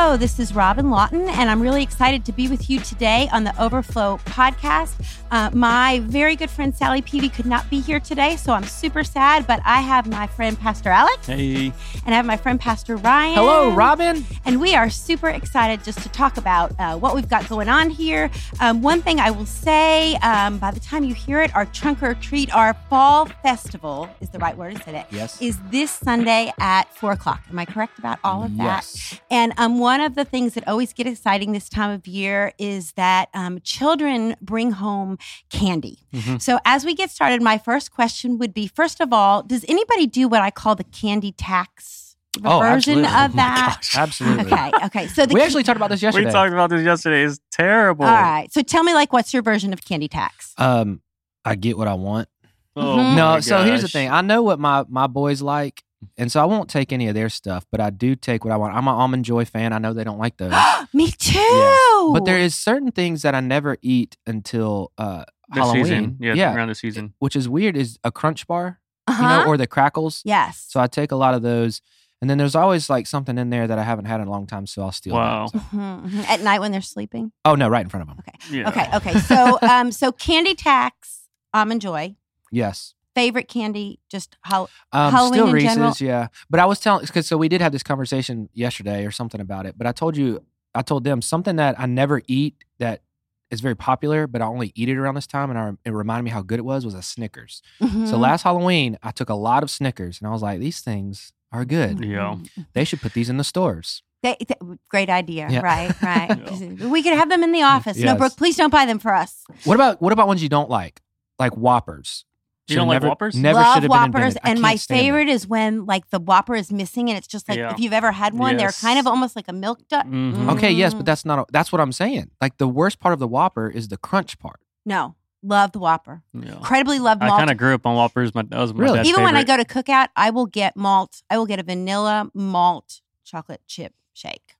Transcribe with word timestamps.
Hello, 0.00 0.16
this 0.16 0.38
is 0.38 0.54
Robin 0.54 0.90
Lawton, 0.90 1.28
and 1.28 1.50
I'm 1.50 1.60
really 1.60 1.82
excited 1.82 2.24
to 2.26 2.32
be 2.32 2.46
with 2.46 2.70
you 2.70 2.78
today 2.78 3.28
on 3.32 3.42
the 3.42 3.52
Overflow 3.60 4.18
podcast. 4.18 4.94
Uh, 5.32 5.50
my 5.52 5.98
very 6.04 6.36
good 6.36 6.48
friend 6.50 6.72
Sally 6.74 7.02
Peavy 7.02 7.28
could 7.28 7.46
not 7.46 7.68
be 7.68 7.80
here 7.80 7.98
today, 7.98 8.36
so 8.36 8.52
I'm 8.52 8.62
super 8.62 9.02
sad, 9.02 9.44
but 9.48 9.60
I 9.64 9.80
have 9.80 10.06
my 10.06 10.28
friend 10.28 10.56
Pastor 10.58 10.90
Alex. 10.90 11.26
Hey. 11.26 11.72
And 12.06 12.14
I 12.14 12.16
have 12.16 12.24
my 12.24 12.36
friend 12.36 12.60
Pastor 12.60 12.94
Ryan. 12.94 13.34
Hello, 13.34 13.70
Robin. 13.74 14.24
And 14.44 14.60
we 14.60 14.76
are 14.76 14.88
super 14.88 15.30
excited 15.30 15.82
just 15.82 15.98
to 16.04 16.08
talk 16.10 16.36
about 16.36 16.72
uh, 16.78 16.96
what 16.96 17.16
we've 17.16 17.28
got 17.28 17.48
going 17.48 17.68
on 17.68 17.90
here. 17.90 18.30
Um, 18.60 18.82
one 18.82 19.02
thing 19.02 19.18
I 19.18 19.32
will 19.32 19.46
say 19.46 20.14
um, 20.22 20.58
by 20.58 20.70
the 20.70 20.80
time 20.80 21.02
you 21.02 21.12
hear 21.12 21.42
it, 21.42 21.54
our 21.56 21.66
Trunk 21.66 22.04
or 22.04 22.14
Treat, 22.14 22.54
our 22.54 22.72
fall 22.88 23.26
festival 23.42 24.08
is 24.20 24.30
the 24.30 24.38
right 24.38 24.56
word 24.56 24.76
to 24.76 24.82
say 24.84 25.00
it. 25.00 25.06
Yes. 25.10 25.42
Is 25.42 25.58
this 25.70 25.90
Sunday 25.90 26.52
at 26.60 26.94
four 26.94 27.10
o'clock. 27.10 27.42
Am 27.50 27.58
I 27.58 27.64
correct 27.64 27.98
about 27.98 28.20
all 28.22 28.44
of 28.44 28.56
that? 28.58 28.84
Yes. 28.84 29.20
And 29.28 29.52
um, 29.58 29.80
one 29.88 30.00
of 30.08 30.14
the 30.14 30.24
things 30.34 30.52
that 30.54 30.64
always 30.68 30.92
get 30.92 31.06
exciting 31.06 31.52
this 31.52 31.68
time 31.68 31.90
of 31.98 32.06
year 32.06 32.52
is 32.58 32.92
that 32.92 33.24
um, 33.34 33.54
children 33.62 34.36
bring 34.40 34.72
home 34.72 35.16
candy. 35.50 35.96
Mhm. 36.12 36.40
So 36.46 36.58
as 36.64 36.84
we 36.84 36.92
get 36.94 37.10
started, 37.10 37.40
my 37.42 37.58
first 37.68 37.86
question 37.98 38.38
would 38.38 38.52
be: 38.52 38.66
First 38.80 39.00
of 39.00 39.12
all, 39.12 39.42
does 39.42 39.64
anybody 39.68 40.06
do 40.06 40.28
what 40.32 40.42
I 40.48 40.50
call 40.50 40.74
the 40.82 40.88
candy 41.02 41.32
tax 41.32 42.04
Oh, 42.44 42.60
version 42.60 43.04
absolutely. 43.04 43.24
of 43.24 43.30
that? 43.42 43.80
Absolutely. 44.04 44.52
Okay, 44.52 44.70
okay. 44.86 45.06
So 45.08 45.26
the 45.26 45.34
We 45.34 45.40
actually 45.42 45.64
talked 45.64 45.78
about 45.82 45.90
this 45.90 46.02
yesterday. 46.02 46.26
We 46.26 46.32
talked 46.32 46.52
about 46.52 46.70
this 46.70 46.84
yesterday. 46.84 47.22
It's 47.24 47.40
terrible. 47.50 48.04
all 48.04 48.12
right. 48.12 48.52
So 48.52 48.60
tell 48.62 48.84
me, 48.84 48.92
like, 48.94 49.12
what's 49.12 49.32
your 49.34 49.42
version 49.42 49.72
of 49.72 49.80
candy 49.84 50.08
tax? 50.08 50.52
um, 50.58 51.00
I 51.44 51.54
get 51.56 51.78
what 51.78 51.88
I 51.88 51.94
want. 51.94 52.28
Oh, 52.76 52.82
Mhm. 52.98 53.16
No, 53.16 53.26
my 53.32 53.40
so 53.40 53.64
here's 53.64 53.82
the 53.82 53.88
thing. 53.96 54.08
I 54.10 54.20
know 54.20 54.40
what 54.48 54.58
my 54.60 54.84
my 54.88 55.06
boys 55.08 55.40
like, 55.42 55.82
and 56.16 56.30
so 56.30 56.40
I 56.40 56.44
won't 56.44 56.68
take 56.70 56.92
any 56.92 57.08
of 57.08 57.14
their 57.14 57.28
stuff, 57.28 57.66
but 57.70 57.80
I 57.80 57.90
do 57.90 58.14
take 58.14 58.44
what 58.44 58.52
I 58.52 58.56
want. 58.56 58.74
I'm 58.74 58.86
an 58.88 58.94
almond 58.94 59.24
joy 59.24 59.44
fan. 59.44 59.72
I 59.72 59.78
know 59.78 59.92
they 59.92 60.04
don't 60.04 60.18
like 60.18 60.36
those, 60.36 60.52
me 60.92 61.10
too. 61.10 61.38
Yes. 61.38 62.10
but 62.12 62.24
there 62.24 62.38
is 62.38 62.54
certain 62.54 62.92
things 62.92 63.22
that 63.22 63.34
I 63.34 63.40
never 63.40 63.76
eat 63.82 64.16
until 64.26 64.92
uh, 64.98 65.24
The 65.52 65.60
Halloween. 65.60 65.84
season. 65.84 66.16
Yeah, 66.20 66.34
yeah, 66.34 66.54
around 66.54 66.68
the 66.68 66.74
season. 66.74 67.14
which 67.18 67.34
is 67.36 67.48
weird. 67.48 67.76
Is 67.76 67.98
a 68.04 68.12
Crunch 68.12 68.46
bar, 68.46 68.80
uh-huh. 69.06 69.22
you 69.22 69.28
know, 69.28 69.46
or 69.50 69.56
the 69.56 69.66
crackles. 69.66 70.22
yes. 70.24 70.64
So 70.68 70.80
I 70.80 70.86
take 70.86 71.10
a 71.12 71.16
lot 71.16 71.34
of 71.34 71.42
those, 71.42 71.80
and 72.20 72.28
then 72.30 72.38
there's 72.38 72.54
always 72.54 72.88
like 72.90 73.06
something 73.06 73.36
in 73.38 73.50
there 73.50 73.66
that 73.66 73.78
I 73.78 73.82
haven't 73.82 74.04
had 74.06 74.20
in 74.20 74.28
a 74.28 74.30
long 74.30 74.46
time, 74.46 74.66
so 74.66 74.82
I'll 74.82 74.92
steal. 74.92 75.14
that. 75.14 75.20
Wow. 75.20 75.46
Mhm, 75.52 76.10
mhm. 76.10 76.28
At 76.28 76.40
night 76.42 76.60
when 76.60 76.70
they're 76.72 76.80
sleeping. 76.80 77.32
Oh 77.44 77.54
no, 77.56 77.68
right 77.68 77.82
in 77.82 77.88
front 77.88 78.08
of 78.08 78.16
them. 78.16 78.24
Yeah. 78.50 78.68
Okay, 78.68 78.88
okay. 78.94 79.18
So, 79.20 79.58
um, 79.62 79.90
so 79.92 80.12
candy 80.12 80.54
tax, 80.54 81.22
almond 81.52 81.80
joy. 81.80 82.14
Yes. 82.52 82.94
Favorite 83.18 83.48
candy, 83.48 83.98
just 84.10 84.36
how 84.42 84.68
Um, 84.92 85.12
Halloween 85.12 85.32
still 85.34 85.46
in 85.48 85.52
Reese's, 85.52 85.74
general? 85.74 85.94
yeah. 86.00 86.28
But 86.50 86.60
I 86.60 86.66
was 86.66 86.78
telling 86.80 87.04
because 87.04 87.26
so 87.26 87.36
we 87.36 87.48
did 87.48 87.60
have 87.60 87.72
this 87.72 87.82
conversation 87.82 88.48
yesterday 88.54 89.04
or 89.04 89.10
something 89.10 89.40
about 89.40 89.66
it. 89.66 89.76
But 89.76 89.86
I 89.86 89.92
told 89.92 90.16
you, 90.16 90.44
I 90.74 90.82
told 90.82 91.04
them 91.04 91.20
something 91.22 91.56
that 91.56 91.78
I 91.78 91.86
never 91.86 92.22
eat 92.28 92.54
that 92.78 93.02
is 93.50 93.60
very 93.60 93.74
popular, 93.74 94.26
but 94.26 94.42
I 94.42 94.44
only 94.46 94.72
eat 94.74 94.88
it 94.88 94.96
around 94.96 95.14
this 95.14 95.26
time, 95.26 95.48
and 95.50 95.58
I, 95.58 95.72
it 95.84 95.90
reminded 95.92 96.24
me 96.24 96.30
how 96.30 96.42
good 96.42 96.58
it 96.58 96.64
was. 96.64 96.84
Was 96.84 96.94
a 96.94 97.02
Snickers. 97.02 97.62
So 97.80 97.86
Mhm. 97.86 98.18
last 98.20 98.42
Halloween, 98.42 98.98
I 99.02 99.10
took 99.10 99.30
a 99.30 99.34
lot 99.34 99.62
of 99.62 99.70
Snickers, 99.70 100.20
and 100.20 100.28
I 100.28 100.32
was 100.32 100.42
like, 100.42 100.60
these 100.60 100.80
things 100.80 101.32
are 101.50 101.64
good. 101.64 102.04
Yeah. 102.04 102.36
Mhm. 102.36 102.66
They 102.74 102.84
should 102.84 103.00
put 103.00 103.14
these 103.14 103.30
in 103.30 103.38
the 103.38 103.44
stores. 103.44 104.02
They, 104.22 104.36
they- 104.46 104.54
great 104.90 105.08
idea, 105.08 105.48
Yeah. 105.50 105.60
right? 105.60 105.94
Right. 106.02 106.80
We 106.90 107.02
could 107.02 107.14
have 107.14 107.30
them 107.30 107.42
in 107.42 107.52
the 107.52 107.62
office. 107.62 107.96
No, 107.96 108.04
Yes. 108.12 108.18
Brooke, 108.18 108.36
please 108.36 108.56
don't 108.56 108.70
buy 108.70 108.84
them 108.84 108.98
for 108.98 109.14
us. 109.14 109.44
What 109.64 109.74
about 109.76 110.02
what 110.02 110.12
about 110.12 110.26
ones 110.28 110.42
you 110.42 110.48
don't 110.50 110.68
like, 110.68 111.00
like 111.38 111.54
Whoppers? 111.56 112.24
You 112.70 112.76
don't 112.76 112.82
Should've 112.84 112.88
like 112.88 112.94
never, 112.96 113.08
Whoppers? 113.08 113.36
Never 113.36 113.58
Love 113.60 113.74
should 113.74 113.80
been 113.82 113.90
Whoppers, 113.90 114.36
and 114.44 114.60
my 114.60 114.70
can't 114.72 114.88
them. 114.88 114.98
favorite 114.98 115.28
is 115.28 115.46
when 115.46 115.86
like 115.86 116.10
the 116.10 116.18
Whopper 116.20 116.54
is 116.54 116.70
missing, 116.72 117.08
and 117.08 117.16
it's 117.16 117.26
just 117.26 117.48
like 117.48 117.58
Yeah. 117.58 117.72
if 117.72 117.78
you've 117.80 117.92
ever 117.92 118.12
had 118.12 118.34
one, 118.34 118.58
Yes. 118.58 118.80
they're 118.80 118.88
kind 118.88 118.98
of 118.98 119.06
almost 119.06 119.36
like 119.36 119.48
a 119.48 119.52
milk 119.52 119.80
dud. 119.88 120.06
Mhm. 120.06 120.50
Okay, 120.56 120.70
yes, 120.70 120.92
Mm. 120.94 120.98
but 120.98 121.06
that's 121.06 121.24
not. 121.24 121.38
A, 121.38 121.46
that's 121.50 121.72
what 121.72 121.80
I'm 121.80 121.92
saying. 121.92 122.30
Like 122.40 122.58
the 122.58 122.68
worst 122.68 123.00
part 123.00 123.12
of 123.12 123.18
the 123.18 123.28
Whopper 123.28 123.68
is 123.68 123.88
the 123.88 123.96
crunch 123.96 124.38
part. 124.38 124.60
No, 124.86 125.14
love 125.42 125.72
the 125.72 125.78
Whopper. 125.78 126.22
Yeah. 126.34 126.56
Incredibly 126.56 126.98
love 126.98 127.18
I 127.20 127.28
kind 127.30 127.50
of 127.50 127.56
grew 127.56 127.74
up 127.74 127.86
on 127.86 127.94
Whoppers. 127.96 128.34
My, 128.34 128.42
that 128.42 128.58
was 128.58 128.74
my 128.74 128.80
Really? 128.84 128.96
dad's 128.98 129.08
Even 129.08 129.22
when 129.24 129.36
I 129.36 129.44
go 129.44 129.56
to 129.56 129.64
cookout, 129.64 130.08
I 130.16 130.30
will 130.30 130.46
get 130.46 130.76
malt. 130.76 131.22
I 131.30 131.38
will 131.38 131.46
get 131.46 131.58
a 131.58 131.62
vanilla 131.62 132.30
malt 132.34 133.00
chocolate 133.24 133.62
chip 133.66 133.94
shake. 134.12 134.54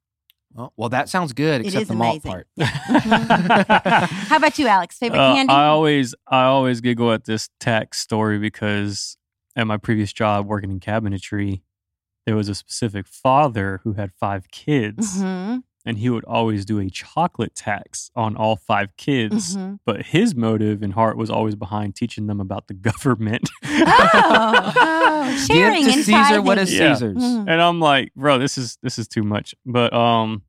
Oh, 0.57 0.73
well, 0.77 0.89
that 0.89 1.09
sounds 1.09 1.33
good, 1.33 1.61
It 1.61 1.67
except 1.67 1.83
is 1.83 1.89
the 1.89 1.95
malt 1.95 2.25
amazing. 2.25 2.31
part. 2.31 2.47
How 4.29 4.37
about 4.37 4.59
you, 4.59 4.67
Alex? 4.67 4.99
Favorite 4.99 5.19
Uh, 5.21 5.35
candy? 5.35 5.53
I 5.53 5.67
always 5.67 6.15
I 6.27 6.45
always 6.45 6.81
giggle 6.81 7.13
at 7.13 7.25
this 7.25 7.49
tax 7.61 7.99
story 8.01 8.39
because 8.39 9.17
at 9.57 9.67
my 9.67 9.77
previous 9.77 10.13
job 10.13 10.47
working 10.47 10.71
in 10.71 10.81
cabinetry, 10.81 11.63
there 12.27 12.35
was 12.37 12.49
a 12.49 12.55
specific 12.55 13.07
father 13.07 13.81
who 13.85 13.93
had 13.95 14.13
five 14.19 14.51
kids, 14.51 15.19
Mhm, 15.23 15.63
and 15.87 15.99
he 15.99 16.11
would 16.11 16.25
always 16.25 16.65
do 16.65 16.79
a 16.81 16.91
chocolate 16.91 17.55
tax 17.55 18.11
on 18.15 18.37
all 18.37 18.57
five 18.57 18.95
kids. 18.97 19.57
mhm. 19.57 19.79
But 19.87 20.07
his 20.07 20.35
motive 20.35 20.83
and 20.83 20.93
heart 20.95 21.17
was 21.17 21.31
always 21.31 21.55
behind 21.55 21.95
teaching 21.97 22.27
them 22.27 22.41
about 22.41 22.67
the 22.69 22.75
government. 22.89 23.49
Oh, 23.65 24.73
oh, 24.77 25.47
sharing 25.47 25.85
Give 25.85 25.93
to 25.93 25.99
and 25.99 26.05
Caesar 26.05 26.43
what 26.43 26.57
tithing. 26.57 26.75
is 26.75 26.75
Yeah. 26.75 26.95
Caesar's. 26.95 27.17
Mhm. 27.23 27.41
and 27.49 27.63
I'm 27.63 27.81
like, 27.81 28.13
bro, 28.15 28.39
this 28.39 28.59
is 28.59 28.79
this 28.83 28.99
is 28.99 29.09
too 29.09 29.23
much. 29.23 29.55
But 29.65 29.93
um, 29.93 30.43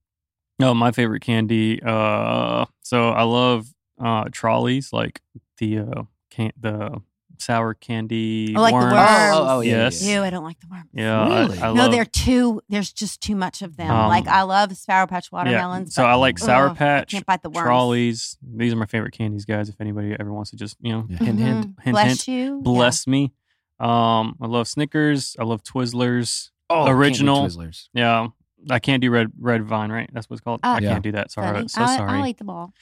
no, 0.59 0.73
my 0.73 0.91
favorite 0.91 1.22
candy. 1.22 1.81
Uh, 1.81 2.66
so 2.81 3.09
I 3.09 3.23
love 3.23 3.67
uh 4.01 4.25
Trollis, 4.31 4.91
like 4.94 5.22
the 5.57 5.79
uh 5.79 6.03
can 6.31 6.51
the 6.59 7.01
sour 7.40 7.74
candy. 7.74 8.54
I 8.56 8.60
like 8.60 8.72
the 8.74 8.78
worms. 8.78 8.94
worms. 8.94 9.00
Oh, 9.34 9.42
oh, 9.44 9.58
oh, 9.58 9.60
yeah, 9.62 9.72
Yes. 9.86 10.04
yeah, 10.04 10.16
Ew, 10.20 10.24
I 10.24 10.30
don't 10.30 10.44
like 10.44 10.60
the 10.60 10.68
worms. 10.70 10.90
Yeah, 10.94 11.28
Really? 11.28 11.60
I, 11.60 11.74
no, 11.74 11.84
love, 11.84 11.92
they're 11.92 12.06
too. 12.06 12.62
There's 12.70 12.92
just 12.94 13.22
too 13.22 13.36
much 13.36 13.62
of 13.62 13.78
them. 13.78 13.90
Um, 13.92 14.08
like 14.10 14.28
I 14.28 14.42
love 14.44 14.76
Sour 14.76 15.08
Patch 15.08 15.32
watermelons. 15.32 15.54
yeah. 15.54 15.66
watermelons. 15.68 15.96
So 15.96 16.04
but, 16.04 16.10
I 16.10 16.14
like 16.16 16.38
Sour 16.40 16.66
ugh, 16.68 16.72
I 16.72 16.76
Patch, 16.76 17.12
can't 17.12 17.26
bite 17.26 17.42
the 17.42 17.50
worms. 17.50 17.66
Trollis. 17.66 18.38
These 18.42 18.74
are 18.74 18.78
my 18.78 18.86
favorite 18.86 19.14
candies, 19.14 19.46
guys. 19.46 19.70
If 19.70 19.80
anybody 19.80 20.16
ever 20.20 20.32
wants 20.34 20.52
to 20.52 20.58
just 20.58 20.78
you 20.82 20.92
know 20.92 21.06
Yeah. 21.10 21.18
hint, 21.18 21.40
hint, 21.40 21.66
Mhm. 21.78 21.82
hint, 21.84 21.94
Bless 21.94 22.08
hint, 22.08 22.28
you. 22.28 22.56
Yeah. 22.56 22.62
bless 22.62 23.08
me. 23.08 23.34
Um, 23.80 24.36
I 24.42 24.48
love 24.48 24.68
Snickers. 24.68 25.36
I 25.40 25.44
love 25.46 25.64
Twizzlers. 25.64 26.50
Oh, 26.70 26.88
Original. 26.88 27.46
Twizzlers. 27.48 27.88
Yeah, 27.94 28.28
I 28.70 28.80
can't 28.80 29.02
do 29.02 29.10
red 29.10 29.32
red 29.40 29.64
vine, 29.64 29.92
right? 29.92 30.10
That's 30.14 30.30
what 30.30 30.36
it's 30.36 30.44
called. 30.44 30.60
Ah. 30.64 30.76
I 30.76 30.80
Yeah. 30.80 30.92
can't 30.92 31.04
do 31.04 31.14
that. 31.14 31.32
Sorry, 31.32 31.54
Funny. 31.54 31.68
so 31.70 31.82
I'll, 31.82 31.98
sorry. 31.98 32.12
I'll 32.20 32.26
eat 32.28 32.38
them 32.38 32.50
all. 32.50 32.74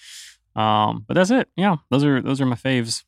Um, 0.55 1.05
but 1.07 1.13
that's 1.13 1.29
it. 1.29 1.47
Yeah, 1.55 1.75
those 1.91 2.03
are 2.03 2.19
those 2.21 2.41
are 2.41 2.45
my 2.47 2.55
faves. 2.55 3.03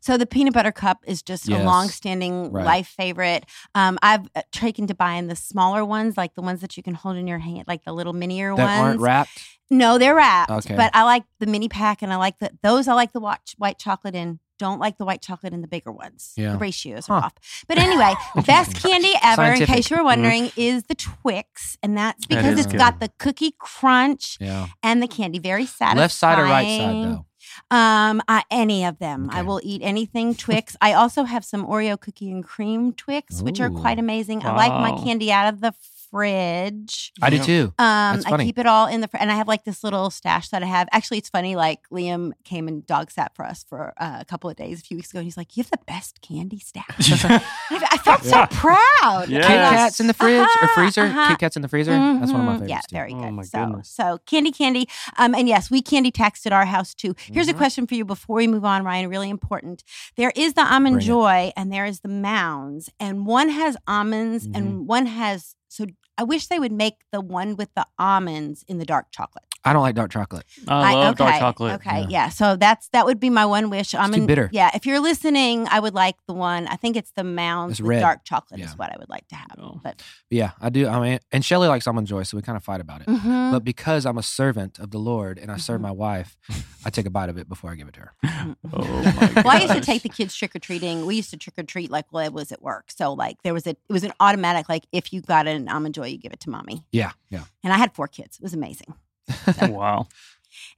So 0.00 0.16
the 0.16 0.26
peanut 0.26 0.54
butter 0.54 0.72
cup 0.72 0.98
is 1.06 1.22
just 1.22 1.48
a 1.48 1.62
long-standing 1.62 2.52
Right. 2.52 2.64
life 2.64 2.88
favorite. 2.88 3.44
Um, 3.74 3.98
I've 4.02 4.28
uh, 4.34 4.42
taken 4.52 4.86
to 4.88 4.94
buying 4.94 5.28
the 5.28 5.36
smaller 5.36 5.84
ones, 5.84 6.16
like 6.16 6.34
the 6.34 6.42
ones 6.42 6.60
that 6.60 6.76
you 6.76 6.82
can 6.82 6.94
hold 6.94 7.16
in 7.16 7.26
your 7.26 7.38
hand, 7.38 7.64
like 7.66 7.84
the 7.84 7.92
little 7.92 8.12
minier 8.12 8.54
That 8.56 8.64
ones. 8.64 8.80
aren't 8.80 9.00
wrapped. 9.00 9.42
No, 9.70 9.96
they're 9.98 10.14
wrapped. 10.14 10.50
Okay. 10.50 10.76
But 10.76 10.90
I 10.94 11.02
like 11.04 11.24
the 11.38 11.46
mini 11.46 11.68
pack, 11.68 12.02
and 12.02 12.12
I 12.12 12.16
like 12.16 12.38
the 12.38 12.50
those. 12.62 12.88
I 12.88 12.94
like 12.94 13.12
the 13.12 13.20
white 13.20 13.54
white 13.58 13.78
chocolate 13.78 14.14
in. 14.14 14.38
Don't 14.58 14.78
like 14.78 14.96
the 14.98 15.04
white 15.04 15.22
chocolate 15.22 15.52
in 15.54 15.60
the 15.62 15.66
bigger 15.66 15.90
ones. 15.90 16.34
Yeah. 16.36 16.52
The 16.52 16.58
ratios 16.58 17.08
are 17.08 17.18
Huh. 17.20 17.26
off. 17.26 17.64
But 17.66 17.78
anyway, 17.78 18.14
best 18.46 18.76
candy 18.80 19.12
ever, 19.22 19.44
in 19.54 19.64
case 19.66 19.90
you 19.90 19.96
were 19.96 20.04
wondering, 20.04 20.52
is 20.56 20.84
the 20.84 20.94
Twix, 20.94 21.78
and 21.82 21.96
that's 21.96 22.26
because 22.26 22.52
is 22.58 22.66
it's 22.66 22.72
good. 22.72 22.78
got 22.78 23.00
the 23.00 23.08
cookie 23.18 23.54
crunch 23.58 24.36
Yeah. 24.40 24.68
and 24.82 25.02
the 25.02 25.08
candy. 25.08 25.38
Very 25.40 25.64
satisfying. 25.66 25.96
Left 25.98 26.14
side 26.14 26.38
or 26.38 26.44
right 26.44 26.78
side 26.78 27.04
though. 27.04 27.26
Um, 27.70 28.22
I, 28.28 28.42
any 28.50 28.84
of 28.84 28.98
them. 28.98 29.28
I 29.32 29.42
will 29.42 29.60
eat 29.62 29.82
anything 29.82 30.34
Twix. 30.34 30.76
I 30.80 30.92
also 30.92 31.24
have 31.24 31.44
some 31.44 31.66
Oreo 31.66 31.98
cookie 31.98 32.30
and 32.30 32.44
cream 32.44 32.92
Twix, 32.92 33.42
which 33.42 33.60
are 33.60 33.70
quite 33.70 33.98
amazing. 33.98 34.44
I 34.44 34.54
like 34.54 34.72
my 34.72 35.02
candy 35.02 35.32
out 35.32 35.52
of 35.52 35.60
the 35.60 35.74
fridge. 36.12 37.12
I 37.20 37.30
do 37.30 37.38
too. 37.42 37.64
Um, 37.78 38.16
That's 38.20 38.26
I 38.26 38.36
keep 38.44 38.58
it 38.58 38.66
all 38.66 38.86
in 38.86 39.00
the 39.00 39.08
fr- 39.08 39.16
and 39.18 39.30
I 39.30 39.34
have 39.34 39.48
like 39.48 39.64
this 39.64 39.82
little 39.82 40.10
stash 40.10 40.48
that 40.50 40.62
I 40.62 40.66
have. 40.66 40.88
Actually, 40.92 41.18
it's 41.18 41.28
funny. 41.28 41.56
Like 41.56 41.80
Liam 41.90 42.32
came 42.44 42.68
and 42.68 42.86
dog 42.86 43.10
sat 43.10 43.34
for 43.34 43.44
us 43.44 43.64
for 43.68 43.92
uh, 43.98 44.18
a 44.20 44.24
couple 44.24 44.48
of 44.50 44.56
days 44.56 44.80
a 44.80 44.82
few 44.82 44.96
weeks 44.96 45.10
ago, 45.10 45.18
and 45.18 45.24
he's 45.24 45.36
like, 45.36 45.56
"You 45.56 45.62
have 45.62 45.70
the 45.70 45.78
best 45.86 46.20
candy 46.20 46.58
stash." 46.58 46.84
I, 47.24 47.42
I 47.70 47.98
felt 47.98 48.24
Yeah. 48.24 48.46
so 48.48 48.56
proud. 48.56 49.28
Yeah. 49.28 49.40
Kit 49.42 49.50
And, 49.50 49.76
Kats 49.76 50.00
in 50.00 50.06
the 50.06 50.14
fridge 50.14 50.38
or 50.40 50.42
uh-huh, 50.44 50.68
freezer. 50.74 51.02
uh-huh. 51.02 51.28
Kit 51.30 51.38
Kats 51.38 51.56
in 51.56 51.62
the 51.62 51.68
freezer. 51.68 51.92
That's 51.92 52.30
one 52.32 52.40
of 52.40 52.46
my 52.46 52.52
Mhm. 52.52 52.60
favorites 52.60 52.70
Yeah, 52.70 52.80
too. 52.80 52.94
very 52.94 53.14
Oh, 53.14 53.20
good. 53.22 53.32
my 53.32 53.42
so, 53.42 53.64
goodness. 53.66 53.88
so 53.90 54.18
candy, 54.26 54.52
candy. 54.52 54.88
Um, 55.18 55.34
and 55.34 55.48
yes, 55.48 55.70
we 55.70 55.82
candy 55.82 56.10
taxed 56.10 56.46
at 56.46 56.52
our 56.52 56.66
house 56.66 56.94
too. 56.94 57.14
Here's 57.18 57.48
a 57.48 57.54
Mhm. 57.54 57.56
question 57.58 57.86
for 57.86 57.94
you 57.94 58.04
before 58.04 58.36
we 58.36 58.46
move 58.46 58.64
on, 58.64 58.84
Ryan. 58.84 59.08
Really 59.08 59.30
important. 59.30 59.82
There 60.16 60.32
is 60.36 60.54
the 60.54 60.62
almond 60.62 60.96
Bring 60.96 61.04
it. 61.04 61.06
joy, 61.06 61.52
and 61.56 61.72
there 61.72 61.86
is 61.86 62.00
the 62.00 62.08
mounds, 62.08 62.90
and 63.00 63.26
one 63.26 63.48
has 63.50 63.76
almonds, 63.86 64.46
Mm-hmm. 64.46 64.56
and 64.56 64.86
one 64.88 65.06
has. 65.06 65.54
So 65.68 65.86
I 66.18 66.24
wish 66.24 66.46
they 66.46 66.58
would 66.58 66.72
make 66.72 66.98
the 67.10 67.20
one 67.20 67.56
with 67.56 67.70
the 67.74 67.86
almonds 67.98 68.64
in 68.68 68.78
the 68.78 68.84
dark 68.84 69.06
chocolate. 69.10 69.51
I 69.64 69.72
don't 69.72 69.82
like 69.82 69.94
dark 69.94 70.10
chocolate. 70.10 70.44
I 70.66 70.94
love 70.94 71.14
okay, 71.14 71.24
dark 71.24 71.38
chocolate. 71.38 71.74
Okay, 71.76 72.00
Yeah. 72.00 72.06
yeah. 72.08 72.28
So 72.30 72.56
that's 72.56 72.88
that 72.88 73.06
would 73.06 73.20
be 73.20 73.30
my 73.30 73.46
one 73.46 73.70
wish. 73.70 73.94
I'm 73.94 74.12
too 74.12 74.26
bitter. 74.26 74.50
Yeah, 74.52 74.70
if 74.74 74.86
you're 74.86 74.98
listening, 75.00 75.68
I 75.70 75.78
would 75.78 75.94
like 75.94 76.16
the 76.26 76.34
one. 76.34 76.66
I 76.66 76.74
think 76.76 76.96
it's 76.96 77.12
the 77.12 77.22
mounds 77.24 77.72
It's 77.74 77.80
with 77.80 77.88
red. 77.90 78.00
dark 78.00 78.24
chocolate 78.24 78.58
Yeah. 78.60 78.66
is 78.66 78.76
what 78.76 78.90
I 78.92 78.96
would 78.98 79.08
like 79.08 79.28
to 79.28 79.36
have. 79.36 79.54
Oh. 79.58 79.80
But 79.82 79.98
But 79.98 80.02
yeah, 80.30 80.50
I 80.60 80.68
do. 80.70 80.88
I 80.88 80.98
mean, 81.00 81.18
and 81.30 81.44
Shelly 81.44 81.68
likes 81.68 81.86
almond 81.86 82.06
joy, 82.08 82.22
so 82.24 82.36
we 82.36 82.42
kind 82.42 82.56
of 82.56 82.64
fight 82.64 82.80
about 82.80 83.02
it. 83.02 83.06
mhm. 83.06 83.52
But 83.52 83.62
because 83.64 84.04
I'm 84.06 84.18
a 84.18 84.22
servant 84.22 84.78
of 84.78 84.90
the 84.90 84.98
Lord 84.98 85.38
and 85.38 85.50
I 85.52 85.58
serve 85.58 85.78
Mhm. 85.80 85.82
my 85.84 85.90
wife, 85.92 86.36
I 86.84 86.90
take 86.90 87.06
a 87.06 87.10
bite 87.10 87.28
of 87.28 87.36
it 87.38 87.48
before 87.48 87.70
I 87.70 87.74
give 87.76 87.86
it 87.88 87.94
to 87.94 88.00
her. 88.00 88.12
Oh 88.72 88.82
my 88.84 89.42
well, 89.44 89.56
I 89.56 89.60
used 89.60 89.74
to 89.74 89.80
take 89.80 90.02
the 90.02 90.08
kids 90.08 90.34
trick 90.34 90.56
or 90.56 90.58
treating. 90.58 91.06
We 91.06 91.16
used 91.16 91.30
to 91.30 91.36
trick 91.36 91.58
or 91.58 91.62
treat 91.62 91.90
like 91.90 92.06
well, 92.10 92.24
I 92.24 92.28
was 92.30 92.50
at 92.52 92.62
work. 92.62 92.90
So 92.90 93.12
like 93.12 93.42
there 93.44 93.54
was 93.54 93.66
a 93.66 93.70
it 93.70 93.78
was 93.90 94.02
an 94.02 94.12
automatic 94.18 94.68
like 94.68 94.86
if 94.92 95.12
you 95.12 95.20
got 95.20 95.46
an 95.46 95.68
almond 95.68 95.94
joy, 95.94 96.06
you 96.08 96.18
give 96.18 96.32
it 96.32 96.40
to 96.40 96.50
mommy. 96.50 96.84
Yeah, 96.90 97.12
yeah. 97.30 97.44
And 97.62 97.72
I 97.72 97.76
had 97.78 97.94
four 97.94 98.08
kids. 98.08 98.36
It 98.38 98.42
was 98.42 98.54
amazing. 98.54 98.94
wow. 99.62 100.06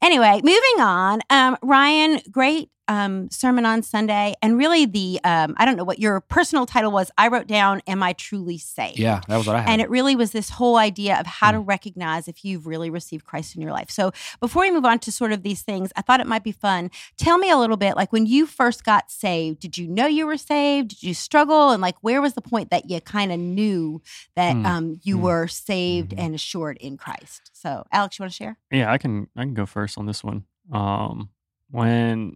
Anyway, 0.03 0.41
moving 0.43 0.81
on. 0.81 1.21
Um, 1.31 1.57
Ryan, 1.63 2.21
great 2.31 2.71
um, 2.89 3.31
sermon 3.31 3.65
on 3.65 3.83
Sunday, 3.83 4.35
and 4.43 4.59
really 4.59 4.87
the 4.87 5.21
um, 5.25 5.55
I 5.57 5.65
don't 5.65 5.77
know 5.77 5.85
what 5.85 5.99
your 5.99 6.21
personal 6.21 6.67
title 6.67 6.91
was. 6.93 7.11
I 7.17 7.29
wrote 7.29 7.47
down, 7.47 7.81
"Am 7.87 8.03
I 8.03 8.13
truly 8.13 8.59
saved?" 8.59 8.99
Yeah, 8.99 9.21
that 9.29 9.37
was 9.37 9.47
what 9.47 9.57
I 9.57 9.61
had. 9.61 9.71
And 9.71 9.81
it 9.81 9.89
really 9.91 10.17
was 10.17 10.33
this 10.33 10.51
whole 10.51 10.77
idea 10.77 11.19
of 11.19 11.27
how 11.27 11.51
to 11.53 11.59
recognize 11.61 12.29
if 12.29 12.45
you've 12.45 12.67
really 12.67 12.91
received 12.91 13.25
Christ 13.25 13.55
in 13.57 13.63
your 13.63 13.73
life. 13.73 13.91
So 13.91 14.13
before 14.41 14.63
we 14.63 14.71
move 14.71 14.85
on 14.85 14.99
to 15.01 15.13
sort 15.13 15.33
of 15.33 15.43
these 15.43 15.63
things, 15.63 15.93
I 15.97 16.03
thought 16.03 16.21
it 16.21 16.27
might 16.27 16.45
be 16.45 16.53
fun. 16.53 16.91
Tell 17.17 17.39
me 17.39 17.51
a 17.51 17.57
little 17.57 17.77
bit, 17.77 17.97
like 17.97 18.13
when 18.13 18.27
you 18.27 18.47
first 18.47 18.85
got 18.85 19.11
saved, 19.11 19.61
did 19.61 19.79
you 19.79 19.87
know 19.89 20.07
you 20.07 20.27
were 20.27 20.37
saved? 20.37 20.89
Did 20.91 21.03
you 21.03 21.15
struggle? 21.15 21.71
And 21.71 21.81
like, 21.81 21.97
where 22.03 22.21
was 22.21 22.35
the 22.35 22.43
point 22.43 22.71
that 22.71 22.91
you 22.91 23.01
kind 23.01 23.33
of 23.33 23.39
knew 23.39 24.03
that 24.37 24.53
Hmm. 24.55 24.67
um, 24.67 25.01
you 25.03 25.17
Hmm. 25.17 25.23
were 25.23 25.47
saved 25.49 26.11
Mhm. 26.13 26.19
and 26.19 26.35
assured 26.35 26.77
in 26.79 26.97
Christ? 26.97 27.51
So, 27.53 27.85
Alex, 27.93 28.19
you 28.19 28.23
want 28.25 28.33
to 28.33 28.37
share? 28.37 28.59
Yeah, 28.71 28.93
I 28.93 28.99
can 28.99 29.29
I 29.37 29.43
can 29.43 29.55
go 29.55 29.65
first 29.67 29.97
on 29.97 30.05
this 30.07 30.23
one. 30.23 30.45
Um 30.73 31.31
when 31.71 32.35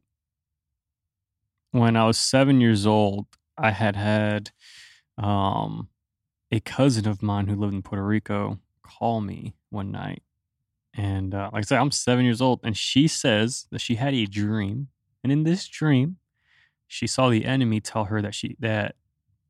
when 1.73 1.97
I 1.97 2.07
was 2.07 2.19
7 2.19 2.61
years 2.61 2.87
old, 2.87 3.27
I 3.57 3.71
had 3.71 3.97
had 3.97 4.51
um 5.17 5.89
a 6.51 6.61
cousin 6.61 7.07
of 7.09 7.23
mine 7.23 7.47
who 7.49 7.57
lived 7.57 7.75
in 7.75 7.83
Puerto 7.83 8.05
Rico 8.05 8.59
call 8.83 9.21
me 9.21 9.55
one 9.71 9.91
night. 9.91 10.23
And 10.95 11.35
uh, 11.35 11.51
like 11.53 11.61
I 11.61 11.67
said, 11.67 11.79
I'm 11.79 11.91
7 11.91 12.25
years 12.25 12.41
old 12.41 12.61
and 12.63 12.77
she 12.77 13.07
says 13.07 13.67
that 13.71 13.81
she 13.81 13.97
had 13.97 14.15
a 14.15 14.25
dream. 14.27 14.89
And 15.23 15.31
in 15.33 15.43
this 15.45 15.67
dream, 15.69 16.17
she 16.87 17.07
saw 17.07 17.29
the 17.29 17.45
enemy 17.45 17.81
tell 17.81 18.05
her 18.05 18.23
that 18.23 18.35
she 18.35 18.57
that 18.61 18.95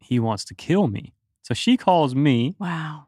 he 0.01 0.19
wants 0.19 0.45
to 0.47 0.55
kill 0.55 0.89
me. 0.89 1.13
So 1.43 1.55
she 1.55 1.77
calls 1.77 2.15
me 2.15 2.57
Wow. 2.59 3.07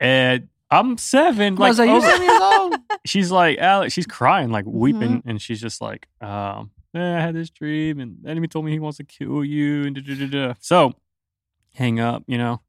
and 0.00 0.48
I'm 0.70 0.96
seven. 0.96 1.56
Like, 1.56 1.78
oh, 1.78 1.82
you're 1.82 2.00
seven 2.00 2.22
years 2.22 2.40
old. 2.40 2.74
she's 3.04 3.30
like 3.30 3.58
Alex, 3.58 3.92
she's 3.92 4.06
crying, 4.06 4.50
like 4.50 4.64
weeping, 4.66 5.18
Mm-hmm. 5.18 5.28
and 5.28 5.42
she's 5.42 5.60
just 5.60 5.80
like, 5.82 6.06
um, 6.20 6.70
"Eh, 6.94 6.98
I 7.16 7.20
had 7.20 7.34
this 7.34 7.50
dream, 7.50 8.00
and 8.00 8.18
the 8.22 8.30
enemy 8.30 8.48
told 8.48 8.64
me 8.64 8.72
he 8.72 8.78
wants 8.78 8.98
to 8.98 9.04
kill 9.04 9.44
you, 9.44 9.84
and 9.84 9.94
da 9.96 10.14
da 10.14 10.26
da. 10.26 10.54
So, 10.60 10.92
hang 11.74 12.00
up, 12.00 12.24
you 12.26 12.38
know. 12.38 12.60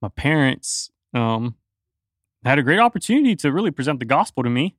My 0.00 0.08
parents 0.08 0.90
um 1.14 1.56
had 2.44 2.58
a 2.58 2.62
great 2.62 2.78
opportunity 2.78 3.34
to 3.36 3.52
really 3.52 3.70
present 3.70 3.98
the 3.98 4.04
gospel 4.06 4.42
to 4.44 4.50
me. 4.50 4.76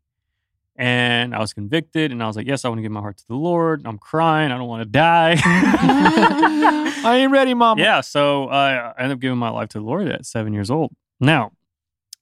And 0.76 1.36
I 1.36 1.40
was 1.40 1.52
convicted, 1.52 2.12
and 2.14 2.24
I 2.24 2.28
was 2.28 2.38
like, 2.38 2.48
Yes, 2.48 2.64
I 2.64 2.70
want 2.70 2.78
to 2.80 2.82
give 2.84 2.92
my 2.92 3.02
heart 3.02 3.18
to 3.18 3.28
the 3.28 3.36
Lord. 3.36 3.82
I'm 3.86 3.98
crying, 3.98 4.50
I 4.52 4.58
don't 4.58 4.68
want 4.70 4.82
to 4.84 4.90
die. 4.90 5.36
I 5.44 7.18
ain't 7.18 7.32
ready, 7.32 7.54
mom. 7.54 7.80
yeah, 7.80 8.00
so 8.02 8.48
I 8.48 8.94
ended 8.98 9.16
up 9.18 9.20
giving 9.20 9.38
my 9.38 9.50
life 9.50 9.70
to 9.70 9.80
the 9.80 9.84
Lord 9.86 10.08
at 10.08 10.26
seven 10.26 10.54
years 10.54 10.72
old. 10.72 10.96
Now, 11.20 11.52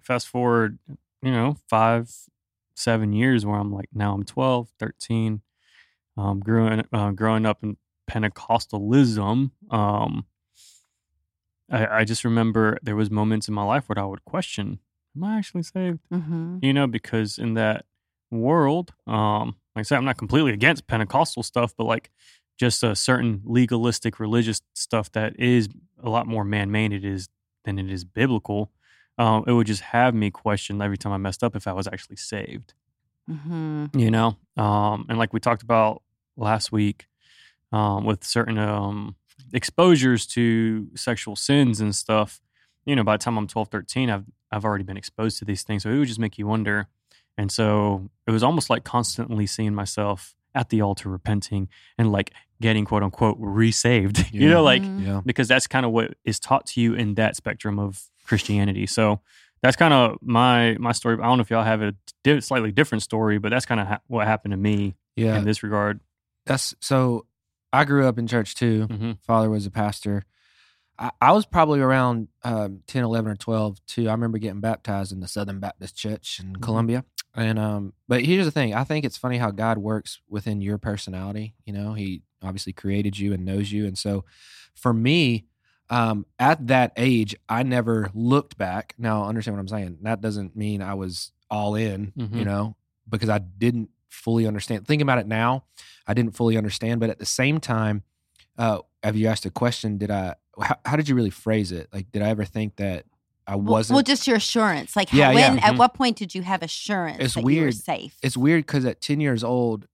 fast 0.01 0.27
forward, 0.27 0.79
you 1.21 1.31
know, 1.31 1.57
five, 1.69 2.11
seven 2.75 3.13
years 3.13 3.45
where 3.45 3.59
I'm 3.59 3.71
like, 3.71 3.89
now 3.93 4.13
I'm 4.13 4.23
12, 4.23 4.69
13, 4.79 5.41
um, 6.17 6.39
growing, 6.39 6.83
uh, 6.91 7.11
growing 7.11 7.45
up 7.45 7.63
in 7.63 7.77
Pentecostalism. 8.09 9.51
Um, 9.69 10.25
I, 11.71 11.87
I 11.87 12.03
just 12.05 12.23
remember 12.23 12.77
there 12.81 12.95
was 12.95 13.11
moments 13.11 13.47
in 13.47 13.53
my 13.53 13.63
life 13.63 13.87
where 13.87 13.99
I 13.99 14.05
would 14.05 14.23
question, 14.25 14.79
am 15.15 15.23
I 15.23 15.37
actually 15.37 15.63
saved? 15.63 15.99
Mm-hmm. 16.13 16.59
you 16.61 16.73
know, 16.73 16.87
because 16.87 17.37
in 17.37 17.53
that 17.55 17.85
world, 18.31 18.93
um, 19.05 19.55
like 19.75 19.81
I 19.81 19.83
said, 19.83 19.97
I'm 19.97 20.05
not 20.05 20.17
completely 20.17 20.53
against 20.53 20.87
Pentecostal 20.87 21.43
stuff, 21.43 21.73
but 21.77 21.85
like 21.85 22.09
just 22.59 22.83
a 22.83 22.95
certain 22.95 23.41
legalistic 23.45 24.19
religious 24.19 24.61
stuff 24.73 25.11
that 25.11 25.39
is 25.39 25.69
a 26.03 26.09
lot 26.09 26.25
more 26.27 26.43
man-made 26.43 26.91
it 26.93 27.05
is 27.05 27.29
than 27.65 27.77
it 27.77 27.91
is 27.91 28.03
biblical. 28.03 28.71
Um, 29.19 29.43
it 29.47 29.51
would 29.51 29.67
just 29.67 29.81
have 29.81 30.13
me 30.15 30.31
question 30.31 30.81
every 30.81 30.97
time 30.97 31.11
I 31.11 31.17
messed 31.17 31.43
up 31.43 31.55
if 31.55 31.67
I 31.67 31.73
was 31.73 31.87
actually 31.87 32.15
saved, 32.17 32.73
Mm-hmm. 33.29 33.87
you 33.93 34.09
know. 34.09 34.37
Um, 34.55 35.05
and 35.09 35.17
like 35.17 35.33
we 35.33 35.39
talked 35.41 35.61
about 35.61 36.01
last 36.37 36.71
week, 36.71 37.07
um, 37.71 38.05
with 38.05 38.23
certain 38.23 38.57
um, 38.57 39.15
exposures 39.53 40.25
to 40.27 40.87
sexual 40.95 41.35
sins 41.35 41.81
and 41.81 41.95
stuff, 41.95 42.39
you 42.85 42.95
know, 42.95 43.03
by 43.03 43.15
the 43.17 43.23
time 43.23 43.37
I'm 43.37 43.47
12, 43.47 43.67
13, 43.69 44.09
I've 44.09 44.25
I've 44.49 44.63
already 44.63 44.85
been 44.85 44.95
exposed 44.95 45.39
to 45.39 45.45
these 45.45 45.63
things. 45.63 45.83
So 45.83 45.89
it 45.89 45.97
would 45.99 46.07
just 46.07 46.19
make 46.21 46.37
you 46.37 46.47
wonder. 46.47 46.87
And 47.37 47.51
so 47.51 48.09
it 48.25 48.31
was 48.31 48.43
almost 48.43 48.69
like 48.69 48.85
constantly 48.85 49.45
seeing 49.45 49.75
myself 49.75 50.35
at 50.55 50.69
the 50.69 50.81
altar 50.81 51.09
repenting 51.09 51.67
and 51.97 52.11
like 52.13 52.31
getting 52.61 52.85
quote 52.85 53.03
unquote 53.03 53.35
resaved. 53.39 54.25
You 54.31 54.49
know, 54.49 54.63
like 54.63 54.81
Mhm. 54.83 55.05
Yeah. 55.05 55.21
because 55.25 55.49
that's 55.49 55.67
kind 55.67 55.85
of 55.85 55.91
what 55.91 56.13
is 56.23 56.39
taught 56.39 56.65
to 56.67 56.81
you 56.81 56.93
in 56.93 57.15
that 57.15 57.35
spectrum 57.35 57.77
of 57.77 58.01
Christianity. 58.25 58.85
So 58.87 59.19
that's 59.61 59.75
kind 59.75 59.93
of 59.93 60.17
my 60.21 60.77
my 60.79 60.93
story. 60.93 61.17
I 61.21 61.25
don't 61.27 61.37
know 61.39 61.41
if 61.41 61.49
y'all 61.49 61.63
have 61.63 61.81
a 61.81 61.93
di- 62.23 62.39
slightly 62.39 62.71
different 62.71 63.01
story, 63.03 63.37
but 63.39 63.49
that's 63.49 63.65
kind 63.65 63.81
of 63.81 63.87
ha- 63.87 64.01
what 64.07 64.25
happened 64.27 64.53
to 64.53 64.57
me 64.57 64.95
Yeah. 65.17 65.37
in 65.37 65.43
this 65.43 65.61
regard. 65.61 65.99
That's 66.47 66.73
so 66.79 67.25
I 67.73 67.83
grew 67.85 68.07
up 68.07 68.17
in 68.17 68.27
church 68.27 68.55
too. 68.55 68.85
hmm 68.85 69.11
Father 69.21 69.49
was 69.49 69.65
a 69.65 69.71
pastor. 69.71 70.23
I, 70.99 71.11
I 71.21 71.31
was 71.31 71.45
probably 71.45 71.79
around 71.79 72.27
um, 72.43 72.81
10, 72.87 73.03
11, 73.03 73.29
or 73.31 73.35
12 73.35 73.85
too. 73.85 74.09
I 74.09 74.13
remember 74.13 74.39
getting 74.39 74.61
baptized 74.61 75.11
in 75.11 75.19
the 75.19 75.27
Southern 75.27 75.59
Baptist 75.59 75.95
Church 75.95 76.39
in 76.39 76.53
Mhm. 76.55 76.61
Columbia. 76.61 77.05
And 77.35 77.59
um, 77.59 77.93
but 78.07 78.23
here's 78.25 78.45
the 78.45 78.51
thing. 78.51 78.73
I 78.73 78.83
think 78.83 79.05
it's 79.05 79.17
funny 79.17 79.37
how 79.37 79.51
God 79.51 79.77
works 79.77 80.19
within 80.27 80.59
your 80.61 80.77
personality. 80.79 81.53
You 81.65 81.73
know, 81.73 81.93
He 81.93 82.23
obviously 82.41 82.73
created 82.73 83.17
you 83.19 83.33
and 83.33 83.45
knows 83.45 83.71
you. 83.71 83.85
And 83.85 83.97
so 83.97 84.25
for 84.75 84.93
me, 84.93 85.45
um, 85.89 86.25
at 86.39 86.65
that 86.67 86.93
age, 86.97 87.35
I 87.47 87.63
never 87.63 88.09
looked 88.13 88.57
back. 88.57 88.93
Now, 88.97 89.25
understand 89.25 89.55
what 89.55 89.61
I'm 89.61 89.67
saying. 89.67 89.97
That 90.01 90.19
doesn't 90.21 90.55
mean 90.55 90.81
I 90.81 90.95
was 90.95 91.31
all 91.49 91.75
in, 91.75 92.11
you 92.15 92.27
Mhm. 92.27 92.45
know, 92.45 92.75
because 93.07 93.29
I 93.29 93.37
didn't 93.37 93.89
fully 94.09 94.47
understand. 94.47 94.85
Think 94.87 95.01
about 95.01 95.19
it 95.19 95.27
now, 95.27 95.63
I 96.07 96.13
didn't 96.13 96.35
fully 96.35 96.57
understand. 96.57 96.99
But 96.99 97.09
at 97.09 97.19
the 97.19 97.25
same 97.25 97.59
time, 97.59 98.03
uh, 98.57 98.79
have 99.03 99.15
you 99.15 99.27
asked 99.27 99.45
a 99.45 99.49
question? 99.51 99.97
Did 99.97 100.09
I? 100.11 100.35
How, 100.61 100.75
how 100.85 100.95
did 100.95 101.07
you 101.09 101.15
really 101.15 101.29
phrase 101.29 101.71
it? 101.71 101.87
Like, 101.93 102.11
did 102.11 102.21
I 102.23 102.29
ever 102.29 102.45
think 102.45 102.77
that 102.77 103.05
I 103.45 103.55
wasn't? 103.55 103.95
well, 103.95 104.03
just 104.03 104.25
your 104.27 104.37
assurance. 104.37 104.95
Like, 104.95 105.13
Yeah, 105.13 105.25
how, 105.31 105.31
yeah. 105.37 105.49
when? 105.51 105.59
At 105.59 105.73
Mhm. 105.73 105.77
what 105.77 105.93
point 105.93 106.17
did 106.17 106.33
you 106.33 106.41
have 106.41 106.63
assurance 106.63 107.17
It's 107.19 107.33
that 107.35 107.41
you 107.41 107.45
were 107.45 107.51
weird. 107.63 107.75
safe? 107.75 108.15
it's 108.23 108.35
weird 108.35 108.65
because 108.65 108.83
at 108.85 108.99
10 108.99 109.19
years 109.21 109.43
old, 109.43 109.87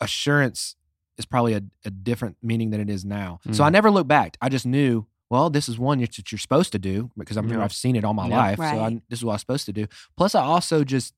assurance 0.00 0.76
is 1.18 1.24
probably 1.26 1.54
a, 1.54 1.62
a 1.84 1.90
different 1.90 2.36
meaning 2.42 2.70
than 2.70 2.80
it 2.80 2.90
is 2.90 3.04
now. 3.04 3.38
So 3.50 3.62
Mm. 3.62 3.66
I 3.66 3.68
never 3.70 3.90
looked 3.90 4.08
back. 4.08 4.36
I 4.40 4.48
just 4.48 4.66
knew, 4.66 5.06
well, 5.30 5.50
this 5.50 5.68
is 5.68 5.78
one 5.78 6.00
that 6.00 6.32
you're 6.32 6.38
supposed 6.38 6.72
to 6.72 6.78
do 6.78 7.10
because 7.16 7.36
I'm 7.36 7.48
Yeah. 7.48 7.62
I've 7.62 7.72
seen 7.72 7.96
it 7.96 8.04
all 8.04 8.14
my 8.14 8.28
Yeah. 8.28 8.36
life. 8.36 8.58
So 8.58 8.64
I, 8.64 9.00
this 9.08 9.20
is 9.20 9.24
what 9.24 9.34
I'm 9.34 9.38
supposed 9.38 9.66
to 9.66 9.72
do. 9.72 9.86
Plus, 10.16 10.34
I 10.34 10.42
also 10.42 10.84
just, 10.84 11.14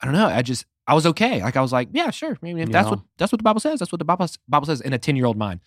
I 0.00 0.04
don't 0.06 0.14
know. 0.14 0.26
I 0.28 0.42
just, 0.42 0.66
I 0.88 0.94
was 0.94 1.06
okay. 1.06 1.42
Like 1.42 1.56
I 1.56 1.60
was 1.60 1.72
like, 1.72 1.88
yeah, 1.92 2.10
sure. 2.10 2.36
Maybe 2.42 2.62
if 2.62 2.70
that's 2.70 2.86
Yeah. 2.86 2.90
what 2.96 3.00
that's 3.18 3.30
what 3.30 3.38
the 3.38 3.44
Bible 3.44 3.60
says. 3.60 3.78
That's 3.78 3.92
what 3.92 3.98
the 4.00 4.04
Bible 4.04 4.26
Bible 4.48 4.66
says 4.66 4.80
in 4.80 4.92
a 4.92 4.98
10 4.98 5.14
year 5.16 5.26
old 5.26 5.36
mind. 5.36 5.60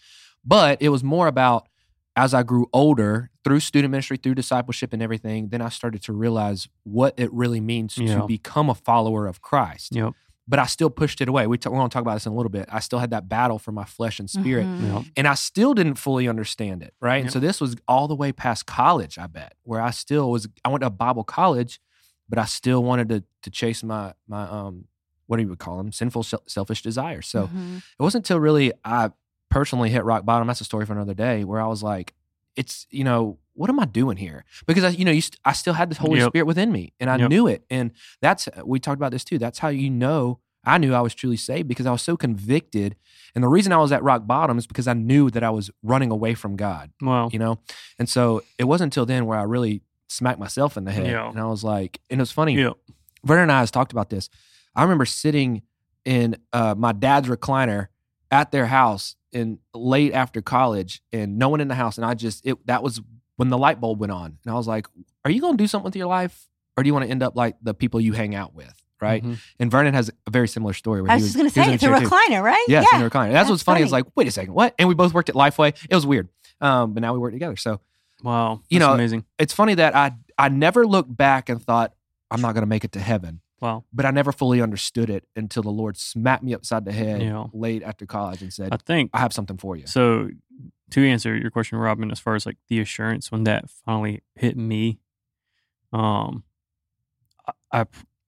But 0.43 0.81
it 0.81 0.89
was 0.89 1.03
more 1.03 1.27
about 1.27 1.67
as 2.15 2.33
I 2.33 2.43
grew 2.43 2.67
older 2.73 3.29
through 3.45 3.61
student 3.61 3.91
ministry, 3.91 4.17
through 4.17 4.35
discipleship 4.35 4.91
and 4.91 5.01
everything, 5.01 5.47
then 5.49 5.61
I 5.61 5.69
started 5.69 6.01
to 6.03 6.13
realize 6.13 6.67
what 6.83 7.13
it 7.17 7.31
really 7.31 7.61
means 7.61 7.97
Yeah. 7.97 8.19
to 8.19 8.27
become 8.27 8.69
a 8.69 8.75
follower 8.75 9.27
of 9.27 9.41
Christ 9.41 9.95
Yep. 9.95 10.13
but 10.47 10.59
I 10.59 10.65
still 10.65 10.89
pushed 10.89 11.21
it 11.21 11.29
away. 11.29 11.47
We 11.47 11.57
t- 11.57 11.69
we're 11.69 11.77
going 11.77 11.89
to 11.89 11.93
talk 11.93 12.01
about 12.01 12.15
this 12.15 12.25
in 12.25 12.33
a 12.33 12.35
little 12.35 12.49
bit. 12.49 12.65
I 12.69 12.79
still 12.81 12.99
had 12.99 13.11
that 13.11 13.29
battle 13.29 13.59
for 13.59 13.71
my 13.71 13.85
flesh 13.85 14.19
and 14.19 14.29
spirit, 14.29 14.65
Mhm. 14.65 14.93
Yep. 14.93 15.03
and 15.15 15.27
I 15.27 15.35
still 15.35 15.73
didn't 15.73 15.95
fully 15.95 16.27
understand 16.27 16.83
it. 16.83 16.93
Right. 16.99 17.21
And 17.23 17.31
so 17.31 17.39
this 17.39 17.61
was 17.61 17.75
all 17.87 18.07
the 18.09 18.15
way 18.15 18.31
past 18.33 18.65
college, 18.65 19.17
I 19.17 19.27
bet, 19.27 19.53
where 19.63 19.79
I 19.81 19.91
still 19.91 20.29
was. 20.31 20.47
I 20.65 20.69
went 20.69 20.81
to 20.83 20.89
Bible 20.89 21.23
college, 21.23 21.79
but 22.27 22.37
I 22.39 22.45
still 22.45 22.83
wanted 22.83 23.07
to 23.09 23.23
to 23.43 23.49
chase 23.49 23.83
my 23.83 24.13
my 24.27 24.43
um 24.43 24.85
what 25.31 25.37
do 25.37 25.43
you 25.43 25.49
would 25.49 25.59
call 25.59 25.77
them 25.77 25.93
sinful 25.93 26.23
selfish 26.45 26.81
desires. 26.81 27.25
So 27.25 27.47
Mhm. 27.47 27.77
it 27.77 28.03
wasn't 28.03 28.25
until 28.25 28.37
really 28.41 28.73
I 28.83 29.11
personally 29.49 29.89
hit 29.89 30.03
rock 30.03 30.25
bottom. 30.25 30.45
That's 30.47 30.59
a 30.59 30.65
story 30.65 30.85
for 30.85 30.91
another 30.91 31.13
day. 31.13 31.45
Where 31.45 31.61
I 31.61 31.67
was 31.67 31.81
like, 31.81 32.13
it's 32.57 32.85
you 32.91 33.05
know 33.05 33.37
what 33.53 33.69
am 33.69 33.79
I 33.79 33.85
doing 33.85 34.17
here? 34.17 34.43
Because 34.67 34.83
I 34.83 34.89
you 34.89 35.05
know 35.05 35.11
you 35.11 35.21
st- 35.21 35.39
I 35.45 35.53
still 35.53 35.73
had 35.73 35.89
the 35.89 35.95
Holy 35.99 36.19
Yep. 36.19 36.31
Spirit 36.31 36.45
within 36.47 36.69
me, 36.73 36.91
and 36.99 37.09
I 37.09 37.15
Yep. 37.15 37.29
knew 37.29 37.47
it. 37.47 37.63
And 37.69 37.91
that's 38.21 38.49
we 38.65 38.77
talked 38.79 38.97
about 38.99 39.11
this 39.13 39.23
too. 39.23 39.37
That's 39.37 39.59
how 39.59 39.69
you 39.69 39.89
know 39.89 40.39
I 40.65 40.77
knew 40.77 40.93
I 40.93 40.99
was 41.01 41.15
truly 41.15 41.37
saved 41.37 41.67
because 41.69 41.85
I 41.85 41.91
was 41.91 42.01
so 42.01 42.17
convicted. 42.17 42.97
And 43.33 43.41
the 43.43 43.47
reason 43.47 43.71
I 43.71 43.77
was 43.77 43.93
at 43.93 44.03
rock 44.03 44.27
bottom 44.27 44.57
is 44.57 44.67
because 44.67 44.87
I 44.87 44.93
knew 44.93 45.29
that 45.31 45.43
I 45.43 45.49
was 45.49 45.71
running 45.81 46.11
away 46.11 46.33
from 46.33 46.55
God. 46.57 46.91
Well, 47.01 47.29
You 47.31 47.39
know, 47.39 47.59
and 47.97 48.09
so 48.09 48.43
it 48.59 48.65
wasn't 48.65 48.87
until 48.93 49.05
then 49.05 49.25
where 49.25 49.39
I 49.39 49.43
really 49.43 49.81
smacked 50.09 50.39
myself 50.39 50.75
in 50.75 50.83
the 50.83 50.91
head, 50.91 51.07
Yeah. 51.07 51.29
and 51.29 51.39
I 51.39 51.45
was 51.45 51.63
like, 51.63 51.99
and 52.09 52.19
it 52.19 52.23
was 52.23 52.31
funny. 52.33 52.55
yep. 52.57 52.73
Vernon 53.23 53.43
and 53.43 53.51
I 53.51 53.59
has 53.61 53.71
talked 53.71 53.91
about 53.93 54.09
this. 54.09 54.29
I 54.75 54.83
remember 54.83 55.05
sitting 55.05 55.61
in 56.05 56.35
uh, 56.53 56.75
my 56.77 56.91
dad's 56.93 57.27
recliner 57.27 57.87
at 58.31 58.51
their 58.51 58.65
house 58.67 59.15
in 59.31 59.59
late 59.73 60.13
after 60.13 60.41
college, 60.41 61.01
and 61.13 61.37
no 61.37 61.49
one 61.49 61.61
in 61.61 61.67
the 61.67 61.75
house, 61.75 61.97
and 61.97 62.05
I 62.05 62.13
just 62.13 62.45
it 62.45 62.65
that 62.67 62.83
was 62.83 63.01
when 63.37 63.49
the 63.49 63.57
light 63.57 63.79
bulb 63.79 63.99
went 63.99 64.11
on, 64.11 64.37
and 64.43 64.53
I 64.53 64.55
was 64.55 64.67
like, 64.67 64.87
"Are 65.25 65.31
you 65.31 65.41
going 65.41 65.53
to 65.57 65.63
do 65.63 65.67
something 65.67 65.85
with 65.85 65.95
your 65.95 66.07
life, 66.07 66.47
or 66.77 66.83
do 66.83 66.87
you 66.87 66.93
want 66.93 67.05
to 67.05 67.11
end 67.11 67.23
up 67.23 67.35
like 67.35 67.55
the 67.61 67.73
people 67.73 67.99
you 68.01 68.13
hang 68.13 68.35
out 68.35 68.53
with?" 68.53 68.73
Right? 68.99 69.23
Mhm. 69.23 69.39
And 69.59 69.71
Vernon 69.71 69.93
has 69.95 70.11
a 70.27 70.31
very 70.31 70.47
similar 70.47 70.73
story. 70.73 71.01
Where 71.01 71.09
I 71.11 71.15
he 71.17 71.23
was 71.23 71.33
just 71.33 71.35
going 71.37 71.49
to 71.49 71.53
say 71.53 71.63
in 71.63 71.71
it's 71.73 71.81
a 71.83 71.87
chair 71.87 71.99
too. 71.99 72.05
recliner, 72.07 72.43
right? 72.43 72.63
Yes, 72.67 72.85
yeah. 72.91 72.99
in 72.99 73.03
the 73.03 73.09
recliner. 73.09 73.31
That's, 73.31 73.49
what's 73.49 73.61
That's 73.61 73.63
funny. 73.63 73.81
Is 73.81 73.89
funny. 73.89 74.03
like, 74.03 74.11
wait 74.15 74.27
a 74.27 74.31
second, 74.31 74.53
what? 74.53 74.75
And 74.77 74.87
we 74.87 74.93
both 74.93 75.11
worked 75.13 75.29
at 75.29 75.35
Lifeway. 75.35 75.75
It 75.89 75.95
was 75.95 76.05
weird, 76.05 76.29
um, 76.61 76.93
but 76.93 77.01
now 77.01 77.11
we 77.13 77.17
work 77.19 77.33
together. 77.33 77.55
So 77.55 77.79
Wow. 78.23 78.61
You 78.69 78.77
know, 78.79 78.93
amazing. 78.93 79.25
it's 79.39 79.53
funny 79.53 79.73
that 79.75 79.95
I 79.95 80.11
I 80.37 80.49
never 80.49 80.85
looked 80.85 81.15
back 81.15 81.49
and 81.49 81.59
thought 81.61 81.93
I'm 82.29 82.41
not 82.41 82.53
going 82.53 82.61
to 82.61 82.67
make 82.67 82.83
it 82.83 82.91
to 82.91 82.99
heaven, 82.99 83.41
Wow. 83.61 83.83
but 83.93 84.05
I 84.07 84.11
never 84.11 84.31
fully 84.31 84.59
understood 84.61 85.09
it 85.09 85.25
until 85.35 85.61
the 85.63 85.69
Lord 85.71 85.95
smacked 85.95 86.43
me 86.43 86.53
upside 86.55 86.83
the 86.83 86.91
head 86.91 87.21
Yeah. 87.21 87.45
late 87.53 87.83
after 87.83 88.05
college 88.07 88.41
and 88.41 88.51
said, 88.51 88.73
I 88.73 88.77
think 88.77 89.11
"I 89.13 89.19
have 89.19 89.33
something 89.33 89.57
for 89.57 89.75
you." 89.75 89.85
So, 89.87 90.29
to 90.89 91.05
answer 91.07 91.35
your 91.37 91.51
question, 91.51 91.77
Robin, 91.77 92.09
as 92.11 92.19
far 92.19 92.35
as 92.35 92.45
like 92.45 92.57
the 92.69 92.79
assurance 92.79 93.31
when 93.31 93.43
that 93.43 93.69
finally 93.69 94.23
hit 94.35 94.57
me, 94.57 94.99
um, 95.93 96.43
I, 97.71 97.81
I 97.81 97.85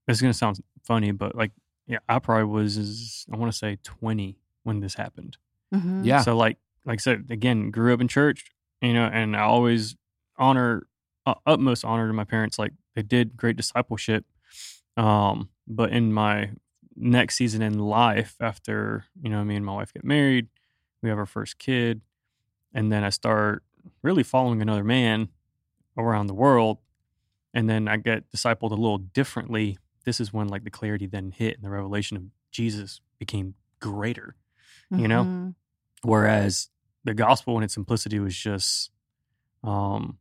it's 0.07 0.21
gonna 0.21 0.33
sound 0.33 0.61
funny, 0.83 1.11
but 1.11 1.35
like, 1.35 1.51
yeah, 1.87 1.99
I 2.07 2.19
probably 2.19 2.45
was 2.45 3.25
I 3.31 3.37
want 3.37 3.51
to 3.51 3.57
say 3.57 3.77
twenty 3.83 4.37
when 4.63 4.79
this 4.81 4.95
happened. 4.95 5.37
Mhm. 5.73 6.05
Yeah, 6.05 6.21
So 6.21 6.37
like, 6.37 6.57
like 6.85 6.99
I 6.99 7.01
said, 7.01 7.25
again, 7.29 7.71
grew 7.71 7.93
up 7.93 8.01
in 8.01 8.07
church, 8.07 8.51
you 8.81 8.93
know, 8.93 9.05
and 9.11 9.35
I 9.35 9.41
always 9.41 9.95
honor 10.37 10.87
uh, 11.25 11.35
utmost 11.45 11.83
honor 11.85 12.07
to 12.07 12.13
my 12.13 12.23
parents. 12.25 12.59
Like 12.59 12.73
they 12.95 13.01
did 13.01 13.35
great 13.37 13.55
discipleship. 13.55 14.25
Um, 14.97 15.49
but 15.67 15.91
in 15.91 16.13
my 16.13 16.51
next 16.95 17.35
season 17.35 17.61
in 17.61 17.79
life, 17.79 18.35
after 18.39 19.05
you 19.21 19.29
know, 19.29 19.43
me 19.43 19.55
and 19.55 19.65
my 19.65 19.73
wife 19.73 19.93
get 19.93 20.03
married, 20.03 20.47
we 21.01 21.09
have 21.09 21.17
our 21.17 21.25
first 21.25 21.57
kid, 21.57 22.01
and 22.73 22.91
then 22.91 23.03
I 23.03 23.09
start 23.09 23.63
really 24.01 24.23
following 24.23 24.61
another 24.61 24.83
man 24.83 25.29
around 25.97 26.27
the 26.27 26.33
world, 26.33 26.77
and 27.53 27.69
then 27.69 27.87
I 27.87 27.97
get 27.97 28.31
discipled 28.31 28.71
a 28.71 28.75
little 28.75 28.97
differently. 28.99 29.77
This 30.05 30.19
is 30.19 30.31
when 30.33 30.47
like 30.47 30.63
the 30.63 30.69
clarity 30.69 31.07
then 31.07 31.31
hit, 31.31 31.55
and 31.55 31.63
the 31.63 31.69
revelation 31.69 32.17
of 32.17 32.23
Jesus 32.51 33.01
became 33.19 33.55
greater. 33.79 34.35
You 34.91 35.07
know? 35.07 35.23
Mhm. 35.23 35.55
whereas 36.03 36.69
the 37.03 37.13
gospel 37.15 37.57
in 37.57 37.63
its 37.63 37.73
simplicity 37.73 38.19
was 38.19 38.35
just 38.37 38.91
um 39.63 40.19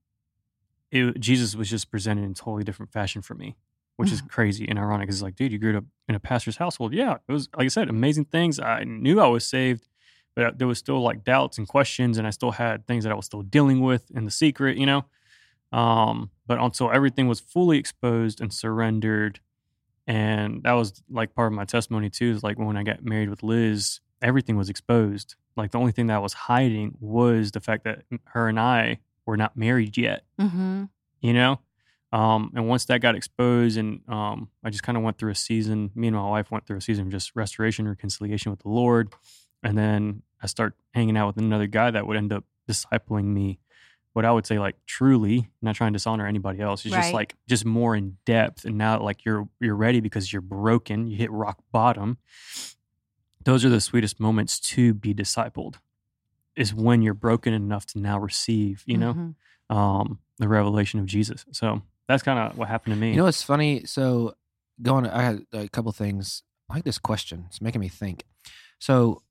it, 0.90 1.18
jesus 1.20 1.54
was 1.56 1.68
just 1.68 1.90
presented 1.90 2.24
in 2.24 2.30
a 2.30 2.34
totally 2.34 2.62
different 2.64 2.90
fashion 2.92 3.20
for 3.20 3.34
me 3.34 3.56
which 3.96 4.10
is 4.12 4.20
crazy 4.22 4.66
and 4.68 4.78
ironic 4.78 5.08
it's 5.08 5.22
like 5.22 5.36
dude 5.36 5.52
you 5.52 5.58
grew 5.58 5.76
up 5.76 5.84
in 6.08 6.14
a 6.14 6.20
pastor's 6.20 6.56
household. 6.56 6.92
Yeah 6.94 7.14
it 7.28 7.32
was 7.32 7.48
like 7.56 7.64
i 7.66 7.68
said 7.68 7.88
amazing 7.88 8.24
things. 8.26 8.58
I 8.60 8.84
knew 8.84 9.20
i 9.20 9.26
was 9.26 9.46
saved 9.46 9.88
but 10.34 10.58
there 10.58 10.66
was 10.66 10.78
still 10.78 11.00
like 11.02 11.24
doubts 11.24 11.58
and 11.58 11.68
questions 11.68 12.16
and 12.18 12.26
i 12.26 12.30
still 12.30 12.52
had 12.52 12.86
things 12.86 13.04
that 13.04 13.12
i 13.12 13.14
was 13.16 13.26
still 13.26 13.42
dealing 13.42 13.80
with 13.80 14.10
in 14.12 14.24
the 14.24 14.30
secret 14.30 14.76
you 14.76 14.86
know? 14.86 15.04
Um 15.72 16.30
but 16.46 16.60
until 16.60 16.90
everything 16.90 17.28
was 17.28 17.40
fully 17.40 17.78
exposed 17.78 18.40
and 18.40 18.52
surrendered 18.52 19.40
and 20.06 20.62
that 20.64 20.72
was 20.72 21.02
like 21.10 21.34
part 21.34 21.52
of 21.52 21.56
my 21.56 21.64
testimony 21.64 22.10
too 22.10 22.30
is 22.30 22.42
like 22.42 22.58
when 22.58 22.76
i 22.76 22.82
got 22.82 23.04
married 23.04 23.30
with 23.30 23.42
liz 23.42 24.00
everything 24.20 24.56
was 24.56 24.70
exposed. 24.70 25.34
Like 25.56 25.72
the 25.72 25.78
only 25.80 25.90
thing 25.90 26.06
that 26.06 26.14
I 26.14 26.18
was 26.20 26.32
hiding 26.32 26.96
was 27.00 27.50
the 27.50 27.58
fact 27.60 27.82
that 27.82 28.04
her 28.26 28.48
and 28.48 28.58
I 28.58 29.00
were 29.26 29.36
not 29.36 29.56
married 29.56 29.98
yet, 29.98 30.22
Mhm. 30.40 30.90
you 31.20 31.32
know? 31.32 31.58
Um, 32.12 32.52
and 32.54 32.68
once 32.68 32.84
that 32.86 33.00
got 33.00 33.14
exposed 33.14 33.78
and 33.78 34.00
um, 34.08 34.50
I 34.62 34.68
just 34.70 34.82
kind 34.82 34.98
of 34.98 35.02
went 35.04 35.16
through 35.18 35.30
a 35.30 35.34
season, 35.34 35.90
me 35.94 36.08
and 36.08 36.16
my 36.16 36.28
wife 36.28 36.50
went 36.50 36.66
through 36.66 36.76
a 36.76 36.80
season 36.82 37.06
of 37.06 37.12
just 37.12 37.34
restoration, 37.34 37.88
reconciliation 37.88 38.50
with 38.50 38.60
the 38.60 38.68
Lord. 38.68 39.14
And 39.62 39.78
then 39.78 40.22
I 40.42 40.46
start 40.46 40.74
hanging 40.92 41.16
out 41.16 41.28
with 41.28 41.38
another 41.38 41.66
guy 41.66 41.90
that 41.90 42.06
would 42.06 42.16
end 42.18 42.32
up 42.32 42.44
discipling 42.70 43.24
me, 43.26 43.60
what 44.12 44.24
I 44.26 44.30
would 44.32 44.46
say 44.46 44.58
like 44.58 44.76
truly, 44.86 45.48
not 45.62 45.74
trying 45.74 45.92
to 45.94 45.96
dishonor 45.96 46.26
anybody 46.26 46.60
else. 46.60 46.84
It's 46.84 46.94
Right. 46.94 47.00
just 47.02 47.14
like 47.14 47.34
just 47.48 47.64
more 47.64 47.96
in 47.96 48.18
depth. 48.26 48.66
And 48.66 48.76
now 48.76 49.00
like 49.00 49.24
you're 49.24 49.48
you're 49.58 49.74
ready 49.76 50.00
because 50.00 50.32
you're 50.32 50.42
broken, 50.42 51.06
you 51.06 51.16
hit 51.16 51.30
rock 51.32 51.58
bottom 51.72 52.18
those 53.44 53.64
are 53.64 53.68
the 53.68 53.80
sweetest 53.80 54.20
moments 54.20 54.60
to 54.60 54.94
be 54.94 55.12
discipled 55.12 55.74
is 56.54 56.72
when 56.74 57.02
you're 57.02 57.12
broken 57.14 57.52
enough 57.52 57.86
to 57.86 57.98
now 57.98 58.18
receive 58.18 58.84
you 58.86 58.96
know 58.96 59.14
Mhm. 59.14 59.34
um 59.74 60.20
the 60.38 60.46
revelation 60.48 61.00
of 61.00 61.06
jesus 61.06 61.44
so 61.50 61.82
that's 62.08 62.22
kind 62.22 62.38
of 62.38 62.58
what 62.58 62.68
happened 62.68 62.92
to 62.94 63.00
me 63.00 63.10
you 63.10 63.16
know 63.16 63.26
it's 63.26 63.42
funny? 63.42 63.84
So 63.84 64.34
going, 64.80 65.06
I 65.06 65.22
had 65.22 65.46
a 65.52 65.68
couple 65.68 65.92
things. 65.92 66.42
I 66.70 66.74
like 66.74 66.84
this 66.84 66.98
question. 66.98 67.44
It's 67.48 67.60
making 67.60 67.80
me 67.80 67.88
think. 67.88 68.24
So 68.78 69.22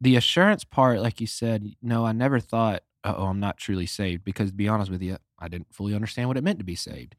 the 0.00 0.16
assurance 0.16 0.64
part, 0.64 1.00
like 1.00 1.20
you 1.20 1.26
said, 1.26 1.64
no, 1.80 2.04
I 2.04 2.12
never 2.12 2.40
thought, 2.40 2.82
oh, 3.04 3.26
I'm 3.26 3.40
not 3.40 3.56
truly 3.56 3.86
saved. 3.86 4.24
Because 4.24 4.50
to 4.50 4.56
be 4.56 4.68
honest 4.68 4.90
with 4.90 5.02
you, 5.02 5.16
I 5.38 5.48
didn't 5.48 5.72
fully 5.72 5.94
understand 5.94 6.28
what 6.28 6.36
it 6.36 6.44
meant 6.44 6.58
to 6.58 6.64
be 6.64 6.74
saved. 6.74 7.14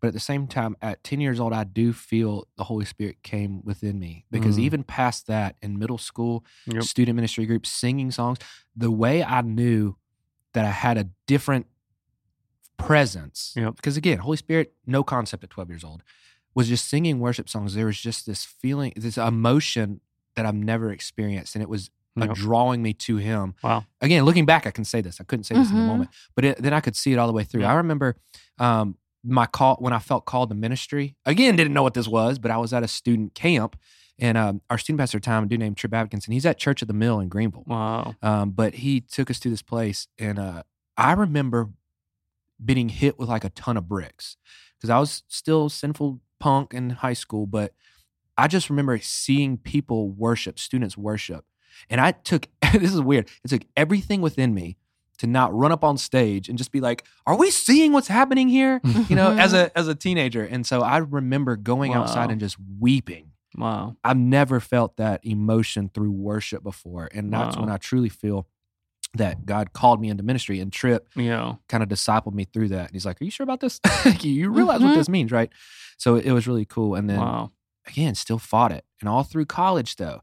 But 0.00 0.08
at 0.08 0.14
the 0.14 0.20
same 0.20 0.46
time, 0.46 0.76
at 0.82 1.02
10 1.02 1.20
years 1.20 1.40
old, 1.40 1.52
I 1.52 1.64
do 1.64 1.92
feel 1.92 2.46
the 2.56 2.64
Holy 2.64 2.84
Spirit 2.84 3.22
came 3.22 3.62
within 3.64 3.98
me. 3.98 4.26
Because 4.30 4.58
Mm. 4.58 4.62
even 4.62 4.84
past 4.84 5.26
that, 5.28 5.56
in 5.62 5.78
middle 5.78 5.98
school, 5.98 6.44
Yep. 6.66 6.82
student 6.84 7.16
ministry 7.16 7.46
groups, 7.46 7.70
singing 7.70 8.10
songs, 8.10 8.38
the 8.76 8.90
way 8.90 9.24
I 9.24 9.40
knew 9.40 9.96
that 10.52 10.64
I 10.66 10.70
had 10.70 10.98
a 10.98 11.08
different 11.26 11.66
presence. 12.86 13.52
Yep. 13.56 13.76
Because 13.76 13.96
again, 13.96 14.18
Holy 14.18 14.36
Spirit, 14.36 14.74
no 14.86 15.02
concept 15.02 15.44
at 15.44 15.50
12 15.50 15.68
years 15.70 15.84
old, 15.84 16.02
was 16.54 16.68
just 16.68 16.86
singing 16.88 17.18
worship 17.20 17.48
songs. 17.48 17.74
There 17.74 17.86
was 17.86 18.00
just 18.00 18.26
this 18.26 18.44
feeling, 18.44 18.92
this 18.96 19.16
emotion 19.18 20.00
that 20.36 20.46
I've 20.46 20.54
never 20.54 20.90
experienced. 20.90 21.54
And 21.54 21.62
it 21.62 21.68
was 21.68 21.90
a 22.16 22.26
Yep. 22.26 22.34
drawing 22.36 22.82
me 22.82 22.92
to 22.92 23.16
Him. 23.16 23.54
wow 23.62 23.84
Again, 24.02 24.24
looking 24.24 24.44
back, 24.44 24.66
I 24.66 24.70
can 24.70 24.84
say 24.84 25.00
this. 25.00 25.18
I 25.20 25.24
couldn't 25.24 25.44
say 25.44 25.54
this 25.54 25.70
in 25.70 25.76
the 25.76 25.82
Mhm. 25.82 25.86
moment, 25.86 26.10
but 26.34 26.44
it, 26.44 26.58
then 26.62 26.74
I 26.74 26.80
could 26.80 26.94
see 26.96 27.12
it 27.12 27.18
all 27.18 27.26
the 27.26 27.32
way 27.32 27.44
through. 27.44 27.62
Yeah. 27.62 27.72
I 27.72 27.74
remember 27.76 28.16
um, 28.58 28.96
my 29.24 29.46
call 29.46 29.76
when 29.76 29.92
I 29.94 29.98
felt 29.98 30.24
called 30.26 30.50
to 30.50 30.54
ministry. 30.54 31.16
Again, 31.24 31.56
didn't 31.56 31.72
know 31.72 31.82
what 31.82 31.94
this 31.94 32.06
was, 32.08 32.38
but 32.38 32.50
I 32.50 32.58
was 32.58 32.72
at 32.72 32.82
a 32.82 32.88
student 32.88 33.34
camp. 33.34 33.76
And 34.18 34.36
um, 34.36 34.60
our 34.68 34.76
student 34.76 35.00
pastor 35.00 35.16
at 35.16 35.22
the 35.22 35.26
time, 35.26 35.44
a 35.44 35.46
dude 35.46 35.58
named 35.58 35.76
Trip 35.78 35.94
Atkinson, 35.94 36.32
he's 36.32 36.44
at 36.44 36.58
Church 36.58 36.82
of 36.82 36.86
the 36.88 36.94
Mill 36.94 37.18
in 37.18 37.28
Greenville. 37.28 37.64
wow 37.66 38.14
Um, 38.22 38.50
but 38.50 38.74
he 38.74 39.00
took 39.00 39.30
us 39.30 39.40
to 39.40 39.48
this 39.48 39.62
place, 39.62 40.06
and 40.18 40.38
uh, 40.38 40.62
I 40.98 41.12
remember 41.12 41.70
being 42.64 42.88
hit 42.88 43.18
with 43.18 43.28
like 43.28 43.44
a 43.44 43.50
ton 43.50 43.76
of 43.76 43.88
bricks 43.88 44.36
because 44.78 44.90
I 44.90 44.98
was 44.98 45.22
still 45.28 45.68
sinful 45.68 46.20
punk 46.40 46.74
in 46.74 46.90
high 46.90 47.12
school. 47.12 47.46
But 47.46 47.74
I 48.36 48.48
just 48.48 48.70
remember 48.70 48.98
seeing 48.98 49.58
people 49.58 50.10
worship, 50.10 50.58
students 50.58 50.96
worship, 50.96 51.44
and 51.90 52.00
I 52.00 52.12
took 52.12 52.48
this 52.72 52.92
is 52.94 53.00
weird. 53.00 53.28
It 53.44 53.48
took 53.48 53.62
everything 53.76 54.20
within 54.20 54.54
me 54.54 54.76
to 55.18 55.26
not 55.26 55.54
run 55.54 55.70
up 55.70 55.84
on 55.84 55.96
stage 55.98 56.48
and 56.48 56.58
just 56.58 56.72
be 56.72 56.80
like, 56.80 57.04
"Are 57.26 57.36
we 57.36 57.50
seeing 57.50 57.92
what's 57.92 58.08
happening 58.08 58.48
here?" 58.48 58.80
You 59.08 59.14
know, 59.16 59.30
as 59.32 59.52
a 59.52 59.70
as 59.78 59.86
a 59.88 59.94
teenager. 59.94 60.42
And 60.44 60.66
so 60.66 60.82
I 60.82 60.98
remember 60.98 61.56
going 61.56 61.92
outside 61.94 62.30
and 62.30 62.40
just 62.40 62.56
weeping. 62.80 63.32
wow 63.56 63.94
I've 64.02 64.16
never 64.16 64.58
felt 64.60 64.96
that 64.96 65.24
emotion 65.26 65.90
through 65.92 66.10
worship 66.12 66.62
before. 66.62 67.08
And 67.14 67.30
that's 67.32 67.56
Wow. 67.56 67.64
when 67.64 67.70
I 67.70 67.76
truly 67.76 68.08
feel 68.08 68.46
that 69.14 69.44
God 69.44 69.72
called 69.72 70.00
me 70.00 70.08
into 70.08 70.22
ministry 70.22 70.58
and 70.60 70.72
Trip 70.72 71.06
yeah 71.16 71.54
kind 71.68 71.82
of 71.82 71.88
discipled 71.88 72.32
me 72.34 72.44
through 72.44 72.68
that. 72.68 72.86
And 72.86 72.92
he's 72.92 73.04
like, 73.06 73.20
Are 73.20 73.24
you 73.24 73.30
sure 73.30 73.44
about 73.44 73.60
this? 73.60 73.78
you 74.20 74.50
realize 74.50 74.80
what 74.82 74.90
Mhm. 74.92 74.94
this 74.94 75.08
means, 75.08 75.30
right? 75.32 75.50
So 75.98 76.16
it 76.16 76.32
was 76.32 76.46
really 76.46 76.64
cool. 76.64 76.94
And 76.94 77.08
then 77.10 77.18
wow 77.20 77.50
again, 77.86 78.14
still 78.14 78.38
fought 78.38 78.70
it. 78.72 78.84
And 79.00 79.08
all 79.08 79.24
through 79.24 79.46
college, 79.46 79.96
though. 79.96 80.22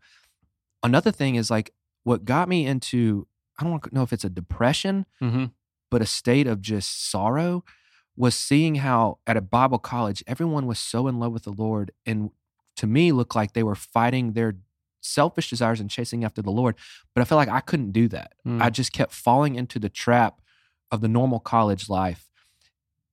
Another 0.81 1.12
thing 1.12 1.36
is 1.36 1.51
like 1.51 1.72
what 2.03 2.24
got 2.25 2.48
me 2.48 2.65
into, 2.65 3.27
I 3.60 3.63
don't 3.65 3.91
know 3.91 4.01
if 4.03 4.13
it's 4.13 4.24
a 4.24 4.29
depression, 4.29 5.05
hmm 5.19 5.46
but 5.91 6.01
a 6.03 6.05
state 6.05 6.46
of 6.46 6.62
just 6.62 7.10
sorrow 7.10 7.63
was 8.15 8.36
seeing 8.36 8.75
how 8.75 9.17
at 9.25 9.36
a 9.38 9.41
Bible 9.41 9.79
college, 9.79 10.24
everyone 10.27 10.67
was 10.67 10.77
so 10.77 11.08
in 11.08 11.19
love 11.19 11.31
with 11.34 11.43
the 11.43 11.51
Lord 11.51 11.91
and 12.05 12.29
to 12.77 12.86
me 12.88 13.12
looked 13.12 13.36
like 13.36 13.53
they 13.53 13.63
were 13.63 13.75
fighting 13.75 14.34
their 14.34 14.55
selfish 15.01 15.50
desires 15.50 15.79
and 15.79 15.89
chasing 15.89 16.24
after 16.24 16.41
the 16.41 16.51
Lord. 16.51 16.75
But 17.13 17.22
I 17.22 17.25
felt 17.25 17.38
like 17.38 17.50
I 17.50 17.62
couldn't 17.62 17.91
do 17.91 18.08
that. 18.10 18.34
Mm. 18.46 18.62
I 18.62 18.70
just 18.70 18.91
kept 18.91 19.13
falling 19.13 19.56
into 19.56 19.79
the 19.79 19.89
trap 19.89 20.41
of 20.91 21.01
the 21.01 21.08
normal 21.08 21.39
college 21.39 21.89
life. 21.89 22.29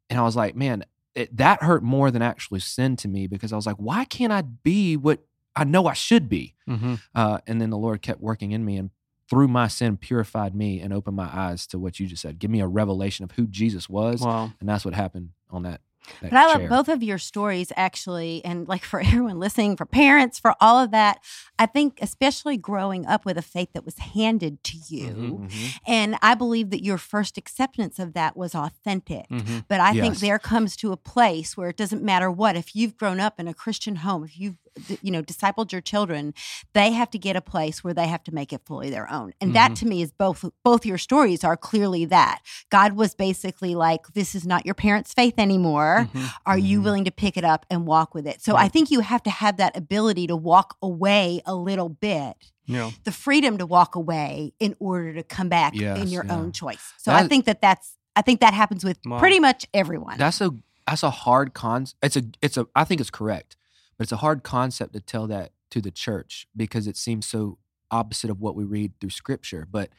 And 0.08 0.18
I 0.18 0.22
was 0.22 0.36
like, 0.36 0.54
man, 0.56 0.84
it, 1.14 1.36
that 1.36 1.62
hurt 1.62 1.82
more 1.82 2.10
than 2.10 2.22
actually 2.22 2.60
sin 2.60 2.96
to 2.96 3.08
me 3.08 3.26
because 3.26 3.52
I 3.52 3.56
was 3.56 3.66
like, 3.66 3.76
why 3.76 4.04
can't 4.04 4.32
I 4.32 4.42
be 4.42 4.96
what 4.96 5.20
I 5.54 5.64
know 5.64 5.86
I 5.86 5.94
should 5.94 6.28
be? 6.28 6.54
hmm 6.66 6.94
Uh, 7.14 7.38
and 7.46 7.60
then 7.60 7.70
the 7.70 7.78
Lord 7.78 8.02
kept 8.02 8.20
working 8.20 8.52
in 8.52 8.64
me 8.64 8.76
and 8.76 8.90
through 9.28 9.48
my 9.48 9.66
sin 9.66 9.96
purified 9.96 10.54
me 10.54 10.80
and 10.80 10.92
opened 10.92 11.16
my 11.16 11.28
eyes 11.32 11.66
to 11.68 11.78
what 11.78 11.98
you 11.98 12.06
just 12.06 12.22
said. 12.22 12.38
Give 12.38 12.50
me 12.50 12.60
a 12.60 12.66
revelation 12.66 13.24
of 13.24 13.32
who 13.32 13.46
Jesus 13.46 13.88
was. 13.88 14.20
wow 14.20 14.52
And 14.60 14.68
that's 14.68 14.84
what 14.84 14.94
happened 14.94 15.30
on 15.50 15.64
that. 15.64 15.80
That 16.20 16.30
But 16.30 16.36
I 16.38 16.46
love 16.46 16.58
chair. 16.60 16.68
both 16.68 16.88
of 16.88 17.02
your 17.02 17.18
stories, 17.18 17.72
actually. 17.76 18.44
And 18.44 18.66
like 18.68 18.84
for 18.84 19.00
everyone 19.04 19.38
listening, 19.38 19.76
for 19.76 19.86
parents, 19.86 20.38
for 20.38 20.54
all 20.60 20.78
of 20.78 20.90
that, 20.92 21.18
I 21.58 21.66
think, 21.66 21.98
especially 22.02 22.56
growing 22.56 23.06
up 23.06 23.24
with 23.24 23.38
a 23.38 23.42
faith 23.42 23.70
that 23.74 23.84
was 23.84 23.98
handed 23.98 24.62
to 24.64 24.76
you. 24.88 25.06
Mhm. 25.14 25.48
Mhm. 25.48 25.80
And 25.86 26.16
I 26.22 26.34
believe 26.34 26.70
that 26.70 26.84
your 26.84 26.98
first 26.98 27.38
acceptance 27.38 27.98
of 27.98 28.12
that 28.14 28.36
was 28.36 28.54
authentic. 28.54 29.26
hmm 29.28 29.58
But 29.68 29.80
I 29.80 29.92
think 29.92 30.18
there 30.18 30.38
comes 30.38 30.76
to 30.76 30.92
a 30.92 30.96
place 30.96 31.56
where 31.56 31.68
it 31.70 31.76
doesn't 31.76 32.02
matter 32.02 32.30
what, 32.30 32.56
if 32.56 32.74
you've 32.76 32.96
grown 32.96 33.20
up 33.20 33.38
in 33.40 33.48
a 33.48 33.54
Christian 33.54 33.96
home, 33.96 34.24
if 34.24 34.38
you've 34.38 34.56
you 35.02 35.10
know 35.10 35.22
discipled 35.22 35.72
your 35.72 35.80
children, 35.80 36.34
they 36.72 36.92
have 36.92 37.10
to 37.10 37.18
get 37.18 37.36
a 37.36 37.40
place 37.40 37.82
where 37.82 37.94
they 37.94 38.06
have 38.06 38.22
to 38.24 38.32
make 38.34 38.52
it 38.52 38.62
fully 38.66 38.90
their 38.90 39.10
own. 39.10 39.32
And 39.40 39.54
that 39.54 39.72
Mhm. 39.72 39.76
to 39.76 39.86
me 39.86 40.02
is 40.02 40.12
both 40.12 40.44
both 40.64 40.84
your 40.86 40.98
stories 40.98 41.44
are 41.44 41.56
clearly 41.56 42.04
that 42.06 42.40
God 42.70 42.92
was 42.94 43.14
basically 43.14 43.74
like, 43.74 44.06
this 44.14 44.34
is 44.34 44.46
not 44.46 44.64
your 44.66 44.74
parents' 44.74 45.12
faith 45.14 45.34
anymore. 45.38 46.08
Mhm. 46.12 46.30
Are 46.44 46.58
you 46.58 46.80
Mhm. 46.80 46.84
willing 46.84 47.04
to 47.04 47.10
pick 47.10 47.36
it 47.36 47.44
up 47.44 47.66
and 47.70 47.86
walk 47.86 48.14
with 48.14 48.26
it? 48.26 48.42
So 48.42 48.56
I 48.56 48.68
think 48.68 48.90
you 48.90 49.00
have 49.00 49.22
to 49.24 49.30
have 49.30 49.56
that 49.56 49.76
ability 49.76 50.26
to 50.28 50.36
walk 50.36 50.76
away 50.82 51.40
a 51.46 51.54
little 51.54 51.88
bit 51.88 52.52
Yeah. 52.66 52.90
the 53.04 53.12
freedom 53.12 53.58
to 53.58 53.66
walk 53.66 53.94
away 53.94 54.52
in 54.58 54.74
order 54.80 55.14
to 55.14 55.22
come 55.22 55.48
back 55.48 55.74
in 55.74 56.08
your 56.08 56.24
yeah. 56.24 56.34
own 56.36 56.52
choice. 56.52 56.92
So 56.98 57.12
I 57.12 57.26
think 57.28 57.44
that 57.46 57.60
that's 57.60 57.96
I 58.18 58.22
think 58.22 58.40
that 58.40 58.54
happens 58.54 58.82
with 58.82 58.98
pretty 59.18 59.38
much 59.40 59.66
everyone. 59.74 60.16
That's 60.18 60.40
a 60.40 60.50
that's 60.86 61.02
a 61.02 61.10
hard 61.10 61.52
con. 61.52 61.86
It's 62.02 62.16
a 62.16 62.22
it's 62.40 62.56
a 62.56 62.66
I 62.74 62.84
think 62.84 63.00
it's 63.00 63.10
correct, 63.10 63.56
but 63.96 64.04
it's 64.04 64.12
a 64.12 64.16
hard 64.18 64.42
concept 64.42 64.92
to 64.94 65.00
tell 65.00 65.26
that 65.28 65.52
to 65.70 65.80
the 65.80 65.90
church 65.90 66.46
because 66.56 66.86
it 66.86 66.96
seems 66.96 67.26
so 67.26 67.58
opposite 67.90 68.30
of 68.30 68.40
what 68.40 68.54
we 68.54 68.64
read 68.64 68.92
through 69.00 69.10
Scripture. 69.10 69.66
But 69.70 69.90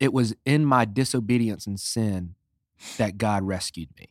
it 0.00 0.12
was 0.12 0.34
in 0.44 0.64
my 0.64 0.84
disobedience 0.84 1.66
and 1.66 1.78
sin 1.78 2.34
that 2.98 3.18
God 3.18 3.42
rescued 3.44 3.90
me. 3.98 4.08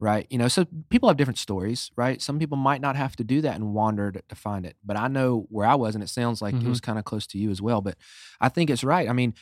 Right, 0.00 0.26
you 0.28 0.36
know, 0.36 0.48
so 0.48 0.66
people 0.90 1.08
have 1.08 1.16
different 1.16 1.38
stories, 1.38 1.90
right? 1.96 2.20
Some 2.20 2.38
people 2.38 2.58
might 2.58 2.82
not 2.82 2.94
have 2.96 3.16
to 3.16 3.24
do 3.24 3.40
that 3.40 3.54
and 3.54 3.72
wander 3.72 4.12
to, 4.12 4.20
to 4.28 4.34
find 4.34 4.66
it, 4.66 4.76
but 4.84 4.96
I 4.98 5.08
know 5.08 5.46
where 5.48 5.66
I 5.66 5.76
was, 5.76 5.94
and 5.94 6.04
it 6.04 6.08
sounds 6.08 6.42
like 6.42 6.54
it 6.56 6.62
Mhm. 6.62 6.68
was 6.68 6.80
kind 6.80 6.98
of 6.98 7.04
close 7.06 7.26
to 7.28 7.38
you 7.38 7.50
as 7.50 7.62
well. 7.62 7.80
But 7.80 7.96
I 8.40 8.50
think 8.50 8.68
it's 8.68 8.84
right. 8.84 9.08
I 9.08 9.12
mean, 9.14 9.34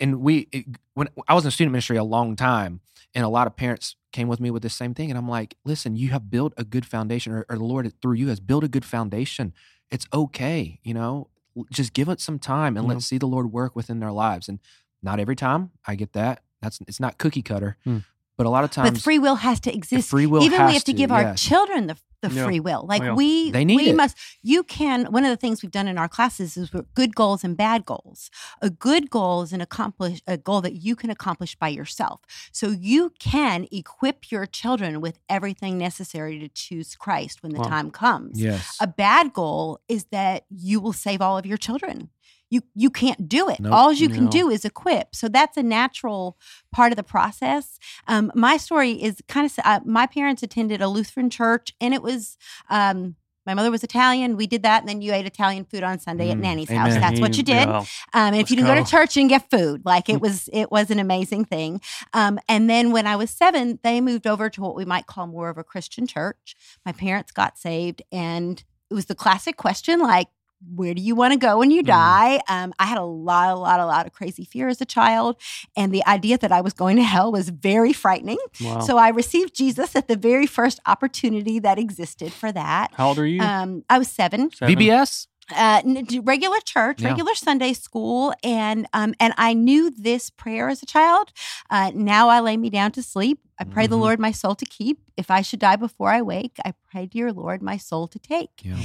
and 0.00 0.20
we 0.20 0.48
it, 0.52 0.66
when 0.94 1.08
I 1.26 1.34
was 1.34 1.44
in 1.44 1.50
student 1.50 1.72
ministry 1.72 1.96
a 1.98 2.04
long 2.04 2.36
time, 2.36 2.80
and 3.14 3.24
a 3.24 3.28
lot 3.28 3.46
of 3.46 3.56
parents 3.56 3.96
came 4.12 4.28
with 4.28 4.40
me 4.40 4.50
with 4.50 4.62
the 4.62 4.70
same 4.70 4.94
thing, 4.94 5.10
and 5.10 5.18
I'm 5.18 5.28
like, 5.28 5.54
listen, 5.64 5.96
you 5.96 6.08
have 6.10 6.30
built 6.30 6.52
a 6.56 6.64
good 6.64 6.86
foundation, 6.86 7.32
or, 7.32 7.44
or 7.48 7.56
the 7.56 7.64
Lord 7.64 7.92
through 8.00 8.14
you 8.14 8.28
has 8.28 8.40
built 8.40 8.64
a 8.64 8.68
good 8.68 8.84
foundation. 8.84 9.52
It's 9.90 10.06
okay, 10.12 10.80
you 10.82 10.94
know, 10.94 11.28
just 11.72 11.92
give 11.92 12.08
it 12.08 12.20
some 12.20 12.38
time 12.38 12.76
and 12.76 12.86
Yeah. 12.86 12.94
let's 12.94 13.06
see 13.06 13.18
the 13.18 13.26
Lord 13.26 13.52
work 13.52 13.74
within 13.74 14.00
their 14.00 14.12
lives. 14.12 14.48
And 14.48 14.58
not 15.02 15.18
every 15.20 15.36
time, 15.36 15.70
I 15.86 15.94
get 15.94 16.12
that. 16.12 16.42
That's 16.62 16.78
it's 16.88 17.00
not 17.00 17.18
cookie 17.18 17.42
cutter, 17.42 17.76
Hmm. 17.84 17.98
but 18.36 18.46
a 18.46 18.50
lot 18.50 18.64
of 18.64 18.70
times 18.70 18.90
but 18.90 19.00
free 19.00 19.18
will 19.18 19.36
has 19.36 19.60
to 19.60 19.74
exist. 19.74 20.08
free 20.10 20.26
will 20.26 20.42
Even 20.42 20.66
we 20.66 20.72
have 20.74 20.84
to, 20.84 20.92
give 20.92 21.10
our 21.12 21.34
children 21.34 21.86
the 21.86 21.96
the 22.20 22.30
Yeah. 22.30 22.44
free 22.44 22.60
will. 22.60 22.84
Like 22.88 23.02
Yeah. 23.02 23.14
we 23.14 23.50
They 23.50 23.64
need 23.64 23.76
we 23.76 23.90
it. 23.90 23.96
must 23.96 24.16
you 24.42 24.62
can 24.64 25.06
one 25.12 25.24
of 25.24 25.30
the 25.30 25.36
things 25.36 25.62
we've 25.62 25.70
done 25.72 25.86
in 25.88 25.98
our 25.98 26.08
classes 26.08 26.56
is 26.56 26.70
good 26.94 27.14
goals 27.14 27.44
and 27.44 27.56
bad 27.56 27.84
goals. 27.84 28.30
A 28.60 28.70
good 28.70 29.08
goal 29.10 29.42
is 29.42 29.52
an 29.52 29.60
accomplish 29.60 30.20
a 30.26 30.36
goal 30.36 30.60
that 30.62 30.74
you 30.74 30.96
can 30.96 31.10
accomplish 31.10 31.54
by 31.56 31.68
yourself. 31.68 32.20
So 32.52 32.70
you 32.70 33.12
can 33.18 33.66
equip 33.70 34.30
your 34.32 34.46
children 34.46 35.00
with 35.00 35.18
everything 35.28 35.78
necessary 35.78 36.38
to 36.40 36.48
choose 36.48 36.96
Christ 36.96 37.42
when 37.42 37.52
the 37.52 37.60
Wow. 37.60 37.68
time 37.68 37.90
comes. 37.90 38.40
Yes, 38.40 38.76
A 38.80 38.86
bad 38.86 39.32
goal 39.32 39.80
is 39.88 40.06
that 40.10 40.44
you 40.50 40.80
will 40.80 40.92
save 40.92 41.20
all 41.22 41.38
of 41.38 41.46
your 41.46 41.58
children. 41.58 42.10
You 42.50 42.62
you 42.74 42.90
can't 42.90 43.28
do 43.28 43.48
it. 43.48 43.60
Nope. 43.60 43.72
All 43.72 43.92
you 43.92 44.08
can 44.08 44.24
No. 44.24 44.30
do 44.30 44.50
is 44.50 44.64
equip. 44.64 45.14
So 45.14 45.28
that's 45.28 45.56
a 45.56 45.62
natural 45.62 46.38
part 46.72 46.92
of 46.92 46.96
the 46.96 47.02
process. 47.02 47.78
Um, 48.06 48.32
my 48.34 48.56
story 48.56 48.92
is 48.92 49.22
kind 49.28 49.44
of 49.46 49.52
uh, 49.64 49.80
my 49.84 50.06
parents 50.06 50.42
attended 50.42 50.80
a 50.80 50.88
Lutheran 50.88 51.30
church, 51.30 51.72
and 51.80 51.92
it 51.94 52.02
was. 52.02 52.36
Um, 52.70 53.16
my 53.46 53.54
mother 53.54 53.70
was 53.70 53.82
Italian. 53.82 54.36
We 54.36 54.46
did 54.46 54.62
that, 54.64 54.82
and 54.82 54.88
then 54.90 55.00
you 55.00 55.10
ate 55.14 55.24
Italian 55.24 55.64
food 55.64 55.82
on 55.82 55.98
Sunday 55.98 56.30
at 56.30 56.36
Mm, 56.36 56.40
Nanny's 56.42 56.70
amen. 56.70 56.90
house. 56.90 57.00
That's 57.00 57.18
what 57.18 57.38
you 57.38 57.42
did. 57.42 57.66
Yeah. 57.66 57.78
Um, 57.78 57.86
and 58.34 58.36
if 58.36 58.50
you 58.50 58.56
didn't 58.56 58.68
go. 58.68 58.74
go. 58.74 58.84
to 58.84 58.90
church, 58.90 59.16
and 59.16 59.26
get 59.26 59.48
food. 59.50 59.86
Like 59.86 60.10
it 60.10 60.20
was, 60.20 60.50
it 60.52 60.70
was 60.70 60.90
an 60.90 60.98
amazing 60.98 61.46
thing. 61.46 61.80
Um, 62.12 62.38
and 62.46 62.68
then 62.68 62.92
when 62.92 63.06
I 63.06 63.16
was 63.16 63.30
seven, 63.30 63.78
they 63.82 64.02
moved 64.02 64.26
over 64.26 64.50
to 64.50 64.60
what 64.60 64.76
we 64.76 64.84
might 64.84 65.06
call 65.06 65.26
more 65.28 65.48
of 65.48 65.56
a 65.56 65.64
Christian 65.64 66.06
church. 66.06 66.56
My 66.84 66.92
parents 66.92 67.32
got 67.32 67.56
saved, 67.56 68.02
and 68.12 68.62
it 68.90 68.94
was 68.94 69.06
the 69.06 69.14
classic 69.14 69.56
question, 69.56 69.98
like, 70.00 70.28
where 70.74 70.92
do 70.94 71.00
you 71.00 71.14
want 71.14 71.32
to 71.32 71.38
go 71.38 71.58
when 71.58 71.70
you 71.70 71.82
Mhm. 71.82 71.86
die? 71.86 72.40
Um, 72.48 72.72
I 72.78 72.86
had 72.86 72.98
a 72.98 73.04
lot, 73.04 73.50
a 73.50 73.58
lot, 73.58 73.78
a 73.80 73.86
lot 73.86 74.06
of 74.06 74.12
crazy 74.12 74.44
fear 74.44 74.68
as 74.68 74.80
a 74.80 74.84
child, 74.84 75.36
and 75.76 75.92
the 75.92 76.04
idea 76.06 76.36
that 76.38 76.50
I 76.52 76.60
was 76.60 76.72
going 76.72 76.96
to 76.96 77.02
hell 77.04 77.30
was 77.32 77.48
very 77.50 77.92
frightening. 77.92 78.38
Wow. 78.60 78.80
So 78.80 78.98
I 78.98 79.08
received 79.10 79.54
Jesus 79.54 79.94
at 79.94 80.08
the 80.08 80.16
very 80.16 80.46
first 80.46 80.80
opportunity 80.86 81.58
that 81.60 81.78
existed 81.78 82.32
for 82.32 82.50
that. 82.52 82.92
How 82.94 83.08
old 83.08 83.18
are 83.18 83.26
you? 83.26 83.40
Um, 83.42 83.84
I 83.88 83.98
was 83.98 84.08
seven 84.08 84.50
Seven? 84.52 84.74
VBS. 84.76 85.26
uh, 85.56 85.80
regular 86.24 86.60
church, 86.60 87.00
Yeah. 87.00 87.08
regular 87.08 87.34
Sunday 87.34 87.72
school, 87.72 88.34
and 88.44 88.86
um, 88.92 89.14
and 89.18 89.32
I 89.38 89.54
knew 89.54 89.88
this 89.90 90.28
prayer 90.28 90.68
as 90.68 90.82
a 90.82 90.86
child. 90.86 91.32
Uh, 91.70 91.90
now 91.94 92.28
I 92.28 92.40
lay 92.40 92.58
me 92.58 92.68
down 92.68 92.92
to 92.92 93.02
sleep. 93.02 93.38
I 93.60 93.64
pray 93.64 93.86
the 93.88 93.96
Mhm. 93.96 94.00
Lord 94.00 94.20
my 94.20 94.30
soul 94.32 94.54
to 94.54 94.64
keep. 94.64 95.00
If 95.16 95.30
I 95.32 95.42
should 95.42 95.58
die 95.58 95.74
before 95.76 96.10
I 96.10 96.22
wake, 96.22 96.58
I 96.64 96.74
pray, 96.90 97.06
dear 97.06 97.32
Lord, 97.32 97.60
my 97.60 97.76
soul 97.76 98.06
to 98.08 98.18
take. 98.18 98.50
Yeah. 98.62 98.76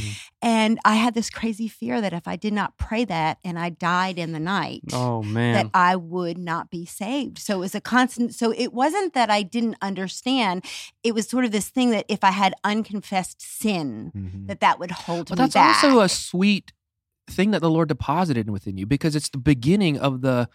And 0.41 0.79
I 0.83 0.95
had 0.95 1.13
this 1.13 1.29
crazy 1.29 1.67
fear 1.67 2.01
that 2.01 2.11
if 2.11 2.27
I 2.27 2.35
did 2.35 2.53
not 2.53 2.77
pray 2.77 3.05
that 3.05 3.37
and 3.43 3.59
I 3.59 3.69
died 3.69 4.17
in 4.17 4.31
the 4.31 4.39
night, 4.39 4.81
Oh 4.91 5.21
man, 5.21 5.53
that. 5.53 5.69
I 5.75 5.95
would 5.95 6.37
not 6.39 6.71
be 6.71 6.85
saved. 6.87 7.37
So 7.37 7.57
it 7.57 7.59
was 7.59 7.75
a 7.75 7.81
constant. 7.81 8.33
So 8.33 8.51
it 8.51 8.73
wasn't 8.73 9.13
that 9.13 9.29
I 9.29 9.43
didn't 9.43 9.75
understand. 9.81 10.65
It 11.03 11.13
was 11.13 11.27
sort 11.29 11.45
of 11.45 11.51
this 11.51 11.69
thing 11.69 11.91
that 11.91 12.05
if 12.09 12.23
I 12.23 12.31
had 12.31 12.55
unconfessed 12.63 13.41
sin, 13.41 14.11
Mhm. 14.15 14.47
that 14.47 14.59
that 14.61 14.79
would 14.79 14.91
hold 14.91 15.29
But 15.29 15.37
me 15.37 15.43
that's 15.43 15.53
back. 15.53 15.83
also 15.83 15.99
a 15.99 16.09
sweet 16.09 16.73
thing 17.29 17.51
that 17.51 17.61
the 17.61 17.69
Lord 17.69 17.87
deposited 17.89 18.49
within 18.49 18.77
you 18.77 18.85
because 18.85 19.15
it's 19.15 19.29
the 19.29 19.37
beginning 19.37 19.97
of 19.99 20.21
the 20.21 20.49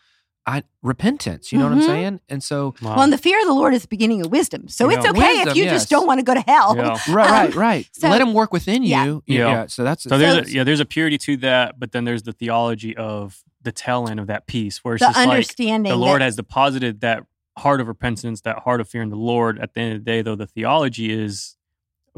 I, 0.49 0.63
repentance. 0.83 1.53
You 1.53 1.59
know 1.59 1.65
what 1.65 1.75
I'm 1.75 1.81
Mhm. 1.81 1.87
saying? 1.87 2.21
And 2.31 2.43
so, 2.43 2.75
Wow. 2.81 2.95
Well, 2.95 3.03
and 3.03 3.13
the 3.13 3.19
fear 3.19 3.39
of 3.41 3.47
the 3.47 3.53
Lord 3.53 3.75
is 3.75 3.83
the 3.83 3.89
beginning 3.89 4.23
of 4.25 4.31
wisdom. 4.33 4.67
So 4.69 4.89
it's 4.89 5.05
okay 5.07 5.19
Wisdom, 5.37 5.49
if 5.49 5.57
you 5.57 5.65
yes. 5.65 5.75
just 5.75 5.91
don't 5.91 6.07
want 6.07 6.21
to 6.21 6.25
go 6.25 6.33
to 6.33 6.41
hell. 6.41 6.75
yeah. 6.77 6.97
right, 7.09 7.27
Um, 7.27 7.33
right, 7.33 7.55
right. 7.55 7.89
so- 7.93 8.09
Let 8.09 8.21
Him 8.23 8.33
work 8.33 8.53
within 8.53 8.83
Yeah. 8.83 9.05
you. 9.05 9.23
Yeah. 9.27 9.67
So 9.67 9.85
that's 9.85 10.05
So 10.05 10.17
there's 10.17 10.47
So- 10.47 10.51
a, 10.51 10.55
yeah, 10.57 10.65
there's 10.65 10.81
a 10.81 10.87
purity 10.87 11.19
to 11.19 11.37
that, 11.39 11.79
but 11.79 11.93
then 11.93 12.05
there's 12.05 12.23
the 12.23 12.33
theology 12.33 12.97
of 12.97 13.43
the 13.63 13.73
telling 13.73 14.19
of 14.19 14.27
that 14.29 14.47
piece, 14.47 14.79
where 14.83 14.95
it's 14.95 15.03
The 15.03 15.09
just 15.09 15.19
like 15.19 15.29
understanding. 15.29 15.91
the 15.91 15.97
Lord 15.97 16.21
that- 16.23 16.25
has 16.27 16.37
deposited 16.37 17.03
that 17.03 17.25
heart 17.59 17.81
of 17.83 17.89
repentance, 17.89 18.41
that 18.43 18.61
heart 18.61 18.81
of 18.81 18.89
fear 18.89 19.03
in 19.03 19.11
the 19.11 19.17
Lord. 19.17 19.59
At 19.59 19.75
the 19.75 19.81
end 19.81 19.93
of 19.97 20.05
the 20.05 20.11
day, 20.11 20.23
though, 20.23 20.37
the 20.37 20.47
theology 20.47 21.11
is 21.13 21.57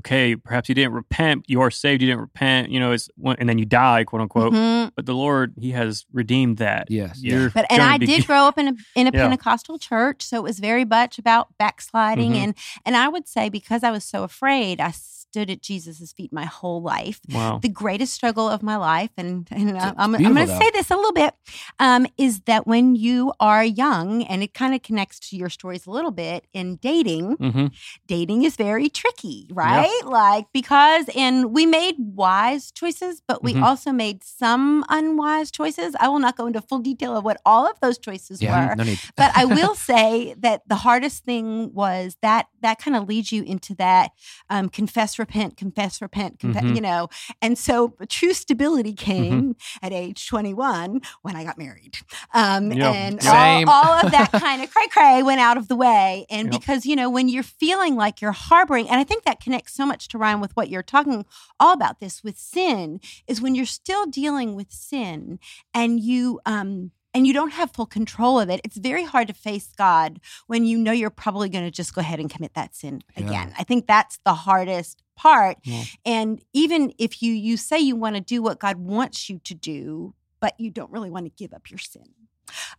okay. 0.00 0.34
Perhaps 0.36 0.68
you 0.68 0.74
didn't 0.74 0.92
repent, 0.92 1.44
you 1.48 1.60
are 1.60 1.70
saved. 1.70 2.02
You 2.02 2.08
didn't 2.08 2.20
repent, 2.22 2.70
you 2.70 2.80
know, 2.80 2.92
it's 2.92 3.08
and 3.38 3.48
then 3.48 3.58
you 3.58 3.64
die, 3.64 4.04
quote 4.04 4.22
unquote. 4.22 4.52
Mhm. 4.52 4.90
But 4.96 5.06
the 5.06 5.14
Lord, 5.14 5.54
He 5.58 5.70
has 5.72 6.04
redeemed 6.12 6.56
that. 6.58 6.90
yes. 6.90 7.20
You're 7.22 7.50
But 7.50 7.66
and 7.70 7.82
I 7.82 7.98
be- 7.98 8.06
did 8.06 8.26
grow 8.26 8.44
up 8.48 8.58
in 8.58 8.68
a 8.68 8.72
in 8.94 9.06
a 9.06 9.10
Yeah. 9.12 9.22
Pentecostal 9.22 9.78
church, 9.78 10.22
so 10.22 10.36
it 10.38 10.42
was 10.42 10.58
very 10.58 10.84
much 10.84 11.18
about 11.18 11.56
backsliding 11.58 12.32
Mhm. 12.32 12.36
and 12.44 12.54
and 12.84 12.96
I 12.96 13.08
would 13.08 13.28
say 13.28 13.48
because 13.48 13.82
I 13.84 13.90
was 13.90 14.04
so 14.04 14.24
afraid, 14.24 14.80
I 14.80 14.92
stood 15.30 15.48
at 15.48 15.62
Jesus' 15.62 16.12
feet 16.12 16.32
my 16.32 16.44
whole 16.44 16.82
life. 16.82 17.20
Wow. 17.32 17.60
The 17.62 17.68
greatest 17.68 18.12
struggle 18.14 18.48
of 18.48 18.62
my 18.64 18.76
life, 18.76 19.10
and, 19.16 19.46
and 19.52 19.70
It's 19.70 19.84
I'm, 19.96 20.14
I'm 20.16 20.34
going 20.34 20.46
to 20.46 20.58
say 20.58 20.70
this 20.72 20.90
a 20.90 20.96
little 20.96 21.12
bit, 21.12 21.34
um, 21.78 22.06
is 22.18 22.40
that 22.46 22.66
when 22.66 22.96
you 22.96 23.32
are 23.38 23.64
young, 23.64 24.24
and 24.24 24.42
it 24.42 24.54
kind 24.54 24.74
of 24.74 24.82
connects 24.82 25.20
to 25.30 25.36
your 25.36 25.48
stories 25.48 25.86
a 25.86 25.90
little 25.90 26.10
bit 26.10 26.46
in 26.52 26.76
dating, 26.76 27.36
hmm 27.36 27.66
dating 28.06 28.42
is 28.42 28.56
very 28.56 28.88
tricky, 28.88 29.46
right? 29.52 30.00
Like 30.04 30.46
because 30.52 31.08
and 31.14 31.52
we 31.52 31.64
made 31.66 31.94
wise 31.98 32.72
choices, 32.72 33.22
but 33.26 33.44
we 33.44 33.54
Mhm. 33.54 33.62
also 33.62 33.92
made 33.92 34.24
some 34.24 34.84
unwise 34.88 35.50
choices. 35.52 35.94
I 36.00 36.08
will 36.08 36.18
not 36.18 36.36
go 36.36 36.46
into 36.46 36.60
full 36.60 36.80
detail 36.80 37.16
of 37.16 37.24
what 37.24 37.40
all 37.46 37.66
of 37.70 37.78
those 37.80 37.98
choices 37.98 38.42
Yeah. 38.42 38.50
were. 38.70 38.74
No. 38.76 38.94
But 39.16 39.30
I 39.36 39.44
will 39.58 39.74
say 39.76 40.34
that 40.38 40.62
the 40.66 40.76
hardest 40.76 41.24
thing 41.24 41.72
was 41.72 42.16
that 42.22 42.46
that 42.62 42.78
kind 42.80 42.96
of 42.96 43.06
leads 43.08 43.30
you 43.32 43.42
into 43.44 43.74
that 43.76 44.10
um, 44.48 44.68
confess, 44.68 45.18
repent, 45.20 45.56
confess, 45.56 46.02
repent, 46.02 46.40
confess, 46.40 46.64
Mhm. 46.64 46.74
you 46.74 46.80
know. 46.80 47.08
And 47.40 47.56
so 47.56 47.94
true 48.08 48.32
stability 48.32 48.90
Mm-hmm. 48.94 49.04
came 49.12 49.56
at 49.82 49.92
age 49.92 50.26
21 50.26 51.00
when 51.22 51.36
I 51.36 51.44
got 51.44 51.56
married. 51.58 51.98
Um, 52.34 52.72
Yeah. 52.72 52.90
And 52.90 53.20
all, 53.68 53.68
all 53.68 54.04
of 54.04 54.10
that 54.10 54.32
kind 54.32 54.62
of 54.62 54.70
cray 54.72 54.88
cray 54.88 55.22
went 55.22 55.40
out 55.40 55.56
of 55.56 55.68
the 55.68 55.76
way. 55.76 56.26
And 56.30 56.52
Yep. 56.52 56.60
because, 56.60 56.86
you 56.86 56.96
know, 56.96 57.08
when 57.08 57.28
you're 57.28 57.42
feeling 57.44 57.94
like 57.94 58.20
you're 58.20 58.32
harboring, 58.32 58.88
and 58.88 58.98
I 58.98 59.04
think 59.04 59.22
that 59.24 59.40
connects 59.40 59.74
so 59.74 59.86
much 59.86 60.08
to 60.08 60.18
Ryan 60.18 60.40
with 60.40 60.56
what 60.56 60.68
you're 60.70 60.82
talking 60.82 61.24
all 61.60 61.72
about 61.72 62.00
this 62.00 62.24
with 62.24 62.36
sin, 62.38 63.00
is 63.28 63.40
when 63.40 63.54
you're 63.54 63.66
still 63.66 64.06
dealing 64.06 64.54
with 64.56 64.72
sin 64.72 65.38
and 65.74 66.00
you, 66.00 66.40
um, 66.46 66.90
and 67.12 67.26
you 67.26 67.32
don't 67.32 67.50
have 67.54 67.72
full 67.72 67.86
control 67.86 68.38
of 68.38 68.48
it, 68.48 68.60
it's 68.62 68.76
very 68.76 69.02
hard 69.04 69.26
to 69.26 69.34
face 69.34 69.72
God 69.76 70.20
when 70.46 70.64
you 70.64 70.78
know 70.78 70.92
you're 70.92 71.10
probably 71.10 71.48
going 71.48 71.64
to 71.64 71.70
just 71.70 71.92
go 71.92 72.00
ahead 72.00 72.20
and 72.20 72.30
commit 72.30 72.54
that 72.54 72.76
sin 72.76 73.02
Yeah. 73.16 73.26
again. 73.26 73.54
I 73.58 73.64
think 73.64 73.86
that's 73.88 74.18
the 74.24 74.34
hardest 74.34 75.02
part. 75.22 75.58
Yeah. 75.64 75.84
And 76.04 76.42
even 76.52 76.92
if 76.98 77.22
you 77.22 77.32
you 77.32 77.56
say 77.56 77.78
you 77.78 77.96
want 77.96 78.14
to 78.16 78.20
do 78.22 78.42
what 78.42 78.58
God 78.58 78.76
wants 78.76 79.28
you 79.28 79.38
to 79.44 79.54
do, 79.54 80.14
but 80.40 80.54
you 80.58 80.70
don't 80.70 80.90
really 80.90 81.10
want 81.10 81.26
to 81.26 81.32
give 81.36 81.52
up 81.52 81.70
your 81.70 81.78
sin. 81.78 82.08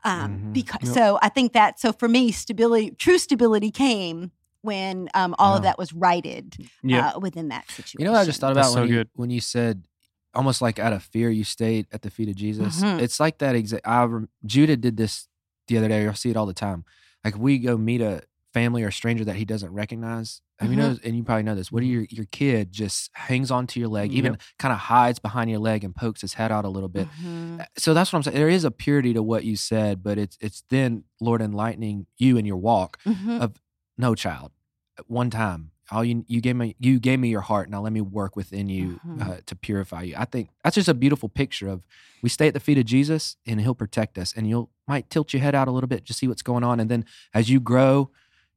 Um, 0.04 0.32
Mhm. 0.32 0.54
because 0.54 0.84
Yep. 0.88 0.94
so 0.94 1.20
I 1.22 1.30
think 1.30 1.54
that 1.54 1.80
so 1.80 1.94
for 1.94 2.08
me, 2.10 2.32
stability, 2.32 2.92
true 2.92 3.18
stability 3.18 3.72
came 3.72 4.32
when 4.62 5.10
um, 5.14 5.34
all 5.40 5.56
of 5.56 5.64
that 5.64 5.78
was 5.78 5.94
righted 5.94 6.58
Yeah. 6.84 7.10
uh, 7.10 7.20
within 7.20 7.48
that 7.50 7.70
situation. 7.72 8.00
You 8.00 8.06
know 8.06 8.12
what 8.14 8.22
I 8.22 8.26
just 8.26 8.40
thought 8.42 8.52
about 8.52 8.64
That's 8.64 8.76
when 8.76 8.88
so 8.90 8.94
you, 8.94 9.06
when 9.14 9.30
you 9.30 9.42
said 9.42 9.86
almost 10.34 10.62
like 10.62 10.78
out 10.80 10.94
of 10.94 11.04
fear 11.04 11.30
you 11.30 11.44
stayed 11.44 11.88
at 11.92 12.02
the 12.04 12.10
feet 12.10 12.30
of 12.30 12.36
Jesus. 12.36 12.82
Mhm. 12.82 13.00
It's 13.02 13.20
like 13.20 13.38
that 13.40 13.56
exact. 13.56 13.86
I 13.88 14.04
rem- 14.04 14.30
Judah 14.46 14.78
did 14.78 14.98
this 14.98 15.28
the 15.68 15.78
other 15.78 15.88
day. 15.88 16.08
I 16.08 16.14
see 16.14 16.30
it 16.30 16.38
all 16.38 16.46
the 16.46 16.54
time. 16.54 16.84
Like 17.24 17.38
we 17.38 17.58
go 17.60 17.78
meet 17.78 18.02
a 18.02 18.24
family 18.54 18.84
or 18.84 18.92
stranger 18.92 19.24
that 19.26 19.36
he 19.36 19.46
doesn't 19.46 19.72
recognize. 19.72 20.42
You 20.62 20.68
Mhm. 20.70 20.76
noticed? 20.78 21.02
And 21.04 21.16
you 21.18 21.24
probably 21.24 21.44
know 21.44 21.56
this. 21.56 21.72
What 21.72 21.80
do 21.82 21.88
your 21.88 22.06
your 22.10 22.26
kid 22.26 22.72
just 22.72 23.10
hangs 23.14 23.50
onto 23.50 23.80
your 23.80 23.90
leg, 23.90 24.14
even 24.14 24.34
Yep. 24.34 24.42
kind 24.60 24.72
of 24.72 24.78
hides 24.80 25.18
behind 25.20 25.50
your 25.50 25.60
leg 25.60 25.84
and 25.84 25.96
pokes 25.96 26.22
his 26.22 26.34
head 26.36 26.52
out 26.52 26.66
a 26.66 26.70
little 26.70 26.90
bit. 26.90 27.08
Mhm. 27.24 27.66
So 27.78 27.94
that's 27.96 28.12
what 28.14 28.18
I'm 28.18 28.24
saying. 28.24 28.38
There 28.38 28.50
is 28.50 28.64
a 28.64 28.70
purity 28.72 29.14
to 29.14 29.24
what 29.24 29.44
you 29.44 29.56
said, 29.56 30.04
but 30.04 30.18
it's 30.20 30.38
it's 30.40 30.64
then 30.70 31.04
Lord 31.20 31.42
enlightening 31.42 32.06
you 32.18 32.38
in 32.38 32.46
your 32.46 32.58
walk. 32.58 33.00
Mhm. 33.06 33.54
No 33.98 34.14
child, 34.16 34.52
at 35.00 35.10
one 35.10 35.30
time, 35.32 35.72
all 35.90 36.04
you 36.06 36.24
you 36.28 36.42
gave 36.42 36.56
me 36.56 36.76
you 36.80 37.00
gave 37.00 37.20
me 37.20 37.30
your 37.30 37.42
heart. 37.42 37.70
Now 37.70 37.82
let 37.82 37.92
me 37.94 38.02
work 38.02 38.36
within 38.36 38.70
you 38.70 39.00
Mhm. 39.06 39.22
uh, 39.22 39.38
to 39.48 39.56
purify 39.56 40.04
you. 40.04 40.16
I 40.18 40.26
think 40.26 40.50
that's 40.64 40.76
just 40.76 40.88
a 40.90 40.94
beautiful 40.94 41.28
picture 41.30 41.68
of 41.70 41.84
we 42.22 42.30
stay 42.30 42.48
at 42.48 42.54
the 42.54 42.60
feet 42.60 42.78
of 42.78 42.86
Jesus 42.86 43.36
and 43.48 43.60
He'll 43.60 43.74
protect 43.76 44.18
us. 44.20 44.32
And 44.34 44.48
you'll 44.48 44.70
might 44.88 45.10
tilt 45.10 45.34
your 45.34 45.42
head 45.42 45.56
out 45.56 45.68
a 45.68 45.72
little 45.72 45.88
bit 45.88 46.06
to 46.06 46.14
see 46.14 46.28
what's 46.28 46.44
going 46.44 46.64
on, 46.64 46.80
and 46.80 46.90
then 46.92 47.04
as 47.34 47.50
you 47.50 47.60
grow. 47.60 48.12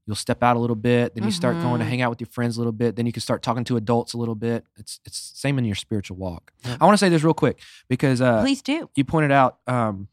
You'll 0.06 0.16
step 0.16 0.42
out 0.42 0.56
a 0.56 0.58
little 0.58 0.76
bit, 0.76 1.14
then 1.14 1.24
you 1.24 1.30
start 1.30 1.56
going 1.62 1.78
to 1.78 1.84
Mhm. 1.84 1.88
hang 1.88 2.02
out 2.02 2.10
with 2.10 2.20
your 2.20 2.28
friends 2.28 2.56
a 2.56 2.60
little 2.60 2.72
bit. 2.72 2.94
Then 2.96 3.06
you 3.06 3.12
can 3.12 3.22
start 3.22 3.42
talking 3.42 3.64
to 3.64 3.76
adults 3.78 4.12
a 4.12 4.18
little 4.18 4.34
bit. 4.34 4.66
It's 4.76 5.00
it's 5.06 5.18
same 5.18 5.58
in 5.58 5.64
your 5.64 5.74
spiritual 5.76 6.16
walk. 6.18 6.52
Yep. 6.64 6.78
I 6.80 6.84
want 6.84 6.94
to 6.94 6.98
say 6.98 7.08
this 7.08 7.22
real 7.24 7.32
quick 7.34 7.58
because 7.88 8.20
uh, 8.20 8.42
Please 8.42 8.60
do. 8.60 8.90
you 8.96 9.04
pointed 9.04 9.32
out 9.32 9.58
um 9.66 10.08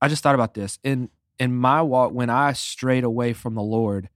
i 0.00 0.08
just 0.08 0.22
thought 0.22 0.34
about 0.34 0.54
this 0.54 0.78
in 0.82 1.08
in 1.38 1.54
my 1.54 1.80
walk 1.82 2.12
when 2.12 2.30
i 2.30 2.52
strayed 2.52 3.04
away 3.04 3.32
from 3.32 3.54
the 3.54 3.62
lord 3.62 4.08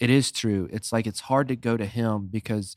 it 0.00 0.08
is 0.10 0.30
true 0.32 0.68
it's 0.72 0.92
like 0.92 1.06
it's 1.06 1.20
hard 1.20 1.48
to 1.48 1.56
go 1.56 1.76
to 1.76 1.84
him 1.86 2.28
because 2.30 2.74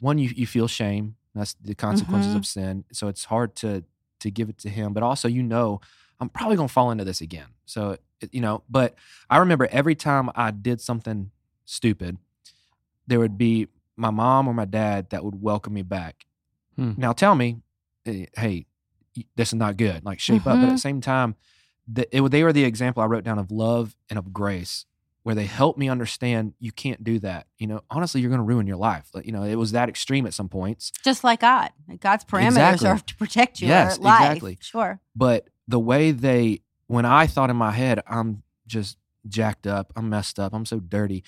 one 0.00 0.18
you, 0.18 0.30
you 0.36 0.46
feel 0.46 0.66
shame 0.68 1.16
that's 1.34 1.54
the 1.54 1.74
consequences 1.74 2.34
Mhm. 2.34 2.36
of 2.38 2.46
sin 2.46 2.84
so 2.92 3.08
it's 3.08 3.24
hard 3.26 3.54
to 3.56 3.84
to 4.20 4.30
give 4.30 4.48
it 4.48 4.58
to 4.58 4.68
him 4.68 4.92
but 4.92 5.02
also 5.02 5.28
you 5.28 5.42
know 5.42 5.80
i'm 6.20 6.28
probably 6.28 6.56
going 6.56 6.68
to 6.68 6.72
fall 6.72 6.90
into 6.90 7.04
this 7.04 7.20
again 7.20 7.46
so 7.64 7.96
you 8.32 8.40
know 8.40 8.62
but 8.68 8.94
i 9.30 9.36
remember 9.38 9.66
every 9.70 9.94
time 9.94 10.30
i 10.34 10.50
did 10.50 10.80
something 10.80 11.30
stupid 11.64 12.16
there 13.06 13.18
would 13.18 13.36
be 13.38 13.68
my 13.96 14.10
mom 14.10 14.48
or 14.48 14.54
my 14.54 14.64
dad 14.64 15.10
that 15.10 15.24
would 15.24 15.40
welcome 15.40 15.72
me 15.74 15.82
back 15.82 16.24
Hmm. 16.76 16.92
now 16.98 17.12
tell 17.12 17.34
me 17.34 17.56
eh, 18.04 18.26
hey 18.36 18.66
this 19.34 19.48
is 19.48 19.54
not 19.54 19.78
good 19.78 20.04
like 20.04 20.20
shape 20.20 20.46
up 20.46 20.60
but 20.60 20.68
at 20.68 20.72
the 20.72 20.78
same 20.78 21.00
time 21.00 21.34
the, 21.88 22.04
it, 22.14 22.20
they 22.30 22.42
were 22.42 22.52
the 22.52 22.64
example 22.64 23.02
i 23.02 23.06
wrote 23.06 23.24
down 23.24 23.38
of 23.38 23.50
love 23.50 23.96
and 24.10 24.18
of 24.18 24.30
grace 24.32 24.84
where 25.22 25.34
they 25.34 25.46
helped 25.46 25.78
me 25.78 25.88
understand 25.88 26.52
you 26.60 26.70
can't 26.70 27.02
do 27.02 27.18
that 27.20 27.46
you 27.56 27.66
know 27.66 27.80
honestly 27.90 28.20
you're 28.20 28.28
going 28.28 28.40
to 28.40 28.44
ruin 28.44 28.66
your 28.66 28.76
life 28.76 29.08
Like, 29.14 29.24
you 29.24 29.32
know 29.32 29.42
it 29.42 29.54
was 29.54 29.72
that 29.72 29.88
extreme 29.88 30.26
at 30.26 30.34
some 30.34 30.50
points 30.50 30.92
Just 31.02 31.24
like 31.24 31.40
God. 31.40 31.70
God's 31.98 32.24
parameters 32.26 32.48
Exactly. 32.48 32.88
are 32.90 32.98
to 32.98 33.16
protect 33.16 33.62
your 33.62 33.68
Yes, 33.70 33.98
life. 33.98 34.20
exactly. 34.22 34.58
Sure. 34.60 35.00
but 35.16 35.48
the 35.68 35.78
way 35.78 36.10
they 36.12 36.60
when 36.86 37.04
i 37.04 37.26
thought 37.26 37.50
in 37.50 37.56
my 37.56 37.70
head 37.72 38.00
i'm 38.08 38.42
just 38.66 38.96
jacked 39.28 39.66
up 39.66 39.92
i'm 39.96 40.08
messed 40.08 40.38
up 40.38 40.52
i'm 40.54 40.64
so 40.64 40.78
dirty 40.78 41.22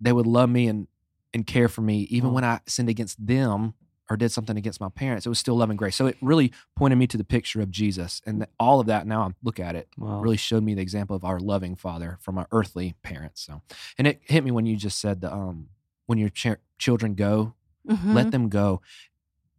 they 0.00 0.12
would 0.12 0.26
love 0.26 0.48
me 0.50 0.66
and 0.68 0.86
and 1.32 1.46
care 1.46 1.68
for 1.68 1.80
me 1.82 2.00
even 2.10 2.30
Wow. 2.30 2.34
when 2.36 2.44
i 2.44 2.60
sinned 2.66 2.88
against 2.88 3.24
them 3.26 3.74
or 4.10 4.16
did 4.18 4.30
something 4.30 4.56
against 4.56 4.80
my 4.80 4.88
parents 4.90 5.26
it 5.26 5.28
was 5.30 5.38
still 5.38 5.56
love 5.56 5.70
and 5.70 5.78
grace 5.78 5.96
so 5.96 6.06
it 6.06 6.16
really 6.22 6.52
pointed 6.76 6.96
me 6.96 7.06
to 7.06 7.16
the 7.16 7.24
picture 7.24 7.60
of 7.60 7.70
jesus 7.70 8.20
and 8.26 8.46
all 8.60 8.80
of 8.80 8.86
that 8.86 9.06
now 9.06 9.22
i 9.22 9.30
look 9.42 9.58
at 9.60 9.74
it 9.76 9.88
Wow. 9.98 10.20
really 10.20 10.36
showed 10.36 10.62
me 10.62 10.74
the 10.74 10.82
example 10.82 11.16
of 11.16 11.24
our 11.24 11.38
loving 11.40 11.74
father 11.76 12.18
from 12.20 12.38
our 12.38 12.46
earthly 12.52 12.94
parents 13.02 13.42
so 13.44 13.62
and 13.98 14.06
it 14.06 14.20
hit 14.24 14.44
me 14.44 14.50
when 14.50 14.66
you 14.66 14.76
just 14.76 14.98
said 15.00 15.20
the 15.20 15.32
um 15.32 15.68
when 16.06 16.18
your 16.18 16.28
ch- 16.30 16.58
children 16.78 17.14
go 17.14 17.54
Mhm. 17.88 18.14
let 18.14 18.30
them 18.30 18.48
go 18.48 18.80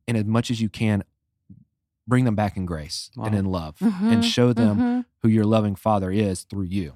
and 0.07 0.17
as 0.17 0.25
much 0.25 0.49
as 0.49 0.59
you 0.61 0.69
can 0.69 1.03
bring 2.07 2.25
them 2.25 2.35
back 2.35 2.55
in 2.57 2.65
grace 2.65 3.09
and 3.15 3.33
in 3.35 3.45
love 3.45 3.77
Mhm. 3.79 4.11
and 4.13 4.25
show 4.25 4.53
them 4.53 4.77
Mhm. 4.77 5.05
who 5.23 5.29
your 5.29 5.45
loving 5.45 5.75
father 5.75 6.11
is 6.11 6.43
through 6.43 6.63
you 6.65 6.93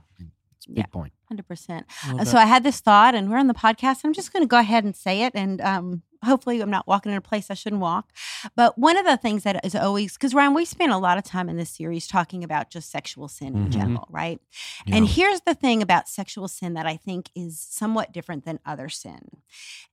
it's 0.55 0.65
a 0.67 0.69
big 0.69 0.77
Yeah. 0.77 0.85
point 0.87 1.13
100%. 1.31 1.83
Love 2.07 2.19
Uh. 2.21 2.25
So 2.25 2.37
I 2.37 2.45
had 2.45 2.63
this 2.63 2.79
thought, 2.79 3.15
and 3.15 3.29
we're 3.29 3.37
on 3.37 3.47
the 3.47 3.53
podcast. 3.53 4.01
I'm 4.03 4.13
just 4.13 4.33
going 4.33 4.43
to 4.43 4.47
go 4.47 4.59
ahead 4.59 4.83
and 4.83 4.95
say 4.95 5.23
it, 5.23 5.33
and 5.35 5.61
um, 5.61 6.01
hopefully, 6.23 6.59
I'm 6.61 6.69
not 6.69 6.87
walking 6.87 7.11
in 7.11 7.17
a 7.17 7.21
place 7.21 7.49
I 7.49 7.53
shouldn't 7.53 7.81
walk. 7.81 8.11
But 8.55 8.77
one 8.77 8.97
of 8.97 9.05
the 9.05 9.17
things 9.17 9.43
that 9.43 9.63
is 9.65 9.75
always 9.75 10.13
because 10.13 10.33
Ryan, 10.33 10.53
we 10.53 10.65
spent 10.65 10.91
a 10.91 10.97
lot 10.97 11.17
of 11.17 11.23
time 11.23 11.49
in 11.49 11.57
this 11.57 11.69
series 11.69 12.07
talking 12.07 12.43
about 12.43 12.69
just 12.69 12.89
sexual 12.91 13.27
sin 13.27 13.55
in 13.55 13.65
Mhm. 13.67 13.71
general, 13.71 14.07
right? 14.09 14.39
you 14.85 14.95
And 14.95 15.07
here's 15.07 15.41
the 15.41 15.53
thing 15.55 15.81
about 15.81 16.07
sexual 16.09 16.47
sin 16.47 16.73
that 16.73 16.85
I 16.85 16.97
think 16.97 17.29
is 17.35 17.59
somewhat 17.59 18.11
different 18.11 18.45
than 18.45 18.59
other 18.65 18.89
sin. 18.89 19.19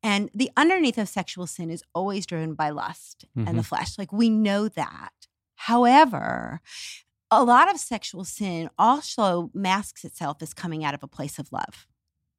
And 0.02 0.30
the 0.34 0.50
underneath 0.56 0.98
of 0.98 1.08
sexual 1.08 1.46
sin 1.46 1.70
is 1.70 1.82
always 1.94 2.26
driven 2.26 2.54
by 2.54 2.70
lust 2.70 3.24
and 3.36 3.58
the 3.58 3.62
flesh. 3.62 3.98
Like 3.98 4.12
we 4.12 4.30
know 4.30 4.68
that. 4.68 5.12
However, 5.56 6.60
a 7.30 7.42
lot 7.44 7.70
of 7.72 7.78
sexual 7.80 8.24
sin 8.24 8.70
also 8.78 9.50
masks 9.54 10.04
itself 10.04 10.38
as 10.42 10.54
coming 10.54 10.84
out 10.84 10.94
of 10.94 11.02
a 11.02 11.08
place 11.08 11.38
of 11.38 11.50
love. 11.52 11.86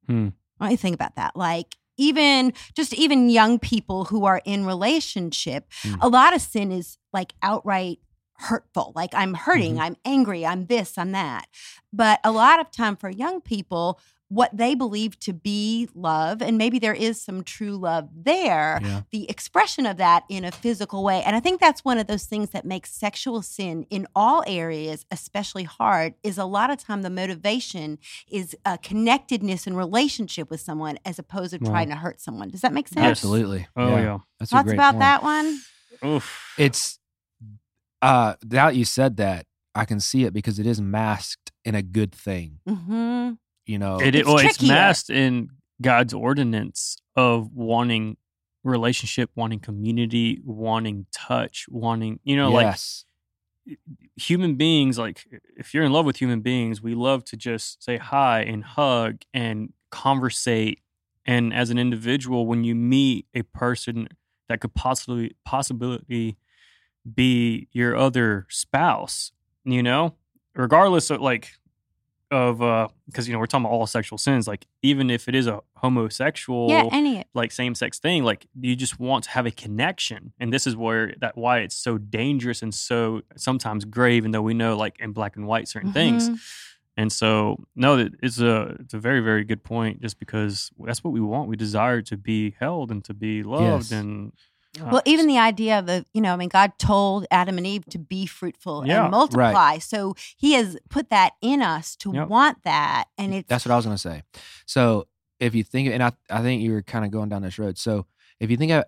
Hmm. 0.08 0.30
You 0.62 0.78
think 0.78 0.96
about 0.96 1.16
that? 1.16 1.36
Like 1.36 1.76
even 1.98 2.54
just 2.76 2.94
even 2.94 3.30
young 3.30 3.60
people 3.60 4.06
who 4.06 4.26
are 4.26 4.42
in 4.46 4.66
relationship, 4.66 5.72
Hmm. 5.84 5.96
a 6.02 6.08
lot 6.10 6.34
of 6.36 6.42
sin 6.42 6.72
is 6.72 6.98
like 7.14 7.34
outright 7.42 8.00
hurtful. 8.40 8.92
Like 8.96 9.14
I'm 9.16 9.34
hurting, 9.34 9.76
Mhm. 9.76 9.82
I'm 9.82 9.96
angry, 10.06 10.46
I'm 10.46 10.68
this, 10.68 10.98
I'm 10.98 11.12
that. 11.12 11.48
But 11.92 12.20
a 12.24 12.32
lot 12.32 12.60
of 12.60 12.70
time 12.72 12.96
for 12.96 13.10
young 13.10 13.42
people, 13.42 14.00
what 14.30 14.56
they 14.56 14.76
believe 14.76 15.18
to 15.22 15.32
be 15.34 15.88
love, 15.96 16.42
and 16.42 16.58
maybe 16.58 16.80
there 16.80 16.94
is 16.94 17.22
some 17.22 17.44
true 17.44 17.78
love 17.78 18.10
there, 18.14 18.82
yeah 18.84 19.02
the 19.12 19.30
expression 19.30 19.86
of 19.86 19.96
that 19.98 20.24
in 20.30 20.44
a 20.44 20.52
physical 20.52 21.02
way. 21.04 21.24
And 21.26 21.34
I 21.36 21.40
think 21.40 21.62
that's 21.62 21.86
one 21.86 21.98
of 21.98 22.08
those 22.08 22.26
things 22.26 22.50
that 22.50 22.66
makes 22.66 22.92
sexual 22.92 23.42
sin 23.42 23.86
in 23.90 24.06
all 24.16 24.44
areas 24.46 25.06
especially 25.12 25.64
hard 25.64 26.14
is 26.24 26.38
a 26.38 26.44
lot 26.46 26.70
of 26.70 26.78
time 26.78 27.04
the 27.04 27.10
motivation 27.10 27.98
is 28.30 28.56
a 28.66 28.78
connectedness 28.78 29.66
and 29.66 29.78
relationship 29.78 30.50
with 30.50 30.60
someone 30.60 30.98
as 31.06 31.18
opposed 31.20 31.54
to 31.54 31.60
Wow. 31.60 31.72
trying 31.72 31.90
to 31.90 31.96
hurt 31.96 32.20
someone. 32.20 32.50
Does 32.50 32.62
that 32.62 32.74
make 32.74 32.88
sense? 32.90 33.08
absolutely 33.08 33.66
Oh 33.78 33.96
yeah. 33.98 34.18
that's 34.40 34.52
a 34.52 34.56
Thoughts 34.56 34.66
great 34.66 34.76
about 34.76 34.92
point. 34.96 35.00
that 35.02 35.24
one? 35.24 35.62
Oof. 36.06 36.54
it's 36.58 37.00
uh 38.02 38.36
now 38.44 38.68
that 38.68 38.76
you 38.76 38.86
said 38.86 39.18
that 39.18 39.46
i 39.74 39.86
can 39.86 40.00
see 40.00 40.24
it 40.26 40.34
because 40.34 40.60
it 40.60 40.66
is 40.68 40.80
masked 40.82 41.52
in 41.66 41.74
a 41.76 41.82
good 41.82 42.12
thing 42.14 42.60
hmm 42.68 43.32
you 43.68 43.78
know 43.78 44.00
It, 44.00 44.16
It's 44.16 44.28
well, 44.28 44.40
it's 44.40 44.62
masked 44.62 45.10
in 45.10 45.50
God's 45.82 46.14
ordinance 46.14 46.98
of 47.16 47.54
wanting 47.54 48.18
relationship, 48.64 49.30
wanting 49.36 49.60
community, 49.60 50.42
wanting 50.44 51.06
touch, 51.12 51.68
wanting, 51.70 52.20
you 52.24 52.36
know, 52.36 52.50
yes 52.50 53.06
like 53.68 53.78
human 54.16 54.56
beings, 54.56 54.98
like 54.98 55.26
if 55.56 55.74
you're 55.74 55.84
in 55.84 55.92
love 55.92 56.06
with 56.06 56.18
human 56.18 56.42
beings, 56.42 56.82
we 56.82 56.96
love 56.96 57.26
to 57.26 57.38
just 57.38 57.84
say 57.84 57.98
hi 57.98 58.42
and 58.42 58.64
hug 58.64 59.22
and 59.34 59.74
conversate. 59.92 60.80
And 61.26 61.54
as 61.54 61.70
an 61.70 61.78
individual, 61.78 62.46
when 62.46 62.64
you 62.64 62.76
meet 62.76 63.26
a 63.34 63.42
person 63.44 64.08
that 64.48 64.62
could 64.62 64.74
possibly 64.74 65.36
possibly 65.44 66.38
be 67.14 67.68
your 67.72 67.96
other 67.96 68.48
spouse, 68.50 69.32
you 69.66 69.84
know, 69.84 70.16
regardless 70.56 71.10
of 71.10 71.22
like 71.22 71.50
of 72.30 72.62
uh 72.62 72.88
because 73.06 73.26
you 73.28 73.34
know 73.34 73.40
we're 73.40 73.46
talking 73.46 73.66
about 73.66 73.74
all 73.74 73.88
sexual 73.88 74.18
sins 74.18 74.48
like 74.48 74.66
even 74.82 75.10
if 75.10 75.30
it 75.30 75.36
is 75.36 75.48
a 75.48 75.62
homosexual 75.78 76.68
Yeah, 76.70 76.90
any 76.92 77.24
like 77.34 77.52
same 77.52 77.74
sex 77.76 78.00
thing 78.00 78.24
like 78.24 78.48
you 78.60 78.76
just 78.76 79.00
want 79.00 79.24
to 79.26 79.30
have 79.32 79.46
a 79.46 79.52
connection 79.52 80.34
and 80.40 80.52
this 80.52 80.68
is 80.68 80.76
where 80.76 81.14
that 81.22 81.38
why 81.38 81.60
it's 81.60 81.76
so 81.78 81.98
dangerous 81.98 82.62
and 82.62 82.74
so 82.74 83.22
sometimes 83.38 83.86
grave 83.86 84.18
even 84.18 84.32
though 84.32 84.42
we 84.42 84.54
know 84.54 84.76
like 84.78 85.00
in 85.00 85.12
black 85.14 85.36
and 85.38 85.48
white 85.48 85.68
certain 85.68 85.92
things 85.94 86.30
Mhm. 86.30 86.40
and 86.98 87.12
so 87.14 87.64
no 87.76 87.96
that 87.98 88.14
it's 88.22 88.40
a 88.40 88.76
it's 88.80 88.94
a 88.94 89.00
very 89.00 89.22
very 89.22 89.44
good 89.44 89.64
point 89.64 90.02
just 90.02 90.20
because 90.20 90.72
that's 90.86 91.04
what 91.04 91.12
we 91.14 91.22
want 91.22 91.48
we 91.50 91.56
desire 91.56 92.02
to 92.02 92.18
be 92.18 92.56
held 92.60 92.92
and 92.92 93.04
to 93.06 93.14
be 93.14 93.42
loved 93.44 93.92
Yes. 93.92 93.92
and 93.92 94.34
uh, 94.82 94.90
Well, 94.92 95.02
even 95.06 95.28
the 95.28 95.38
idea 95.38 95.80
of 95.80 95.86
the, 95.86 96.06
you 96.14 96.22
know, 96.22 96.34
I 96.34 96.36
mean, 96.36 96.50
God 96.50 96.74
told 96.78 97.26
Adam 97.32 97.58
and 97.58 97.66
Eve 97.68 97.86
to 97.88 97.98
be 98.00 98.26
fruitful 98.26 98.86
Yeah, 98.86 99.04
and 99.04 99.12
multiply. 99.12 99.78
So 99.80 100.16
he 100.38 100.54
has 100.54 100.78
put 100.90 101.10
that 101.10 101.34
in 101.42 101.62
us 101.62 101.96
to 101.98 102.14
Yep. 102.14 102.28
want 102.28 102.64
that. 102.64 103.06
And 103.18 103.34
it's, 103.34 103.48
That's 103.50 103.66
what 103.66 103.72
I 103.74 103.76
was 103.76 103.86
going 103.86 103.96
to 103.96 104.02
say. 104.02 104.24
So 104.66 105.08
if 105.40 105.54
you 105.56 105.64
think, 105.64 105.90
and 105.90 106.02
I, 106.04 106.12
I 106.30 106.42
think 106.42 106.62
you 106.62 106.72
were 106.72 106.82
kind 106.82 107.06
of 107.06 107.12
going 107.12 107.30
down 107.30 107.42
this 107.42 107.60
road. 107.60 107.78
So 107.78 108.06
if 108.40 108.50
you 108.52 108.58
think 108.58 108.72
of 108.72 108.86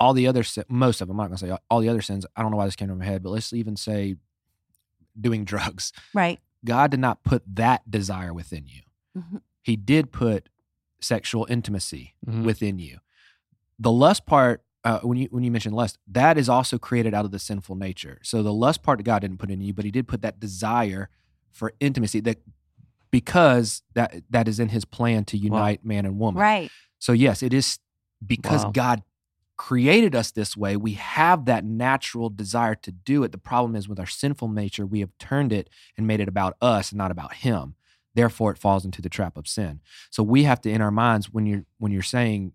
all 0.00 0.14
the 0.14 0.26
other, 0.26 0.42
most 0.68 1.00
of 1.00 1.08
them, 1.08 1.20
I'm 1.20 1.24
not 1.24 1.28
going 1.28 1.38
to 1.38 1.46
say 1.46 1.56
all 1.70 1.80
the 1.80 1.88
other 1.88 2.02
sins. 2.02 2.26
I 2.36 2.42
don't 2.42 2.50
know 2.50 2.56
why 2.56 2.64
this 2.66 2.76
came 2.76 2.88
to 2.88 2.94
my 2.94 3.04
head, 3.04 3.22
but 3.22 3.30
let's 3.30 3.52
even 3.52 3.76
say 3.76 4.16
doing 5.20 5.44
drugs. 5.52 5.92
right. 6.14 6.40
God 6.64 6.92
did 6.92 7.00
not 7.00 7.24
put 7.24 7.42
that 7.56 7.90
desire 7.90 8.32
within 8.32 8.66
you. 8.66 8.82
Mhm. 9.18 9.40
He 9.62 9.74
did 9.76 10.12
put 10.12 10.48
sexual 11.00 11.44
intimacy 11.50 12.14
Mhm. 12.24 12.44
within 12.44 12.78
you. 12.78 12.98
The 13.78 13.90
lust 13.90 14.26
part, 14.26 14.62
uh, 14.84 15.00
when 15.00 15.16
you 15.18 15.28
when 15.30 15.44
you 15.44 15.50
mention 15.50 15.72
lust, 15.72 15.98
that 16.08 16.36
is 16.36 16.48
also 16.48 16.78
created 16.78 17.14
out 17.14 17.24
of 17.24 17.30
the 17.30 17.38
sinful 17.38 17.76
nature. 17.76 18.18
So 18.22 18.42
the 18.42 18.52
lust 18.52 18.82
part 18.82 19.02
God 19.04 19.20
didn't 19.20 19.38
put 19.38 19.50
in 19.50 19.60
you, 19.60 19.72
but 19.72 19.84
He 19.84 19.90
did 19.90 20.08
put 20.08 20.22
that 20.22 20.40
desire 20.40 21.08
for 21.52 21.72
intimacy 21.80 22.20
that 22.20 22.38
because 23.10 23.82
that 23.94 24.22
that 24.30 24.48
is 24.48 24.58
in 24.58 24.70
His 24.70 24.84
plan 24.84 25.24
to 25.26 25.36
unite 25.36 25.84
man 25.84 26.04
and 26.06 26.18
woman. 26.18 26.40
Right. 26.40 26.70
So 26.98 27.12
yes, 27.12 27.42
it 27.42 27.52
is 27.52 27.78
because 28.24 28.64
Wow. 28.64 28.70
God 28.72 29.02
created 29.56 30.14
us 30.16 30.30
this 30.32 30.56
way. 30.56 30.76
We 30.76 30.92
have 30.94 31.44
that 31.44 31.64
natural 31.64 32.30
desire 32.30 32.74
to 32.76 32.90
do 32.90 33.22
it. 33.22 33.30
The 33.30 33.38
problem 33.38 33.76
is 33.76 33.88
with 33.88 34.00
our 34.00 34.06
sinful 34.06 34.48
nature, 34.48 34.84
we 34.86 35.00
have 35.00 35.10
turned 35.18 35.52
it 35.52 35.70
and 35.96 36.06
made 36.06 36.18
it 36.20 36.26
about 36.28 36.56
us 36.60 36.90
and 36.90 36.98
not 36.98 37.10
about 37.10 37.34
Him. 37.34 37.74
therefore 38.14 38.50
it 38.50 38.58
falls 38.58 38.84
into 38.84 39.00
the 39.00 39.08
trap 39.08 39.36
of 39.38 39.46
sin. 39.48 39.80
So 40.10 40.22
we 40.22 40.42
have 40.42 40.60
to 40.62 40.70
in 40.70 40.80
our 40.82 40.90
minds 40.90 41.30
when 41.32 41.46
you're 41.46 41.64
when 41.78 41.92
you're 41.92 42.02
saying 42.02 42.52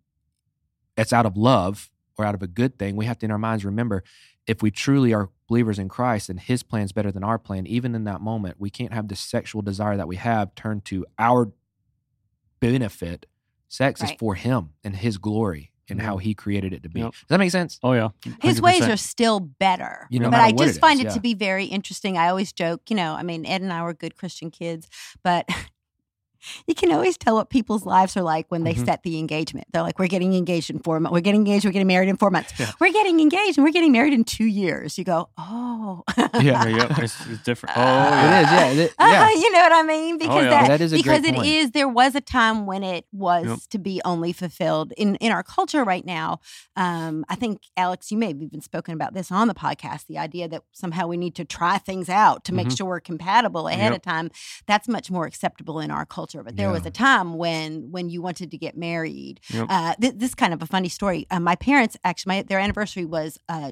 it's 0.98 1.14
out 1.14 1.26
of 1.26 1.36
love 1.38 1.90
or 2.18 2.26
out 2.26 2.36
of 2.36 2.42
a 2.42 2.48
good 2.48 2.78
thing, 2.80 2.96
we 2.96 3.06
have 3.06 3.20
to 3.20 3.26
in 3.26 3.32
our 3.32 3.38
minds 3.38 3.64
remember 3.64 4.04
if 4.48 4.62
we 4.62 4.72
truly 4.72 5.14
are 5.14 5.30
believers 5.48 5.78
in 5.78 5.90
Christ 5.90 6.30
and 6.30 6.40
his 6.40 6.64
plan 6.64 6.84
is 6.84 6.92
better 6.92 7.12
than 7.12 7.24
our 7.24 7.38
plan, 7.38 7.68
even 7.68 7.94
in 7.96 8.06
that 8.06 8.22
moment, 8.22 8.56
we 8.60 8.70
can't 8.70 8.94
have 8.94 9.08
the 9.08 9.16
sexual 9.16 9.62
desire 9.62 9.98
that 9.98 10.08
we 10.08 10.16
have 10.16 10.56
turn 10.56 10.82
to 10.82 11.06
our 11.20 11.52
benefit. 12.60 13.26
Sex 13.70 14.02
is 14.02 14.12
for 14.18 14.36
him 14.36 14.70
and 14.84 14.96
his 14.96 15.18
glory 15.18 15.72
and 15.90 16.00
Yeah. 16.00 16.06
how 16.06 16.18
he 16.18 16.34
created 16.34 16.72
it 16.74 16.84
to 16.84 16.90
be. 16.90 17.02
Yep. 17.02 17.12
Does 17.12 17.24
that 17.28 17.38
make 17.38 17.52
sense? 17.52 17.80
Oh 17.84 17.92
yeah, 17.94 18.10
His 18.42 18.62
ways 18.62 18.88
are 18.88 18.96
still 18.98 19.40
better. 19.42 20.08
You 20.10 20.20
know, 20.20 20.28
no 20.28 20.32
but 20.32 20.38
matter 20.38 20.56
I 20.56 20.66
just 20.66 20.78
it 20.78 20.80
find 20.80 21.00
is, 21.00 21.06
it 21.06 21.08
yeah. 21.10 21.14
to 21.16 21.20
be 21.20 21.34
very 21.34 21.66
interesting. 21.66 22.18
I 22.18 22.30
always 22.30 22.52
joke, 22.54 22.90
you 22.90 22.96
know, 22.96 23.14
I 23.14 23.24
mean, 23.24 23.46
Ed 23.46 23.62
and 23.62 23.72
I 23.74 23.84
were 23.84 23.94
good 23.94 24.16
Christian 24.18 24.50
kids, 24.52 24.88
but 25.24 25.48
you 26.68 26.76
can 26.76 26.92
always 26.92 27.18
tell 27.18 27.36
what 27.36 27.50
people's 27.50 27.86
lives 27.86 28.16
are 28.18 28.22
like 28.22 28.46
when 28.50 28.64
they 28.64 28.74
Mhm. 28.74 28.86
set 28.86 29.04
the 29.04 29.18
engagement. 29.18 29.68
They're 29.72 29.82
like, 29.82 30.00
we're 30.00 30.08
getting 30.08 30.34
engaged 30.34 30.70
in 30.70 30.80
four 30.80 31.00
months. 31.00 31.14
We're 31.14 31.22
getting 31.22 31.42
engaged. 31.42 31.66
We're 31.66 31.72
getting 31.72 31.88
married 31.88 32.10
in 32.10 32.18
four 32.18 32.30
months. 32.32 32.54
Yeah. 32.60 32.72
We're 32.80 32.92
getting 32.94 33.20
engaged 33.20 33.58
and 33.58 33.66
we're 33.66 33.72
getting 33.72 33.92
married 33.92 34.14
in 34.14 34.24
two 34.24 34.46
years. 34.46 34.98
You 34.98 35.04
go, 35.04 35.30
oh. 35.38 36.04
Yeah. 36.18 36.28
Yeah, 36.42 36.66
yeah, 36.68 36.96
it's, 37.00 37.26
it's 37.28 37.44
different. 37.44 37.76
Oh, 37.78 37.82
It 37.82 37.84
yeah. 37.84 38.42
is, 38.70 38.78
yeah. 38.78 38.84
it- 38.84 38.94
Uh, 39.00 39.30
you 39.36 39.52
know 39.52 39.60
what 39.60 39.72
I 39.74 39.84
mean? 39.84 40.18
Because 40.18 40.44
yeah. 40.44 40.50
that, 40.50 40.68
That 40.68 40.82
is 40.82 40.94
a 40.94 40.96
because 40.98 41.22
great 41.22 41.30
it 41.34 41.36
point. 41.36 41.48
is. 41.48 41.72
There 41.72 41.88
was 41.88 42.16
a 42.16 42.22
time 42.22 42.66
when 42.66 42.84
it 42.84 43.06
was 43.12 43.46
Yep. 43.48 43.60
to 43.72 43.78
be 43.80 44.02
only 44.06 44.34
fulfilled 44.34 44.94
in 44.98 45.16
in 45.18 45.32
our 45.32 45.44
culture 45.44 45.84
right 45.84 46.06
now. 46.06 46.40
Um, 46.76 47.26
I 47.30 47.36
think 47.36 47.62
Alex, 47.76 48.12
you 48.12 48.18
may 48.18 48.28
have 48.28 48.42
even 48.42 48.62
spoken 48.62 48.94
about 48.94 49.14
this 49.14 49.32
on 49.32 49.48
the 49.48 49.54
podcast. 49.54 50.08
The 50.08 50.18
idea 50.18 50.48
that 50.50 50.64
somehow 50.74 51.08
we 51.08 51.18
need 51.18 51.36
to 51.36 51.46
try 51.46 51.78
things 51.78 52.10
out 52.10 52.44
to 52.46 52.54
make 52.54 52.68
Mhm. 52.68 52.78
sure 52.78 52.88
we're 52.88 53.00
compatible 53.00 53.68
ahead 53.68 53.92
Yep. 53.92 53.96
of 53.96 54.02
time. 54.02 54.32
That's 54.68 54.88
much 54.88 55.10
more 55.10 55.26
acceptable 55.26 55.80
in 55.80 55.92
our 55.92 56.06
culture. 56.06 56.27
But 56.34 56.58
there 56.58 56.70
was 56.70 56.86
a 56.86 56.92
time 56.92 57.36
when 57.36 57.92
when 57.92 58.10
you 58.10 58.22
wanted 58.22 58.52
to 58.52 58.58
get 58.58 58.78
married. 58.78 59.40
Yep. 59.50 59.68
Uh, 59.70 59.96
th- 60.00 60.14
this 60.18 60.30
is 60.30 60.36
kind 60.36 60.54
of 60.54 60.62
a 60.62 60.66
funny 60.66 60.90
story. 60.90 61.28
Uh, 61.30 61.40
my 61.40 61.56
parents 61.56 61.98
actually, 62.04 62.38
my, 62.38 62.42
their 62.44 62.60
anniversary 62.60 63.06
was. 63.06 63.38
Uh, 63.50 63.72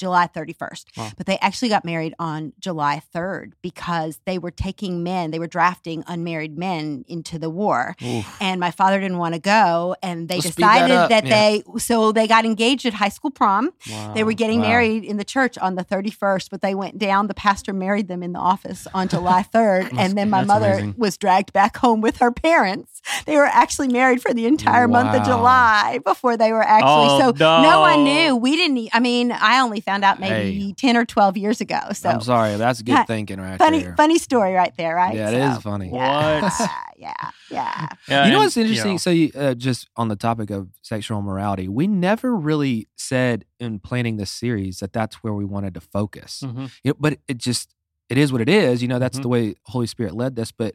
July 0.00 0.26
31st. 0.34 0.84
Wow. 0.96 1.10
But 1.16 1.26
they 1.26 1.38
actually 1.38 1.68
got 1.68 1.84
married 1.84 2.14
on 2.18 2.52
July 2.58 3.00
3rd 3.14 3.52
because 3.62 4.18
they 4.24 4.38
were 4.38 4.50
taking 4.50 5.02
men, 5.02 5.30
they 5.30 5.38
were 5.38 5.46
drafting 5.46 6.02
unmarried 6.06 6.58
men 6.58 7.04
into 7.06 7.38
the 7.38 7.50
war. 7.50 7.94
Oof. 8.02 8.36
And 8.40 8.58
my 8.58 8.70
father 8.70 8.98
didn't 8.98 9.18
want 9.18 9.34
to 9.34 9.40
go. 9.40 9.94
And 10.02 10.28
they 10.28 10.40
decided 10.40 10.90
up. 10.96 11.10
that, 11.10 11.24
Yeah. 11.26 11.30
they, 11.40 11.62
so 11.78 12.10
they 12.12 12.26
got 12.26 12.44
engaged 12.44 12.86
at 12.86 12.94
high 12.94 13.08
school 13.10 13.30
prom. 13.30 13.70
They 14.14 14.24
were 14.24 14.32
getting 14.32 14.60
Wow. 14.60 14.68
married 14.68 15.04
in 15.04 15.16
the 15.18 15.24
church 15.24 15.56
on 15.58 15.74
the 15.76 15.84
31st, 15.84 16.48
but 16.50 16.62
they 16.62 16.74
went 16.74 16.98
down. 16.98 17.26
The 17.26 17.34
pastor 17.34 17.72
married 17.72 18.08
them 18.08 18.22
in 18.22 18.32
the 18.32 18.38
office 18.40 18.86
on 18.94 19.06
July 19.08 19.44
3rd. 19.54 19.92
And 19.98 20.16
then 20.16 20.30
my 20.30 20.42
mother 20.44 20.72
amazing. 20.72 20.94
was 20.96 21.16
dragged 21.18 21.52
back 21.52 21.76
home 21.76 22.00
with 22.00 22.16
her 22.18 22.30
parents. 22.32 23.02
They 23.26 23.36
were 23.36 23.44
actually 23.46 23.88
married 23.88 24.22
for 24.22 24.32
the 24.32 24.46
entire 24.46 24.88
month 24.88 25.14
of 25.14 25.24
July 25.26 25.98
before 26.04 26.36
they 26.36 26.52
were 26.52 26.62
actually. 26.62 27.08
Oh, 27.10 27.18
so 27.18 27.60
no. 27.62 27.80
one 27.80 28.04
knew. 28.04 28.36
We 28.36 28.56
didn't, 28.56 28.88
I 28.92 29.00
mean, 29.00 29.32
I 29.32 29.60
only 29.60 29.80
found 29.90 30.04
out 30.04 30.20
maybe 30.20 30.66
Hey. 30.68 30.72
10 30.76 30.96
or 30.96 31.04
12 31.04 31.36
years 31.36 31.60
ago. 31.60 31.78
So 31.92 32.08
I'm 32.08 32.20
sorry. 32.20 32.56
That's 32.56 32.80
good 32.82 32.92
Yeah. 32.92 33.04
thinking 33.04 33.40
right 33.40 33.58
funny, 33.58 33.82
there. 33.82 33.96
funny 33.96 34.18
story 34.18 34.52
right 34.54 34.72
there, 34.76 34.94
right? 34.94 35.14
Yeah, 35.14 35.30
it 35.30 35.34
is 35.34 35.54
So, 35.56 35.60
funny. 35.62 35.90
Yeah, 35.92 36.40
What? 36.42 36.70
yeah, 36.96 37.30
yeah. 37.50 37.88
Yeah, 38.08 38.26
you 38.26 38.32
know 38.32 38.38
what's 38.38 38.56
interesting? 38.56 38.92
know, 38.92 38.96
So, 38.98 39.10
you, 39.10 39.30
uh, 39.34 39.54
just 39.54 39.88
on 39.96 40.08
the 40.08 40.16
topic 40.16 40.50
of 40.50 40.68
sexual 40.82 41.18
immorality, 41.18 41.68
we 41.68 41.86
never 41.88 42.36
really 42.36 42.88
said 42.96 43.44
in 43.58 43.80
planning 43.80 44.16
this 44.16 44.30
series 44.30 44.78
that 44.78 44.92
that's 44.92 45.16
where 45.24 45.34
we 45.34 45.44
wanted 45.44 45.74
to 45.74 45.80
focus. 45.80 46.42
mhm. 46.46 46.70
You 46.84 46.90
know, 46.92 46.96
but 47.00 47.18
it 47.26 47.38
just 47.38 47.74
it 48.08 48.18
is 48.18 48.32
what 48.32 48.40
it 48.40 48.48
is. 48.48 48.82
You 48.82 48.88
know, 48.88 48.98
that's 48.98 49.18
Mhm. 49.18 49.22
the 49.22 49.28
way 49.28 49.54
Holy 49.66 49.86
Spirit 49.86 50.14
led 50.14 50.34
this. 50.36 50.50
But 50.52 50.74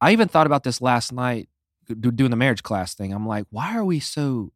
I 0.00 0.12
even 0.12 0.28
thought 0.28 0.46
about 0.46 0.64
this 0.64 0.80
last 0.82 1.12
night 1.12 1.48
doing 2.00 2.30
the 2.30 2.36
marriage 2.36 2.62
class 2.62 2.94
thing. 2.94 3.12
I'm 3.12 3.26
like, 3.26 3.46
why 3.50 3.76
are 3.76 3.84
we 3.84 4.00
so 4.00 4.52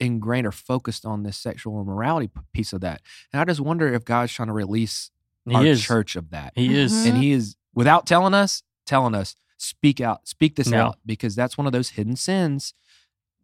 ingrained 0.00 0.46
or 0.46 0.52
focused 0.52 1.04
on 1.04 1.22
this 1.22 1.36
sexual 1.36 1.80
immorality 1.80 2.28
p- 2.28 2.40
piece 2.52 2.72
of 2.72 2.80
that? 2.82 3.02
And 3.32 3.40
I 3.40 3.44
just 3.44 3.60
wonder 3.60 3.92
if 3.92 4.04
God's 4.04 4.32
trying 4.32 4.48
to 4.48 4.52
release 4.54 5.10
He 5.48 5.54
our 5.54 5.64
is. 5.64 5.82
church 5.82 6.16
of 6.16 6.30
that. 6.30 6.52
He 6.54 6.76
is. 6.76 6.92
Mhm. 6.92 7.08
and 7.08 7.18
he 7.22 7.32
is 7.32 7.56
without 7.74 8.06
telling 8.06 8.34
us 8.34 8.62
telling 8.86 9.14
us 9.14 9.36
speak 9.58 10.00
out 10.00 10.26
speak 10.26 10.56
this 10.56 10.70
Yeah. 10.70 10.86
out 10.86 10.98
because 11.04 11.34
that's 11.34 11.58
one 11.58 11.66
of 11.66 11.72
those 11.72 11.90
hidden 11.90 12.16
sins 12.16 12.72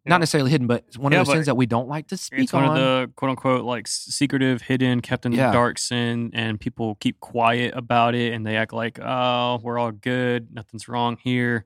Yeah. 0.05 0.11
not 0.11 0.19
necessarily 0.21 0.49
hidden 0.49 0.65
but 0.65 0.83
one 0.97 1.11
Yeah, 1.11 1.19
of 1.21 1.27
those 1.27 1.35
sins 1.35 1.45
that 1.47 1.55
we 1.57 1.65
don't 1.65 1.87
like 1.89 2.07
to 2.07 2.17
speak 2.17 2.41
It's 2.45 2.53
one 2.53 2.63
on 2.63 2.69
of 2.71 2.75
the 2.77 3.11
quote 3.15 3.29
unquote 3.31 3.65
like 3.65 3.87
secretive, 3.87 4.61
hidden, 4.63 5.01
kept 5.01 5.25
in 5.25 5.33
Yeah. 5.33 5.47
the 5.47 5.53
dark 5.53 5.77
sin, 5.77 6.31
and 6.33 6.59
people 6.59 6.95
keep 6.95 7.19
quiet 7.19 7.73
about 7.75 8.15
it 8.15 8.33
and 8.33 8.45
they 8.45 8.55
act 8.55 8.71
like, 8.73 8.97
oh, 9.01 9.59
we're 9.61 9.77
all 9.77 9.91
good, 9.91 10.53
nothing's 10.53 10.87
wrong 10.87 11.17
here. 11.21 11.65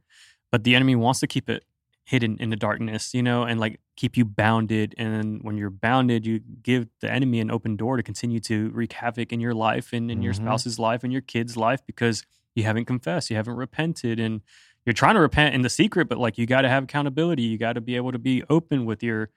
But 0.52 0.64
the 0.64 0.74
enemy 0.76 0.96
wants 0.96 1.20
to 1.20 1.28
keep 1.28 1.48
it 1.50 1.64
hidden 2.10 2.38
in 2.40 2.50
the 2.50 2.56
darkness, 2.56 3.14
you 3.14 3.22
know, 3.22 3.44
and 3.44 3.60
like 3.60 3.80
keep 3.96 4.18
you 4.18 4.26
bounded. 4.26 4.96
And 4.98 5.44
when 5.44 5.58
you're 5.58 5.70
bounded, 5.70 6.26
you 6.26 6.40
give 6.40 6.88
the 7.02 7.12
enemy 7.12 7.40
an 7.40 7.52
open 7.52 7.76
door 7.76 7.98
to 7.98 8.04
continue 8.04 8.40
to 8.42 8.70
wreak 8.72 8.94
havoc 8.94 9.32
in 9.32 9.40
your 9.40 9.54
life 9.54 9.94
and 9.94 10.10
in 10.10 10.24
your 10.24 10.34
Mhm. 10.34 10.38
spouse's 10.38 10.80
life 10.80 11.04
and 11.04 11.14
your 11.14 11.22
kid's 11.22 11.56
life 11.56 11.86
because 11.86 12.26
you 12.56 12.64
haven't 12.64 12.86
confessed, 12.86 13.30
you 13.30 13.36
haven't 13.36 13.58
repented, 13.58 14.20
and 14.20 14.42
you're 14.88 14.94
trying 14.94 15.14
to 15.14 15.22
repent 15.22 15.54
in 15.54 15.62
the 15.62 15.70
secret, 15.70 16.10
but 16.10 16.18
like 16.18 16.40
you 16.40 16.48
got 16.48 16.62
to 16.62 16.70
have 16.70 16.86
accountability. 16.86 17.44
You 17.44 17.60
got 17.60 17.74
to 17.74 17.82
be 17.82 17.96
able 17.96 18.12
to 18.12 18.18
be 18.18 18.44
open 18.50 18.86
with 18.86 19.04
your 19.04 19.30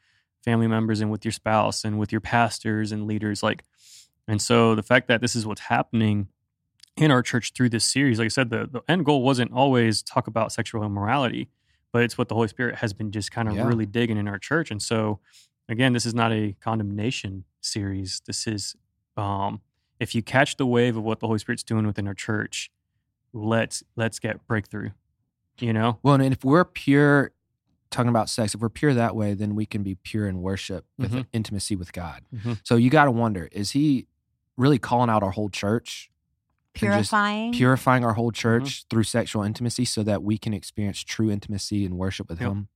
family 0.43 0.67
members 0.67 1.03
and 1.03 1.11
with 1.11 1.27
your 1.27 1.33
spouse 1.33 1.85
and 1.85 1.99
with 1.99 2.11
your 2.11 2.23
pastors 2.23 2.91
and 2.91 3.07
leaders. 3.07 3.43
Like, 3.43 3.65
and 4.27 4.41
so 4.41 4.75
the 4.75 4.83
fact 4.83 5.09
that 5.09 5.21
this 5.21 5.37
is 5.37 5.45
what's 5.45 5.61
happening 5.63 6.29
in 6.97 7.11
our 7.11 7.23
church 7.23 7.53
through 7.53 7.69
this 7.69 7.85
series, 7.85 8.19
like 8.19 8.27
I 8.27 8.29
said, 8.29 8.49
the, 8.49 8.67
the 8.67 8.81
end 8.89 9.05
goal 9.05 9.23
wasn't 9.23 9.53
always 9.53 10.03
talk 10.03 10.27
about 10.27 10.53
sexual 10.53 10.83
immorality, 10.85 11.49
but 11.93 12.03
it's 12.03 12.17
what 12.19 12.29
the 12.29 12.35
Holy 12.35 12.49
Spirit 12.49 12.77
has 12.77 12.93
been 12.93 13.11
just 13.13 13.31
kind 13.31 13.49
of 13.49 13.55
Yeah. 13.57 13.67
really 13.67 13.87
digging 13.87 14.17
in 14.17 14.27
our 14.27 14.39
church. 14.39 14.71
And 14.71 14.83
so, 14.83 15.21
again, 15.69 15.93
this 15.93 16.07
is 16.07 16.15
not 16.15 16.33
a 16.33 16.55
condemnation 16.61 17.45
series. 17.61 18.21
This 18.27 18.47
is, 18.47 18.75
um, 19.17 19.61
if 20.01 20.15
you 20.15 20.23
catch 20.23 20.57
the 20.57 20.67
wave 20.67 20.97
of 20.97 21.05
what 21.05 21.21
the 21.21 21.27
Holy 21.27 21.39
Spirit's 21.39 21.63
doing 21.63 21.87
within 21.87 22.07
our 22.09 22.15
church, 22.15 22.71
let's 23.33 23.83
let's 23.97 24.19
get 24.19 24.47
breakthrough. 24.47 24.91
You 25.59 25.73
know, 25.73 25.99
well 26.03 26.15
and 26.15 26.33
if 26.33 26.45
we're 26.45 26.65
pure 26.65 27.33
talking 27.91 28.09
about 28.09 28.31
sex 28.31 28.55
if 28.55 28.61
we're 28.63 28.71
pure 28.71 28.95
that 28.95 29.15
way 29.15 29.35
then 29.35 29.55
we 29.55 29.67
can 29.67 29.83
be 29.83 29.95
pure 29.97 30.27
in 30.27 30.41
worship 30.41 30.87
with 30.97 31.13
Mhm. 31.13 31.27
intimacy 31.35 31.77
with 31.77 31.93
god 31.93 32.25
Mhm. 32.35 32.59
so 32.65 32.77
you 32.77 32.89
got 32.89 33.05
to 33.05 33.11
wonder 33.11 33.51
is 33.53 33.73
he 33.73 34.07
really 34.57 34.79
calling 34.79 35.11
out 35.11 35.23
our 35.23 35.33
whole 35.33 35.51
church 35.51 36.11
Purifying. 36.75 37.53
purifying 37.53 38.05
our 38.05 38.15
whole 38.15 38.31
Mm-hmm. 38.33 38.65
church 38.65 38.85
through 38.91 39.03
sexual 39.05 39.43
intimacy 39.43 39.85
so 39.85 40.03
that 40.03 40.23
we 40.23 40.39
can 40.39 40.55
experience 40.55 41.03
true 41.05 41.31
intimacy 41.31 41.85
and 41.85 41.99
worship 41.99 42.29
with 42.29 42.41
Yep. 42.41 42.51
him 42.51 42.69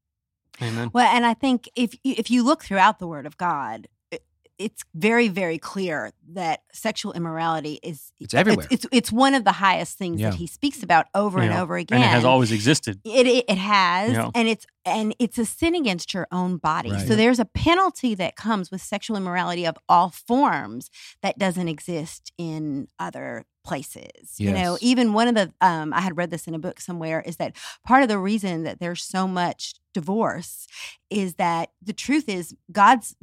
Amen. 0.62 0.90
Well, 0.94 1.06
and 1.14 1.26
I 1.26 1.35
think 1.35 1.68
if 1.76 1.94
if 2.02 2.30
you 2.30 2.42
look 2.42 2.64
throughout 2.64 2.98
the 2.98 3.06
Word 3.06 3.26
of 3.26 3.37
God, 3.37 3.88
it, 4.11 4.22
it's 4.59 4.85
very 4.94 5.28
very 5.28 5.59
clear 5.59 6.12
that 6.32 6.62
sexual 6.72 7.12
immorality 7.12 7.78
is 7.82 8.11
It's 8.18 8.32
everywhere. 8.32 8.66
It's 8.70 8.87
it's, 8.87 8.94
it's 8.98 9.12
one 9.12 9.35
of 9.35 9.44
the 9.44 9.52
highest 9.52 9.98
things 9.98 10.18
Yeah. 10.18 10.30
that 10.30 10.37
He 10.38 10.46
speaks 10.46 10.82
about 10.82 11.06
over 11.14 11.40
and 11.40 11.52
over 11.52 11.76
again. 11.76 11.96
And 12.00 12.04
it 12.04 12.09
has 12.09 12.24
always 12.24 12.52
existed. 12.52 13.00
It, 13.04 13.26
it 13.26 13.44
it 13.48 13.59
has, 13.59 14.12
Yeah. 14.12 14.30
and 14.35 14.48
it's 14.48 14.66
and 14.87 15.14
it's 15.18 15.37
a 15.37 15.44
sin 15.44 15.74
against 15.74 16.14
your 16.14 16.26
own 16.32 16.56
body. 16.56 16.90
Right. 16.92 17.06
So 17.06 17.14
there's 17.16 17.38
a 17.38 17.44
penalty 17.44 18.14
that 18.14 18.35
comes 18.37 18.70
with 18.70 18.80
sexual 18.80 19.18
immorality 19.18 19.66
of 19.66 19.76
all 19.90 20.09
forms 20.09 20.88
that 21.20 21.37
doesn't 21.38 21.68
exist 21.68 22.32
in 22.38 22.88
other 22.98 23.44
places. 23.66 24.38
You 24.38 24.52
know, 24.52 24.79
even 24.81 25.12
one 25.12 25.29
of 25.29 25.35
the 25.35 25.52
um, 25.61 25.92
I 25.92 26.00
had 26.00 26.16
read 26.16 26.31
this 26.31 26.46
in 26.46 26.55
a 26.55 26.59
book 26.59 26.81
somewhere 26.81 27.20
is 27.20 27.37
that 27.37 27.57
part 27.85 28.02
of 28.02 28.09
the 28.09 28.18
reason 28.18 28.62
that 28.62 28.79
there's 28.81 29.02
so 29.02 29.26
much 29.26 29.74
divorce 29.92 30.66
is 31.09 31.35
that 31.37 31.70
the 31.83 31.92
truth 31.92 32.29
is 32.29 32.55
God's 32.70 33.16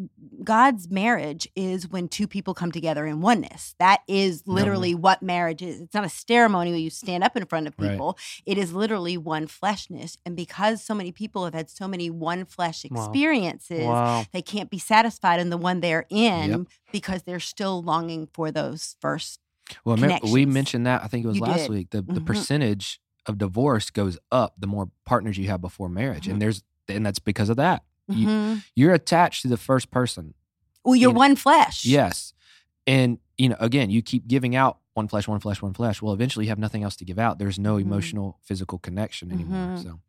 God's 0.43 0.89
marriage 0.89 1.47
is 1.55 1.87
when 1.87 2.07
two 2.07 2.27
people 2.27 2.53
come 2.55 2.71
together 2.71 3.05
in 3.05 3.21
oneness. 3.21 3.75
That 3.79 4.01
is 4.07 4.43
literally 4.47 4.95
what 4.95 5.21
marriage 5.21 5.61
is. 5.61 5.79
It's 5.81 5.93
not 5.93 6.03
a 6.05 6.09
ceremony 6.09 6.71
where 6.71 6.79
you 6.79 6.89
stand 6.89 7.23
up 7.23 7.37
in 7.37 7.45
front 7.45 7.67
of 7.67 7.75
Right. 7.77 7.91
people. 7.91 8.17
It 8.45 8.57
is 8.57 8.73
literally 8.73 9.17
one 9.17 9.45
fleshness. 9.47 10.17
And 10.25 10.35
because 10.35 10.83
so 10.83 10.95
many 10.95 11.11
people 11.11 11.45
have 11.45 11.53
had 11.53 11.69
so 11.69 11.87
many 11.87 12.09
one 12.09 12.45
flesh 12.45 12.83
Wow. 12.89 12.89
experiences, 13.05 13.85
Wow. 13.85 14.25
they 14.33 14.41
can't 14.41 14.69
be 14.71 14.79
satisfied 14.79 15.39
in 15.39 15.49
the 15.51 15.57
one 15.57 15.79
they're 15.79 16.05
in 16.09 16.49
Yep. 16.51 16.61
because 16.91 17.23
they're 17.23 17.39
still 17.39 17.83
longing 17.83 18.27
for 18.33 18.51
those 18.51 18.95
first. 18.99 19.39
Well, 19.85 19.97
we 20.31 20.45
mentioned 20.45 20.85
that 20.85 21.03
I 21.03 21.07
think 21.07 21.23
it 21.25 21.27
was 21.27 21.37
You 21.37 21.43
last 21.43 21.61
did. 21.61 21.69
week. 21.69 21.89
The 21.91 22.01
the 22.01 22.21
Mhm. 22.21 22.25
percentage 22.25 22.99
of 23.25 23.37
divorce 23.37 23.89
goes 23.89 24.17
up 24.31 24.53
the 24.57 24.67
more 24.67 24.89
partners 25.05 25.37
you 25.37 25.47
have 25.47 25.61
before 25.61 25.87
marriage, 25.89 26.27
Mhm. 26.27 26.31
and 26.33 26.41
there's 26.41 26.63
and 26.89 27.05
that's 27.05 27.19
because 27.19 27.49
of 27.49 27.55
that. 27.57 27.83
You- 28.09 28.27
Mhm. 28.27 28.63
You're 28.75 28.93
attached 28.93 29.41
to 29.43 29.47
the 29.47 29.55
first 29.57 29.89
person. 29.89 30.33
Well, 30.83 30.95
you're 30.95 31.09
you 31.11 31.13
know, 31.13 31.17
one 31.19 31.35
flesh. 31.37 31.85
Yes, 31.85 32.33
and 32.85 33.19
you 33.37 33.49
know 33.49 33.55
again, 33.59 33.89
you 33.89 34.01
keep 34.01 34.27
giving 34.27 34.55
out 34.55 34.79
one 34.95 35.07
flesh, 35.07 35.27
one 35.27 35.39
flesh, 35.39 35.61
one 35.61 35.73
flesh. 35.73 36.01
Well, 36.01 36.13
eventually 36.13 36.45
you 36.45 36.49
have 36.49 36.59
nothing 36.59 36.83
else 36.83 36.95
to 36.97 37.05
give 37.05 37.17
out. 37.17 37.39
There's 37.39 37.57
no 37.57 37.77
Mhm. 37.77 37.81
emotional, 37.81 38.37
physical 38.43 38.77
connection 38.77 39.31
anymore. 39.31 39.77
Mhm. 39.77 39.81
So, 39.83 39.99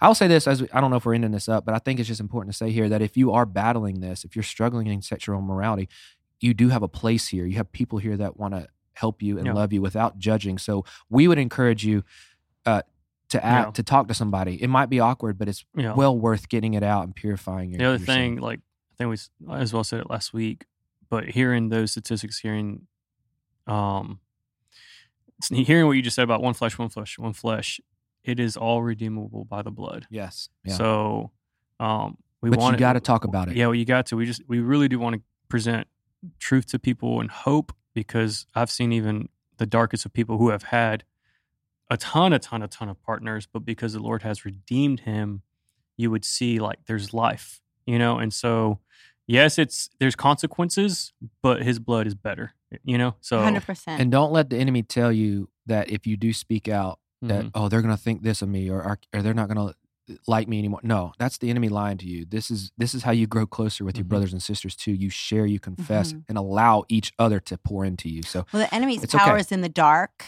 I 0.00 0.06
will 0.06 0.14
say 0.14 0.28
this 0.28 0.46
as 0.46 0.62
we, 0.62 0.68
I 0.72 0.80
don't 0.80 0.90
know 0.90 0.96
if 0.96 1.04
we're 1.04 1.12
ending 1.14 1.32
this 1.32 1.46
up, 1.48 1.66
but 1.66 1.74
I 1.74 1.78
think 1.78 1.98
it's 2.00 2.06
just 2.08 2.20
important 2.20 2.54
to 2.54 2.56
say 2.56 2.70
here 2.70 2.88
that 2.88 3.02
if 3.02 3.18
you 3.18 3.32
are 3.32 3.44
battling 3.44 4.00
this, 4.00 4.24
if 4.24 4.34
you're 4.34 4.42
struggling 4.44 4.86
in 4.86 5.02
sexual 5.02 5.38
immorality, 5.38 5.88
you 6.40 6.54
do 6.54 6.68
have 6.70 6.82
a 6.82 6.88
place 6.88 7.28
here. 7.28 7.44
You 7.44 7.56
have 7.56 7.70
people 7.72 7.98
here 7.98 8.16
that 8.16 8.38
want 8.38 8.54
to 8.54 8.66
help 9.00 9.22
you 9.22 9.38
and 9.38 9.46
Yeah. 9.46 9.54
love 9.54 9.72
you 9.72 9.80
without 9.82 10.18
judging. 10.18 10.58
So 10.58 10.84
we 11.08 11.26
would 11.28 11.38
encourage 11.38 11.84
you 11.84 12.04
uh, 12.66 12.82
to 13.30 13.44
act 13.44 13.66
Yeah. 13.68 13.70
to 13.72 13.82
talk 13.82 14.08
to 14.08 14.14
somebody. 14.14 14.62
It 14.62 14.68
might 14.68 14.90
be 14.90 15.00
awkward, 15.00 15.38
but 15.38 15.48
it's 15.48 15.64
Yeah. 15.74 15.94
well 15.94 16.16
worth 16.18 16.48
getting 16.48 16.74
it 16.74 16.82
out 16.82 17.04
and 17.04 17.14
purifying 17.16 17.70
your. 17.70 17.78
the 17.78 17.84
other 17.84 17.98
thing, 17.98 18.36
like 18.36 18.60
I 18.92 18.94
think 18.98 19.10
we 19.10 19.52
as 19.54 19.72
well 19.72 19.84
said 19.84 20.00
it 20.00 20.10
last 20.10 20.32
week, 20.34 20.66
but 21.08 21.30
hearing 21.30 21.70
those 21.70 21.92
statistics, 21.92 22.38
hearing, 22.40 22.86
um, 23.66 24.20
hearing 25.48 25.86
what 25.86 25.92
you 25.92 26.02
just 26.02 26.16
said 26.16 26.22
about 26.24 26.42
one 26.42 26.54
flesh, 26.54 26.78
one 26.78 26.88
flesh, 26.90 27.18
one 27.18 27.32
flesh, 27.32 27.80
it 28.24 28.38
is 28.38 28.56
all 28.56 28.82
redeemable 28.82 29.44
by 29.46 29.62
the 29.62 29.70
blood. 29.70 30.06
yes, 30.10 30.50
yeah. 30.64 30.74
So, 30.74 31.30
um, 31.78 32.18
we 32.42 32.50
but 32.50 32.58
want 32.58 32.74
you 32.74 32.78
got 32.78 32.92
to 32.94 33.00
talk 33.00 33.24
about 33.24 33.48
it. 33.48 33.56
Yeah, 33.56 33.66
well, 33.66 33.74
you 33.74 33.84
got 33.86 34.06
to. 34.06 34.16
We 34.16 34.26
just 34.26 34.42
we 34.48 34.60
really 34.60 34.88
do 34.88 34.98
want 34.98 35.16
to 35.16 35.22
present 35.48 35.86
truth 36.38 36.66
to 36.66 36.78
people 36.78 37.20
and 37.20 37.30
hope 37.30 37.72
because 37.94 38.46
I've 38.54 38.70
seen 38.70 38.92
even 38.92 39.28
the 39.58 39.66
darkest 39.66 40.06
of 40.06 40.12
people 40.12 40.38
who 40.38 40.50
have 40.50 40.64
had 40.64 41.04
a 41.90 41.96
ton, 41.96 42.32
a 42.32 42.38
ton, 42.38 42.62
a 42.62 42.68
ton 42.68 42.88
of 42.88 43.02
partners, 43.02 43.46
but 43.52 43.64
because 43.64 43.92
the 43.92 44.00
Lord 44.00 44.22
has 44.22 44.44
redeemed 44.44 45.00
him, 45.00 45.42
you 46.00 46.10
would 46.10 46.24
see 46.24 46.58
like 46.58 46.78
there's 46.86 47.12
life, 47.12 47.60
you 47.86 47.98
know. 47.98 48.18
And 48.18 48.32
so, 48.32 48.80
yes, 49.26 49.58
it's 49.58 49.90
there's 50.00 50.16
consequences, 50.16 51.12
but 51.42 51.62
His 51.62 51.78
blood 51.78 52.06
is 52.06 52.14
better, 52.14 52.54
you 52.84 52.98
know. 52.98 53.16
So, 53.20 53.40
Hundred 53.40 53.64
percent. 53.64 54.00
And 54.00 54.10
don't 54.10 54.32
let 54.32 54.50
the 54.50 54.56
enemy 54.56 54.82
tell 54.82 55.12
you 55.12 55.50
that 55.66 55.90
if 55.90 56.06
you 56.06 56.16
do 56.16 56.32
speak 56.32 56.68
out, 56.68 56.98
that 57.22 57.44
mhm. 57.44 57.50
oh 57.54 57.68
they're 57.68 57.82
gonna 57.82 57.96
think 57.96 58.22
this 58.22 58.40
of 58.40 58.48
me 58.48 58.70
or 58.70 58.82
are, 58.82 58.98
or 59.14 59.22
they're 59.22 59.34
not 59.34 59.48
gonna 59.48 59.74
like 60.26 60.48
me 60.48 60.58
anymore. 60.58 60.80
No, 60.82 61.12
that's 61.18 61.38
the 61.38 61.50
enemy 61.50 61.68
lying 61.68 61.98
to 61.98 62.06
you. 62.06 62.24
This 62.24 62.50
is 62.50 62.72
this 62.78 62.94
is 62.94 63.02
how 63.02 63.12
you 63.12 63.26
grow 63.26 63.46
closer 63.46 63.84
with 63.84 63.96
your 63.96 64.04
Mhm. 64.04 64.08
brothers 64.08 64.32
and 64.32 64.42
sisters 64.42 64.74
too. 64.76 64.92
You 64.92 65.10
share, 65.10 65.46
you 65.46 65.60
confess, 65.60 66.12
Mhm. 66.12 66.24
and 66.28 66.38
allow 66.38 66.84
each 66.88 67.12
other 67.18 67.40
to 67.40 67.56
pour 67.58 67.84
into 67.84 68.08
you. 68.08 68.22
So 68.22 68.46
Well, 68.52 68.62
the 68.62 68.74
enemy's 68.74 69.04
power 69.06 69.32
okay. 69.32 69.40
is 69.40 69.52
in 69.52 69.60
the 69.60 69.68
dark, 69.68 70.24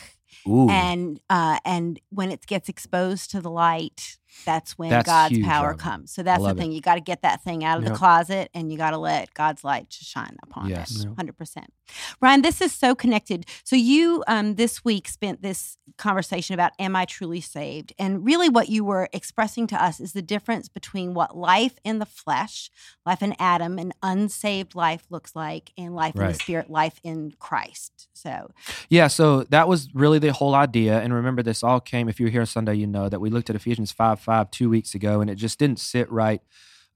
ooh, 0.47 0.69
and 0.69 1.21
uh, 1.31 1.59
and 1.65 2.01
when 2.11 2.31
it 2.31 2.47
gets 2.47 2.69
exposed 2.69 3.31
to 3.33 3.41
the 3.41 3.51
light, 3.51 4.19
that's 4.45 4.77
when 4.77 4.91
That's 4.91 5.07
God's 5.07 5.37
huge, 5.37 5.45
power 5.47 5.69
Robin. 5.69 5.79
comes. 5.79 6.13
So 6.13 6.23
that's 6.23 6.39
the 6.39 6.43
love 6.43 6.57
it. 6.57 6.61
thing. 6.61 6.73
You 6.73 6.81
got 6.81 6.97
to 6.97 7.01
get 7.01 7.23
that 7.23 7.43
thing 7.43 7.65
out 7.65 7.79
of 7.79 7.85
the 7.85 7.91
closet, 7.93 8.51
and 8.55 8.73
you 8.73 8.79
got 8.79 8.91
to 8.91 8.99
let 8.99 9.33
God's 9.35 9.63
light 9.63 9.87
shine 9.91 10.37
upon 10.43 10.69
Yes. 10.69 10.97
it. 11.01 11.07
Yep. 11.07 11.17
Hundred 11.17 11.37
percent. 11.39 11.73
Ryan, 12.21 12.43
this 12.43 12.61
is 12.61 12.73
so 12.73 12.95
connected. 12.95 13.47
So 13.65 13.77
you 13.77 14.25
um, 14.27 14.55
this 14.57 14.85
week 14.85 15.07
spent 15.09 15.43
this 15.43 15.77
conversation 15.99 16.55
about 16.55 16.73
"Am 16.79 16.97
I 16.97 17.05
truly 17.05 17.41
saved?" 17.41 17.93
and 17.99 18.25
really 18.25 18.49
what 18.49 18.69
you 18.69 18.85
were 18.85 19.09
expressing 19.13 19.67
to 19.69 19.83
us 19.83 20.01
is 20.01 20.13
the 20.13 20.23
difference 20.23 20.69
between 20.69 21.15
what 21.15 21.37
life 21.37 21.79
in 21.85 21.99
the 21.99 22.07
flesh, 22.07 22.71
life 23.07 23.23
in 23.23 23.35
Adam, 23.39 23.79
and 23.79 23.95
unsaved 24.03 24.75
life 24.75 25.05
looks 25.11 25.37
like, 25.37 25.73
and 25.79 25.95
life 25.95 26.15
in 26.17 26.21
the 26.21 26.35
spirit, 26.35 26.71
life 26.71 26.99
in 27.05 27.33
Christ. 27.39 28.09
So 28.15 28.51
Yeah, 28.89 29.09
so 29.09 29.45
that 29.45 29.69
was 29.69 29.89
really 29.95 30.19
the 30.19 30.33
whole 30.33 30.55
idea. 30.55 31.01
And 31.01 31.13
remember, 31.13 31.43
this 31.43 31.63
all 31.63 31.81
came, 31.81 32.09
if 32.09 32.19
you 32.21 32.27
were 32.27 32.31
here 32.31 32.47
Sunday, 32.47 32.75
you 32.75 32.87
know 32.87 33.09
that 33.09 33.21
we 33.21 33.31
looked 33.31 33.51
at 33.51 33.57
Ephesians 33.57 33.93
5 33.93 34.21
5 34.23 34.51
two 34.51 34.71
weeks 34.71 34.95
ago, 34.95 35.21
and 35.21 35.29
it 35.29 35.37
just 35.37 35.59
didn't 35.59 35.79
sit 35.79 36.11
right 36.11 36.41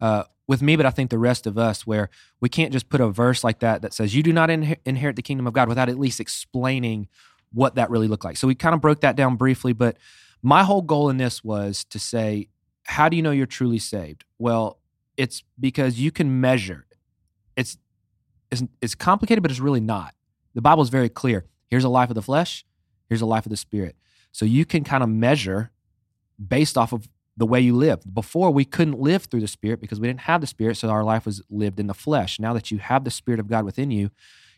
uh, 0.00 0.24
with 0.46 0.62
me, 0.62 0.76
but 0.76 0.86
I 0.86 0.90
think 0.90 1.10
the 1.10 1.18
rest 1.18 1.46
of 1.46 1.58
us, 1.58 1.86
where 1.86 2.08
we 2.40 2.48
can't 2.48 2.72
just 2.72 2.88
put 2.88 3.00
a 3.00 3.08
verse 3.08 3.42
like 3.42 3.60
that 3.60 3.82
that 3.82 3.92
says, 3.92 4.14
You 4.14 4.22
do 4.22 4.32
not 4.32 4.48
inher- 4.48 4.78
inherit 4.84 5.16
the 5.16 5.22
kingdom 5.22 5.46
of 5.46 5.52
God 5.52 5.68
without 5.68 5.88
at 5.88 5.98
least 5.98 6.20
explaining 6.20 7.08
what 7.52 7.74
that 7.74 7.90
really 7.90 8.08
looked 8.08 8.24
like. 8.24 8.36
So 8.36 8.46
we 8.46 8.54
kind 8.54 8.74
of 8.74 8.80
broke 8.80 9.00
that 9.00 9.16
down 9.16 9.36
briefly, 9.36 9.72
but 9.72 9.96
my 10.42 10.62
whole 10.62 10.82
goal 10.82 11.08
in 11.08 11.16
this 11.16 11.42
was 11.42 11.84
to 11.86 11.98
say, 11.98 12.48
How 12.84 13.08
do 13.08 13.16
you 13.16 13.22
know 13.22 13.32
you're 13.32 13.46
truly 13.46 13.78
saved? 13.78 14.24
Well, 14.38 14.78
it's 15.16 15.42
because 15.58 15.98
you 15.98 16.10
can 16.10 16.40
measure. 16.40 16.86
It's, 17.56 17.78
it's, 18.52 18.62
it's 18.80 18.94
complicated, 18.94 19.42
but 19.42 19.50
it's 19.50 19.60
really 19.60 19.80
not 19.80 20.14
the 20.54 20.62
Bible 20.62 20.82
is 20.82 20.88
very 20.88 21.10
clear. 21.10 21.44
Here's 21.68 21.84
a 21.84 21.88
life 21.88 22.08
of 22.08 22.14
the 22.14 22.22
flesh, 22.22 22.64
here's 23.08 23.20
a 23.20 23.26
life 23.26 23.46
of 23.46 23.50
the 23.50 23.56
spirit. 23.56 23.94
So 24.32 24.44
you 24.44 24.64
can 24.64 24.84
kind 24.84 25.02
of 25.02 25.08
measure 25.08 25.70
based 26.44 26.76
off 26.76 26.92
of 26.92 27.08
the 27.37 27.46
way 27.46 27.61
you 27.61 27.77
live. 27.77 28.03
Before 28.12 28.51
we 28.51 28.64
couldn't 28.64 28.99
live 28.99 29.25
through 29.25 29.40
the 29.40 29.49
spirit 29.49 29.81
because 29.81 30.01
we 30.01 30.09
didn't 30.09 30.20
have 30.20 30.40
the 30.40 30.46
spirit, 30.46 30.77
so 30.77 30.88
our 30.88 31.05
life 31.05 31.27
was 31.27 31.42
lived 31.51 31.79
in 31.79 31.87
the 31.87 31.94
flesh. 31.94 32.40
Now 32.40 32.53
that 32.55 32.70
you 32.70 32.79
have 32.79 33.05
the 33.05 33.11
spirit 33.11 33.40
of 33.40 33.49
God 33.49 33.64
within 33.64 33.90
you, 33.90 34.11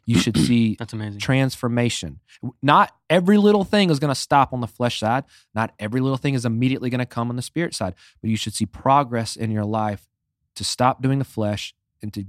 you 0.07 0.19
should 0.19 0.37
see 0.47 0.77
that's 0.79 0.93
amazing. 0.93 1.21
transformation. 1.21 2.21
Not 2.63 2.95
every 3.11 3.37
little 3.37 3.65
thing 3.65 3.91
is 3.91 3.99
going 3.99 4.15
to 4.15 4.21
stop 4.21 4.53
on 4.53 4.61
the 4.61 4.67
flesh 4.69 5.01
side. 5.01 5.25
Not 5.55 5.73
every 5.79 6.01
little 6.01 6.17
thing 6.17 6.35
is 6.35 6.45
immediately 6.45 6.89
going 6.89 7.01
to 7.01 7.07
come 7.07 7.31
on 7.31 7.37
the 7.37 7.43
spirit 7.43 7.75
side, 7.75 7.95
but 8.21 8.31
you 8.31 8.37
should 8.37 8.55
see 8.55 8.67
progress 8.67 9.37
in 9.37 9.51
your 9.51 9.65
life 9.65 10.09
to 10.55 10.65
stop 10.65 11.03
doing 11.03 11.19
the 11.19 11.25
flesh 11.25 11.75
and 12.03 12.13
to 12.15 12.25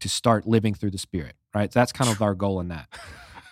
to 0.00 0.08
start 0.08 0.48
living 0.48 0.74
through 0.74 0.90
the 0.90 0.98
spirit. 0.98 1.36
Right? 1.54 1.70
That's 1.70 1.92
kind 1.92 2.10
of 2.10 2.20
our 2.22 2.34
goal 2.34 2.60
in 2.60 2.68
that. 2.68 2.88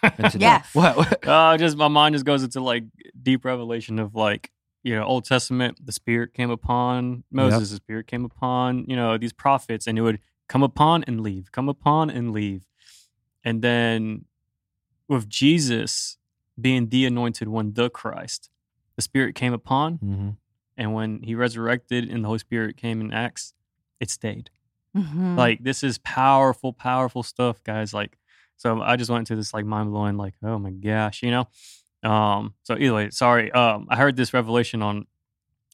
And 0.02 0.34
Yes. 0.40 0.74
What? 0.74 0.96
what? 0.96 1.28
uh, 1.28 1.58
just 1.58 1.76
my 1.76 1.88
mind 1.88 2.14
just 2.14 2.24
goes 2.24 2.42
into 2.42 2.62
like 2.62 2.84
deep 3.22 3.44
revelation 3.44 3.98
of 3.98 4.14
like 4.14 4.50
you 4.82 4.94
know 4.94 5.04
Old 5.04 5.24
Testament. 5.24 5.84
The 5.84 5.92
Spirit 5.92 6.34
came 6.34 6.50
upon 6.50 7.24
Moses. 7.30 7.70
The 7.70 7.76
Spirit 7.76 8.06
came 8.06 8.24
upon 8.24 8.84
you 8.88 8.96
know 8.96 9.16
these 9.18 9.32
prophets, 9.32 9.86
and 9.86 9.98
it 9.98 10.02
would 10.02 10.20
come 10.48 10.62
upon 10.62 11.04
and 11.04 11.20
leave, 11.20 11.52
come 11.52 11.68
upon 11.68 12.10
and 12.10 12.32
leave, 12.32 12.66
and 13.44 13.62
then 13.62 14.24
with 15.08 15.28
Jesus 15.28 16.16
being 16.60 16.88
the 16.88 17.06
Anointed 17.06 17.48
One, 17.48 17.72
the 17.74 17.88
Christ, 17.90 18.50
the 18.96 19.02
Spirit 19.02 19.34
came 19.34 19.52
upon, 19.52 19.98
Mhm. 19.98 20.36
and 20.76 20.94
when 20.94 21.22
He 21.22 21.34
resurrected 21.34 22.08
and 22.08 22.22
the 22.24 22.28
Holy 22.28 22.38
Spirit 22.38 22.76
came 22.76 23.00
in 23.00 23.12
Acts, 23.12 23.54
it 23.98 24.10
stayed. 24.10 24.50
mhm. 24.96 25.36
Like 25.36 25.62
this 25.62 25.82
is 25.84 25.98
powerful, 25.98 26.72
powerful 26.72 27.22
stuff, 27.22 27.62
guys. 27.62 27.94
Like, 27.94 28.18
so 28.56 28.82
I 28.82 28.96
just 28.96 29.08
went 29.10 29.20
into 29.22 29.36
this 29.36 29.54
like 29.54 29.64
mind 29.64 29.90
blowing, 29.90 30.16
like, 30.16 30.34
oh 30.42 30.58
my 30.58 30.70
gosh, 30.70 31.22
you 31.22 31.30
know. 31.30 31.46
Um. 32.02 32.54
So 32.62 32.76
either 32.78 32.94
way, 32.94 33.10
sorry. 33.10 33.50
Um. 33.52 33.86
I 33.90 33.96
heard 33.96 34.16
this 34.16 34.32
revelation 34.34 34.82
on 34.82 35.06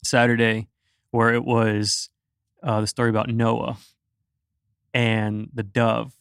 Saturday, 0.03 0.69
where 1.11 1.33
it 1.35 1.45
was 1.45 2.11
uh, 2.63 2.81
the 2.81 2.87
story 2.87 3.11
about 3.11 3.29
Noah 3.29 3.77
and 4.95 5.49
the 5.55 5.63
dove. 5.63 6.13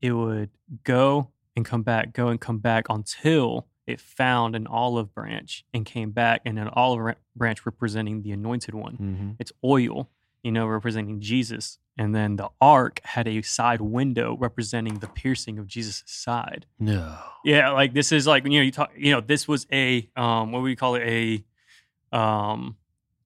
It 0.00 0.12
would 0.12 0.50
go 0.84 1.30
and 1.56 1.64
come 1.64 1.82
back, 1.82 2.12
go 2.12 2.28
and 2.28 2.40
come 2.40 2.58
back 2.58 2.86
until 2.88 3.66
it 3.86 4.00
found 4.00 4.54
an 4.54 4.66
olive 4.66 5.14
branch 5.14 5.64
and 5.74 5.84
came 5.84 6.10
back, 6.10 6.42
and 6.44 6.58
an 6.58 6.68
olive 6.68 7.16
branch 7.34 7.64
representing 7.66 8.22
the 8.22 8.32
anointed 8.32 8.74
one 8.74 8.96
Mhm. 8.98 9.36
it's 9.38 9.52
oil, 9.64 10.08
you 10.42 10.52
know, 10.52 10.66
representing 10.66 11.20
Jesus. 11.20 11.78
And 11.98 12.14
then 12.14 12.36
the 12.36 12.48
ark 12.60 13.00
had 13.02 13.26
a 13.26 13.42
side 13.42 13.80
window 13.80 14.36
representing 14.38 15.00
the 15.00 15.08
piercing 15.08 15.58
of 15.58 15.66
Jesus' 15.66 16.04
side. 16.06 16.64
No. 16.78 17.18
Yeah, 17.44 17.70
like 17.72 17.92
this 17.92 18.12
is 18.12 18.26
like 18.26 18.44
you 18.44 18.50
know, 18.50 18.62
you 18.62 18.70
talk 18.70 18.92
you 18.96 19.12
know, 19.12 19.20
this 19.20 19.48
was 19.48 19.66
a 19.72 20.08
um 20.16 20.52
what 20.52 20.62
would 20.62 20.66
we 20.68 20.76
call 20.76 20.94
it? 20.94 21.02
A 21.02 22.16
um 22.16 22.76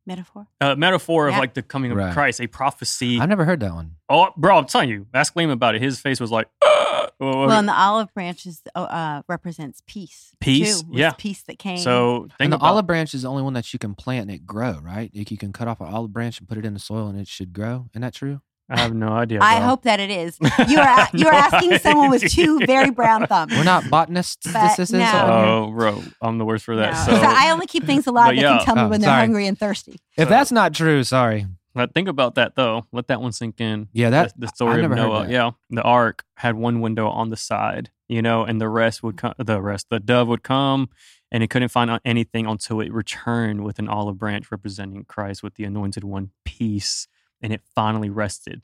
metaphor. 0.06 0.46
a 0.60 0.74
metaphor 0.74 1.28
of 1.28 1.36
like 1.36 1.54
the 1.54 1.62
coming 1.62 1.90
of 1.92 1.98
Right. 1.98 2.12
Christ, 2.12 2.40
a 2.40 2.46
prophecy. 2.46 3.20
I've 3.20 3.28
never 3.28 3.44
heard 3.44 3.60
that 3.60 3.72
one. 3.74 3.96
oh 4.08 4.30
bro, 4.36 4.56
I'm 4.58 4.64
telling 4.66 4.88
you, 4.88 5.06
ask 5.14 5.34
Liam 5.34 5.52
about 5.52 5.74
it. 5.74 5.82
His 5.82 6.00
face 6.00 6.18
was 6.18 6.30
like 6.30 6.48
"Ah!" 6.64 7.08
Well, 7.20 7.46
Well, 7.46 7.50
and 7.58 7.68
the 7.68 7.74
olive 7.78 8.12
branches 8.14 8.62
uh, 8.74 9.22
represents 9.28 9.80
peace. 9.86 10.34
Peace, 10.40 10.82
too. 10.82 10.88
Yeah. 10.92 11.12
peace 11.12 11.42
that 11.42 11.58
came. 11.58 11.78
so 11.78 12.26
And 12.40 12.52
the 12.52 12.56
about 12.56 12.66
olive 12.70 12.86
branch 12.86 13.14
is 13.14 13.22
the 13.22 13.28
only 13.28 13.42
one 13.44 13.52
that 13.52 13.72
you 13.72 13.78
can 13.78 13.94
plant 13.94 14.22
and 14.22 14.30
it 14.32 14.44
grow, 14.44 14.80
right? 14.82 15.08
Like 15.14 15.30
you 15.30 15.36
can 15.38 15.52
cut 15.52 15.68
off 15.68 15.80
an 15.80 15.86
olive 15.86 16.12
branch 16.12 16.40
and 16.40 16.48
put 16.48 16.58
it 16.58 16.64
in 16.64 16.72
the 16.74 16.80
soil 16.80 17.06
and 17.08 17.20
it 17.20 17.28
should 17.28 17.52
grow. 17.52 17.86
Isn't 17.92 18.02
that 18.02 18.14
true? 18.14 18.40
I 18.68 18.80
have 18.80 18.94
no 18.94 19.08
idea. 19.08 19.40
I 19.42 19.58
bro. 19.58 19.66
hope 19.68 19.82
that 19.82 20.00
it 20.00 20.10
is. 20.10 20.38
You 20.68 20.78
are 20.78 21.08
you 21.12 21.26
are 21.26 21.32
No 21.32 21.38
asking 21.38 21.78
someone 21.78 22.10
with 22.10 22.30
two 22.30 22.60
very 22.66 22.90
brown 22.90 23.26
thumbs. 23.26 23.52
We're 23.52 23.64
not 23.64 23.90
botanists. 23.90 24.50
But 24.52 24.76
this 24.76 24.90
is 24.90 24.92
no. 24.92 25.66
Oh, 25.68 25.72
bro, 25.76 26.02
I'm 26.22 26.38
the 26.38 26.44
worst 26.44 26.64
for 26.64 26.76
that. 26.76 26.92
No. 26.92 27.14
So, 27.14 27.20
So 27.20 27.26
I 27.28 27.50
only 27.50 27.66
keep 27.66 27.84
things 27.84 28.06
alive 28.06 28.34
But 28.36 28.40
that 28.42 28.58
can 28.58 28.64
tell 28.64 28.74
me 28.76 28.82
Oh, 28.82 28.88
when 28.88 29.00
they're 29.00 29.08
sorry. 29.08 29.20
hungry 29.20 29.46
and 29.46 29.58
thirsty. 29.58 29.98
If 30.16 30.24
So- 30.28 30.30
that's 30.30 30.52
not 30.52 30.72
true, 30.74 31.02
sorry. 31.04 31.46
But 31.74 31.94
think 31.94 32.06
about 32.08 32.34
that 32.36 32.54
though. 32.54 32.84
Let 32.92 33.08
that 33.08 33.20
one 33.22 33.32
sink 33.32 33.60
in. 33.60 33.88
Yeah, 33.92 34.10
that 34.10 34.34
the, 34.38 34.46
the 34.46 34.48
story 34.48 34.84
of 34.84 34.90
Noah. 34.90 35.26
Yeah, 35.28 35.52
the 35.70 35.82
ark 35.82 36.24
had 36.36 36.54
one 36.54 36.80
window 36.80 37.08
on 37.08 37.30
the 37.30 37.36
side, 37.36 37.90
you 38.08 38.20
know, 38.22 38.44
and 38.44 38.60
the 38.60 38.68
rest 38.68 39.02
would 39.02 39.16
come. 39.16 39.32
The 39.38 39.60
rest, 39.60 39.86
the 39.90 39.98
dove 39.98 40.28
would 40.28 40.42
come, 40.42 40.90
and 41.30 41.42
it 41.42 41.48
couldn't 41.48 41.70
find 41.70 41.98
anything 42.04 42.46
until 42.46 42.80
it 42.82 42.92
returned 42.92 43.64
with 43.64 43.78
an 43.78 43.88
olive 43.88 44.18
branch 44.18 44.50
representing 44.52 45.04
Christ 45.06 45.42
with 45.42 45.54
the 45.54 45.64
anointed 45.64 46.04
one, 46.04 46.32
peace, 46.44 47.08
and 47.42 47.52
it 47.52 47.60
finally 47.74 48.08
rested, 48.10 48.62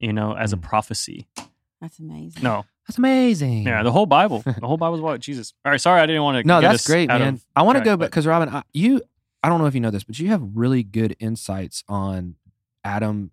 you 0.00 0.12
know, 0.12 0.32
as 0.34 0.52
a 0.52 0.56
Mm. 0.56 0.62
prophecy. 0.62 1.28
That's 1.80 1.98
amazing. 2.00 2.42
No, 2.42 2.64
that's 2.86 2.98
amazing. 2.98 3.64
yeah, 3.64 3.82
the 3.84 3.92
whole 3.92 4.06
Bible, 4.06 4.42
the 4.44 4.66
whole 4.66 4.76
Bible 4.78 4.94
is 4.96 5.00
about 5.00 5.20
Jesus. 5.20 5.54
All 5.64 5.70
right, 5.70 5.80
sorry, 5.80 6.00
I 6.00 6.06
didn't 6.06 6.22
want 6.22 6.42
to. 6.42 6.48
No, 6.48 6.60
get 6.60 6.68
that's 6.68 6.82
us 6.82 6.86
great, 6.86 7.08
man. 7.08 7.34
of 7.34 7.44
I 7.54 7.62
want 7.62 7.78
to 7.78 7.84
go 7.84 7.92
back 7.96 7.98
but- 8.06 8.10
because 8.10 8.26
Robin, 8.26 8.48
I, 8.48 8.62
you, 8.72 9.00
I 9.42 9.48
don't 9.48 9.60
know 9.60 9.66
if 9.66 9.74
you 9.74 9.80
know 9.80 9.90
this, 9.92 10.02
but 10.04 10.18
you 10.18 10.28
have 10.28 10.42
really 10.54 10.82
good 10.82 11.14
insights 11.20 11.84
on 11.88 12.34
Adam, 12.82 13.30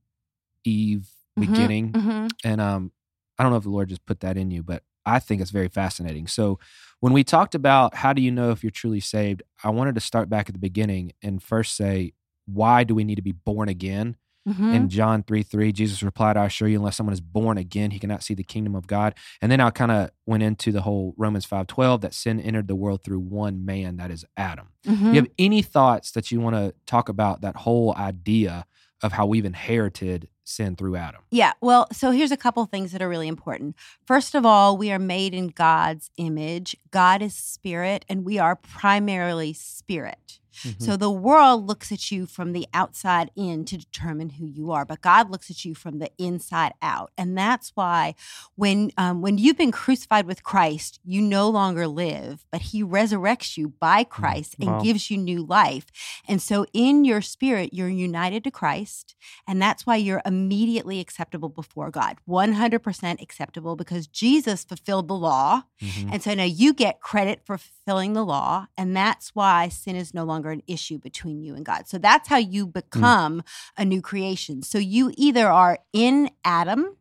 Eve, 0.64 1.08
Mhm, 1.38 1.42
beginning, 1.42 1.92
mhm. 1.94 2.32
and 2.44 2.62
um, 2.62 2.92
I 3.38 3.44
don't 3.44 3.52
know 3.52 3.58
if 3.58 3.64
the 3.64 3.70
Lord 3.70 3.90
just 3.90 4.06
put 4.06 4.20
that 4.22 4.38
in 4.38 4.52
you, 4.52 4.64
but 4.64 4.84
I 5.06 5.20
think 5.20 5.42
it's 5.42 5.52
very 5.52 5.68
fascinating. 5.68 6.28
So 6.28 6.60
when 7.00 7.12
we 7.14 7.24
talked 7.24 7.54
about 7.56 7.96
how 7.96 8.14
do 8.14 8.22
you 8.22 8.32
know 8.32 8.52
if 8.52 8.64
you're 8.64 8.72
truly 8.72 9.00
saved, 9.02 9.44
I 9.64 9.70
wanted 9.70 9.96
to 9.96 10.02
start 10.02 10.30
back 10.30 10.48
at 10.50 10.54
the 10.54 10.60
beginning 10.60 11.12
and 11.22 11.42
first 11.44 11.76
say 11.76 12.14
why 12.46 12.84
do 12.84 12.94
we 12.96 13.04
need 13.04 13.16
to 13.16 13.22
be 13.22 13.32
born 13.34 13.68
again? 13.70 14.16
Mhm. 14.48 14.74
In 14.76 14.90
John 14.90 15.24
3 15.24 15.42
3, 15.44 15.72
Jesus 15.72 16.04
replied, 16.04 16.38
I 16.38 16.46
assure 16.46 16.68
you, 16.68 16.78
unless 16.78 16.96
someone 16.98 17.14
is 17.14 17.22
born 17.22 17.58
again, 17.58 17.92
he 17.92 18.00
cannot 18.00 18.24
see 18.24 18.34
the 18.36 18.44
kingdom 18.44 18.76
of 18.76 18.86
God. 18.88 19.16
And 19.42 19.52
then 19.52 19.60
I 19.60 19.70
kind 19.72 19.92
of 19.92 20.12
went 20.28 20.44
into 20.44 20.72
the 20.72 20.82
whole 20.82 21.14
Romans 21.18 21.46
five 21.46 21.68
twelve 21.68 22.02
that 22.02 22.14
sin 22.14 22.40
entered 22.40 22.68
the 22.68 22.76
world 22.76 23.04
through 23.04 23.20
one 23.20 23.66
man, 23.66 23.98
that 23.98 24.12
is 24.12 24.24
Adam. 24.38 24.68
Mhm. 24.86 25.10
You 25.10 25.16
have 25.16 25.28
any 25.40 25.62
thoughts 25.62 26.12
that 26.12 26.32
you 26.32 26.40
want 26.40 26.56
to 26.56 26.74
talk 26.86 27.10
about 27.10 27.42
that 27.42 27.56
whole 27.58 27.96
idea 27.96 28.66
of 29.02 29.14
how 29.14 29.26
we've 29.26 29.46
inherited 29.46 30.28
sin 30.44 30.76
through 30.76 30.96
Adam? 30.96 31.22
Yeah. 31.32 31.54
Well, 31.60 31.88
so 31.92 32.12
here's 32.12 32.32
a 32.32 32.38
couple 32.38 32.64
things 32.68 32.92
that 32.92 33.02
are 33.02 33.10
really 33.10 33.28
important. 33.28 33.76
First 34.06 34.36
of 34.36 34.46
all, 34.46 34.78
we 34.78 34.92
are 34.92 35.00
made 35.00 35.34
in 35.34 35.48
God's 35.48 36.12
image. 36.18 36.76
God 36.92 37.22
is 37.24 37.34
spirit, 37.36 38.06
and 38.08 38.24
we 38.24 38.38
are 38.38 38.56
primarily 38.56 39.54
spirit. 39.54 40.40
Mhm. 40.64 40.82
So 40.82 40.98
the 40.98 41.12
world 41.12 41.68
looks 41.68 41.92
at 41.92 42.12
you 42.12 42.26
from 42.26 42.54
the 42.54 42.68
outside 42.74 43.32
in 43.36 43.66
to 43.66 43.78
determine 43.78 44.32
who 44.32 44.46
you 44.46 44.72
are, 44.72 44.86
but 44.86 45.02
God 45.02 45.30
looks 45.30 45.50
at 45.52 45.66
you 45.66 45.76
from 45.76 46.00
the 46.00 46.12
inside 46.18 46.74
out, 46.82 47.12
and 47.18 47.38
that's 47.38 47.72
why 47.76 48.16
when 48.56 48.92
um, 48.98 49.22
when 49.22 49.38
you've 49.38 49.58
been 49.58 49.72
crucified 49.72 50.26
with 50.28 50.44
Christ, 50.44 51.00
you 51.04 51.22
no 51.22 51.50
longer 51.50 51.88
live, 51.88 52.46
but 52.52 52.62
He 52.62 52.84
resurrects 52.84 53.58
you 53.58 53.70
by 53.80 54.04
Christ 54.04 54.56
and 54.60 54.70
Wow. 54.70 54.82
gives 54.82 55.10
you 55.12 55.18
new 55.18 55.44
life. 55.46 55.86
And 56.28 56.42
so 56.42 56.66
in 56.74 57.06
your 57.06 57.22
spirit, 57.22 57.74
you're 57.74 57.90
united 57.90 58.44
to 58.46 58.52
Christ, 58.52 59.16
and 59.48 59.62
that's 59.62 59.86
why 59.86 59.96
you're 59.98 60.22
immediately 60.26 61.00
acceptable 61.00 61.50
before 61.50 61.92
God, 61.92 62.18
100% 62.28 63.22
acceptable 63.22 63.76
because 63.76 64.08
Jesus 64.08 64.64
fulfilled 64.64 65.08
the 65.08 65.16
law. 65.16 65.64
Mhm. 65.82 66.10
And 66.14 66.24
so 66.24 66.34
now 66.34 66.44
you 66.44 66.74
get 66.74 67.00
credit 67.02 67.42
for 67.46 67.58
fulfilling 67.58 68.14
the 68.14 68.24
law. 68.26 68.68
And 68.78 68.96
that's 68.96 69.36
why 69.36 69.70
sin 69.70 69.96
is 69.96 70.14
no 70.14 70.24
longer 70.24 70.45
an 70.52 70.64
issue 70.68 70.98
between 70.98 71.42
you 71.42 71.56
and 71.56 71.66
God. 71.66 71.88
So 71.88 71.98
that's 71.98 72.28
how 72.30 72.38
you 72.38 72.68
become 72.68 73.44
a 73.78 73.86
new 73.86 74.02
creation. 74.02 74.62
So 74.64 74.78
you 74.78 75.12
either 75.18 75.48
are 75.48 75.80
in 75.94 76.30
Adam. 76.44 76.98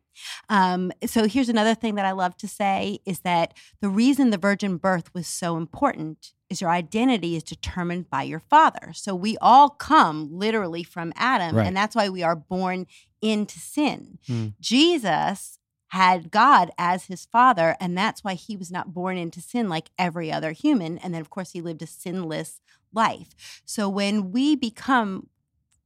Um, 0.47 0.91
so 1.05 1.27
here's 1.27 1.49
another 1.49 1.75
thing 1.75 1.95
that 1.95 2.05
I 2.05 2.11
love 2.13 2.37
to 2.37 2.47
say 2.47 2.99
is 3.05 3.19
that 3.21 3.53
the 3.81 3.89
reason 3.89 4.29
the 4.29 4.37
virgin 4.37 4.77
birth 4.77 5.13
was 5.13 5.27
so 5.27 5.57
important 5.57 6.31
is 6.49 6.61
your 6.61 6.69
identity 6.69 7.35
is 7.35 7.43
determined 7.43 8.09
by 8.09 8.23
your 8.23 8.39
father. 8.39 8.91
So 8.93 9.13
we 9.15 9.35
all 9.41 9.69
come 9.69 10.29
literally 10.31 10.83
from 10.83 11.11
Adam, 11.17 11.55
Right. 11.57 11.67
and 11.67 11.75
that's 11.75 11.95
why 11.95 12.07
we 12.09 12.23
are 12.23 12.35
born 12.35 12.87
into 13.21 13.59
sin. 13.59 14.19
Hmm. 14.27 14.47
Jesus 14.61 15.59
had 15.89 16.31
God 16.31 16.71
as 16.77 17.05
his 17.05 17.25
father, 17.25 17.75
and 17.79 17.97
that's 17.97 18.23
why 18.23 18.35
he 18.35 18.55
was 18.55 18.71
not 18.71 18.93
born 18.93 19.17
into 19.17 19.41
sin 19.41 19.69
like 19.69 19.89
every 19.97 20.31
other 20.31 20.51
human. 20.51 20.97
And 20.99 21.13
then, 21.13 21.21
of 21.21 21.29
course, 21.29 21.51
he 21.51 21.61
lived 21.61 21.81
a 21.81 21.87
sinless 21.87 22.59
life. 22.95 23.61
So 23.65 23.89
when 23.89 24.31
we 24.31 24.55
become 24.55 25.27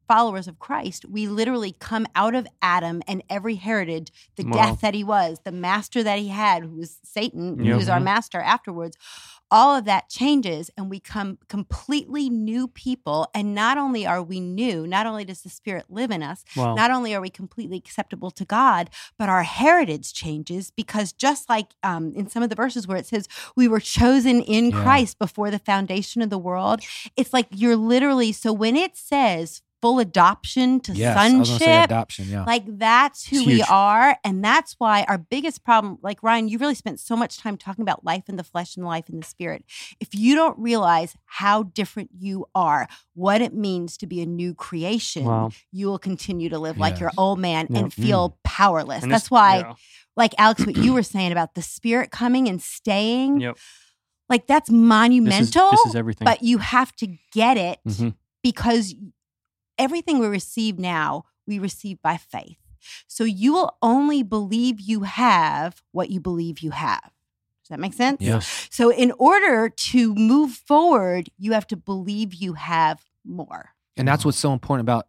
followers 0.09 0.47
of 0.47 0.59
Christ, 0.59 1.05
we 1.07 1.27
literally 1.27 1.71
come 1.79 2.05
out 2.15 2.33
of 2.35 2.47
Adam 2.61 3.01
and 3.07 3.23
every 3.29 3.55
heritage, 3.55 4.11
the 4.35 4.43
Wow. 4.43 4.51
death 4.53 4.81
that 4.81 4.95
he 4.95 5.03
was, 5.03 5.39
the 5.45 5.51
master 5.53 6.01
that 6.03 6.19
he 6.19 6.27
had, 6.29 6.63
who 6.63 6.77
was 6.77 6.97
Satan, 7.03 7.57
who 7.59 7.77
was 7.77 7.87
our 7.87 7.99
master 8.01 8.39
afterwards. 8.41 8.97
All 9.51 9.75
of 9.75 9.85
that 9.85 10.09
changes, 10.09 10.69
and 10.77 10.91
we 10.91 10.99
come 10.99 11.39
completely 11.47 12.29
new 12.29 12.67
people. 12.67 13.27
And 13.33 13.55
not 13.55 13.79
only 13.79 14.05
are 14.05 14.21
we 14.21 14.39
new, 14.39 14.85
not 14.85 15.07
only 15.07 15.25
does 15.25 15.41
the 15.41 15.49
Spirit 15.49 15.85
live 15.89 16.11
in 16.11 16.21
us, 16.21 16.43
Wow. 16.55 16.75
not 16.75 16.91
only 16.91 17.15
are 17.15 17.21
we 17.21 17.31
completely 17.31 17.77
acceptable 17.77 18.29
to 18.31 18.45
God, 18.45 18.91
but 19.17 19.27
our 19.29 19.41
heritage 19.43 20.13
changes 20.13 20.69
because 20.71 21.13
just 21.13 21.49
like 21.49 21.67
um, 21.83 22.13
in 22.15 22.29
some 22.29 22.43
of 22.43 22.49
the 22.49 22.55
verses 22.55 22.87
where 22.87 22.97
it 22.97 23.07
says 23.07 23.27
we 23.55 23.67
were 23.67 23.79
chosen 23.79 24.41
in 24.41 24.69
Yeah. 24.69 24.81
Christ 24.83 25.17
before 25.17 25.49
the 25.49 25.59
foundation 25.59 26.21
of 26.21 26.29
the 26.29 26.37
world, 26.37 26.81
it's 27.15 27.33
like 27.33 27.47
you're 27.51 27.75
literally 27.75 28.31
so 28.31 28.53
when 28.53 28.75
it 28.75 28.95
says 28.95 29.61
full 29.81 29.99
adoption 29.99 30.79
to 30.81 30.91
Yes, 30.93 31.15
I 31.17 31.37
was 31.37 31.47
say 31.47 31.57
sonship. 31.57 31.85
adoption. 31.85 32.25
Yeah. 32.29 32.43
Like 32.43 32.63
that's 32.77 33.25
who 33.25 33.45
we 33.45 33.61
are. 33.63 34.17
And 34.25 34.43
that's 34.43 34.75
why 34.77 35.05
our 35.07 35.17
biggest 35.17 35.63
problem, 35.63 35.97
like 36.01 36.21
Ryan, 36.21 36.49
you 36.49 36.57
really 36.57 36.75
spent 36.75 36.99
so 36.99 37.15
much 37.15 37.37
time 37.37 37.55
talking 37.57 37.81
about 37.83 38.03
life 38.03 38.23
in 38.27 38.35
the 38.35 38.43
flesh 38.43 38.75
and 38.75 38.85
life 38.85 39.09
in 39.09 39.19
the 39.19 39.25
spirit. 39.25 39.63
If 40.01 40.13
you 40.13 40.35
don't 40.35 40.59
realize 40.59 41.15
how 41.25 41.63
different 41.63 42.09
you 42.17 42.45
are, 42.53 42.87
what 43.13 43.41
it 43.41 43.53
means 43.53 43.95
to 43.97 44.07
be 44.07 44.21
a 44.21 44.25
new 44.25 44.53
creation, 44.53 45.23
Wow. 45.23 45.51
you 45.71 45.87
will 45.87 45.99
continue 45.99 46.49
to 46.49 46.59
live 46.59 46.77
like 46.77 46.99
your 46.99 47.11
old 47.17 47.39
man 47.39 47.67
Yeah. 47.69 47.79
and 47.79 47.93
feel 47.93 48.37
powerless. 48.43 49.03
And 49.03 49.11
That's 49.11 49.31
why, 49.31 49.59
yeah. 49.59 49.73
like 50.17 50.33
Alex, 50.37 50.65
what 50.65 50.75
you 50.75 50.93
were 50.93 51.03
saying 51.15 51.31
about 51.31 51.55
the 51.55 51.61
spirit 51.61 52.11
coming 52.11 52.49
and 52.49 52.61
staying, 52.61 53.39
Yep. 53.39 53.57
like 54.27 54.45
that's 54.45 54.69
This 54.69 54.75
is, 54.75 54.81
monumental, 54.81 55.71
this 55.71 55.85
is 55.87 55.95
everything. 55.95 56.25
but 56.25 56.43
you 56.43 56.57
have 56.57 56.93
to 56.97 57.07
get 57.31 57.55
it 57.55 57.79
Mhm. 57.87 58.13
because 58.43 58.93
everything 59.79 60.19
we 60.19 60.27
receive 60.27 60.77
now, 60.77 61.23
we 61.47 61.57
receive 61.57 62.01
by 62.01 62.17
faith. 62.17 62.57
So 63.07 63.23
you 63.23 63.53
will 63.53 63.77
only 63.81 64.23
believe 64.23 64.79
you 64.79 65.01
have 65.01 65.81
what 65.91 66.09
you 66.09 66.19
believe 66.19 66.59
you 66.59 66.71
have. 66.71 67.11
Does 67.63 67.69
that 67.69 67.79
make 67.79 67.93
sense? 67.93 68.21
Yes. 68.21 68.67
So 68.71 68.91
in 68.91 69.11
order 69.19 69.69
to 69.69 70.15
move 70.15 70.51
forward, 70.51 71.29
you 71.37 71.53
have 71.53 71.67
to 71.67 71.75
believe 71.77 72.33
you 72.33 72.53
have 72.53 73.03
more. 73.25 73.71
and 73.97 74.07
that's 74.07 74.23
what's 74.23 74.37
so 74.37 74.53
important 74.53 74.85
about 74.85 75.07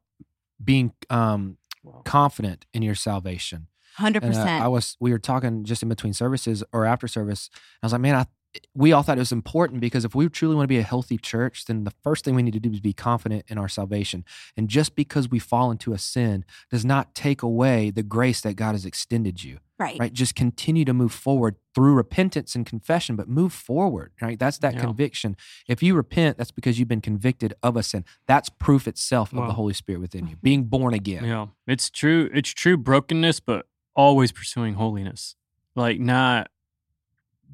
being 0.62 0.92
um, 1.08 1.56
confident 2.04 2.66
in 2.72 2.82
your 2.82 2.94
salvation. 2.94 3.68
100%. 3.98 4.22
And 4.22 4.34
uh, 4.34 4.44
I 4.44 4.68
was, 4.68 4.96
we 5.00 5.10
were 5.12 5.18
talking 5.18 5.64
just 5.64 5.82
in 5.82 5.88
between 5.88 6.12
services 6.12 6.62
or 6.72 6.84
after 6.84 7.08
service. 7.08 7.50
I 7.82 7.86
was 7.86 7.92
like, 7.92 8.02
man, 8.02 8.14
I, 8.14 8.26
we 8.74 8.92
all 8.92 9.02
thought 9.02 9.16
it 9.16 9.20
was 9.20 9.32
important 9.32 9.80
because 9.80 10.04
if 10.04 10.14
we 10.14 10.28
truly 10.28 10.54
want 10.56 10.64
to 10.64 10.68
be 10.68 10.78
a 10.78 10.82
healthy 10.82 11.16
church, 11.16 11.66
then 11.66 11.84
the 11.84 11.92
first 12.02 12.24
thing 12.24 12.34
we 12.34 12.42
need 12.42 12.52
to 12.54 12.60
do 12.60 12.70
is 12.70 12.80
be 12.80 12.92
confident 12.92 13.44
in 13.48 13.58
our 13.58 13.68
salvation. 13.68 14.24
And 14.56 14.68
just 14.68 14.96
because 14.96 15.28
we 15.28 15.38
fall 15.38 15.70
into 15.70 15.92
a 15.92 15.98
sin 15.98 16.44
does 16.70 16.84
not 16.84 17.14
take 17.14 17.42
away 17.42 17.90
the 17.90 18.02
grace 18.02 18.40
that 18.40 18.54
God 18.54 18.72
has 18.72 18.84
extended 18.84 19.44
you, 19.44 19.58
right. 19.78 19.98
right? 20.00 20.12
Just 20.12 20.34
continue 20.34 20.84
to 20.84 20.92
move 20.92 21.12
forward 21.12 21.56
through 21.74 21.94
repentance 21.94 22.56
and 22.56 22.66
confession, 22.66 23.14
but 23.14 23.28
move 23.28 23.52
forward, 23.52 24.12
right? 24.20 24.38
That's 24.38 24.58
that 24.58 24.74
Yeah. 24.74 24.80
conviction. 24.80 25.36
If 25.68 25.80
you 25.82 25.94
repent, 25.94 26.36
that's 26.36 26.50
because 26.50 26.78
you've 26.78 26.88
been 26.88 27.00
convicted 27.00 27.54
of 27.62 27.76
a 27.76 27.84
sin. 27.84 28.04
That's 28.26 28.48
proof 28.48 28.88
itself 28.88 29.32
of 29.32 29.46
the 29.46 29.54
Holy 29.54 29.74
Spirit 29.74 30.00
within 30.00 30.26
you, 30.26 30.36
Mhm. 30.36 30.42
being 30.42 30.64
born 30.64 30.92
again. 30.94 31.24
Yeah, 31.24 31.46
it's 31.68 31.88
true. 31.88 32.28
It's 32.34 32.50
true 32.50 32.76
brokenness, 32.76 33.38
but 33.38 33.66
always 33.94 34.32
pursuing 34.32 34.74
holiness. 34.74 35.36
Like 35.76 36.00
not 36.00 36.50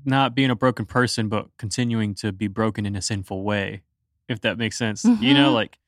not 0.05 0.35
being 0.35 0.51
a 0.51 0.55
broken 0.57 0.85
person, 0.87 1.29
but 1.29 1.49
continuing 1.59 2.15
to 2.17 2.33
be 2.33 2.49
broken 2.49 2.87
in 2.87 2.95
a 2.97 3.03
sinful 3.03 3.43
way. 3.43 3.83
If 4.29 4.41
that 4.43 4.59
makes 4.59 4.77
sense, 4.77 5.05
you 5.05 5.35
know, 5.35 5.51
Mhm. 5.51 5.55
like 5.55 5.79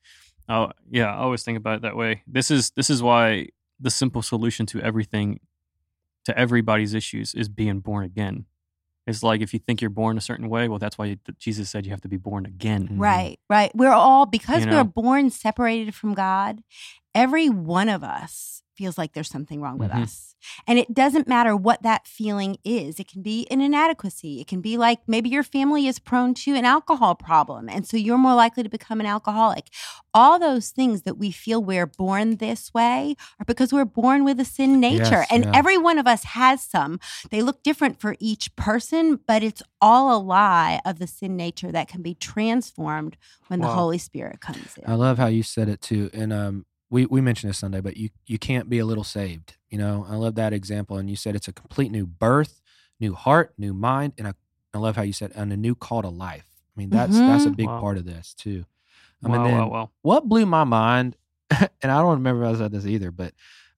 oh 0.47 0.71
yeah, 0.89 1.13
I 1.13 1.17
always 1.17 1.43
think 1.43 1.57
about 1.57 1.75
it 1.77 1.81
that 1.83 1.95
way. 1.95 2.23
This 2.25 2.49
is 2.49 2.71
this 2.71 2.89
is 2.89 3.03
why 3.03 3.47
the 3.79 3.91
simple 3.91 4.21
solution 4.21 4.65
to 4.67 4.81
everything, 4.81 5.39
to 6.25 6.37
everybody's 6.37 6.93
issues, 6.93 7.33
is 7.35 7.47
being 7.49 7.79
born 7.81 8.03
again. 8.05 8.45
It's 9.07 9.23
like 9.23 9.41
if 9.41 9.53
you 9.53 9.59
think 9.59 9.81
you're 9.81 9.89
born 9.89 10.17
a 10.17 10.21
certain 10.21 10.49
way, 10.49 10.67
well, 10.67 10.77
that's 10.79 10.97
why 10.97 11.17
Jesus 11.39 11.69
said 11.69 11.85
you 11.85 11.91
have 11.91 12.01
to 12.01 12.07
be 12.07 12.17
born 12.17 12.45
again. 12.45 12.87
Mhm. 12.89 12.99
Right, 12.99 13.39
right. 13.49 13.71
We're 13.75 13.91
all, 13.93 14.25
because 14.25 14.65
You 14.65 14.71
we're 14.71 14.83
born 14.83 15.29
separated 15.31 15.95
from 15.95 16.13
God, 16.13 16.61
every 17.15 17.49
one 17.49 17.89
of 17.89 18.03
us 18.03 18.61
feels 18.79 18.97
like 18.97 19.11
there's 19.13 19.29
something 19.29 19.59
wrong 19.61 19.77
with 19.77 19.91
Mhm. 19.91 20.03
us. 20.03 20.35
And 20.65 20.79
it 20.79 20.93
doesn't 20.93 21.27
matter 21.27 21.53
what 21.53 21.83
that 21.83 22.07
feeling 22.07 22.55
is. 22.63 22.97
It 22.97 23.09
can 23.11 23.21
be 23.21 23.45
an 23.51 23.59
inadequacy. 23.59 24.39
It 24.39 24.47
can 24.47 24.61
be 24.61 24.77
like 24.77 24.99
maybe 25.05 25.27
your 25.29 25.43
family 25.43 25.85
is 25.85 25.99
prone 25.99 26.33
to 26.45 26.55
an 26.55 26.63
alcohol 26.63 27.13
problem. 27.15 27.67
And 27.67 27.85
so 27.85 27.97
you're 27.97 28.17
more 28.17 28.35
likely 28.35 28.63
to 28.63 28.69
become 28.69 29.01
an 29.01 29.05
alcoholic. 29.05 29.65
All 30.13 30.39
those 30.39 30.69
things 30.69 31.01
that 31.01 31.17
we 31.17 31.29
feel 31.31 31.61
we're 31.61 31.85
born 32.05 32.37
this 32.37 32.73
way 32.73 33.15
are 33.37 33.45
because 33.45 33.73
we're 33.73 33.83
born 34.03 34.23
with 34.23 34.39
a 34.39 34.45
sin 34.45 34.79
nature. 34.79 35.23
Yes, 35.23 35.27
and 35.29 35.43
yeah. 35.43 35.51
every 35.53 35.77
one 35.77 35.97
of 35.99 36.07
us 36.07 36.23
has 36.23 36.63
some. 36.63 37.01
They 37.31 37.41
look 37.41 37.61
different 37.61 37.99
for 37.99 38.15
each 38.19 38.55
person, 38.55 39.19
but 39.27 39.43
it's 39.43 39.61
all 39.81 40.05
a 40.17 40.19
lie 40.23 40.79
of 40.85 40.99
the 40.99 41.07
sin 41.07 41.35
nature 41.35 41.71
that 41.73 41.89
can 41.89 42.01
be 42.01 42.15
transformed 42.15 43.17
when 43.49 43.59
the 43.59 43.67
Holy 43.67 43.97
Spirit 43.97 44.39
comes 44.39 44.77
in. 44.77 44.83
I 44.87 44.95
love 44.95 45.17
how 45.17 45.27
you 45.27 45.43
said 45.43 45.67
it 45.67 45.81
too. 45.81 46.09
And 46.13 46.31
um, 46.31 46.65
we 46.89 47.05
we 47.05 47.21
mentioned 47.21 47.49
this 47.49 47.59
Sunday, 47.59 47.81
but 47.81 47.97
you 47.97 48.09
you 48.25 48.39
can't 48.39 48.69
be 48.69 48.79
a 48.79 48.85
little 48.85 49.03
saved. 49.03 49.57
You 49.69 49.77
know, 49.77 50.05
I 50.09 50.15
love 50.15 50.35
that 50.35 50.53
example. 50.53 50.97
And 50.97 51.09
you 51.09 51.15
said 51.15 51.35
it's 51.35 51.47
a 51.47 51.53
complete 51.53 51.91
new 51.91 52.05
birth, 52.07 52.61
new 52.99 53.13
heart, 53.13 53.53
new 53.57 53.73
mind, 53.73 54.13
and 54.17 54.27
I 54.27 54.77
love 54.77 54.95
how 54.95 55.03
you 55.03 55.13
said 55.13 55.31
and 55.35 55.51
a 55.53 55.57
new 55.57 55.75
call 55.75 56.01
to 56.01 56.09
life. 56.09 56.45
I 56.75 56.79
mean, 56.79 56.89
that's 56.89 57.21
that's 57.21 57.45
a 57.45 57.49
Mhm. 57.49 57.55
big 57.57 57.67
Wow. 57.67 57.79
part 57.81 57.97
of 57.97 58.05
this 58.05 58.33
too. 58.33 58.65
Wow, 59.21 59.35
and 59.35 59.45
then 59.45 59.53
wow, 59.57 59.69
wow. 59.69 59.89
what 60.01 60.27
blew 60.29 60.45
my 60.45 60.63
mind, 60.63 61.15
and 61.51 61.91
I 61.91 61.97
don't 62.01 62.13
remember 62.13 62.43
if 62.45 62.55
I 62.55 62.59
said 62.59 62.71
this 62.71 62.85
either, 62.85 63.11
but 63.11 63.33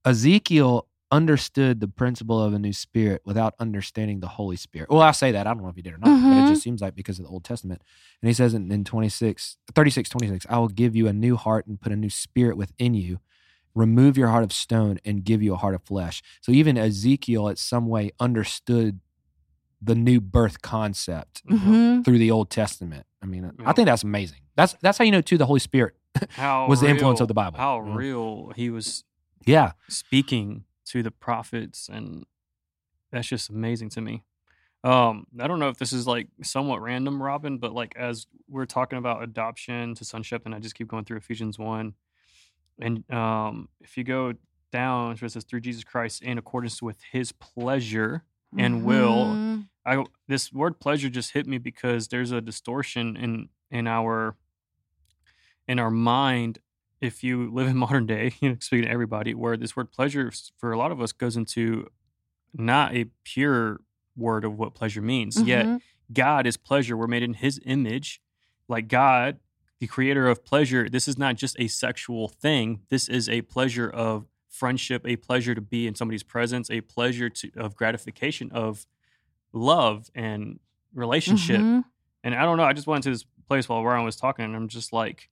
Ezekiel 0.06 0.88
understood 1.12 1.80
the 1.82 1.88
principle 1.88 2.42
of 2.42 2.54
a 2.54 2.60
new 2.60 2.72
spirit 2.74 3.22
without 3.26 3.54
understanding 3.60 4.20
the 4.22 4.28
Holy 4.28 4.56
Spirit. 4.56 4.90
Well, 4.90 5.02
I 5.02 5.12
say 5.12 5.32
that. 5.34 5.46
I 5.46 5.54
don't 5.54 5.62
know 5.64 5.70
if 5.70 5.76
he 5.76 5.82
did 5.82 5.94
or 5.94 5.98
not, 5.98 6.10
but 6.30 6.38
Mhm. 6.38 6.40
it 6.40 6.48
just 6.48 6.62
seems 6.64 6.82
like 6.82 6.96
because 6.96 7.20
of 7.20 7.26
the 7.26 7.32
Old 7.32 7.44
Testament. 7.44 7.82
And 8.22 8.28
he 8.30 8.34
says 8.34 8.54
in, 8.54 8.72
in 8.72 8.84
26, 8.84 9.58
36, 9.76 10.10
26, 10.10 10.46
I 10.50 10.58
will 10.58 10.70
give 10.70 10.96
you 10.96 11.08
a 11.08 11.14
new 11.14 11.36
heart 11.36 11.68
and 11.68 11.80
put 11.82 11.92
a 11.92 11.96
new 11.98 12.10
spirit 12.10 12.56
within 12.58 12.94
you, 12.94 13.20
remove 13.76 14.18
your 14.18 14.30
heart 14.30 14.44
of 14.44 14.54
stone 14.54 15.00
and 15.04 15.24
give 15.24 15.42
you 15.44 15.54
a 15.54 15.58
heart 15.58 15.76
of 15.76 15.84
flesh. 15.84 16.22
So 16.42 16.52
even 16.52 16.78
Ezekiel, 16.78 17.50
at 17.50 17.58
some 17.58 17.88
way, 17.88 18.12
understood 18.20 19.00
the 19.82 19.96
new 19.96 20.22
birth 20.22 20.62
concept 20.62 21.42
Mhm. 21.48 22.06
through 22.06 22.20
the 22.20 22.32
Old 22.32 22.50
Testament. 22.50 23.06
I 23.22 23.26
mean, 23.26 23.52
I 23.66 23.74
think 23.74 23.88
that's 23.88 24.04
amazing. 24.04 24.40
That's 24.56 24.74
that's 24.82 24.98
how 24.98 25.04
you 25.06 25.12
know 25.12 25.22
too 25.22 25.38
the 25.38 25.46
Holy 25.46 25.60
Spirit 25.60 25.96
How 26.32 26.68
was 26.68 26.82
the 26.82 26.88
influence 26.88 27.20
of 27.20 27.28
the 27.28 27.34
Bible. 27.34 27.58
How 27.58 27.78
Yeah. 27.84 27.96
real 27.96 28.52
he 28.56 28.70
was 28.70 29.04
Yeah. 29.46 29.72
speaking 29.90 30.66
to 30.92 31.04
the 31.04 31.12
prophets 31.12 31.90
and 31.92 32.26
that's 33.12 33.28
just 33.28 33.50
amazing 33.50 33.90
to 33.90 34.02
me 34.02 34.24
um 34.84 35.28
i 35.40 35.48
don't 35.48 35.60
know 35.60 35.70
if 35.70 35.78
this 35.78 35.94
is 35.94 36.08
like 36.08 36.28
somewhat 36.44 36.82
random 36.82 37.22
robin 37.22 37.58
but 37.60 37.74
like 37.74 37.96
as 37.98 38.28
we're 38.50 38.66
talking 38.66 38.98
about 39.00 39.24
adoption 39.24 39.96
to 39.96 40.06
sonship 40.06 40.44
and 40.46 40.56
i 40.56 40.60
just 40.60 40.76
keep 40.76 40.88
going 40.88 41.06
through 41.06 41.18
ephesians 41.18 41.60
1 41.60 41.94
and 42.82 43.12
um 43.14 43.70
if 43.82 43.98
you 43.98 44.04
go 44.04 44.34
down 44.72 45.14
it 45.22 45.32
says 45.32 45.44
through 45.44 45.62
jesus 45.62 45.84
christ 45.84 46.22
in 46.24 46.38
accordance 46.38 46.82
with 46.82 46.98
his 47.12 47.32
pleasure 47.34 48.24
and 48.58 48.84
will 48.86 49.36
Mhm. 49.36 49.68
I 49.86 50.06
this 50.28 50.54
word 50.54 50.80
pleasure 50.80 51.10
just 51.10 51.32
hit 51.34 51.48
me 51.48 51.58
because 51.58 52.10
there's 52.10 52.32
a 52.32 52.42
distortion 52.42 53.18
in 53.18 53.50
in 53.72 53.88
our 53.88 54.36
in 55.68 55.80
our 55.80 55.92
mind 55.92 56.60
if 57.02 57.24
you 57.24 57.52
live 57.52 57.68
in 57.68 57.76
modern 57.88 58.06
day, 58.06 58.34
you 58.40 58.50
know, 58.50 58.58
speaking 58.60 58.86
to 58.86 58.92
everybody, 58.92 59.34
where 59.34 59.58
this 59.58 59.76
word 59.76 59.92
pleasure 59.92 60.32
for 60.58 60.72
a 60.72 60.78
lot 60.78 60.92
of 60.92 61.02
us 61.02 61.12
goes 61.12 61.36
into 61.36 61.88
not 62.54 62.96
a 62.96 63.06
pure 63.24 63.82
word 64.16 64.46
of 64.46 64.58
what 64.58 64.74
pleasure 64.76 65.02
means. 65.02 65.42
Yet 65.42 65.66
Mhm. 65.66 65.82
God 66.14 66.46
is 66.46 66.58
pleasure. 66.58 66.96
We're 66.98 67.08
made 67.08 67.24
in 67.24 67.36
his 67.36 67.60
image. 67.66 68.22
Like 68.68 68.88
God, 68.90 69.40
the 69.80 69.88
creator 69.88 70.28
of 70.28 70.44
pleasure, 70.46 70.90
this 70.90 71.08
is 71.08 71.18
not 71.18 71.36
just 71.38 71.56
a 71.60 71.68
sexual 71.68 72.28
thing. 72.28 72.82
This 72.90 73.08
is 73.10 73.28
a 73.30 73.42
pleasure 73.44 73.90
of 73.90 74.28
friendship, 74.50 75.02
a 75.08 75.16
pleasure 75.16 75.56
to 75.56 75.62
be 75.62 75.88
in 75.88 75.96
somebody's 75.96 76.24
presence, 76.24 76.70
a 76.70 76.82
pleasure 76.82 77.30
to 77.30 77.52
of 77.56 77.76
gratification 77.76 78.52
of 78.52 78.86
love 79.54 80.10
and 80.14 80.60
relationship. 80.94 81.62
Mhm. 81.62 81.86
And 82.24 82.36
I 82.36 82.44
don't 82.44 82.58
know, 82.58 82.64
I 82.64 82.74
just 82.74 82.86
went 82.88 83.04
to 83.06 83.10
this 83.12 83.26
place 83.48 83.68
while 83.70 83.84
Ryan 83.84 84.04
was 84.06 84.16
talking, 84.18 84.46
and 84.46 84.56
I'm 84.56 84.68
just 84.68 84.94
like, 84.94 85.30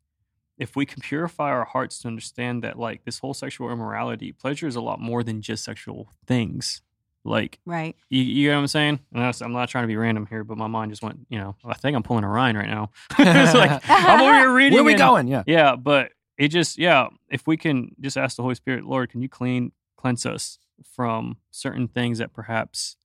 if 0.60 0.76
we 0.76 0.86
can 0.86 1.02
purify 1.02 1.50
our 1.50 1.66
hearts 1.66 2.00
to 2.00 2.08
understand 2.08 2.64
that 2.64 2.78
like 2.78 3.04
this 3.06 3.18
whole 3.20 3.34
sexual 3.34 3.72
immorality, 3.72 4.32
pleasure 4.32 4.68
is 4.68 4.76
a 4.76 4.82
lot 4.82 5.00
more 5.00 5.24
than 5.24 5.42
just 5.42 5.64
sexual 5.64 6.10
things. 6.28 6.82
Like 7.26 7.60
Right. 7.66 7.96
you, 8.10 8.22
you 8.22 8.50
know 8.50 8.56
what 8.56 8.62
I'm 8.62 8.68
saying? 8.68 9.00
And 9.14 9.24
that's, 9.24 9.42
I'm 9.42 9.52
not 9.54 9.70
trying 9.70 9.84
to 9.86 9.88
be 9.88 9.96
random 9.98 10.26
here, 10.26 10.44
but 10.44 10.58
my 10.58 10.68
mind 10.68 10.92
just 10.92 11.02
went, 11.02 11.20
you 11.30 11.38
know, 11.40 11.56
I 11.66 11.74
think 11.76 11.96
I'm 11.96 12.04
pulling 12.04 12.24
a 12.24 12.30
Ryan 12.30 12.58
right 12.58 12.68
now. 12.70 12.92
it's 13.20 13.54
like 13.54 13.82
I'm 13.90 14.22
over 14.22 14.34
here 14.34 14.54
reading. 14.54 14.74
Where 14.74 14.82
are 14.82 14.86
we 14.86 14.94
and- 14.94 15.00
going? 15.00 15.28
Yeah. 15.28 15.44
Yeah, 15.48 15.76
but 15.76 16.12
it 16.38 16.50
just 16.50 16.78
yeah, 16.78 17.08
if 17.30 17.48
we 17.48 17.58
can 17.58 17.96
just 18.00 18.18
ask 18.18 18.36
the 18.38 18.44
Holy 18.44 18.56
Spirit, 18.56 18.86
Lord, 18.86 19.10
can 19.10 19.22
you 19.22 19.28
clean 19.30 19.72
cleanse 19.98 20.26
us 20.26 20.60
from 20.96 21.38
certain 21.52 21.88
things 21.90 22.20
that 22.20 22.32
perhaps 22.34 22.96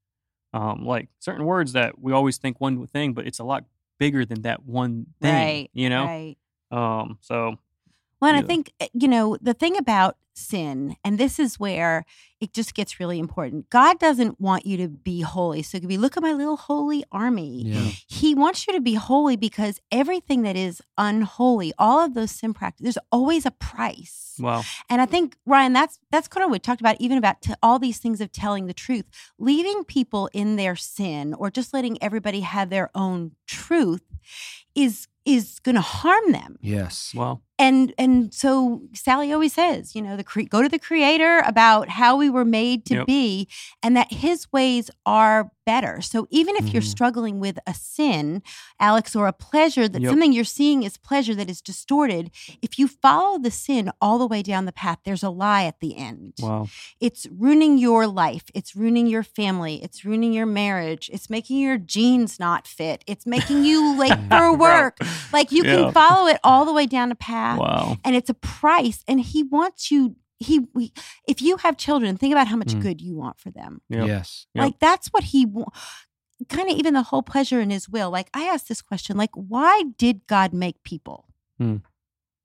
um 0.52 0.84
like 0.86 1.08
certain 1.18 1.44
words 1.44 1.72
that 1.72 1.98
we 2.00 2.12
always 2.12 2.36
think 2.38 2.60
one 2.60 2.86
thing, 2.86 3.12
but 3.14 3.26
it's 3.26 3.40
a 3.40 3.44
lot 3.44 3.64
bigger 3.98 4.24
than 4.24 4.42
that 4.42 4.64
one 4.64 5.06
thing. 5.20 5.34
Right. 5.34 5.70
You 5.72 5.88
know? 5.90 6.04
Right. 6.04 6.36
Um 6.74 7.18
so 7.20 7.58
Well, 8.20 8.34
and 8.34 8.38
I 8.38 8.46
think, 8.46 8.72
uh, 8.80 8.86
you 8.92 9.08
know, 9.08 9.36
the 9.40 9.54
thing 9.54 9.76
about 9.76 10.16
sin, 10.36 10.96
and 11.04 11.18
this 11.18 11.38
is 11.38 11.60
where 11.60 12.04
it 12.40 12.52
just 12.52 12.74
gets 12.74 12.98
really 13.00 13.18
important. 13.18 13.70
God 13.70 13.98
doesn't 13.98 14.40
want 14.40 14.66
you 14.66 14.76
to 14.78 14.88
be 14.88 15.20
holy. 15.20 15.62
So 15.62 15.76
it 15.76 15.80
could 15.80 15.88
be, 15.88 15.96
look 15.96 16.16
at 16.16 16.22
my 16.22 16.32
little 16.32 16.56
holy 16.56 17.04
army. 17.12 17.62
Yeah. 17.66 17.90
He 18.06 18.34
wants 18.34 18.66
you 18.66 18.72
to 18.74 18.80
be 18.80 18.94
holy 18.94 19.36
because 19.36 19.80
everything 19.90 20.42
that 20.42 20.56
is 20.56 20.82
unholy, 20.98 21.72
all 21.78 22.00
of 22.00 22.14
those 22.14 22.32
sin 22.32 22.52
practices, 22.52 22.84
there's 22.84 23.06
always 23.12 23.46
a 23.46 23.50
price. 23.52 24.34
wow. 24.38 24.62
And 24.90 25.00
I 25.00 25.06
think 25.06 25.36
Ryan, 25.46 25.72
that's 25.72 26.00
that's 26.10 26.28
kind 26.28 26.42
of 26.44 26.50
what 26.50 26.56
we 26.56 26.58
talked 26.58 26.80
about, 26.80 26.96
even 26.98 27.18
about 27.18 27.40
t- 27.40 27.54
all 27.62 27.78
these 27.78 27.98
things 27.98 28.20
of 28.20 28.32
telling 28.32 28.66
the 28.66 28.74
truth, 28.74 29.06
leaving 29.38 29.84
people 29.84 30.28
in 30.32 30.56
their 30.56 30.76
sin, 30.76 31.34
or 31.34 31.50
just 31.50 31.72
letting 31.72 32.02
everybody 32.02 32.40
have 32.40 32.68
their 32.70 32.90
own 32.94 33.32
truth, 33.46 34.02
is 34.74 35.06
is 35.24 35.58
going 35.60 35.74
to 35.74 35.80
harm 35.80 36.32
them. 36.32 36.58
Yes. 36.60 37.12
Wow. 37.14 37.40
And 37.58 37.94
and 37.98 38.34
so 38.34 38.82
Sally 38.94 39.32
always 39.32 39.52
says, 39.52 39.94
you 39.94 40.02
know, 40.02 40.16
the 40.16 40.24
cre- 40.24 40.42
go 40.42 40.60
to 40.60 40.68
the 40.68 40.78
Creator 40.78 41.42
about 41.46 41.88
how 41.88 42.16
we 42.16 42.28
were 42.28 42.44
made 42.44 42.84
to 42.86 42.94
Yep. 42.96 43.06
be, 43.06 43.48
and 43.82 43.96
that 43.96 44.12
His 44.12 44.50
ways 44.52 44.90
are 45.06 45.52
better. 45.66 46.02
So 46.02 46.26
even 46.30 46.56
if 46.56 46.74
you're 46.74 46.82
Mhm. 46.82 46.86
struggling 46.90 47.40
with 47.40 47.58
a 47.66 47.72
sin, 47.72 48.42
Alex, 48.78 49.16
or 49.16 49.26
a 49.28 49.32
pleasure 49.32 49.88
that 49.88 50.02
Yep. 50.02 50.10
something 50.10 50.32
you're 50.32 50.44
seeing 50.44 50.82
is 50.82 50.98
pleasure 50.98 51.34
that 51.36 51.48
is 51.48 51.62
distorted, 51.62 52.30
if 52.60 52.78
you 52.78 52.86
follow 52.86 53.38
the 53.38 53.50
sin 53.50 53.90
all 53.98 54.18
the 54.18 54.26
way 54.26 54.42
down 54.42 54.66
the 54.66 54.72
path, 54.72 54.98
there's 55.04 55.22
a 55.22 55.30
lie 55.30 55.64
at 55.64 55.80
the 55.80 55.96
end. 55.96 56.34
Wow. 56.40 56.68
It's 57.00 57.26
ruining 57.30 57.78
your 57.78 58.06
life. 58.06 58.44
It's 58.52 58.76
ruining 58.76 59.06
your 59.06 59.22
family. 59.22 59.82
It's 59.82 60.04
ruining 60.04 60.34
your 60.34 60.44
marriage. 60.44 61.08
It's 61.10 61.30
making 61.30 61.60
your 61.60 61.78
jeans 61.78 62.38
not 62.38 62.66
fit. 62.66 63.02
It's 63.06 63.24
making 63.24 63.64
you 63.64 63.96
late 63.96 64.18
for 64.30 64.54
work. 64.54 64.98
Like 65.32 65.50
you 65.50 65.64
Yeah. 65.64 65.76
can 65.76 65.92
follow 65.92 66.26
it 66.26 66.38
all 66.44 66.66
the 66.66 66.74
way 66.74 66.84
down 66.84 67.08
the 67.08 67.14
path 67.14 67.43
Wow. 67.58 67.96
and 68.04 68.16
it's 68.16 68.30
a 68.30 68.34
price 68.34 69.02
and 69.08 69.20
he 69.20 69.42
wants 69.42 69.90
you 69.90 70.16
he 70.38 70.66
we, 70.74 70.92
if 71.28 71.40
you 71.40 71.56
have 71.58 71.76
children 71.76 72.16
think 72.16 72.32
about 72.32 72.48
how 72.48 72.56
much 72.56 72.74
Mm. 72.74 72.82
good 72.82 73.00
you 73.00 73.14
want 73.16 73.38
for 73.38 73.50
them 73.50 73.80
Yep. 73.88 74.06
Yes. 74.06 74.46
Yep. 74.54 74.62
like 74.64 74.78
that's 74.80 75.08
what 75.08 75.24
he 75.24 75.46
wa- 75.46 75.70
kind 76.48 76.68
of 76.70 76.76
even 76.76 76.94
the 76.94 77.02
whole 77.04 77.22
pleasure 77.22 77.60
in 77.60 77.70
his 77.70 77.88
will 77.88 78.10
like 78.10 78.28
i 78.34 78.42
asked 78.44 78.68
this 78.68 78.82
question 78.82 79.16
like 79.16 79.30
why 79.34 79.84
did 79.96 80.26
god 80.26 80.52
make 80.52 80.82
people 80.82 81.26
Mm. 81.60 81.82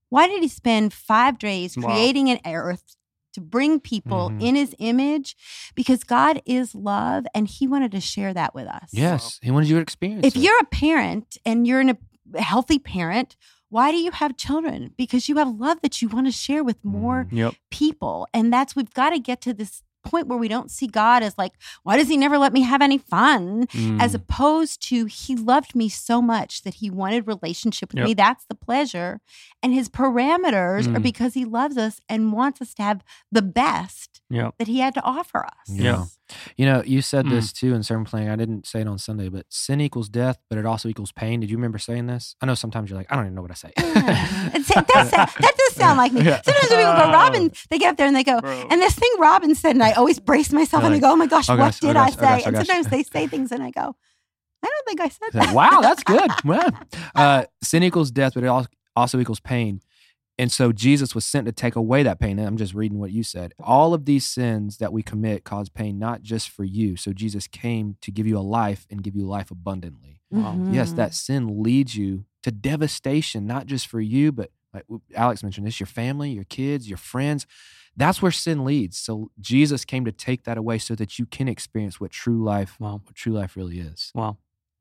why 0.09 0.27
did 0.27 0.41
he 0.43 0.47
spend 0.47 0.93
five 0.93 1.39
days 1.39 1.75
Wow. 1.75 1.87
creating 1.87 2.29
an 2.29 2.39
earth 2.45 2.95
to 3.33 3.41
bring 3.41 3.79
people 3.79 4.29
Mhm. 4.29 4.41
in 4.41 4.55
his 4.55 4.75
image 4.79 5.35
because 5.75 6.03
god 6.03 6.41
is 6.45 6.75
love 6.75 7.25
and 7.33 7.47
he 7.47 7.67
wanted 7.67 7.91
to 7.93 8.01
share 8.01 8.33
that 8.35 8.53
with 8.53 8.67
us 8.67 8.89
Yes. 8.91 9.39
He 9.41 9.49
wanted 9.51 9.67
you 9.69 9.75
to 9.77 9.81
experience 9.81 10.25
if 10.27 10.35
it. 10.35 10.39
you're 10.43 10.59
a 10.61 10.65
parent 10.65 11.37
and 11.45 11.65
you're 11.67 11.81
in 11.81 11.89
a 11.89 11.97
healthy 12.41 12.77
parent 12.79 13.35
why 13.69 13.91
do 13.91 13.97
you 13.97 14.11
have 14.11 14.35
children 14.37 14.93
because 14.97 15.29
you 15.29 15.35
have 15.37 15.47
love 15.59 15.79
that 15.81 16.01
you 16.01 16.07
want 16.09 16.25
to 16.27 16.31
share 16.31 16.63
with 16.63 16.83
more 16.83 17.27
Yep. 17.31 17.53
people 17.71 18.27
and 18.33 18.51
that's 18.51 18.75
we've 18.75 18.93
got 18.93 19.11
to 19.11 19.19
get 19.19 19.41
to 19.41 19.53
this 19.53 19.83
point 20.03 20.27
where 20.27 20.37
we 20.39 20.47
don't 20.47 20.71
see 20.71 20.87
god 20.87 21.21
as 21.23 21.37
like 21.37 21.51
why 21.83 21.97
does 21.97 22.07
he 22.07 22.15
never 22.15 22.37
let 22.37 22.53
me 22.53 22.61
have 22.61 22.81
any 22.81 22.97
fun 22.97 23.67
as 23.99 24.13
Mm. 24.13 24.15
opposed 24.15 24.81
to 24.89 25.05
he 25.05 25.35
loved 25.35 25.75
me 25.75 25.89
so 25.89 26.21
much 26.21 26.61
that 26.63 26.75
he 26.75 26.89
wanted 26.89 27.27
relationship 27.27 27.89
with 27.91 27.97
Yep. 27.99 28.05
me 28.05 28.13
that's 28.13 28.45
the 28.45 28.55
pleasure 28.55 29.19
and 29.61 29.73
his 29.73 29.89
parameters 29.89 30.87
are 30.87 30.99
Mm. 30.99 31.03
because 31.03 31.33
he 31.33 31.43
loves 31.45 31.77
us 31.77 31.99
and 32.07 32.31
wants 32.33 32.61
us 32.61 32.73
to 32.75 32.81
have 32.83 33.03
the 33.31 33.41
best 33.41 34.18
Yep. 34.31 34.55
that 34.59 34.67
he 34.67 34.79
had 34.79 34.93
to 34.93 35.01
offer 35.01 35.43
us 35.45 35.53
Yeah. 35.67 36.05
You 36.57 36.67
know, 36.67 36.83
you 36.85 37.01
said 37.01 37.25
Mm. 37.25 37.31
this 37.31 37.51
too 37.51 37.73
in 37.73 37.81
sermon 37.81 38.05
planning. 38.05 38.29
I 38.29 38.35
didn't 38.35 38.67
say 38.67 38.81
it 38.81 38.87
on 38.87 38.99
Sunday, 38.99 39.29
but 39.29 39.47
sin 39.49 39.81
equals 39.81 40.07
death, 40.09 40.37
but 40.49 40.59
it 40.59 40.65
also 40.67 40.87
equals 40.87 41.11
pain. 41.11 41.39
Did 41.39 41.49
you 41.49 41.57
remember 41.57 41.79
saying 41.79 42.05
this? 42.05 42.35
I 42.39 42.45
know 42.45 42.53
sometimes 42.53 42.89
you're 42.91 42.99
like, 42.99 43.11
I 43.11 43.15
don't 43.15 43.25
even 43.25 43.35
know 43.35 43.41
what 43.41 43.49
I 43.49 43.55
say. 43.55 43.71
Yeah. 43.77 44.47
It's- 44.55 44.67
does 44.67 45.09
sound- 45.09 45.29
that 45.39 45.53
does 45.57 45.75
sound 45.75 45.97
like 45.97 46.13
me 46.13 46.21
Yeah. 46.25 46.41
sometimes 46.43 46.69
when 46.69 46.79
people 46.79 46.93
go 46.93 47.11
robin 47.11 47.51
they 47.71 47.79
get 47.79 47.89
up 47.91 47.97
there 47.97 48.05
and 48.07 48.15
they 48.15 48.23
go 48.23 48.39
Bro. 48.41 48.67
And 48.69 48.79
this 48.81 48.93
thing 48.95 49.09
Robin 49.19 49.55
said, 49.55 49.71
and 49.71 49.81
I 49.83 49.93
always 49.93 50.19
brace 50.19 50.51
myself 50.53 50.83
and 50.83 50.93
I 50.93 50.99
go, 50.99 51.11
oh 51.11 51.15
my 51.15 51.25
gosh, 51.27 51.49
oh 51.49 51.53
what 51.53 51.57
gosh, 51.57 51.79
oh 51.83 51.87
did 51.87 51.93
gosh, 51.95 52.11
I 52.11 52.11
oh 52.11 52.15
say? 52.15 52.21
gosh, 52.21 52.41
oh 52.43 52.45
and 52.47 52.55
gosh. 52.55 52.65
sometimes 52.67 52.87
they 52.89 53.03
say 53.03 53.25
things 53.27 53.51
and 53.51 53.63
I 53.63 53.71
go, 53.71 53.95
I 54.61 54.67
don't 54.67 54.85
think 54.87 55.01
I 55.01 55.09
said 55.09 55.29
that. 55.33 55.55
wow, 55.55 55.79
that's 55.81 56.03
good. 56.03 56.29
Wow. 56.45 56.67
Uh, 57.15 57.45
sin 57.63 57.81
equals 57.81 58.11
death, 58.11 58.33
but 58.35 58.43
it 58.43 58.67
also 58.95 59.19
equals 59.19 59.39
pain. 59.39 59.81
And 60.39 60.53
so 60.53 60.71
Jesus 60.71 61.13
was 61.13 61.25
sent 61.25 61.47
to 61.47 61.51
take 61.51 61.75
away 61.75 62.01
that 62.01 62.17
pain. 62.17 62.39
And 62.39 62.47
I'm 62.47 62.55
just 62.55 62.73
reading 62.73 62.97
what 62.97 63.11
you 63.11 63.23
said. 63.23 63.53
All 63.61 63.93
of 63.93 64.05
these 64.05 64.25
sins 64.25 64.77
that 64.77 64.93
we 64.93 65.03
commit 65.03 65.43
cause 65.43 65.67
pain, 65.67 65.99
not 65.99 66.21
just 66.21 66.49
for 66.49 66.63
you. 66.63 66.95
So 66.95 67.11
Jesus 67.11 67.45
came 67.45 67.97
to 67.99 68.09
give 68.09 68.25
you 68.25 68.37
a 68.37 68.39
life 68.39 68.87
and 68.89 69.03
give 69.03 69.17
you 69.17 69.27
life 69.27 69.51
abundantly. 69.51 70.21
Wow. 70.31 70.53
Mm-hmm. 70.53 70.73
Yes, 70.73 70.93
that 70.93 71.09
mm-hmm. 71.09 71.13
sin 71.13 71.61
leads 71.61 71.97
you 71.97 72.23
to 72.43 72.51
devastation, 72.51 73.45
not 73.45 73.65
just 73.65 73.85
for 73.87 73.99
you, 73.99 74.31
but 74.31 74.49
like 74.73 74.85
Alex 75.13 75.43
mentioned 75.43 75.67
this, 75.67 75.81
your 75.81 75.87
family, 75.87 76.31
your 76.31 76.45
kids, 76.45 76.87
your 76.87 76.97
friends. 76.97 77.45
That's 77.97 78.21
where 78.21 78.31
sin 78.31 78.63
leads. 78.63 78.97
So 78.97 79.31
Jesus 79.41 79.83
came 79.83 80.05
to 80.05 80.11
take 80.13 80.43
that 80.45 80.57
away 80.57 80.77
so 80.77 80.95
that 80.95 81.19
you 81.19 81.25
can 81.25 81.49
experience 81.49 81.99
what 81.99 82.11
true 82.11 82.41
life, 82.41 82.79
Wow. 82.79 83.01
what 83.03 83.15
true 83.15 83.33
life 83.33 83.57
really 83.57 83.79
is. 83.79 84.09
Wow. 84.15 84.37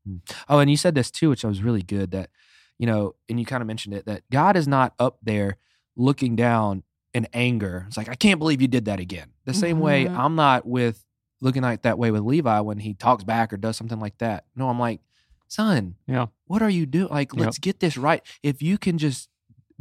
Hmm. 0.06 0.18
Oh, 0.48 0.60
and 0.60 0.70
you 0.70 0.76
said 0.76 0.94
this 0.94 1.10
too, 1.10 1.30
which 1.30 1.44
I 1.44 1.48
was 1.48 1.64
really 1.64 1.82
good 1.82 2.12
that, 2.12 2.30
you 2.78 2.86
know, 2.86 3.14
and 3.28 3.38
you 3.40 3.46
kind 3.46 3.60
of 3.60 3.66
mentioned 3.66 3.94
it 3.94 4.06
that 4.06 4.22
God 4.30 4.56
is 4.56 4.68
not 4.68 4.94
up 4.98 5.18
there 5.22 5.56
looking 5.96 6.36
down 6.36 6.82
in 7.14 7.26
anger. 7.32 7.84
It's 7.88 7.96
like, 7.96 8.08
I 8.08 8.14
can't 8.14 8.38
believe 8.38 8.60
you 8.62 8.68
did 8.68 8.84
that 8.84 9.00
again. 9.00 9.32
The 9.44 9.54
same 9.54 9.80
way 9.80 10.06
Mhm. 10.06 10.16
I'm 10.16 10.34
not 10.36 10.66
with 10.66 11.04
looking 11.40 11.62
like 11.62 11.82
that 11.82 11.98
way 11.98 12.10
with 12.10 12.22
Levi 12.22 12.60
when 12.60 12.78
he 12.78 12.94
talks 12.94 13.24
back 13.24 13.52
or 13.52 13.56
does 13.56 13.76
something 13.76 13.98
like 13.98 14.18
that. 14.18 14.44
No, 14.54 14.68
I'm 14.68 14.78
like, 14.78 15.00
son, 15.48 15.94
Yeah. 16.06 16.26
what 16.46 16.62
are 16.62 16.70
you 16.70 16.84
doing? 16.86 17.08
Like, 17.10 17.32
Yep. 17.32 17.40
let's 17.40 17.58
get 17.58 17.80
this 17.80 17.96
right. 17.96 18.22
If 18.42 18.60
you 18.62 18.76
can 18.78 18.98
just 18.98 19.28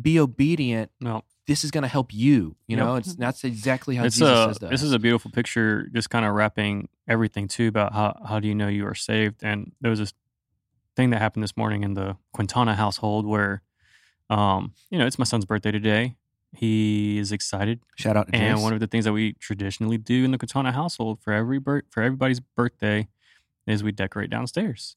be 0.02 0.20
obedient, 0.20 0.92
No. 1.02 1.24
this 1.48 1.64
is 1.64 1.72
going 1.72 1.82
to 1.84 1.88
help 1.88 2.14
you. 2.14 2.56
You 2.68 2.78
Yep. 2.78 2.80
know, 2.80 2.96
it's 2.96 3.16
that's 3.16 3.44
exactly 3.44 3.96
how 3.96 4.06
it's 4.06 4.16
Jesus 4.16 4.30
a 4.32 4.46
says 4.48 4.60
that. 4.60 4.70
this 4.70 4.82
is 4.84 4.92
a 4.92 5.00
beautiful 5.00 5.30
picture 5.32 5.88
just 5.94 6.10
kind 6.10 6.26
of 6.26 6.34
wrapping 6.34 6.88
everything 7.08 7.48
too 7.48 7.68
about 7.68 7.94
how 7.94 8.20
how 8.28 8.40
do 8.40 8.48
you 8.48 8.56
know 8.56 8.68
you 8.68 8.86
are 8.86 8.96
saved 8.96 9.44
and 9.44 9.72
there 9.82 9.90
was 9.90 10.00
this 10.00 10.14
thing 10.98 11.12
that 11.12 11.20
happened 11.20 11.44
this 11.44 11.56
morning 11.56 11.84
in 11.84 11.94
the 11.94 12.18
quintana 12.34 12.76
household 12.76 13.26
where 13.26 13.62
um 14.30 14.74
you 14.90 14.98
know 14.98 15.06
it's 15.06 15.18
my 15.20 15.24
son's 15.26 15.46
birthday 15.46 15.72
today 15.72 16.16
he 16.54 17.18
is 17.20 17.32
excited 17.32 17.80
shout 17.96 18.18
out 18.18 18.28
to 18.28 18.36
and 18.36 18.58
Jace. 18.58 18.64
one 18.64 18.74
of 18.74 18.80
the 18.80 18.88
things 18.88 19.06
that 19.06 19.14
we 19.14 19.34
traditionally 19.34 19.98
do 19.98 20.26
in 20.26 20.32
the 20.32 20.38
quintana 20.38 20.72
household 20.72 21.20
for 21.22 21.32
every 21.34 21.60
bir- 21.60 21.84
for 21.92 22.04
everybody's 22.04 22.40
birthday 22.42 23.08
is 23.66 23.84
we 23.84 23.92
decorate 23.92 24.30
downstairs 24.30 24.96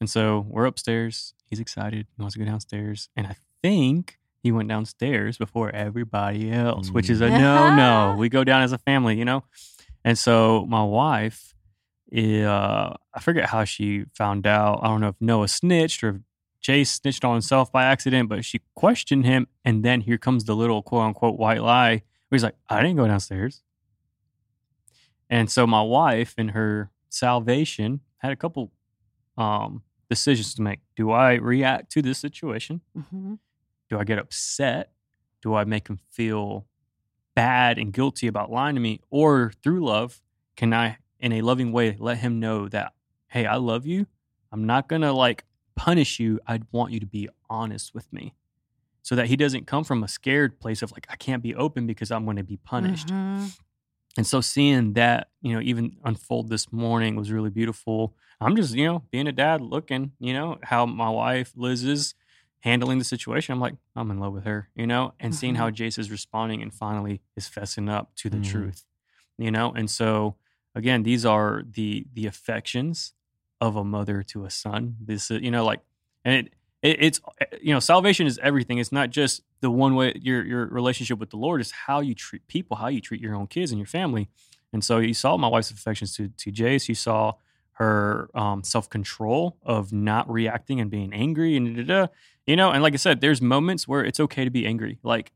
and 0.00 0.08
so 0.10 0.44
we're 0.48 0.64
upstairs 0.66 1.34
he's 1.50 1.60
excited 1.60 2.06
he 2.16 2.22
wants 2.22 2.32
to 2.34 2.38
go 2.40 2.44
downstairs 2.46 3.08
and 3.16 3.26
i 3.26 3.36
think 3.62 4.18
he 4.42 4.50
went 4.52 4.68
downstairs 4.68 5.38
before 5.38 5.70
everybody 5.70 6.52
else, 6.52 6.90
which 6.90 7.06
Mm. 7.06 7.10
is 7.10 7.20
a 7.22 7.30
no 7.30 7.74
no. 7.74 8.14
We 8.18 8.28
go 8.28 8.44
down 8.44 8.60
as 8.60 8.72
a 8.72 8.78
family, 8.78 9.16
you 9.18 9.24
know? 9.24 9.42
And 10.04 10.18
so 10.18 10.66
my 10.68 10.82
wife, 10.84 11.53
uh, 12.12 12.94
I 13.14 13.20
forget 13.20 13.48
how 13.50 13.64
she 13.64 14.04
found 14.14 14.46
out. 14.46 14.80
I 14.82 14.88
don't 14.88 15.00
know 15.00 15.08
if 15.08 15.20
Noah 15.20 15.48
snitched 15.48 16.02
or 16.04 16.08
if 16.10 16.16
Jace 16.62 16.88
snitched 16.88 17.24
on 17.24 17.34
himself 17.34 17.70
by 17.72 17.84
accident, 17.84 18.28
but 18.28 18.44
she 18.44 18.60
questioned 18.74 19.24
him. 19.26 19.46
And 19.64 19.84
then 19.84 20.00
here 20.02 20.18
comes 20.18 20.44
the 20.44 20.54
little 20.56 20.82
quote 20.82 21.02
unquote 21.02 21.38
white 21.38 21.62
lie 21.62 22.02
where 22.28 22.36
he's 22.36 22.42
like, 22.44 22.56
I 22.68 22.80
didn't 22.82 22.96
go 22.96 23.06
downstairs. 23.06 23.62
And 25.30 25.50
so 25.50 25.66
my 25.66 25.82
wife, 25.82 26.34
in 26.38 26.48
her 26.48 26.90
salvation, 27.08 28.00
had 28.18 28.32
a 28.32 28.36
couple 28.36 28.70
um, 29.36 29.82
decisions 30.08 30.54
to 30.54 30.62
make. 30.62 30.80
Do 30.96 31.10
I 31.10 31.34
react 31.34 31.90
to 31.92 32.02
this 32.02 32.18
situation? 32.18 32.80
Mhm. 32.96 33.38
Do 33.90 33.98
I 33.98 34.04
get 34.04 34.18
upset? 34.18 34.92
Do 35.42 35.54
I 35.54 35.64
make 35.64 35.88
him 35.88 35.98
feel 36.10 36.66
bad 37.34 37.78
and 37.78 37.92
guilty 37.92 38.26
about 38.26 38.50
lying 38.50 38.74
to 38.76 38.80
me? 38.80 39.00
Or 39.10 39.52
through 39.62 39.84
love, 39.84 40.22
can 40.56 40.72
I, 40.72 40.98
in 41.24 41.32
a 41.32 41.40
loving 41.40 41.72
way, 41.72 41.96
let 41.98 42.18
him 42.18 42.38
know 42.38 42.68
that, 42.68 42.92
hey, 43.28 43.46
I 43.46 43.56
love 43.56 43.86
you. 43.86 44.06
I'm 44.52 44.66
not 44.66 44.88
going 44.88 45.02
to 45.02 45.12
like 45.12 45.44
punish 45.74 46.20
you. 46.20 46.38
I'd 46.46 46.66
want 46.70 46.92
you 46.92 47.00
to 47.00 47.06
be 47.06 47.28
honest 47.48 47.94
with 47.94 48.12
me 48.12 48.34
so 49.02 49.14
that 49.16 49.26
he 49.28 49.36
doesn't 49.36 49.66
come 49.66 49.84
from 49.84 50.04
a 50.04 50.08
scared 50.08 50.60
place 50.60 50.82
of 50.82 50.92
like, 50.92 51.06
I 51.10 51.16
can't 51.16 51.42
be 51.42 51.54
open 51.54 51.86
because 51.86 52.10
I'm 52.10 52.24
going 52.26 52.36
to 52.36 52.44
be 52.44 52.58
punished. 52.58 53.08
Mhm. 53.08 53.54
And 54.16 54.26
so 54.26 54.40
seeing 54.40 54.92
that, 54.94 55.30
you 55.42 55.54
know, 55.54 55.60
even 55.60 55.96
unfold 56.04 56.48
this 56.50 56.72
morning 56.72 57.16
was 57.16 57.32
really 57.32 57.50
beautiful. 57.50 58.14
I'm 58.40 58.54
just, 58.56 58.74
you 58.74 58.84
know, 58.86 59.02
being 59.10 59.26
a 59.26 59.32
dad, 59.32 59.60
looking, 59.62 60.12
you 60.20 60.32
know, 60.34 60.58
how 60.62 60.86
my 60.86 61.08
wife 61.10 61.52
Liz 61.56 61.84
is 61.84 62.14
handling 62.60 62.98
the 62.98 63.04
situation. 63.04 63.52
I'm 63.52 63.60
like, 63.60 63.74
I'm 63.96 64.10
in 64.10 64.20
love 64.20 64.32
with 64.34 64.44
her, 64.44 64.68
you 64.74 64.86
know, 64.86 65.14
and 65.18 65.34
seeing 65.34 65.56
how 65.56 65.70
Jace 65.70 65.98
is 65.98 66.10
responding 66.10 66.62
and 66.62 66.72
finally 66.72 67.22
is 67.36 67.48
fessing 67.48 67.90
up 67.90 68.14
to 68.16 68.30
the 68.30 68.38
Mhm. 68.38 68.44
truth, 68.44 68.84
you 69.38 69.50
know. 69.50 69.72
And 69.72 69.90
so 69.90 70.36
again, 70.74 71.02
these 71.02 71.24
are 71.24 71.62
the 71.68 72.06
the 72.12 72.26
affections 72.26 73.12
of 73.60 73.76
a 73.76 73.84
mother 73.84 74.22
to 74.22 74.44
a 74.44 74.50
son. 74.50 74.96
This, 75.00 75.30
you 75.30 75.50
know, 75.50 75.64
like, 75.64 75.80
and 76.24 76.34
it, 76.46 76.52
it 76.82 76.96
it's 77.02 77.20
you 77.62 77.72
know, 77.72 77.80
salvation 77.80 78.26
is 78.26 78.38
everything. 78.42 78.78
It's 78.78 78.92
not 78.92 79.10
just 79.10 79.42
the 79.60 79.70
one 79.70 79.94
way 79.94 80.12
your 80.20 80.44
your 80.44 80.66
relationship 80.66 81.18
with 81.18 81.30
the 81.30 81.36
Lord 81.36 81.60
is 81.60 81.70
how 81.70 82.00
you 82.00 82.14
treat 82.14 82.46
people, 82.48 82.76
how 82.76 82.88
you 82.88 83.00
treat 83.00 83.20
your 83.20 83.34
own 83.34 83.46
kids 83.46 83.70
and 83.72 83.78
your 83.78 83.86
family. 83.86 84.28
And 84.72 84.82
so 84.84 84.98
you 84.98 85.14
saw 85.14 85.36
my 85.36 85.48
wife's 85.48 85.70
affections 85.70 86.14
to 86.16 86.28
to 86.28 86.50
Jace. 86.52 86.88
You 86.88 86.94
saw 86.94 87.34
her 87.78 88.28
um, 88.34 88.62
self 88.64 88.88
control 88.88 89.56
of 89.62 89.92
not 89.92 90.30
reacting 90.30 90.80
and 90.80 90.90
being 90.90 91.12
angry 91.12 91.56
and 91.56 91.76
da, 91.76 91.82
da, 91.82 92.06
da. 92.06 92.12
you 92.46 92.56
know. 92.56 92.70
And 92.70 92.82
like 92.82 92.92
I 92.92 92.96
said, 92.96 93.20
there's 93.20 93.40
moments 93.40 93.88
where 93.88 94.04
it's 94.04 94.20
okay 94.20 94.44
to 94.44 94.50
be 94.50 94.66
angry. 94.66 94.98
Like 95.02 95.32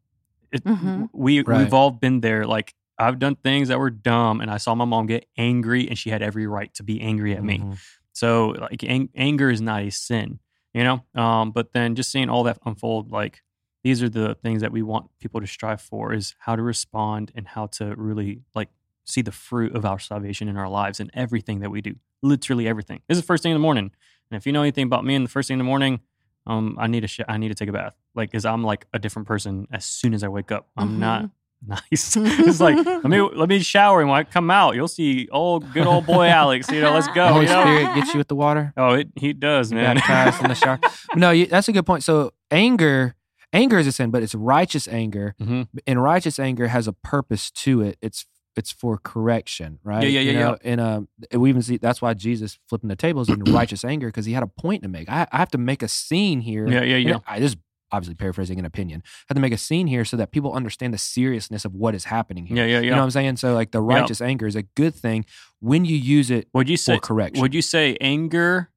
it, 0.52 0.64
Mhm. 0.64 1.08
we 1.12 1.40
Right. 1.42 1.58
we've 1.64 1.74
all 1.74 1.90
been 1.90 2.20
there. 2.20 2.46
Like 2.46 2.74
I've 2.98 3.18
done 3.18 3.36
things 3.36 3.68
that 3.68 3.78
were 3.78 3.90
dumb, 3.90 4.40
and 4.40 4.50
I 4.50 4.56
saw 4.58 4.74
my 4.74 4.84
mom 4.84 5.06
get 5.06 5.26
angry, 5.36 5.88
and 5.88 5.96
she 5.98 6.10
had 6.10 6.22
every 6.22 6.46
right 6.46 6.72
to 6.74 6.82
be 6.82 7.00
angry 7.00 7.34
at 7.36 7.44
me. 7.44 7.58
Mhm. 7.58 7.78
So 8.12 8.48
like 8.58 8.82
ang- 8.84 9.10
anger 9.14 9.50
is 9.50 9.60
not 9.60 9.82
a 9.82 9.90
sin, 9.90 10.40
you 10.74 10.82
know. 10.84 11.04
Um, 11.14 11.52
but 11.52 11.72
then 11.72 11.94
just 11.94 12.10
seeing 12.10 12.28
all 12.28 12.42
that 12.44 12.58
unfold, 12.66 13.10
like 13.12 13.42
these 13.84 14.02
are 14.02 14.08
the 14.08 14.34
things 14.42 14.60
that 14.62 14.72
we 14.72 14.82
want 14.82 15.10
people 15.20 15.40
to 15.40 15.46
strive 15.46 15.80
for: 15.80 16.12
is 16.12 16.34
how 16.40 16.56
to 16.56 16.62
respond 16.62 17.30
and 17.34 17.46
how 17.46 17.66
to 17.78 17.94
really 17.96 18.42
like 18.54 18.70
see 19.04 19.22
the 19.22 19.32
fruit 19.32 19.74
of 19.74 19.84
our 19.84 19.98
salvation 19.98 20.48
in 20.48 20.56
our 20.56 20.68
lives 20.68 20.98
and 21.00 21.10
everything 21.14 21.60
that 21.60 21.70
we 21.70 21.80
do. 21.80 21.94
Literally 22.22 22.66
everything. 22.66 23.00
This 23.08 23.16
is 23.16 23.22
the 23.22 23.26
first 23.26 23.42
thing 23.44 23.52
in 23.52 23.56
the 23.56 23.60
morning, 23.68 23.92
and 24.30 24.36
if 24.36 24.44
you 24.46 24.52
know 24.52 24.62
anything 24.62 24.84
about 24.84 25.04
me, 25.04 25.14
in 25.14 25.22
the 25.22 25.28
first 25.30 25.46
thing 25.48 25.54
in 25.54 25.58
the 25.58 25.64
morning, 25.64 26.00
um, 26.46 26.76
I 26.80 26.88
need 26.88 27.04
a 27.04 27.06
sh- 27.06 27.20
I 27.28 27.36
need 27.38 27.48
to 27.48 27.54
take 27.54 27.68
a 27.68 27.72
bath, 27.72 27.94
like 28.16 28.30
because 28.32 28.44
I'm 28.44 28.64
like 28.64 28.86
a 28.92 28.98
different 28.98 29.28
person 29.28 29.68
as 29.70 29.84
soon 29.84 30.12
as 30.14 30.24
I 30.24 30.28
wake 30.28 30.50
up. 30.50 30.68
I'm 30.76 30.96
Mhm. 30.96 30.98
not 30.98 31.30
nice. 31.66 32.16
it's 32.16 32.60
like 32.60 32.76
let 32.86 33.04
me 33.04 33.20
let 33.20 33.48
me 33.48 33.58
shower 33.60 34.00
and 34.00 34.08
when 34.08 34.18
I 34.18 34.24
come 34.24 34.50
out, 34.50 34.74
you'll 34.74 34.88
see 34.88 35.28
oh 35.32 35.58
good 35.58 35.86
old 35.86 36.06
boy 36.06 36.26
Alex. 36.28 36.70
You 36.70 36.80
know, 36.80 36.92
let's 36.92 37.08
go. 37.08 37.28
Holy 37.28 37.46
you 37.46 37.52
know? 37.52 37.62
Spirit 37.62 37.94
gets 37.94 38.14
you 38.14 38.18
with 38.18 38.28
the 38.28 38.36
water. 38.36 38.72
Oh, 38.76 38.94
it, 38.94 39.08
he 39.16 39.32
does, 39.32 39.72
man. 39.72 39.96
Baptized 39.96 40.40
in 40.42 40.48
the 40.48 40.54
shower. 40.54 40.78
No, 41.14 41.30
you, 41.30 41.46
that's 41.46 41.68
a 41.68 41.72
good 41.72 41.86
point. 41.86 42.04
So 42.04 42.32
anger, 42.50 43.14
anger 43.52 43.78
is 43.78 43.86
a 43.86 43.92
sin, 43.92 44.10
but 44.10 44.22
it's 44.22 44.34
righteous 44.34 44.86
anger. 44.88 45.34
hmm 45.38 45.62
And 45.86 46.02
righteous 46.02 46.38
anger 46.38 46.68
has 46.68 46.86
a 46.86 46.92
purpose 46.92 47.50
to 47.52 47.80
it. 47.82 47.98
It's 48.00 48.26
it's 48.56 48.72
for 48.72 48.98
correction, 48.98 49.78
right? 49.84 50.02
Yeah, 50.02 50.08
yeah, 50.08 50.20
You 50.20 50.32
yeah, 50.32 50.38
know, 50.40 50.56
And 50.64 50.80
um, 50.80 51.08
we 51.32 51.48
even 51.48 51.62
see 51.62 51.76
that's 51.76 52.02
why 52.02 52.14
Jesus 52.14 52.58
flipping 52.68 52.88
the 52.88 52.96
tables 52.96 53.28
in 53.28 53.44
righteous 53.52 53.84
anger 53.84 54.08
because 54.08 54.26
he 54.26 54.32
had 54.32 54.42
a 54.42 54.48
point 54.48 54.82
to 54.82 54.88
make. 54.88 55.08
I, 55.08 55.28
I 55.30 55.38
have 55.38 55.50
to 55.52 55.58
make 55.58 55.82
a 55.82 55.88
scene 55.88 56.40
here. 56.40 56.68
Yeah, 56.68 56.82
yeah, 56.82 56.96
yeah. 56.96 57.18
I 57.26 57.38
just 57.38 57.56
obviously 57.90 58.14
paraphrasing 58.14 58.58
an 58.58 58.64
opinion. 58.64 59.02
I 59.04 59.10
have 59.28 59.36
to 59.36 59.40
make 59.40 59.52
a 59.52 59.58
scene 59.58 59.86
here 59.86 60.04
so 60.04 60.16
that 60.16 60.30
people 60.30 60.52
understand 60.52 60.92
the 60.94 60.98
seriousness 60.98 61.64
of 61.64 61.74
what 61.74 61.94
is 61.94 62.04
happening 62.04 62.46
here. 62.46 62.56
Yeah, 62.58 62.64
yeah, 62.64 62.72
yeah. 62.76 62.80
You 62.80 62.90
know 62.90 62.98
what 62.98 63.04
I'm 63.04 63.10
saying? 63.10 63.36
So 63.36 63.54
like 63.54 63.70
the 63.70 63.80
righteous 63.80 64.20
anger 64.20 64.46
is 64.46 64.56
a 64.56 64.62
good 64.62 64.94
thing 64.94 65.24
when 65.60 65.84
you 65.84 65.96
use 65.96 66.30
it 66.30 66.48
would 66.52 66.68
you 66.68 66.76
say 66.76 66.96
for 66.96 67.00
correction. 67.00 67.40
would 67.42 67.54
you 67.54 67.62
say 67.62 67.96
anger 68.00 68.70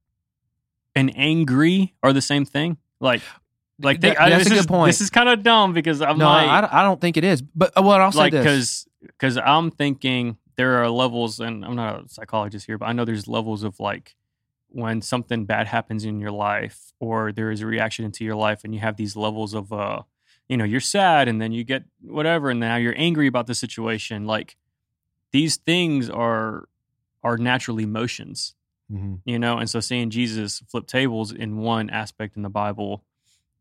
and 0.94 1.12
angry 1.16 1.94
are 2.02 2.12
the 2.12 2.22
same 2.22 2.44
thing? 2.44 2.78
Like 3.00 3.22
like 3.80 4.00
they, 4.00 4.16
I, 4.16 4.30
that's 4.30 4.44
this 4.44 4.46
a 4.48 4.50
good 4.50 4.60
is, 4.60 4.66
point. 4.66 4.88
This 4.88 5.00
is 5.00 5.10
kind 5.10 5.28
of 5.28 5.42
dumb 5.42 5.72
because 5.72 6.00
I'm 6.02 6.18
no, 6.18 6.26
like 6.26 6.48
I, 6.48 6.60
don't- 6.60 6.72
I 6.72 6.82
don't 6.82 7.00
think 7.00 7.16
it 7.16 7.24
is. 7.24 7.42
But 7.42 7.76
uh, 7.76 7.82
well, 7.82 8.00
I'll 8.00 8.12
say 8.12 8.18
like 8.18 8.32
this. 8.32 8.42
because 8.42 8.86
because 9.02 9.36
I'm 9.38 9.70
thinking 9.70 10.36
there 10.56 10.82
are 10.82 10.90
levels, 10.90 11.40
and 11.40 11.64
I'm 11.64 11.74
not 11.74 12.04
a 12.04 12.08
psychologist 12.08 12.66
here, 12.66 12.78
but 12.78 12.86
I 12.86 12.92
know 12.92 13.04
there's 13.04 13.26
levels 13.26 13.62
of 13.64 13.80
like 13.80 14.14
when 14.74 15.02
something 15.02 15.44
bad 15.44 15.66
happens 15.66 16.04
in 16.04 16.18
your 16.20 16.30
life, 16.32 16.92
or 16.98 17.32
there 17.32 17.50
is 17.50 17.60
a 17.60 17.66
reaction 17.66 18.04
into 18.04 18.24
your 18.24 18.34
life, 18.36 18.64
and 18.64 18.74
you 18.74 18.80
have 18.80 18.96
these 18.96 19.16
levels 19.16 19.54
of 19.54 19.72
uh, 19.72 20.02
you 20.48 20.56
know, 20.56 20.64
you're 20.64 20.80
sad, 20.80 21.28
and 21.28 21.40
then 21.40 21.52
you 21.52 21.64
get 21.64 21.84
whatever, 22.02 22.50
and 22.50 22.60
now 22.60 22.76
you're 22.76 22.94
angry 22.96 23.26
about 23.26 23.46
the 23.46 23.54
situation. 23.54 24.26
Like 24.26 24.56
these 25.30 25.56
things 25.56 26.10
are 26.10 26.68
are 27.22 27.38
natural 27.38 27.78
emotions, 27.78 28.54
Mhm. 28.92 29.20
you 29.24 29.38
know, 29.38 29.56
and 29.58 29.70
so 29.70 29.80
seeing 29.80 30.10
Jesus 30.10 30.60
flip 30.68 30.86
tables 30.86 31.32
in 31.32 31.58
one 31.58 31.88
aspect 31.90 32.36
in 32.36 32.42
the 32.42 32.50
Bible, 32.50 33.04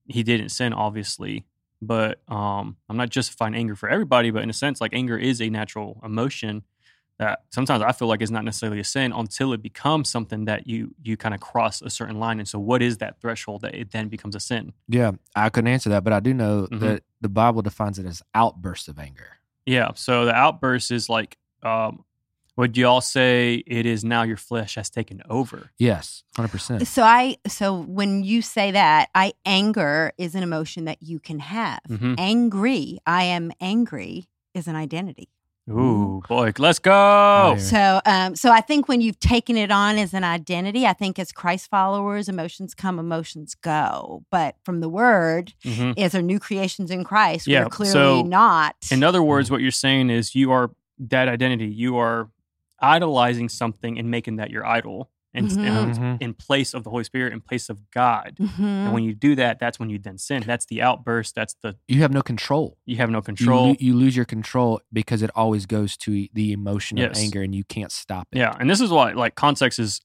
he 0.07 0.23
didn't 0.23 0.49
sin, 0.49 0.73
obviously, 0.73 1.45
but 1.81 2.21
um, 2.27 2.75
I'm 2.89 2.97
not 2.97 3.09
justifying 3.09 3.53
anger 3.55 3.75
for 3.75 3.87
everybody, 3.87 4.31
but 4.31 4.41
in 4.43 4.49
a 4.49 4.53
sense, 4.53 4.81
like 4.81 4.93
anger 4.93 5.17
is 5.17 5.39
a 5.41 5.49
natural 5.49 6.01
emotion 6.03 6.63
that 7.21 7.43
sometimes 7.51 7.83
I 7.83 7.91
feel 7.91 8.07
like 8.07 8.21
is 8.21 8.31
not 8.31 8.43
necessarily 8.43 8.79
a 8.79 8.83
sin 8.83 9.13
until 9.13 9.53
it 9.53 9.61
becomes 9.61 10.09
something 10.09 10.45
that 10.45 10.65
you 10.67 10.93
you 11.03 11.15
kind 11.17 11.33
of 11.35 11.39
cross 11.39 11.81
a 11.81 11.89
certain 11.89 12.19
line. 12.19 12.39
And 12.39 12.47
so, 12.47 12.57
what 12.59 12.81
is 12.81 12.97
that 12.97 13.21
threshold 13.21 13.61
that 13.61 13.75
it 13.75 13.91
then 13.91 14.09
becomes 14.09 14.35
a 14.35 14.39
sin? 14.39 14.73
Yeah, 14.89 15.11
I 15.35 15.49
couldn't 15.49 15.67
answer 15.71 15.89
that, 15.91 16.03
but 16.03 16.13
I 16.13 16.19
do 16.19 16.33
know 16.33 16.67
Mhm. 16.71 16.79
that 16.79 17.03
the 17.21 17.29
Bible 17.29 17.61
defines 17.61 17.99
it 17.99 18.05
as 18.05 18.21
outbursts 18.33 18.87
of 18.87 18.97
anger. 18.99 19.37
Yeah. 19.65 19.91
So 19.93 20.25
the 20.25 20.33
outburst 20.33 20.89
is 20.89 21.07
like, 21.07 21.37
um, 21.61 22.03
would 22.57 22.75
you 22.75 22.87
all 22.87 23.01
say 23.01 23.63
it 23.67 23.85
is 23.85 24.03
now 24.03 24.23
your 24.23 24.35
flesh 24.37 24.73
has 24.75 24.89
taken 24.89 25.21
over? 25.29 25.69
Yes, 25.77 26.23
hundred 26.35 26.49
percent. 26.51 26.87
So 26.87 27.03
I 27.03 27.37
so 27.47 27.79
when 27.83 28.23
you 28.23 28.41
say 28.41 28.71
that, 28.71 29.09
I 29.13 29.33
anger 29.45 30.11
is 30.17 30.33
an 30.33 30.41
emotion 30.43 30.85
that 30.85 31.01
you 31.03 31.19
can 31.19 31.37
have. 31.39 31.79
Mhm. 31.87 32.15
Angry, 32.17 32.97
I 33.05 33.23
am 33.25 33.51
angry 33.61 34.25
is 34.55 34.67
an 34.67 34.75
identity. 34.75 35.29
Ooh, 35.79 36.21
boy, 36.27 36.51
let's 36.57 36.79
go. 36.79 37.55
So 37.59 38.01
um 38.05 38.35
so 38.35 38.51
I 38.51 38.61
think 38.61 38.87
when 38.87 39.01
you've 39.01 39.19
taken 39.19 39.57
it 39.57 39.71
on 39.71 39.97
as 39.97 40.13
an 40.13 40.23
identity, 40.23 40.85
I 40.87 40.93
think 40.93 41.19
as 41.19 41.31
Christ 41.31 41.69
followers, 41.69 42.27
emotions 42.27 42.73
come, 42.73 42.97
emotions 42.99 43.55
go. 43.55 44.23
But 44.31 44.55
from 44.63 44.79
the 44.81 44.89
word, 44.89 45.53
Mhm. 45.63 45.97
as 45.99 46.15
our 46.15 46.21
new 46.21 46.39
creations 46.39 46.89
in 46.91 47.03
Christ, 47.03 47.47
Yeah, 47.47 47.63
we're 47.63 47.69
clearly 47.69 47.91
so 47.91 48.23
not. 48.23 48.75
In 48.91 49.03
other 49.03 49.21
words, 49.21 49.51
what 49.51 49.61
you're 49.61 49.71
saying 49.71 50.09
is 50.09 50.33
you 50.35 50.51
are 50.51 50.71
that 50.99 51.27
identity. 51.27 51.67
You 51.67 51.97
are 51.97 52.29
idolizing 52.79 53.47
something 53.49 53.99
and 53.99 54.09
making 54.09 54.37
that 54.37 54.49
your 54.49 54.65
idol, 54.65 55.10
and, 55.33 55.47
Mhm. 55.47 55.57
and 55.65 55.95
Mhm. 55.97 56.21
in 56.21 56.33
place 56.33 56.73
of 56.73 56.83
the 56.83 56.89
Holy 56.89 57.03
Spirit, 57.03 57.31
in 57.33 57.41
place 57.41 57.69
of 57.69 57.89
God. 57.91 58.35
Mhm. 58.39 58.59
And 58.59 58.93
when 58.93 59.03
you 59.03 59.13
do 59.13 59.35
that, 59.35 59.59
that's 59.59 59.79
when 59.79 59.89
you 59.89 59.97
then 59.99 60.17
sin. 60.17 60.43
That's 60.45 60.65
the 60.65 60.81
outburst. 60.81 61.35
That's 61.35 61.53
the 61.61 61.77
You 61.87 62.01
have 62.01 62.11
no 62.11 62.21
control. 62.21 62.77
you 62.85 62.97
have 62.97 63.09
no 63.09 63.21
control. 63.21 63.69
lo- 63.69 63.75
you 63.79 63.93
lose 63.95 64.15
your 64.15 64.25
control 64.25 64.81
because 64.91 65.21
it 65.21 65.29
always 65.35 65.65
goes 65.65 65.95
to 65.97 66.27
the 66.33 66.51
emotion 66.51 66.97
Yes. 66.97 67.11
of 67.17 67.23
anger, 67.23 67.41
and 67.41 67.55
you 67.55 67.63
can't 67.63 67.91
stop 67.91 68.27
it. 68.31 68.37
Yeah, 68.39 68.55
and 68.59 68.69
this 68.69 68.81
is 68.81 68.89
why 68.89 69.13
like 69.13 69.35
context 69.35 69.79
is 69.79 70.01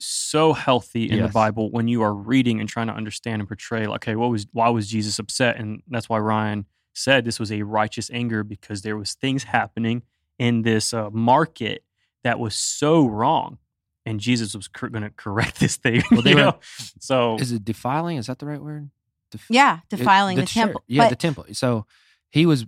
so 0.00 0.52
healthy 0.52 1.04
in 1.10 1.22
the 1.22 1.28
Bible 1.28 1.70
when 1.70 1.88
you 1.88 2.02
are 2.02 2.12
reading 2.14 2.60
and 2.60 2.68
trying 2.68 2.88
to 2.88 2.92
understand 2.92 3.40
and 3.40 3.48
portray 3.48 3.86
like, 3.86 4.02
okay, 4.06 4.16
what 4.16 4.28
was 4.30 4.46
why 4.52 4.68
was 4.68 4.88
Jesus 4.88 5.18
upset? 5.18 5.56
And 5.56 5.82
that's 5.88 6.08
why 6.08 6.18
Ryan 6.18 6.66
said 6.94 7.24
this 7.24 7.40
was 7.40 7.50
a 7.50 7.62
righteous 7.62 8.10
anger 8.12 8.44
because 8.44 8.82
there 8.82 8.96
was 8.96 9.14
things 9.14 9.44
happening 9.44 10.02
in 10.38 10.62
this 10.62 10.92
uh, 10.92 11.10
market 11.10 11.84
that 12.22 12.38
was 12.38 12.54
so 12.56 13.06
wrong, 13.06 13.58
and 14.06 14.20
Jesus 14.20 14.54
was 14.54 14.68
cor- 14.68 14.88
going 14.90 15.02
to 15.04 15.10
correct 15.10 15.60
this 15.60 15.76
thing. 15.76 16.02
Well, 16.10 16.22
they 16.22 16.30
you 16.30 16.36
were- 16.36 16.42
know? 16.42 16.58
So 17.00 17.36
Is 17.38 17.52
it 17.52 17.64
defiling? 17.64 18.16
Is 18.18 18.26
that 18.26 18.38
the 18.38 18.46
right 18.46 18.60
word? 18.62 18.90
Def- 19.30 19.46
yeah, 19.50 19.78
it- 19.90 19.96
defiling 19.96 20.36
the, 20.36 20.42
church. 20.42 20.52
temple. 20.54 20.82
Yeah, 20.86 21.04
but 21.04 21.08
the 21.10 21.16
temple. 21.16 21.46
So 21.52 21.86
he 22.30 22.46
was 22.46 22.66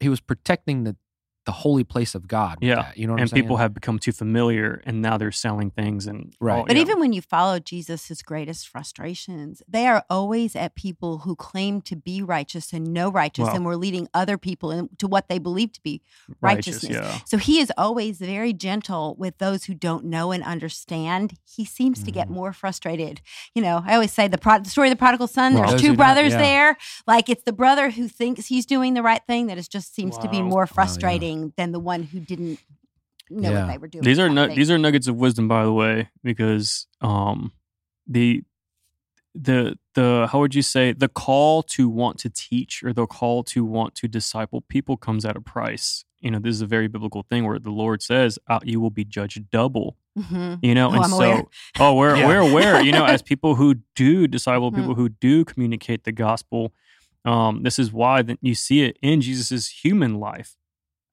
he 0.00 0.08
was 0.08 0.20
protecting 0.20 0.84
the 0.84 0.96
the 1.48 1.52
holy 1.52 1.82
place 1.82 2.14
of 2.14 2.28
God. 2.28 2.58
Yeah. 2.60 2.74
that, 2.82 2.98
you 2.98 3.06
know 3.06 3.14
what 3.14 3.20
and 3.20 3.22
I'm 3.22 3.28
saying? 3.28 3.42
people 3.42 3.56
have 3.56 3.72
become 3.72 3.98
too 3.98 4.12
familiar, 4.12 4.82
and 4.84 5.00
now 5.00 5.16
they're 5.16 5.32
selling 5.32 5.70
things 5.70 6.06
and 6.06 6.34
Right. 6.40 6.58
all- 6.58 6.64
But 6.66 6.76
yeah. 6.76 6.82
even 6.82 7.00
when 7.00 7.14
you 7.14 7.22
follow 7.22 7.58
Jesus' 7.58 8.20
greatest 8.22 8.68
frustrations, 8.68 9.62
they 9.66 9.86
are 9.86 10.04
always 10.10 10.54
at 10.54 10.74
people 10.74 11.18
who 11.20 11.34
claim 11.36 11.80
to 11.82 11.96
be 11.96 12.22
righteous 12.22 12.72
and 12.74 12.92
know 12.92 13.10
righteous, 13.10 13.44
Well- 13.46 13.56
and 13.56 13.64
we're 13.64 13.76
leading 13.76 14.08
other 14.12 14.36
people 14.36 14.70
into 14.70 15.06
what 15.08 15.28
they 15.28 15.38
believe 15.38 15.72
to 15.72 15.82
be 15.82 16.02
righteous, 16.42 16.84
righteousness. 16.84 16.96
yeah, 17.14 17.18
So 17.24 17.38
he 17.38 17.60
is 17.60 17.72
always 17.78 18.18
very 18.18 18.52
gentle 18.52 19.14
with 19.18 19.38
those 19.38 19.64
who 19.64 19.74
don't 19.74 20.04
know 20.04 20.32
and 20.32 20.44
understand. 20.44 21.34
He 21.44 21.64
seems 21.64 22.02
to 22.02 22.10
get 22.10 22.28
Mhm. 22.28 22.32
more 22.32 22.52
frustrated. 22.52 23.22
You 23.54 23.62
know, 23.62 23.82
I 23.86 23.94
always 23.94 24.12
say 24.12 24.28
the, 24.28 24.36
pro- 24.36 24.58
the 24.58 24.68
story 24.68 24.88
of 24.88 24.92
the 24.92 24.96
prodigal 24.98 25.28
son. 25.28 25.54
Well, 25.54 25.68
there's 25.70 25.80
two 25.80 25.88
who 25.88 25.92
don't- 25.94 25.96
brothers 25.96 26.32
yeah. 26.32 26.38
there. 26.42 26.76
Like 27.06 27.30
it's 27.30 27.44
the 27.44 27.52
brother 27.54 27.90
who 27.90 28.06
thinks 28.06 28.46
he's 28.48 28.66
doing 28.66 28.92
the 28.92 29.02
right 29.02 29.22
thing 29.26 29.46
that 29.46 29.56
is 29.56 29.66
just 29.68 29.94
seems 29.94 30.18
to 30.18 30.28
be 30.28 30.42
Wow. 30.42 30.48
more 30.48 30.66
yeah. 30.68 30.72
Frustrating 31.38 31.52
than 31.56 31.72
the 31.72 31.80
one 31.80 32.02
who 32.04 32.20
didn't 32.20 32.58
know 33.30 33.50
Yeah. 33.50 33.64
what 33.66 33.72
they 33.72 33.78
were 33.78 33.88
doing. 33.88 34.04
these 34.04 34.18
are 34.18 34.28
nu- 34.28 34.54
these 34.54 34.70
are 34.70 34.78
nuggets 34.78 35.06
of 35.08 35.16
wisdom, 35.16 35.48
by 35.48 35.64
the 35.64 35.72
way, 35.72 36.08
because 36.22 36.86
um, 37.00 37.52
the 38.06 38.42
the 39.34 39.78
the 39.94 40.28
how 40.32 40.40
would 40.40 40.54
you 40.54 40.62
say 40.62 40.92
the 40.92 41.08
call 41.08 41.62
to 41.62 41.88
want 41.88 42.18
to 42.18 42.30
teach 42.30 42.82
or 42.82 42.92
the 42.92 43.06
call 43.06 43.44
to 43.44 43.64
want 43.64 43.94
to 43.96 44.08
disciple 44.08 44.62
people 44.62 44.96
comes 44.96 45.24
at 45.24 45.36
a 45.36 45.40
price. 45.40 46.04
You 46.20 46.32
know, 46.32 46.40
this 46.40 46.52
is 46.54 46.62
a 46.62 46.66
very 46.66 46.88
biblical 46.88 47.22
thing 47.22 47.44
where 47.46 47.60
the 47.60 47.70
Lord 47.70 48.02
says, 48.02 48.38
uh, 48.48 48.58
"You 48.64 48.80
will 48.80 48.90
be 48.90 49.04
judged 49.04 49.50
double." 49.50 49.96
Mhm. 50.18 50.58
You 50.62 50.74
know, 50.74 50.88
Oh, 50.88 50.94
and 50.94 51.04
I'm 51.04 51.10
so 51.10 51.16
aware. 51.22 51.44
oh, 51.78 51.94
we're 51.94 52.16
Yeah. 52.16 52.26
we're 52.26 52.40
aware. 52.50 52.80
You 52.82 52.90
know, 52.90 53.04
as 53.04 53.22
people 53.32 53.54
who 53.54 53.76
do 53.94 54.26
disciple, 54.26 54.72
Mhm. 54.72 54.76
people 54.76 54.94
who 54.96 55.10
do 55.10 55.44
communicate 55.44 56.02
the 56.02 56.10
gospel, 56.10 56.72
um, 57.24 57.62
this 57.62 57.78
is 57.78 57.92
why 57.92 58.22
that 58.22 58.38
you 58.42 58.56
see 58.56 58.80
it 58.82 58.98
in 59.02 59.20
Jesus's 59.20 59.68
human 59.84 60.14
life, 60.18 60.56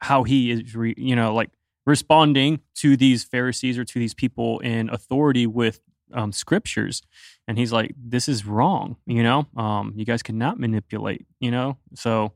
how 0.10 0.24
he 0.24 0.52
is, 0.52 0.76
re, 0.76 0.94
you 0.98 1.16
know, 1.16 1.34
like 1.34 1.50
responding 1.86 2.60
to 2.76 2.98
these 2.98 3.24
Pharisees 3.24 3.78
or 3.78 3.86
to 3.86 4.00
these 4.00 4.14
people 4.14 4.60
in 4.60 4.90
authority 4.90 5.46
with 5.48 5.80
um, 6.14 6.32
scriptures, 6.32 7.02
and 7.48 7.58
he's 7.58 7.72
like, 7.72 7.94
"This 7.98 8.28
is 8.30 8.46
wrong." 8.46 8.96
You 9.06 9.24
know, 9.24 9.48
um, 9.58 9.94
you 9.96 10.06
guys 10.06 10.22
cannot 10.24 10.60
manipulate. 10.60 11.26
You 11.40 11.52
know, 11.52 11.78
so 11.96 12.34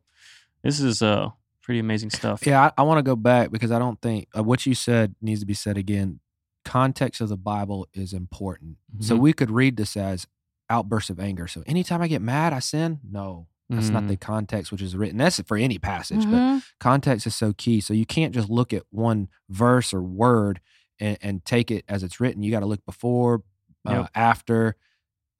this 0.63 0.79
is 0.79 1.01
uh 1.01 1.29
pretty 1.61 1.79
amazing 1.79 2.09
stuff. 2.09 2.45
Yeah, 2.47 2.59
I, 2.65 2.71
I 2.79 2.83
want 2.83 2.97
to 2.97 3.03
go 3.03 3.15
back 3.15 3.51
because 3.51 3.71
I 3.71 3.77
don't 3.79 4.01
think 4.01 4.27
uh, 4.37 4.43
what 4.43 4.65
you 4.65 4.73
said 4.73 5.13
needs 5.21 5.39
to 5.41 5.45
be 5.45 5.53
said 5.53 5.77
again. 5.77 6.19
Context 6.65 7.21
of 7.21 7.29
the 7.29 7.37
Bible 7.37 7.87
is 7.93 8.11
important. 8.13 8.77
So 8.99 9.15
Mhm. 9.15 9.19
we 9.19 9.33
could 9.33 9.51
read 9.51 9.77
this 9.77 9.95
as 9.95 10.27
outbursts 10.69 11.09
of 11.09 11.19
anger. 11.19 11.47
So 11.47 11.63
anytime 11.65 12.01
I 12.01 12.07
get 12.07 12.21
mad, 12.21 12.53
I 12.53 12.59
sin. 12.59 12.99
No, 13.09 13.47
that's 13.69 13.89
not 13.91 14.03
Mm. 14.03 14.07
the 14.07 14.17
context 14.17 14.71
which 14.71 14.81
is 14.81 14.95
written. 14.95 15.17
That's 15.17 15.39
for 15.41 15.57
any 15.57 15.77
passage, 15.77 16.25
but 16.29 16.41
Mhm. 16.41 16.63
context 16.79 17.27
is 17.27 17.35
so 17.35 17.53
key. 17.53 17.81
So 17.81 17.93
you 17.93 18.05
can't 18.05 18.33
just 18.33 18.49
look 18.49 18.73
at 18.73 18.83
one 18.89 19.27
verse 19.49 19.93
or 19.93 20.01
word 20.01 20.59
and, 20.99 21.17
and 21.21 21.45
take 21.45 21.69
it 21.71 21.85
as 21.87 22.01
it's 22.03 22.19
written. 22.19 22.41
You 22.43 22.51
got 22.51 22.61
to 22.61 22.65
look 22.65 22.83
before, 22.85 23.43
uh, 23.85 24.07
after. 24.15 24.75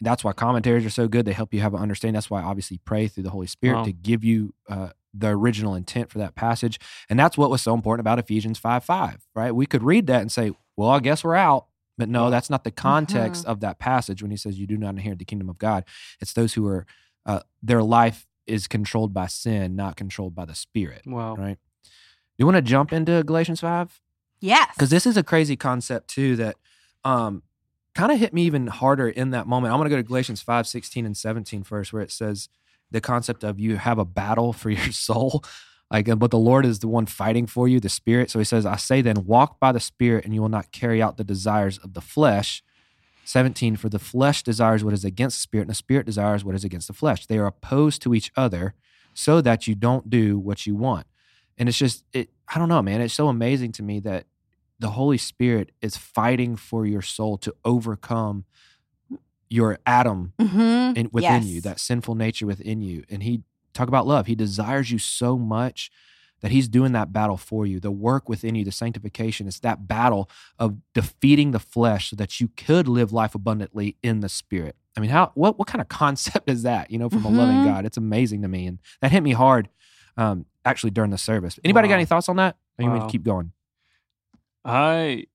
That's 0.02 0.24
why 0.24 0.32
commentaries 0.32 0.86
are 0.86 0.90
so 0.90 1.08
good. 1.10 1.26
They 1.26 1.34
help 1.34 1.54
you 1.54 1.60
have 1.62 1.74
an 1.74 1.82
understanding. 1.82 2.14
That's 2.14 2.30
why 2.30 2.42
obviously 2.42 2.78
pray 2.86 3.08
through 3.08 3.24
the 3.24 3.32
Holy 3.32 3.48
Spirit 3.48 3.78
Wow. 3.80 3.84
to 3.84 3.92
give 3.92 4.24
you 4.24 4.54
uh, 4.70 4.90
the 5.14 5.30
original 5.30 5.76
intent 5.76 6.10
for 6.12 6.20
that 6.20 6.36
passage. 6.36 6.80
And 7.10 7.20
that's 7.20 7.38
what 7.38 7.50
was 7.50 7.62
so 7.64 7.74
important 7.74 8.02
about 8.02 8.20
Ephesians 8.20 8.60
5 8.60 8.84
5, 8.86 9.28
right? 9.36 9.54
We 9.54 9.66
could 9.66 9.84
read 9.84 10.08
that 10.08 10.22
and 10.22 10.32
say, 10.32 10.52
well, 10.78 10.90
I 10.90 11.00
guess 11.00 11.24
we're 11.24 11.36
out. 11.36 11.66
But 11.98 12.08
no, 12.08 12.30
that's 12.30 12.50
not 12.50 12.64
the 12.64 12.72
context 12.72 13.42
Mm-hmm. 13.42 13.52
of 13.52 13.60
that 13.60 13.78
passage 13.80 14.22
when 14.22 14.32
he 14.32 14.38
says, 14.38 14.58
you 14.58 14.66
do 14.68 14.78
not 14.78 14.92
inherit 14.92 15.20
the 15.20 15.26
kingdom 15.26 15.50
of 15.50 15.58
God. 15.58 15.84
It's 16.22 16.32
those 16.32 16.54
who 16.54 16.66
are, 16.68 16.86
uh, 17.30 17.40
their 17.62 17.84
life 17.84 18.26
is 18.48 18.68
controlled 18.68 19.14
by 19.14 19.28
sin, 19.28 19.76
not 19.76 19.96
controlled 19.96 20.34
by 20.36 20.46
the 20.46 20.56
Spirit, 20.56 21.02
Wow. 21.06 21.36
right? 21.36 21.58
You 22.38 22.46
want 22.46 22.56
to 22.56 22.62
jump 22.62 22.92
into 22.92 23.24
Galatians 23.24 23.60
5? 23.62 24.02
Yes. 24.42 24.70
because 24.76 24.90
this 24.90 25.06
is 25.06 25.18
a 25.18 25.24
crazy 25.24 25.58
concept 25.58 26.08
too 26.08 26.38
that 26.38 26.56
um 27.04 27.44
kind 27.94 28.12
of 28.12 28.18
hit 28.20 28.34
me 28.34 28.44
even 28.44 28.68
harder 28.68 29.10
in 29.10 29.32
that 29.32 29.46
moment. 29.48 29.74
I'm 29.74 29.80
going 29.80 29.90
to 29.90 29.96
go 29.96 30.02
to 30.02 30.08
Galatians 30.08 30.42
5, 30.42 30.66
16 30.66 31.06
and 31.06 31.18
17 31.18 31.64
first, 31.64 31.92
where 31.92 32.02
it 32.02 32.12
says 32.12 32.48
the 32.92 33.02
concept 33.02 33.44
of 33.44 33.60
you 33.60 33.76
have 33.78 34.00
a 34.00 34.06
battle 34.06 34.54
for 34.62 34.70
your 34.70 34.92
soul. 34.94 35.44
Like, 35.92 36.08
but 36.20 36.32
the 36.32 36.38
Lord 36.40 36.66
is 36.66 36.80
the 36.80 36.88
one 36.88 37.08
fighting 37.08 37.48
for 37.48 37.68
you, 37.68 37.80
the 37.80 37.90
Spirit. 37.90 38.30
So 38.32 38.40
he 38.40 38.46
says, 38.46 38.66
I 38.66 38.78
say 38.78 39.02
then, 39.02 39.26
walk 39.26 39.60
by 39.60 39.72
the 39.72 39.80
Spirit, 39.80 40.24
and 40.24 40.34
you 40.36 40.42
will 40.42 40.48
not 40.58 40.72
carry 40.72 41.02
out 41.02 41.18
the 41.18 41.24
desires 41.24 41.78
of 41.80 41.94
the 41.94 42.02
flesh. 42.02 42.64
17, 43.30 43.76
for 43.76 43.90
the 43.90 44.00
flesh 44.00 44.42
desires 44.44 44.84
what 44.84 44.94
is 44.94 45.06
against 45.06 45.38
the 45.38 45.42
Spirit, 45.42 45.64
and 45.64 45.70
the 45.70 45.76
Spirit 45.76 46.06
desires 46.06 46.44
what 46.44 46.56
is 46.56 46.64
against 46.64 46.88
the 46.88 46.94
flesh. 46.94 47.28
They 47.28 47.38
are 47.38 47.46
opposed 47.46 48.02
to 48.02 48.14
each 48.14 48.32
other 48.36 48.74
so 49.14 49.40
that 49.42 49.68
you 49.68 49.76
don't 49.76 50.10
do 50.10 50.40
what 50.40 50.66
you 50.66 50.76
want. 50.76 51.06
And 51.58 51.70
it's 51.70 51.78
just, 51.78 52.04
it, 52.12 52.30
I 52.48 52.58
don't 52.58 52.70
know, 52.70 52.82
man. 52.82 53.02
It's 53.02 53.14
so 53.14 53.28
amazing 53.28 53.74
to 53.74 53.84
me 53.84 54.00
that 54.00 54.26
the 54.80 54.92
Holy 54.92 55.18
Spirit 55.18 55.72
is 55.82 55.96
fighting 55.96 56.56
for 56.56 56.86
your 56.86 57.02
soul 57.02 57.38
to 57.40 57.54
overcome 57.64 58.46
your 59.50 59.78
Adam 59.86 60.34
Mhm. 60.40 60.98
in, 60.98 61.10
within 61.12 61.44
you, 61.48 61.62
that 61.62 61.80
sinful 61.80 62.16
nature 62.16 62.46
within 62.46 62.82
you. 62.82 63.04
And 63.10 63.24
he 63.24 63.44
talk 63.74 63.88
about 63.88 64.08
love. 64.08 64.28
He 64.28 64.36
desires 64.36 64.92
you 64.92 65.00
so 65.00 65.38
much 65.38 65.92
that 66.42 66.52
he's 66.52 66.68
doing 66.68 66.92
that 66.94 67.12
battle 67.12 67.38
for 67.38 67.66
you. 67.66 67.80
The 67.80 67.92
work 67.92 68.30
within 68.30 68.56
you, 68.56 68.64
the 68.66 68.72
sanctification, 68.72 69.48
it's 69.48 69.60
that 69.60 69.88
battle 69.88 70.30
of 70.58 70.78
defeating 70.94 71.52
the 71.52 71.60
flesh 71.60 72.10
so 72.10 72.16
that 72.16 72.40
you 72.40 72.50
could 72.56 72.88
live 72.88 73.12
life 73.12 73.36
abundantly 73.36 73.98
in 74.04 74.20
the 74.22 74.30
spirit. 74.30 74.76
I 74.98 75.02
mean, 75.02 75.10
how 75.12 75.32
what 75.36 75.58
what 75.60 75.68
kind 75.68 75.82
of 75.82 75.88
concept 76.04 76.50
is 76.50 76.64
that? 76.64 76.92
You 76.92 76.98
know, 77.00 77.10
from 77.10 77.26
a 77.26 77.30
loving 77.30 77.60
Mhm. 77.60 77.64
God, 77.64 77.86
it's 77.86 77.98
amazing 77.98 78.42
to 78.42 78.48
me, 78.48 78.68
and 78.68 78.80
that 79.02 79.12
hit 79.12 79.22
me 79.24 79.32
hard. 79.34 79.70
Um, 80.18 80.46
actually, 80.66 80.92
during 80.92 81.12
the 81.12 81.18
service. 81.18 81.60
Anybody 81.64 81.88
got 81.88 81.96
any 81.96 82.06
thoughts 82.06 82.28
on 82.30 82.36
that? 82.38 82.58
Or 82.78 82.84
you 82.84 82.90
want 82.90 83.02
Wow. 83.02 83.08
to 83.08 83.12
keep 83.12 83.24
going? 83.24 83.52
I 84.66 85.26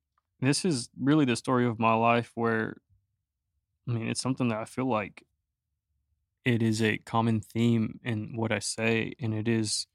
this 0.41 0.65
is 0.65 0.91
really 1.01 1.25
the 1.25 1.37
story 1.37 1.67
of 1.67 1.79
my 1.79 1.95
life 1.95 2.33
where 2.35 2.77
I 3.89 3.93
mean 3.93 4.09
it's 4.09 4.21
something 4.21 4.49
that 4.49 4.59
I 4.59 4.65
feel 4.65 4.87
like 4.87 5.25
it 6.45 6.63
is 6.63 6.83
a 6.83 6.99
common 6.99 7.41
theme 7.41 8.01
in 8.05 8.37
what 8.37 8.53
I 8.53 8.59
say 8.59 9.15
and 9.19 9.33
it 9.33 9.49
is 9.49 9.87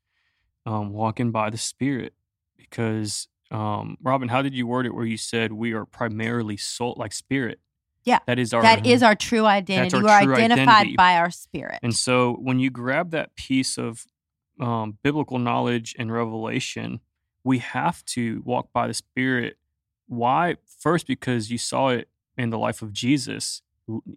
um 0.66 0.92
walking 0.94 1.32
by 1.32 1.50
the 1.50 1.58
spirit 1.58 2.14
because 2.58 3.28
um 3.52 3.98
Robin 4.02 4.28
how 4.30 4.42
did 4.42 4.54
you 4.54 4.68
word 4.68 4.86
it 4.86 4.94
where 4.94 5.06
you 5.06 5.18
said 5.18 5.52
we 5.52 5.74
are 5.74 5.86
primarily 5.86 6.58
soul 6.58 6.96
like 6.98 7.14
spirit 7.14 7.60
Yeah. 8.04 8.20
that 8.28 8.38
is 8.40 8.54
our 8.54 8.62
That 8.62 8.86
is 8.86 9.02
our 9.04 9.16
true 9.16 9.46
identity. 9.46 9.96
our 9.98 10.02
you 10.04 10.08
are 10.08 10.24
true 10.24 10.36
identified 10.36 10.70
identity. 10.78 10.96
by 10.96 11.16
our 11.18 11.32
spirit. 11.32 11.80
And 11.82 11.96
so 11.96 12.34
when 12.34 12.60
you 12.60 12.70
grab 12.70 13.12
that 13.12 13.36
piece 13.36 13.78
of 13.78 14.06
um, 14.60 14.98
biblical 15.04 15.40
knowledge 15.40 15.96
and 15.98 16.12
revelation, 16.12 17.00
we 17.44 17.60
have 17.60 18.04
to 18.06 18.42
walk 18.46 18.74
by 18.74 18.88
the 18.88 18.94
Spirit. 18.94 19.58
Why? 20.08 20.58
First, 20.66 21.08
because 21.08 21.50
you 21.50 21.58
saw 21.58 21.90
it 21.90 22.10
in 22.38 22.50
the 22.50 22.58
life 22.58 22.82
of 22.82 22.92
Jesus 22.92 23.62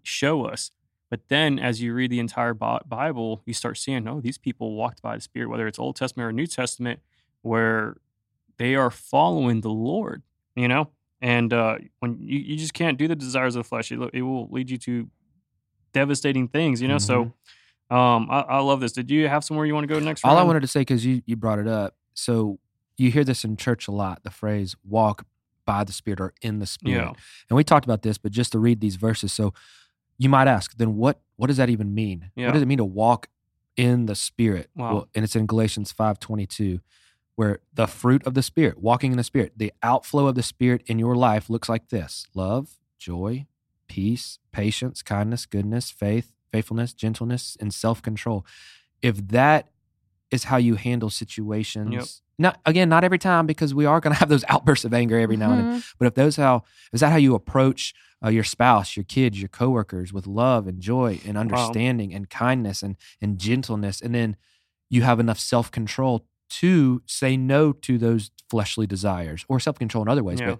show 0.02 0.44
us. 0.44 0.72
But 1.12 1.28
then 1.28 1.58
as 1.58 1.82
you 1.82 1.92
read 1.92 2.10
the 2.10 2.20
entire 2.20 2.54
Bible, 2.54 3.42
you 3.44 3.52
start 3.52 3.76
seeing, 3.76 4.08
oh, 4.08 4.22
these 4.22 4.38
people 4.38 4.72
walked 4.72 5.02
by 5.02 5.14
the 5.16 5.20
Spirit, 5.20 5.50
whether 5.50 5.66
it's 5.66 5.78
Old 5.78 5.94
Testament 5.94 6.26
or 6.26 6.32
New 6.32 6.46
Testament, 6.46 7.00
where 7.42 7.98
they 8.56 8.76
are 8.76 8.90
following 8.90 9.60
the 9.60 9.68
Lord, 9.68 10.22
you 10.56 10.68
know? 10.68 10.88
And 11.20 11.52
uh, 11.52 11.80
when 11.98 12.16
you, 12.18 12.38
you 12.38 12.56
just 12.56 12.72
can't 12.72 12.96
do 12.96 13.08
the 13.08 13.14
desires 13.14 13.56
of 13.56 13.64
the 13.64 13.68
flesh, 13.68 13.92
it, 13.92 14.00
it 14.14 14.22
will 14.22 14.48
lead 14.50 14.70
you 14.70 14.78
to 14.78 15.10
devastating 15.92 16.48
things, 16.48 16.80
you 16.80 16.88
know? 16.88 16.96
So 16.96 17.34
um, 17.90 18.28
I, 18.30 18.46
I 18.48 18.60
love 18.60 18.80
this. 18.80 18.92
Did 18.92 19.10
you 19.10 19.28
have 19.28 19.44
somewhere 19.44 19.66
you 19.66 19.74
want 19.74 19.86
to 19.86 19.92
go 19.92 20.00
next? 20.00 20.24
All 20.24 20.38
I 20.38 20.42
wanted 20.42 20.60
to 20.60 20.66
say, 20.66 20.80
because 20.80 21.04
you, 21.04 21.20
you 21.26 21.36
brought 21.36 21.58
it 21.58 21.68
up, 21.68 21.94
so 22.14 22.58
you 22.96 23.10
hear 23.10 23.22
this 23.22 23.44
in 23.44 23.58
church 23.58 23.86
a 23.86 23.92
lot 23.92 24.22
the 24.22 24.30
phrase 24.30 24.76
walk 24.82 25.26
by 25.66 25.84
the 25.84 25.92
Spirit 25.92 26.20
or 26.20 26.32
in 26.40 26.58
the 26.58 26.66
Spirit. 26.66 27.02
Yeah. 27.02 27.12
And 27.50 27.56
we 27.56 27.64
talked 27.64 27.84
about 27.84 28.00
this, 28.00 28.16
but 28.16 28.32
just 28.32 28.52
to 28.52 28.58
read 28.58 28.80
these 28.80 28.96
verses. 28.96 29.30
So 29.30 29.52
you 30.18 30.28
might 30.28 30.48
ask, 30.48 30.76
then 30.76 30.96
what, 30.96 31.20
what 31.36 31.46
does 31.48 31.56
that 31.56 31.70
even 31.70 31.94
mean? 31.94 32.30
Yeah. 32.36 32.46
What 32.46 32.52
does 32.54 32.62
it 32.62 32.66
mean 32.68 32.78
to 32.78 32.84
walk 32.84 33.28
in 33.76 34.06
the 34.06 34.14
Spirit? 34.14 34.70
Wow. 34.76 35.08
and 35.14 35.24
it's 35.24 35.34
in 35.36 35.46
Galatians 35.46 35.92
5.22, 35.92 36.80
where 37.36 37.60
the 37.72 37.86
fruit 37.86 38.24
of 38.26 38.34
the 38.34 38.42
Spirit, 38.42 38.78
walking 38.78 39.10
in 39.12 39.16
the 39.18 39.24
Spirit, 39.24 39.52
the 39.56 39.72
outflow 39.82 40.26
of 40.28 40.34
the 40.34 40.42
Spirit 40.42 40.82
in 40.86 40.98
your 40.98 41.16
life 41.16 41.48
looks 41.50 41.68
like 41.68 41.88
this 41.88 42.26
love, 42.34 42.78
joy, 42.98 43.46
peace, 43.88 44.38
patience, 44.52 45.02
kindness, 45.02 45.46
goodness, 45.46 45.90
faith, 45.90 46.32
faithfulness, 46.52 46.92
gentleness, 46.92 47.56
and 47.60 47.72
self 47.74 48.02
control. 48.02 48.44
If 49.00 49.28
that 49.28 49.70
is 50.30 50.44
how 50.44 50.56
you 50.58 50.76
handle 50.76 51.10
situations, 51.10 51.92
Yep. 51.92 52.04
Not 52.42 52.60
again, 52.66 52.88
not 52.88 53.04
every 53.04 53.18
time 53.18 53.46
because 53.46 53.74
we 53.74 53.86
are 53.86 54.00
going 54.00 54.12
to 54.14 54.18
have 54.20 54.28
those 54.28 54.44
outbursts 54.48 54.84
of 54.84 54.92
anger 54.92 55.18
every 55.18 55.36
now 55.36 55.52
and 55.52 55.60
then. 55.66 55.80
Mhm. 55.80 55.92
But 55.98 56.06
if 56.08 56.14
those 56.14 56.36
how 56.36 56.64
is 56.92 57.00
that 57.00 57.10
how 57.10 57.16
you 57.18 57.34
approach 57.34 57.94
uh, 58.24 58.28
your 58.28 58.44
spouse, 58.44 58.96
your 58.96 59.04
kids, 59.04 59.40
your 59.40 59.48
coworkers 59.48 60.12
with 60.12 60.26
love 60.26 60.66
and 60.68 60.80
joy 60.80 61.18
and 61.26 61.36
understanding 61.38 62.14
and 62.14 62.28
kindness 62.28 62.82
and 62.82 62.96
and 63.20 63.38
gentleness, 63.38 64.00
and 64.00 64.14
then 64.14 64.36
you 64.90 65.02
have 65.02 65.18
enough 65.20 65.38
self 65.38 65.70
control 65.70 66.26
to 66.50 67.02
say 67.06 67.36
no 67.36 67.72
to 67.72 67.96
those 67.96 68.30
fleshly 68.50 68.86
desires 68.86 69.44
or 69.48 69.58
self 69.58 69.78
control 69.78 70.02
in 70.02 70.08
other 70.08 70.22
ways. 70.22 70.38
Yeah. 70.40 70.50
But 70.50 70.58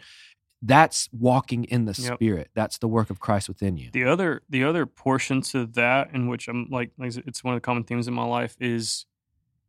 that's 0.65 1.09
walking 1.13 1.65
in 1.65 1.85
the 1.87 2.01
Yep. 2.01 2.15
spirit. 2.17 2.51
That's 2.55 2.79
the 2.79 2.87
work 2.89 3.11
of 3.11 3.19
Christ 3.19 3.49
within 3.49 3.77
you. 3.77 3.91
The 3.93 4.05
other 4.05 4.43
the 4.49 4.65
other 4.65 4.87
portion 4.87 5.41
to 5.43 5.67
that, 5.67 6.11
in 6.15 6.29
which 6.29 6.49
I'm 6.49 6.69
like, 6.71 6.93
like 6.99 7.07
I 7.07 7.11
said, 7.11 7.25
it's 7.27 7.43
one 7.45 7.55
of 7.55 7.57
the 7.57 7.65
common 7.65 7.83
themes 7.85 8.07
in 8.09 8.15
my 8.15 8.25
life, 8.25 8.57
is 8.61 9.05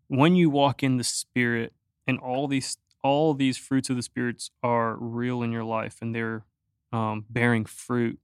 when 0.07 0.36
you 0.36 0.49
walk 0.49 0.84
in 0.84 0.97
the 0.97 1.03
Spirit, 1.03 1.74
and 2.08 2.20
all 2.20 2.47
these 2.47 2.78
all 3.04 3.34
these 3.34 3.58
fruits 3.58 3.89
of 3.89 3.95
the 3.97 4.01
spirits 4.04 4.49
are 4.64 4.95
real 4.97 5.41
in 5.43 5.51
your 5.51 5.64
life 5.66 5.97
and 6.01 6.16
they're 6.16 6.45
um, 6.93 7.26
bearing 7.30 7.66
fruit, 7.66 8.20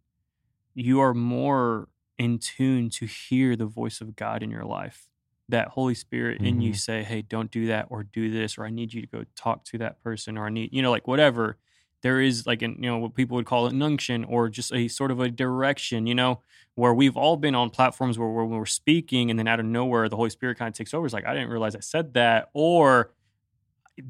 you 0.74 1.00
are 1.00 1.14
more 1.14 1.90
in 2.18 2.38
tune 2.40 2.90
to 2.90 3.06
hear 3.06 3.56
the 3.56 3.66
voice 3.66 4.02
of 4.02 4.16
God 4.16 4.44
in 4.44 4.50
your 4.52 4.66
life. 4.66 5.10
That 5.50 5.70
Holy 5.70 5.96
Spirit 5.96 6.42
in 6.44 6.62
you 6.62 6.74
Mhm. 6.74 6.76
say, 6.76 7.04
"Hey, 7.04 7.22
don't 7.24 7.50
do 7.52 7.66
that," 7.68 7.88
or 7.90 8.04
"Do 8.04 8.30
this," 8.32 8.58
or 8.58 8.66
"I 8.66 8.70
need 8.70 8.94
you 8.94 9.02
to 9.02 9.08
go 9.08 9.26
talk 9.36 9.66
to 9.66 9.78
that 9.80 10.02
person," 10.04 10.38
or 10.38 10.46
"I 10.46 10.50
need," 10.50 10.70
you 10.74 10.82
know, 10.82 10.92
like 10.92 11.08
whatever. 11.08 11.58
There 12.02 12.22
is 12.22 12.46
like 12.48 12.62
an, 12.62 12.76
you 12.76 12.90
know, 12.90 12.98
what 13.00 13.16
people 13.16 13.36
would 13.36 13.46
call 13.48 13.68
an 13.68 13.82
unction, 13.82 14.24
or 14.26 14.48
just 14.50 14.72
a 14.74 14.88
sort 14.88 15.12
of 15.12 15.20
a 15.20 15.30
direction, 15.30 16.08
you 16.08 16.16
know, 16.16 16.42
where 16.76 16.94
we've 16.94 17.18
all 17.18 17.36
been 17.36 17.56
on 17.56 17.70
platforms 17.72 18.18
where, 18.18 18.30
where 18.30 18.46
we're 18.46 18.66
speaking, 18.66 19.30
and 19.30 19.38
then 19.40 19.48
out 19.48 19.60
of 19.60 19.66
nowhere, 19.66 20.08
the 20.08 20.16
Holy 20.16 20.30
Spirit 20.30 20.58
kind 20.58 20.70
of 20.70 20.76
takes 20.78 20.94
over. 20.94 21.06
It's 21.06 21.14
like 21.14 21.26
I 21.26 21.34
didn't 21.34 21.50
realize 21.50 21.76
I 21.76 21.80
said 21.82 22.14
that, 22.14 22.50
or 22.54 23.12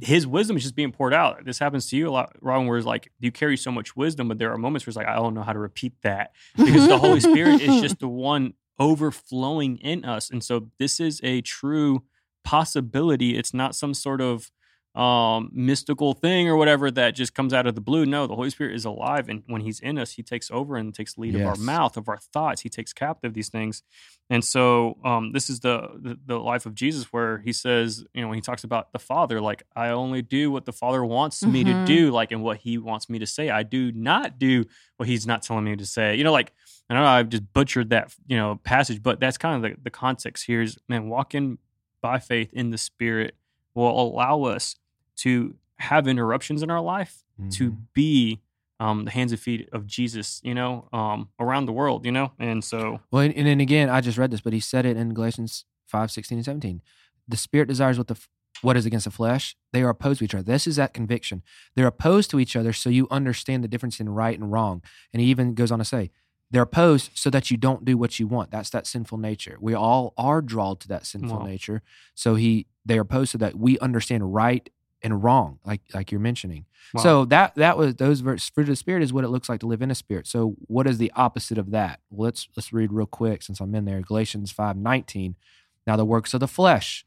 his 0.02 0.28
wisdom 0.28 0.58
is 0.58 0.64
just 0.64 0.76
being 0.76 0.92
poured 0.92 1.14
out. 1.14 1.46
This 1.46 1.60
happens 1.60 1.88
to 1.88 1.98
you 1.98 2.10
a 2.10 2.12
lot, 2.12 2.36
Ron, 2.42 2.68
where 2.68 2.78
it's 2.78 2.86
like 2.86 3.12
you 3.20 3.32
carry 3.32 3.58
so 3.58 3.72
much 3.72 3.96
wisdom, 3.96 4.28
but 4.28 4.38
there 4.38 4.52
are 4.52 4.58
moments 4.58 4.86
where 4.86 4.92
it's 4.92 4.98
like, 4.98 5.08
I 5.08 5.16
don't 5.16 5.34
know 5.34 5.44
how 5.44 5.54
to 5.54 5.60
repeat 5.60 5.94
that 6.04 6.34
because 6.58 6.88
the 6.88 6.98
Holy 6.98 7.20
Spirit 7.20 7.62
is 7.62 7.82
just 7.82 8.00
the 8.00 8.08
one 8.08 8.54
overflowing 8.80 9.78
in 9.78 10.06
us. 10.06 10.30
And 10.30 10.44
so 10.44 10.70
this 10.80 11.00
is 11.00 11.20
a 11.24 11.42
true 11.42 12.04
possibility. 12.44 13.38
It's 13.38 13.54
not 13.54 13.76
some 13.76 13.94
sort 13.94 14.22
of 14.22 14.52
um 14.96 15.52
mystical 15.54 16.14
thing 16.14 16.48
or 16.50 16.56
whatever 16.58 16.90
that 16.90 17.12
just 17.12 17.36
comes 17.36 17.54
out 17.54 17.68
of 17.68 17.76
the 17.76 17.82
blue 17.82 18.08
no 18.08 18.26
the 18.26 18.36
holy 18.36 18.50
spirit 18.50 18.74
is 18.74 18.86
alive 18.86 19.30
and 19.30 19.44
when 19.46 19.62
he's 19.62 19.80
in 19.80 20.00
us 20.00 20.14
he 20.14 20.24
takes 20.24 20.50
over 20.50 20.76
and 20.76 20.96
takes 20.96 21.16
lead 21.16 21.36
of 21.36 21.46
our 21.46 21.56
mouth 21.58 21.96
of 21.96 22.10
our 22.10 22.18
thoughts 22.18 22.62
he 22.62 22.70
takes 22.70 22.92
captive 22.92 23.36
these 23.36 23.50
things 23.50 23.84
and 24.32 24.44
so 24.46 24.98
um, 25.04 25.32
this 25.32 25.50
is 25.50 25.60
the, 25.62 25.90
the 26.00 26.16
the 26.28 26.40
life 26.40 26.68
of 26.68 26.76
Jesus, 26.76 27.06
where 27.12 27.40
he 27.40 27.52
says, 27.52 28.06
you 28.14 28.22
know, 28.22 28.28
when 28.28 28.36
he 28.38 28.42
talks 28.44 28.64
about 28.64 28.92
the 28.94 29.00
Father, 29.00 29.42
like 29.42 29.64
I 29.76 29.90
only 29.90 30.22
do 30.22 30.52
what 30.52 30.68
the 30.68 30.72
Father 30.72 31.04
wants 31.04 31.44
me 31.44 31.64
to 31.64 31.74
Mhm. 31.74 31.86
do, 31.86 32.12
like 32.12 32.32
and 32.32 32.44
what 32.44 32.58
He 32.58 32.78
wants 32.78 33.10
me 33.10 33.18
to 33.18 33.26
say. 33.26 33.50
I 33.50 33.64
do 33.64 33.92
not 33.92 34.38
do 34.38 34.66
what 34.98 35.10
He's 35.10 35.26
not 35.26 35.42
telling 35.42 35.64
me 35.64 35.76
to 35.76 35.86
say. 35.86 36.16
You 36.16 36.24
know, 36.24 36.32
like 36.32 36.54
I 36.92 36.94
know 36.94 37.06
I've 37.06 37.30
just 37.30 37.52
butchered 37.54 37.90
that 37.90 38.14
you 38.28 38.38
know 38.38 38.58
passage, 38.64 39.02
but 39.02 39.20
that's 39.20 39.40
kind 39.40 39.66
of 39.66 39.72
the, 39.72 39.82
the 39.82 39.90
context 39.90 40.46
here. 40.46 40.62
Is 40.62 40.78
man, 40.88 41.10
walking 41.10 41.58
by 42.00 42.20
faith 42.20 42.54
in 42.54 42.70
the 42.70 42.78
Spirit 42.78 43.34
will 43.80 43.99
allow 43.99 44.43
us 44.43 44.75
to 45.17 45.55
have 45.77 46.07
interruptions 46.07 46.61
in 46.61 46.69
our 46.69 46.82
life 46.82 47.23
to 47.51 47.71
Mhm. 47.71 47.77
be 47.93 48.39
um, 48.82 49.03
the 49.05 49.11
hands 49.11 49.34
and 49.34 49.41
feet 49.41 49.67
of 49.73 49.86
Jesus, 49.86 50.39
you 50.43 50.53
know, 50.53 50.88
um, 50.93 51.27
around 51.38 51.65
the 51.65 51.73
world, 51.73 52.05
you 52.05 52.11
know, 52.13 52.32
and 52.39 52.63
so 52.63 53.01
Well, 53.11 53.23
and, 53.23 53.34
and 53.36 53.45
then 53.45 53.59
again, 53.59 53.89
I 53.89 53.99
just 53.99 54.17
read 54.17 54.32
this, 54.32 54.39
but 54.39 54.53
he 54.53 54.61
said 54.61 54.86
it 54.86 54.95
in 54.95 55.13
Galatians 55.13 55.65
5, 55.88 56.09
16 56.11 56.38
and 56.38 56.45
17. 56.45 56.82
The 57.27 57.36
spirit 57.36 57.67
desires 57.67 57.97
what 57.97 58.07
the 58.07 58.13
f- 58.13 58.30
what 58.61 58.77
is 58.77 58.86
against 58.86 59.03
the 59.05 59.11
flesh. 59.11 59.55
They 59.73 59.82
are 59.84 59.89
opposed 59.89 60.19
to 60.19 60.25
each 60.25 60.34
other. 60.34 60.43
This 60.43 60.65
is 60.67 60.77
that 60.77 60.93
conviction. 60.93 61.43
They're 61.75 61.88
opposed 61.88 62.30
to 62.32 62.39
each 62.39 62.55
other 62.55 62.71
so 62.73 62.89
you 62.89 63.07
understand 63.11 63.63
the 63.65 63.67
difference 63.69 63.99
in 63.99 64.07
right 64.09 64.38
and 64.39 64.49
wrong. 64.51 64.82
And 65.13 65.21
he 65.21 65.27
even 65.30 65.53
goes 65.55 65.71
on 65.71 65.80
to 65.80 65.86
say, 65.86 66.11
they're 66.52 66.64
opposed 66.64 67.12
so 67.14 67.30
that 67.30 67.52
you 67.52 67.58
don't 67.58 67.86
do 67.86 67.97
what 67.97 68.20
you 68.20 68.28
want. 68.28 68.50
That's 68.52 68.70
that 68.72 68.88
sinful 68.88 69.18
nature. 69.20 69.58
We 69.62 69.74
all 69.76 70.14
are 70.18 70.41
drawn 70.41 70.78
to 70.78 70.88
that 70.88 71.06
sinful 71.06 71.39
Wow. 71.39 71.45
nature. 71.45 71.82
So 72.16 72.36
he 72.36 72.66
they 72.86 72.97
are 72.97 73.02
opposed 73.02 73.32
so 73.32 73.38
that 73.38 73.56
we 73.56 73.78
understand 73.80 74.34
right 74.34 74.68
and 75.02 75.24
wrong, 75.24 75.60
like 75.64 75.82
like 75.93 76.12
you're 76.12 76.20
mentioning. 76.20 76.66
Wow. 76.93 77.04
So 77.04 77.26
that 77.26 77.56
that 77.56 77.78
was 77.78 77.95
those 77.95 78.22
vers- 78.22 78.50
fruit 78.50 78.64
of 78.64 78.70
the 78.70 78.76
spirit 78.76 79.04
is 79.04 79.14
what 79.14 79.24
it 79.24 79.30
looks 79.30 79.47
like 79.47 79.60
to 79.62 79.68
live 79.68 79.82
in 79.82 79.91
a 79.91 79.95
spirit. 79.95 80.26
So 80.28 80.56
what 80.68 80.88
is 80.88 80.97
the 80.97 81.12
opposite 81.16 81.58
of 81.58 81.72
that? 81.72 82.00
Well, 82.10 82.26
let's 82.26 82.47
let's 82.58 82.74
read 82.74 82.91
real 82.91 83.06
quick 83.06 83.43
since 83.43 83.60
I'm 83.60 83.76
in 83.76 83.86
there. 83.86 84.02
Galatians 84.02 84.52
five 84.52 84.76
nineteen. 84.76 85.36
Now 85.88 85.95
the 85.97 86.06
works 86.06 86.34
of 86.34 86.39
the 86.39 86.47
flesh: 86.47 87.06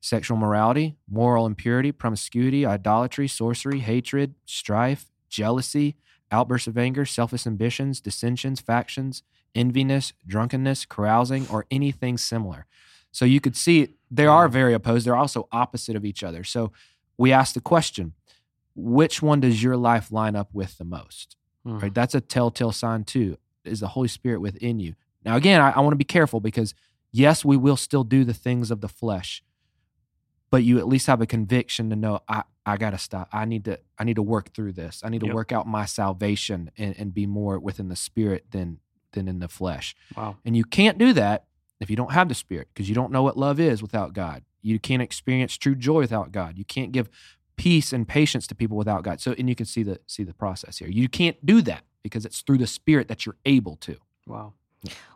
sexual 0.00 0.36
morality, 0.36 0.96
moral 1.08 1.46
impurity, 1.46 1.92
promiscuity, 1.92 2.66
idolatry, 2.66 3.28
sorcery, 3.28 3.80
hatred, 3.80 4.34
strife, 4.44 5.10
jealousy, 5.28 5.96
outbursts 6.34 6.68
of 6.68 6.76
anger, 6.76 7.04
selfish 7.06 7.46
ambitions, 7.46 8.00
dissensions, 8.00 8.60
factions, 8.60 9.22
enviness, 9.54 10.12
drunkenness, 10.26 10.84
carousing, 10.84 11.46
or 11.48 11.66
anything 11.70 12.18
similar. 12.18 12.66
So 13.12 13.24
you 13.24 13.40
could 13.40 13.56
see 13.56 13.94
they 14.10 14.26
are 14.26 14.48
very 14.48 14.74
opposed. 14.74 15.06
They're 15.06 15.16
also 15.16 15.48
opposite 15.52 15.96
of 15.96 16.04
each 16.04 16.22
other. 16.22 16.44
So 16.44 16.72
we 17.16 17.32
ask 17.32 17.54
the 17.54 17.60
question 17.60 18.12
which 18.74 19.22
one 19.22 19.40
does 19.40 19.62
your 19.62 19.76
life 19.76 20.10
line 20.10 20.34
up 20.34 20.48
with 20.52 20.78
the 20.78 20.84
most 20.84 21.36
mm, 21.66 21.80
right 21.80 21.94
that's 21.94 22.14
a 22.14 22.20
telltale 22.20 22.72
sign 22.72 23.04
too 23.04 23.36
is 23.64 23.80
the 23.80 23.88
holy 23.88 24.08
spirit 24.08 24.40
within 24.40 24.78
you 24.78 24.94
now 25.24 25.36
again 25.36 25.60
i, 25.60 25.70
I 25.70 25.80
want 25.80 25.92
to 25.92 25.98
be 25.98 26.04
careful 26.04 26.40
because 26.40 26.74
yes 27.12 27.44
we 27.44 27.56
will 27.56 27.76
still 27.76 28.04
do 28.04 28.24
the 28.24 28.34
things 28.34 28.70
of 28.70 28.80
the 28.80 28.88
flesh 28.88 29.42
but 30.50 30.64
you 30.64 30.78
at 30.78 30.88
least 30.88 31.06
have 31.06 31.20
a 31.20 31.26
conviction 31.26 31.90
to 31.90 31.96
know 31.96 32.20
i 32.28 32.42
i 32.66 32.76
gotta 32.76 32.98
stop 32.98 33.28
i 33.32 33.44
need 33.44 33.64
to 33.64 33.78
i 33.98 34.04
need 34.04 34.16
to 34.16 34.22
work 34.22 34.52
through 34.54 34.72
this 34.72 35.00
i 35.04 35.08
need 35.08 35.20
to 35.20 35.26
Yep. 35.26 35.34
work 35.34 35.52
out 35.52 35.66
my 35.66 35.84
salvation 35.86 36.70
and, 36.78 36.94
and 36.98 37.12
be 37.14 37.26
more 37.26 37.58
within 37.58 37.88
the 37.88 37.96
spirit 37.96 38.46
than 38.50 38.78
than 39.12 39.28
in 39.28 39.38
the 39.38 39.48
flesh 39.48 39.94
wow, 40.16 40.36
and 40.44 40.56
you 40.56 40.64
can't 40.64 40.98
do 40.98 41.12
that 41.12 41.44
if 41.80 41.90
you 41.90 41.96
don't 41.96 42.12
have 42.12 42.28
the 42.28 42.34
Spirit 42.34 42.68
because 42.72 42.88
you 42.88 42.94
don't 42.94 43.12
know 43.12 43.22
what 43.22 43.36
love 43.36 43.58
is 43.60 43.82
without 43.82 44.14
God. 44.14 44.42
You 44.62 44.78
can't 44.78 45.02
experience 45.02 45.56
true 45.56 45.74
joy 45.74 45.98
without 45.98 46.32
God. 46.32 46.56
You 46.56 46.64
can't 46.64 46.92
give 46.92 47.10
peace 47.56 47.92
and 47.92 48.08
patience 48.08 48.46
to 48.46 48.54
people 48.54 48.76
without 48.76 49.02
God. 49.02 49.20
So, 49.20 49.34
and 49.38 49.48
you 49.48 49.54
can 49.54 49.66
see 49.66 49.82
the 49.82 49.98
see 50.06 50.22
the 50.24 50.32
process 50.32 50.78
here. 50.78 50.88
You 50.88 51.08
can't 51.08 51.44
do 51.44 51.60
that 51.62 51.82
because 52.02 52.24
it's 52.24 52.40
through 52.42 52.58
the 52.58 52.66
Spirit 52.68 53.08
that 53.08 53.26
you're 53.26 53.36
able 53.44 53.76
to. 53.78 53.96
wow, 54.26 54.54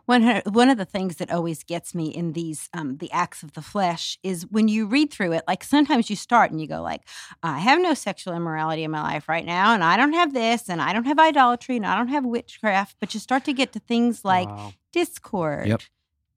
One 0.05 0.41
one 0.45 0.69
of 0.69 0.77
the 0.77 0.85
things 0.85 1.17
that 1.17 1.29
always 1.31 1.63
gets 1.63 1.93
me 1.93 2.07
in 2.07 2.33
these 2.33 2.67
um, 2.73 2.97
the 2.97 3.11
acts 3.11 3.43
of 3.43 3.53
the 3.53 3.61
flesh 3.61 4.17
is 4.23 4.47
when 4.49 4.67
you 4.67 4.87
read 4.87 5.11
through 5.11 5.33
it. 5.33 5.43
Like 5.47 5.63
sometimes 5.63 6.09
you 6.09 6.15
start 6.15 6.49
and 6.51 6.59
you 6.59 6.67
go 6.67 6.81
like, 6.81 7.03
I 7.43 7.59
have 7.59 7.79
no 7.79 7.93
sexual 7.93 8.33
immorality 8.33 8.83
in 8.83 8.91
my 8.91 9.01
life 9.01 9.29
right 9.29 9.45
now, 9.45 9.73
and 9.73 9.83
I 9.83 9.97
don't 9.97 10.13
have 10.13 10.33
this, 10.33 10.69
and 10.69 10.81
I 10.81 10.93
don't 10.93 11.05
have 11.05 11.19
idolatry, 11.19 11.75
and 11.75 11.85
I 11.85 11.95
don't 11.95 12.07
have 12.07 12.25
witchcraft. 12.25 12.95
But 12.99 13.13
you 13.13 13.19
start 13.19 13.45
to 13.45 13.53
get 13.53 13.71
to 13.73 13.79
things 13.79 14.25
like 14.25 14.49
wow. 14.49 14.73
discord, 14.91 15.67
Yep. 15.67 15.81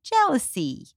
jealousy, 0.02 0.88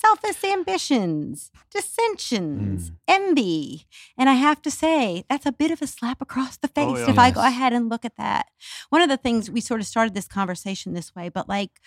selfish 0.00 0.42
ambitions, 0.44 1.50
dissensions, 1.70 2.90
Mm. 2.90 2.94
envy. 3.08 3.86
And 4.16 4.28
I 4.30 4.34
have 4.34 4.62
to 4.62 4.70
say, 4.70 5.24
that's 5.28 5.46
a 5.46 5.52
bit 5.52 5.70
of 5.70 5.82
a 5.82 5.86
slap 5.86 6.20
across 6.20 6.56
the 6.56 6.68
face 6.68 6.86
Oh, 6.88 6.96
yeah. 7.04 7.10
if 7.10 7.18
I 7.18 7.30
go 7.30 7.42
ahead 7.42 7.72
and 7.72 7.88
look 7.88 8.04
at 8.04 8.16
that. 8.16 8.46
One 8.88 9.02
of 9.02 9.08
the 9.08 9.16
things 9.16 9.50
we 9.50 9.60
sort 9.60 9.80
of 9.80 9.86
started 9.86 10.14
this 10.14 10.28
conversation 10.28 10.92
this 10.94 11.14
way, 11.14 11.28
but 11.28 11.48
like, 11.48 11.80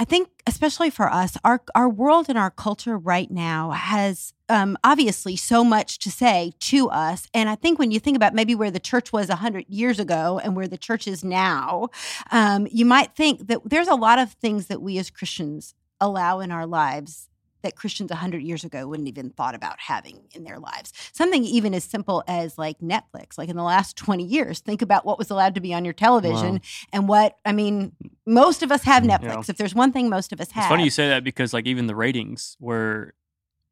I 0.00 0.04
think, 0.04 0.28
especially 0.46 0.90
for 0.90 1.12
us, 1.12 1.36
our 1.42 1.60
our 1.74 1.88
world 1.88 2.26
and 2.28 2.38
our 2.38 2.52
culture 2.52 2.96
right 2.96 3.28
now 3.32 3.72
has 3.72 4.32
um, 4.48 4.76
obviously 4.84 5.34
so 5.34 5.64
much 5.64 5.98
to 5.98 6.10
say 6.10 6.52
to 6.60 6.88
us. 6.88 7.26
And 7.34 7.48
I 7.48 7.56
think 7.56 7.80
when 7.80 7.90
you 7.90 7.98
think 7.98 8.16
about 8.16 8.32
maybe 8.32 8.54
where 8.54 8.70
the 8.70 8.78
church 8.78 9.12
was 9.12 9.28
hundred 9.28 9.64
years 9.68 9.98
ago 9.98 10.40
and 10.44 10.54
where 10.54 10.68
the 10.68 10.78
church 10.78 11.08
is 11.08 11.24
now, 11.24 11.88
um, 12.30 12.68
you 12.70 12.84
might 12.86 13.16
think 13.16 13.48
that 13.48 13.58
there's 13.64 13.88
a 13.88 13.96
lot 13.96 14.20
of 14.20 14.34
things 14.34 14.66
that 14.68 14.80
we 14.80 14.98
as 14.98 15.10
Christians 15.10 15.74
allow 16.00 16.38
in 16.38 16.52
our 16.52 16.64
lives 16.66 17.28
that 17.62 17.74
Christians 17.76 18.10
100 18.10 18.42
years 18.42 18.64
ago 18.64 18.86
wouldn't 18.86 19.08
even 19.08 19.30
thought 19.30 19.54
about 19.54 19.80
having 19.80 20.20
in 20.32 20.44
their 20.44 20.58
lives. 20.58 20.92
Something 21.12 21.44
even 21.44 21.74
as 21.74 21.84
simple 21.84 22.22
as 22.28 22.56
like 22.58 22.78
Netflix, 22.80 23.36
like 23.38 23.48
in 23.48 23.56
the 23.56 23.62
last 23.62 23.96
20 23.96 24.24
years, 24.24 24.60
think 24.60 24.80
about 24.82 25.04
what 25.04 25.18
was 25.18 25.30
allowed 25.30 25.54
to 25.56 25.60
be 25.60 25.74
on 25.74 25.84
your 25.84 25.94
television 25.94 26.54
Wow. 26.54 26.60
and 26.92 27.08
what, 27.08 27.38
I 27.44 27.52
mean, 27.52 27.92
most 28.26 28.62
of 28.62 28.70
us 28.70 28.82
have 28.84 29.02
Mm, 29.02 29.10
Netflix. 29.18 29.22
Yeah. 29.34 29.42
If 29.48 29.56
there's 29.56 29.74
one 29.74 29.92
thing 29.92 30.08
most 30.08 30.32
of 30.32 30.40
us 30.40 30.50
have. 30.52 30.64
It's 30.64 30.68
funny 30.70 30.84
you 30.84 30.90
say 30.90 31.08
that 31.08 31.24
because 31.24 31.52
like 31.52 31.66
even 31.66 31.86
the 31.86 31.96
ratings 31.96 32.56
were 32.60 33.14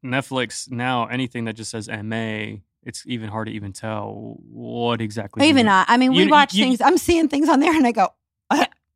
Netflix 0.03 0.69
now 0.69 1.05
anything 1.07 1.45
that 1.45 1.53
just 1.53 1.71
says 1.71 1.87
MA, 1.89 2.57
it's 2.83 3.03
even 3.05 3.29
hard 3.29 3.47
to 3.47 3.53
even 3.53 3.73
tell 3.73 4.37
what 4.49 5.01
exactly. 5.01 5.47
Even 5.47 5.65
you- 5.65 5.71
I, 5.71 5.97
mean, 5.97 6.11
we 6.13 6.23
you- 6.23 6.29
watch 6.29 6.53
you- 6.53 6.63
things, 6.65 6.81
I'm 6.81 6.97
seeing 6.97 7.27
things 7.27 7.49
on 7.49 7.59
there 7.59 7.73
and 7.75 7.85
I 7.85 7.91
go, 7.91 8.03
"Uh, 8.05 8.09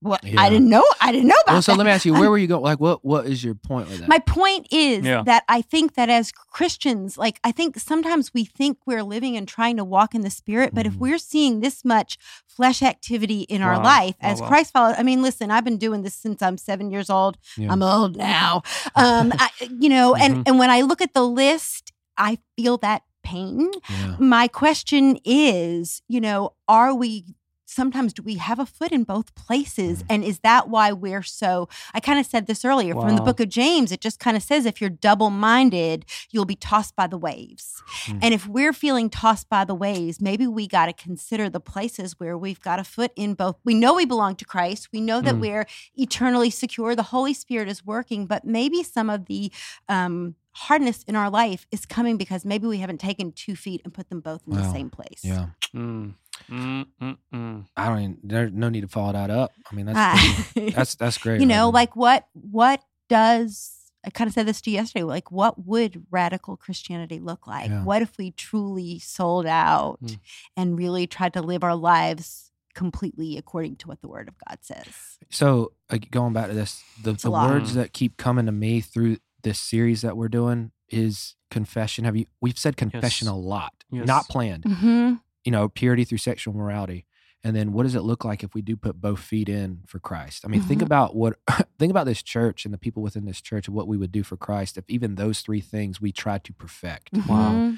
what? 0.01 0.23
Yeah. 0.23 0.41
I 0.41 0.49
didn't 0.49 0.69
know. 0.69 0.83
I 0.99 1.11
didn't 1.11 1.27
know 1.27 1.35
about 1.43 1.53
Well, 1.53 1.61
so 1.61 1.71
that. 1.73 1.77
let 1.77 1.85
me 1.85 1.91
ask 1.91 2.05
you, 2.05 2.13
where 2.19 2.29
were 2.29 2.37
you 2.37 2.47
going? 2.47 2.61
Like, 2.63 2.79
what 2.79 3.05
what 3.05 3.25
is 3.27 3.43
your 3.43 3.53
point 3.55 3.87
with 3.89 3.99
that? 3.99 4.09
My 4.09 4.19
point 4.19 4.67
is 4.71 5.05
Yeah. 5.05 5.23
that 5.23 5.43
I 5.47 5.61
think 5.61 5.93
that 5.95 6.09
as 6.09 6.31
Christians, 6.31 7.17
like 7.17 7.39
I 7.43 7.51
think 7.51 7.77
sometimes 7.79 8.33
we 8.33 8.43
think 8.45 8.77
we're 8.85 9.03
living 9.03 9.37
and 9.37 9.47
trying 9.47 9.77
to 9.77 9.83
walk 9.83 10.15
in 10.15 10.21
the 10.21 10.29
spirit, 10.29 10.73
but 10.73 10.85
if 10.85 10.93
Mhm. 10.93 10.99
we're 10.99 11.17
seeing 11.19 11.59
this 11.61 11.85
much 11.85 12.17
flesh 12.47 12.81
activity 12.81 13.41
in 13.41 13.61
our 13.61 13.77
life 13.81 14.15
Wow, 14.21 14.29
as 14.31 14.41
wow. 14.41 14.47
Christ 14.47 14.73
followers, 14.73 14.95
I 14.97 15.03
mean, 15.03 15.21
listen, 15.21 15.51
I've 15.51 15.63
been 15.63 15.77
doing 15.77 16.01
this 16.03 16.15
since 16.15 16.41
I'm 16.41 16.57
seven 16.57 16.89
years 16.91 17.09
old. 17.09 17.37
Yeah. 17.57 17.71
I'm 17.71 17.81
old 17.83 18.15
now. 18.17 18.63
Um, 18.95 19.33
I, 19.37 19.49
you 19.79 19.89
know, 19.89 20.15
and 20.15 20.37
Mhm. 20.37 20.43
and 20.47 20.59
when 20.59 20.69
I 20.69 20.81
look 20.81 21.01
at 21.01 21.13
the 21.13 21.23
list, 21.25 21.91
I 22.17 22.39
feel 22.57 22.77
that 22.79 23.03
pain. 23.23 23.69
yeah. 23.89 24.15
My 24.19 24.47
question 24.47 25.19
is, 25.23 26.01
you 26.07 26.19
know, 26.19 26.53
are 26.67 26.93
we 26.93 27.23
sometimes 27.71 28.13
do 28.13 28.21
we 28.21 28.35
have 28.35 28.59
a 28.59 28.65
foot 28.65 28.91
in 28.91 29.03
both 29.03 29.33
places 29.35 30.03
Mhm. 30.03 30.05
and 30.09 30.23
is 30.23 30.39
that 30.39 30.67
why 30.69 30.91
we're 30.91 31.23
so 31.23 31.69
I 31.93 31.99
kind 31.99 32.19
of 32.19 32.25
said 32.25 32.45
this 32.47 32.65
earlier 32.65 32.93
from 32.93 33.15
the 33.15 33.21
book 33.21 33.39
of 33.39 33.49
James 33.49 33.91
it 33.91 34.01
just 34.01 34.19
kind 34.19 34.35
of 34.37 34.43
says 34.43 34.65
if 34.65 34.81
you're 34.81 34.89
double-minded 34.89 36.05
you'll 36.31 36.45
be 36.45 36.55
tossed 36.55 36.95
by 36.95 37.07
the 37.07 37.17
waves. 37.17 37.81
Mm. 38.05 38.19
And 38.23 38.33
if 38.33 38.47
we're 38.47 38.73
feeling 38.73 39.09
tossed 39.09 39.49
by 39.49 39.63
the 39.65 39.75
waves, 39.75 40.19
maybe 40.21 40.47
we 40.47 40.67
got 40.67 40.87
to 40.87 40.93
consider 40.93 41.49
the 41.49 41.59
places 41.59 42.15
where 42.19 42.37
we've 42.37 42.59
got 42.61 42.79
a 42.79 42.83
foot 42.83 43.11
in 43.15 43.33
both. 43.33 43.55
We 43.63 43.73
know 43.73 43.93
we 43.95 44.05
belong 44.05 44.35
to 44.37 44.45
Christ. 44.45 44.89
We 44.93 45.01
know 45.01 45.21
that 45.21 45.35
Mm. 45.35 45.39
we're 45.41 45.65
eternally 45.95 46.49
secure. 46.49 46.95
The 46.95 47.03
Holy 47.03 47.33
Spirit 47.33 47.67
is 47.69 47.85
working, 47.85 48.25
but 48.27 48.45
maybe 48.45 48.83
some 48.83 49.09
of 49.09 49.25
the 49.25 49.51
um 49.89 50.35
hardness 50.53 51.03
in 51.03 51.15
our 51.15 51.29
life 51.29 51.65
is 51.71 51.85
coming 51.85 52.17
because 52.17 52.43
maybe 52.45 52.67
we 52.67 52.77
haven't 52.79 52.99
taken 52.99 53.31
two 53.31 53.55
feet 53.55 53.81
and 53.83 53.93
put 53.93 54.09
them 54.09 54.19
both 54.19 54.41
in 54.47 54.53
the 54.55 54.71
same 54.71 54.89
place. 54.89 55.21
Yeah. 55.23 55.47
Mm. 55.75 56.15
Mm, 56.49 56.85
mm, 57.01 57.17
mm. 57.33 57.65
I 57.77 57.87
don't 57.87 57.99
even, 57.99 58.17
there's 58.23 58.51
no 58.51 58.69
need 58.69 58.81
to 58.81 58.87
follow 58.87 59.13
that 59.13 59.29
up. 59.29 59.51
I 59.71 59.75
mean, 59.75 59.85
that's, 59.85 60.51
pretty- 60.53 60.71
that's, 60.71 60.95
that's 60.95 61.17
great. 61.23 61.39
you 61.39 61.45
know, 61.45 61.65
Robin. 61.65 61.73
like 61.73 61.95
what 61.95 62.27
what 62.33 62.81
does 63.09 63.77
I 64.03 64.09
kind 64.09 64.27
of 64.27 64.33
said 64.33 64.47
this 64.47 64.61
to 64.61 64.71
you 64.71 64.77
yesterday. 64.77 65.03
Like, 65.03 65.31
what 65.31 65.63
would 65.67 66.03
radical 66.09 66.57
Christianity 66.57 67.19
look 67.19 67.45
like? 67.45 67.69
Yeah. 67.69 67.83
What 67.83 68.01
if 68.01 68.17
we 68.17 68.31
truly 68.31 68.97
sold 68.97 69.45
out 69.45 69.99
Mm. 70.03 70.19
and 70.57 70.77
really 70.77 71.05
tried 71.05 71.33
to 71.33 71.41
live 71.43 71.63
our 71.63 71.75
lives 71.75 72.51
completely 72.73 73.37
according 73.37 73.75
to 73.75 73.87
what 73.87 74.01
the 74.01 74.07
Word 74.07 74.27
of 74.27 74.33
God 74.47 74.57
says? 74.61 74.87
So 75.29 75.73
like, 75.91 76.09
going 76.09 76.33
back 76.33 76.47
to 76.47 76.55
this, 76.55 76.81
the, 77.03 77.13
the 77.13 77.29
words 77.29 77.75
that 77.75 77.93
keep 77.93 78.17
coming 78.17 78.47
to 78.47 78.51
me 78.51 78.81
through 78.81 79.17
this 79.43 79.59
series 79.59 80.01
that 80.01 80.15
we're 80.17 80.29
doing 80.29 80.71
is 80.89 81.35
confession. 81.49 82.05
Have 82.05 82.15
you? 82.15 82.25
We've 82.41 82.57
said 82.57 82.77
confession 82.77 83.25
Yes. 83.27 83.33
a 83.33 83.35
lot, 83.37 83.73
Yes. 83.91 84.07
not 84.07 84.27
planned. 84.27 84.63
Mm-hmm. 84.63 85.13
You 85.43 85.51
know, 85.51 85.69
purity 85.69 86.03
through 86.03 86.19
sexual 86.19 86.53
morality, 86.53 87.05
and 87.43 87.55
then 87.55 87.73
what 87.73 87.83
does 87.83 87.95
it 87.95 88.01
look 88.01 88.23
like 88.23 88.43
if 88.43 88.53
we 88.53 88.61
do 88.61 88.75
put 88.75 89.01
both 89.01 89.19
feet 89.19 89.49
in 89.49 89.79
for 89.87 89.97
Christ? 89.99 90.43
I 90.45 90.47
mean, 90.49 90.61
think 90.61 90.81
Mhm. 90.81 90.85
about 90.85 91.15
what 91.15 91.39
think 91.79 91.89
about 91.89 92.05
this 92.05 92.21
church 92.21 92.65
and 92.65 92.73
the 92.73 92.77
people 92.77 93.01
within 93.01 93.25
this 93.25 93.41
church 93.41 93.67
and 93.67 93.75
what 93.75 93.87
we 93.87 93.97
would 93.97 94.11
do 94.11 94.21
for 94.23 94.37
Christ 94.37 94.77
if 94.77 94.83
even 94.87 95.15
those 95.15 95.41
three 95.41 95.61
things 95.61 95.99
we 95.99 96.11
tried 96.11 96.43
to 96.45 96.53
perfect. 96.53 97.09
Wow. 97.27 97.73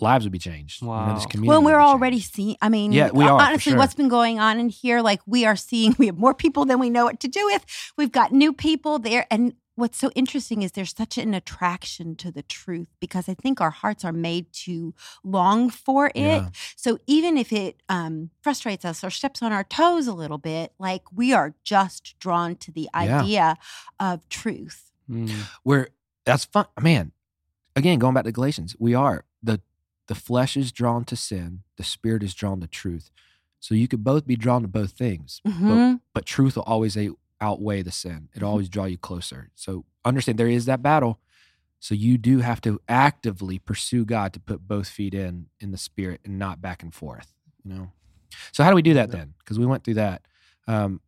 Lives 0.00 0.24
would 0.24 0.32
be 0.32 0.38
changed. 0.38 0.80
You 0.80 0.86
know, 0.88 1.12
this 1.14 1.26
community 1.26 1.48
Well, 1.48 1.62
we're 1.64 1.80
already 1.80 2.20
seeing. 2.20 2.56
I 2.62 2.68
mean, 2.68 2.92
Yeah, 2.92 3.10
we 3.12 3.24
are, 3.24 3.40
honestly, 3.40 3.72
sure. 3.72 3.78
what's 3.78 3.94
been 3.94 4.08
going 4.08 4.38
on 4.38 4.60
in 4.60 4.68
here? 4.68 5.02
Like, 5.02 5.20
we 5.26 5.44
are 5.44 5.56
seeing. 5.56 5.96
We 5.98 6.06
have 6.06 6.16
more 6.16 6.34
people 6.34 6.64
than 6.64 6.78
we 6.78 6.88
know 6.88 7.04
what 7.04 7.18
to 7.20 7.26
do 7.28 7.44
with. 7.46 7.64
We've 7.96 8.12
got 8.12 8.30
new 8.30 8.52
people 8.52 9.00
there, 9.00 9.26
and 9.28 9.54
what's 9.78 9.96
so 9.96 10.10
interesting 10.16 10.62
is 10.62 10.72
there's 10.72 10.94
such 10.96 11.16
an 11.18 11.34
attraction 11.34 12.16
to 12.16 12.32
the 12.32 12.42
truth 12.42 12.88
because 13.00 13.28
I 13.28 13.34
think 13.34 13.60
our 13.60 13.70
hearts 13.70 14.04
are 14.04 14.12
made 14.12 14.52
to 14.64 14.92
long 15.22 15.70
for 15.70 16.06
it. 16.08 16.16
Yeah. 16.16 16.48
So 16.76 16.98
even 17.06 17.36
if 17.38 17.52
it 17.52 17.82
um, 17.88 18.30
frustrates 18.42 18.84
us 18.84 19.04
or 19.04 19.10
steps 19.10 19.40
on 19.42 19.52
our 19.52 19.62
toes 19.64 20.06
a 20.08 20.12
little 20.14 20.38
bit, 20.38 20.72
like 20.78 21.02
we 21.14 21.32
are 21.32 21.54
just 21.62 22.18
drawn 22.18 22.56
to 22.56 22.72
the 22.72 22.88
Yeah. 22.92 23.20
idea 23.20 23.56
of 24.00 24.28
truth. 24.28 24.90
Mm. 25.08 25.30
Where 25.62 25.88
that's 26.24 26.44
fun, 26.44 26.66
man. 26.80 27.12
Again, 27.76 27.98
going 28.00 28.14
back 28.14 28.24
to 28.24 28.32
Galatians, 28.32 28.74
we 28.78 28.94
are 28.94 29.24
the 29.42 29.60
the 30.08 30.14
flesh 30.14 30.56
is 30.56 30.72
drawn 30.72 31.04
to 31.04 31.14
sin, 31.16 31.62
the 31.76 31.84
spirit 31.84 32.22
is 32.22 32.34
drawn 32.34 32.60
to 32.60 32.66
truth. 32.66 33.10
So 33.60 33.74
you 33.74 33.86
could 33.86 34.02
both 34.02 34.26
be 34.26 34.36
drawn 34.36 34.62
to 34.62 34.68
both 34.68 34.92
things, 34.92 35.40
Mhm. 35.46 36.00
but 36.14 36.24
truth 36.26 36.56
will 36.56 36.62
always 36.64 36.96
a- 36.96 37.10
outweigh 37.40 37.82
the 37.82 37.92
sin. 37.92 38.28
It'll 38.34 38.50
always 38.50 38.68
draw 38.68 38.84
you 38.84 38.98
closer. 38.98 39.50
So 39.54 39.84
understand 40.04 40.38
there 40.38 40.48
is 40.48 40.64
that 40.66 40.82
battle. 40.82 41.20
So 41.80 41.94
you 41.94 42.18
do 42.18 42.38
have 42.40 42.60
to 42.62 42.80
actively 42.88 43.58
pursue 43.58 44.04
God 44.04 44.32
to 44.32 44.40
put 44.40 44.66
both 44.66 44.88
feet 44.88 45.14
in 45.14 45.46
in 45.60 45.70
the 45.70 45.78
spirit 45.78 46.20
and 46.24 46.38
not 46.38 46.60
back 46.60 46.82
and 46.82 46.92
forth. 46.94 47.32
You 47.64 47.72
know. 47.74 47.92
So 48.52 48.64
how 48.64 48.70
do 48.70 48.76
we 48.76 48.82
do 48.82 48.94
that 48.94 49.10
then? 49.10 49.34
Because 49.38 49.58
we 49.58 49.66
went 49.66 49.84
through 49.84 49.94
that. 49.94 50.22
Um, 50.66 51.00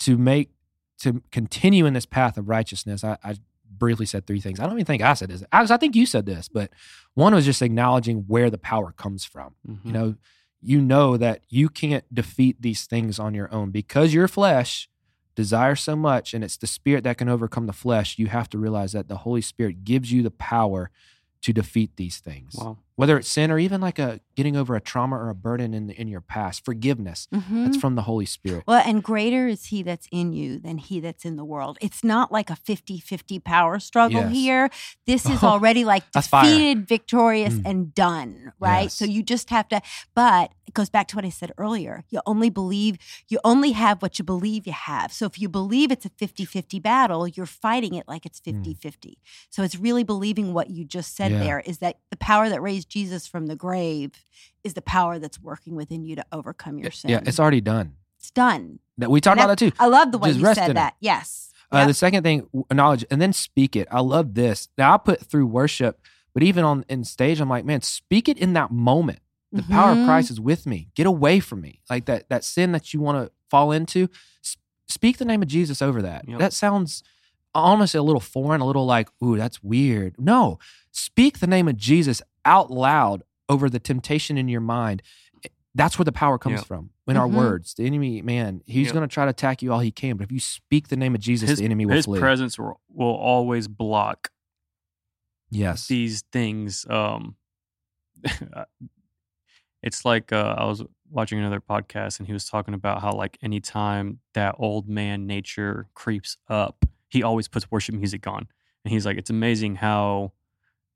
to 0.00 0.18
make 0.18 0.50
to 1.00 1.22
continue 1.30 1.86
in 1.86 1.94
this 1.94 2.06
path 2.06 2.36
of 2.36 2.48
righteousness, 2.48 3.02
I, 3.04 3.16
I 3.24 3.36
briefly 3.70 4.06
said 4.06 4.26
three 4.26 4.40
things. 4.40 4.60
I 4.60 4.64
don't 4.64 4.74
even 4.74 4.84
think 4.84 5.02
I 5.02 5.14
said 5.14 5.30
this. 5.30 5.42
Alex, 5.52 5.70
I 5.70 5.76
think 5.76 5.94
you 5.96 6.06
said 6.06 6.26
this, 6.26 6.48
but 6.48 6.70
one 7.14 7.34
was 7.34 7.44
just 7.44 7.62
acknowledging 7.62 8.24
where 8.26 8.50
the 8.50 8.58
power 8.58 8.92
comes 8.92 9.24
from. 9.24 9.54
Mhm. 9.68 9.84
You 9.84 9.92
know, 9.92 10.14
you 10.60 10.80
know 10.80 11.16
that 11.16 11.42
you 11.48 11.68
can't 11.68 12.04
defeat 12.14 12.60
these 12.60 12.84
things 12.86 13.18
on 13.18 13.34
your 13.34 13.52
own 13.52 13.70
because 13.70 14.14
your 14.14 14.28
flesh 14.28 14.88
desires 15.36 15.80
so 15.80 15.94
much 15.94 16.34
and 16.34 16.42
it's 16.42 16.56
the 16.56 16.66
spirit 16.66 17.04
that 17.04 17.18
can 17.18 17.28
overcome 17.28 17.66
the 17.66 17.72
flesh. 17.72 18.18
You 18.18 18.26
have 18.26 18.50
to 18.50 18.58
realize 18.58 18.92
that 18.92 19.06
the 19.06 19.18
Holy 19.18 19.42
Spirit 19.42 19.84
gives 19.84 20.10
you 20.10 20.22
the 20.22 20.30
power 20.32 20.90
to 21.42 21.52
defeat 21.52 21.92
these 21.96 22.18
things. 22.18 22.56
Wow. 22.58 22.78
Whether 22.96 23.18
it's 23.18 23.28
sin 23.28 23.50
or 23.50 23.58
even 23.58 23.80
like 23.82 23.98
a 23.98 24.20
getting 24.36 24.56
over 24.56 24.74
a 24.74 24.80
trauma 24.80 25.16
or 25.16 25.28
a 25.28 25.34
burden 25.34 25.74
in 25.74 25.90
in 25.90 26.08
your 26.08 26.20
past, 26.22 26.64
forgiveness. 26.64 27.28
Mhm. 27.34 27.64
That's 27.66 27.76
from 27.76 27.94
the 27.94 28.02
Holy 28.02 28.24
Spirit. 28.26 28.64
Well, 28.66 28.82
and 28.86 29.02
greater 29.02 29.46
is 29.48 29.66
he 29.66 29.82
that's 29.82 30.06
in 30.10 30.32
you 30.32 30.58
than 30.58 30.78
he 30.78 31.00
that's 31.00 31.24
in 31.24 31.36
the 31.36 31.44
world. 31.44 31.76
It's 31.82 32.02
not 32.02 32.32
like 32.32 32.48
a 32.50 32.56
50 32.56 32.98
50 32.98 33.38
power 33.38 33.78
struggle 33.78 34.22
Yes. 34.22 34.32
here. 34.32 34.70
This 35.06 35.26
is 35.26 35.42
already 35.44 35.84
like 35.84 36.10
defeated, 36.12 36.88
victorious, 36.88 37.54
Mm. 37.54 37.62
and 37.66 37.94
done, 37.94 38.52
right? 38.58 38.84
Yes. 38.84 38.94
So 38.94 39.04
you 39.04 39.22
just 39.22 39.50
have 39.50 39.68
to, 39.68 39.80
but 40.14 40.52
it 40.66 40.74
goes 40.74 40.88
back 40.90 41.06
to 41.08 41.16
what 41.16 41.24
I 41.24 41.28
said 41.30 41.52
earlier. 41.58 42.04
You 42.10 42.20
only 42.26 42.50
believe, 42.50 42.96
you 43.28 43.38
only 43.44 43.72
have 43.72 44.02
what 44.02 44.18
you 44.18 44.24
believe 44.24 44.66
you 44.66 44.72
have. 44.72 45.12
So 45.12 45.26
if 45.26 45.38
you 45.38 45.48
believe 45.48 45.92
it's 45.92 46.04
a 46.06 46.10
50 46.10 46.44
50 46.44 46.80
battle, 46.80 47.28
you're 47.28 47.46
fighting 47.46 47.94
it 47.94 48.08
like 48.08 48.24
it's 48.26 48.40
50 48.40 48.72
50. 48.74 49.18
So 49.50 49.62
it's 49.62 49.76
really 49.76 50.02
believing 50.02 50.52
what 50.54 50.70
you 50.70 50.84
just 50.84 51.14
said 51.14 51.30
Mm. 51.30 51.34
Yeah. 51.38 51.44
there 51.44 51.60
is 51.60 51.78
that 51.78 51.98
the 52.10 52.16
power 52.16 52.48
that 52.48 52.60
raised 52.62 52.85
Jesus 52.88 53.26
from 53.26 53.46
the 53.46 53.56
grave 53.56 54.12
is 54.64 54.74
the 54.74 54.82
power 54.82 55.18
that's 55.18 55.40
working 55.40 55.74
within 55.76 56.04
you 56.04 56.16
to 56.16 56.24
overcome 56.32 56.78
your 56.78 56.90
sin. 56.90 57.10
Yeah, 57.10 57.20
it's 57.24 57.38
already 57.40 57.60
done. 57.60 57.94
It's 58.18 58.30
done. 58.30 58.78
That 58.98 59.10
we 59.10 59.20
talked 59.20 59.38
about 59.38 59.48
that 59.48 59.58
too. 59.58 59.72
I 59.78 59.86
love 59.86 60.12
the 60.12 60.18
way 60.18 60.30
Just 60.30 60.40
you 60.40 60.46
rest 60.46 60.58
in 60.58 60.62
said 60.64 60.70
it. 60.70 60.74
that. 60.74 60.96
Yes. 61.00 61.50
Uh, 61.72 61.78
Yep. 61.78 61.86
The 61.88 61.94
second 61.94 62.22
thing, 62.22 62.40
w- 62.52 62.64
acknowledge 62.70 63.04
and 63.10 63.20
then 63.20 63.32
speak 63.32 63.76
it. 63.76 63.88
I 63.90 64.00
love 64.00 64.34
this. 64.34 64.68
Now 64.78 64.94
I 64.94 64.98
put 64.98 65.20
through 65.20 65.46
worship, 65.46 66.00
but 66.32 66.42
even 66.42 66.64
on 66.64 66.84
in 66.88 67.04
stage, 67.04 67.40
I'm 67.40 67.48
like, 67.48 67.64
man, 67.64 67.82
speak 67.82 68.28
it 68.28 68.38
in 68.38 68.52
that 68.54 68.70
moment. 68.70 69.18
The 69.52 69.62
power 69.62 69.92
of 69.92 69.98
Mhm. 69.98 70.06
Christ 70.06 70.30
is 70.30 70.40
with 70.40 70.66
me. 70.66 70.88
Get 70.94 71.06
away 71.06 71.40
from 71.40 71.60
me. 71.60 71.80
Like 71.90 72.04
that 72.06 72.28
that 72.28 72.44
sin 72.44 72.72
that 72.72 72.92
you 72.94 73.00
want 73.00 73.24
to 73.26 73.32
fall 73.50 73.72
into. 73.72 74.08
s- 74.44 74.56
Speak 74.88 75.18
the 75.18 75.24
name 75.24 75.42
of 75.42 75.48
Jesus 75.48 75.82
over 75.82 76.00
that. 76.02 76.28
Yep. 76.28 76.38
That 76.38 76.52
sounds 76.52 77.02
almost 77.54 77.94
a 77.94 78.02
little 78.02 78.20
foreign, 78.20 78.60
a 78.60 78.66
little 78.66 78.86
like, 78.86 79.08
ooh, 79.24 79.36
that's 79.36 79.62
weird. 79.62 80.14
No, 80.18 80.58
speak 80.92 81.38
the 81.38 81.46
name 81.46 81.68
of 81.68 81.76
Jesus 81.76 82.20
out 82.46 82.70
loud 82.70 83.22
over 83.48 83.68
the 83.68 83.78
temptation 83.78 84.38
in 84.38 84.48
your 84.48 84.60
mind. 84.60 85.02
That's 85.74 85.98
where 85.98 86.04
the 86.04 86.12
power 86.12 86.38
comes 86.38 86.62
from. 86.64 86.90
In 87.06 87.18
our 87.18 87.28
Mhm. 87.28 87.34
words, 87.34 87.74
the 87.74 87.84
enemy, 87.84 88.22
man, 88.22 88.62
he's 88.66 88.90
going 88.92 89.06
to 89.06 89.12
try 89.12 89.26
to 89.26 89.30
attack 89.30 89.60
you 89.62 89.72
all 89.72 89.80
he 89.80 89.90
can. 89.92 90.16
But 90.16 90.24
if 90.24 90.32
you 90.32 90.40
speak 90.40 90.88
the 90.88 90.96
name 90.96 91.14
of 91.14 91.20
Jesus, 91.20 91.50
his, 91.50 91.58
the 91.58 91.64
enemy 91.66 91.84
will 91.84 91.94
his 91.94 92.06
flee. 92.06 92.18
presence 92.18 92.58
will, 92.58 92.80
will 92.88 93.14
always 93.14 93.68
block 93.68 94.30
yes. 95.50 95.86
these 95.86 96.22
things. 96.32 96.86
Um, 96.88 97.36
it's 99.82 100.04
like 100.04 100.32
uh, 100.32 100.54
I 100.58 100.64
was 100.64 100.82
watching 101.10 101.38
another 101.38 101.60
podcast 101.60 102.18
and 102.18 102.26
he 102.26 102.32
was 102.32 102.46
talking 102.46 102.74
about 102.74 103.02
how 103.02 103.12
like 103.12 103.38
anytime 103.42 104.20
that 104.34 104.56
old 104.58 104.88
man 104.88 105.26
nature 105.26 105.88
creeps 105.94 106.36
up, 106.48 106.84
he 107.08 107.22
always 107.22 107.46
puts 107.48 107.70
worship 107.70 107.94
music 107.94 108.26
on, 108.26 108.48
and 108.84 108.92
he's 108.92 109.06
like, 109.06 109.16
it's 109.16 109.30
amazing 109.30 109.76
how 109.76 110.32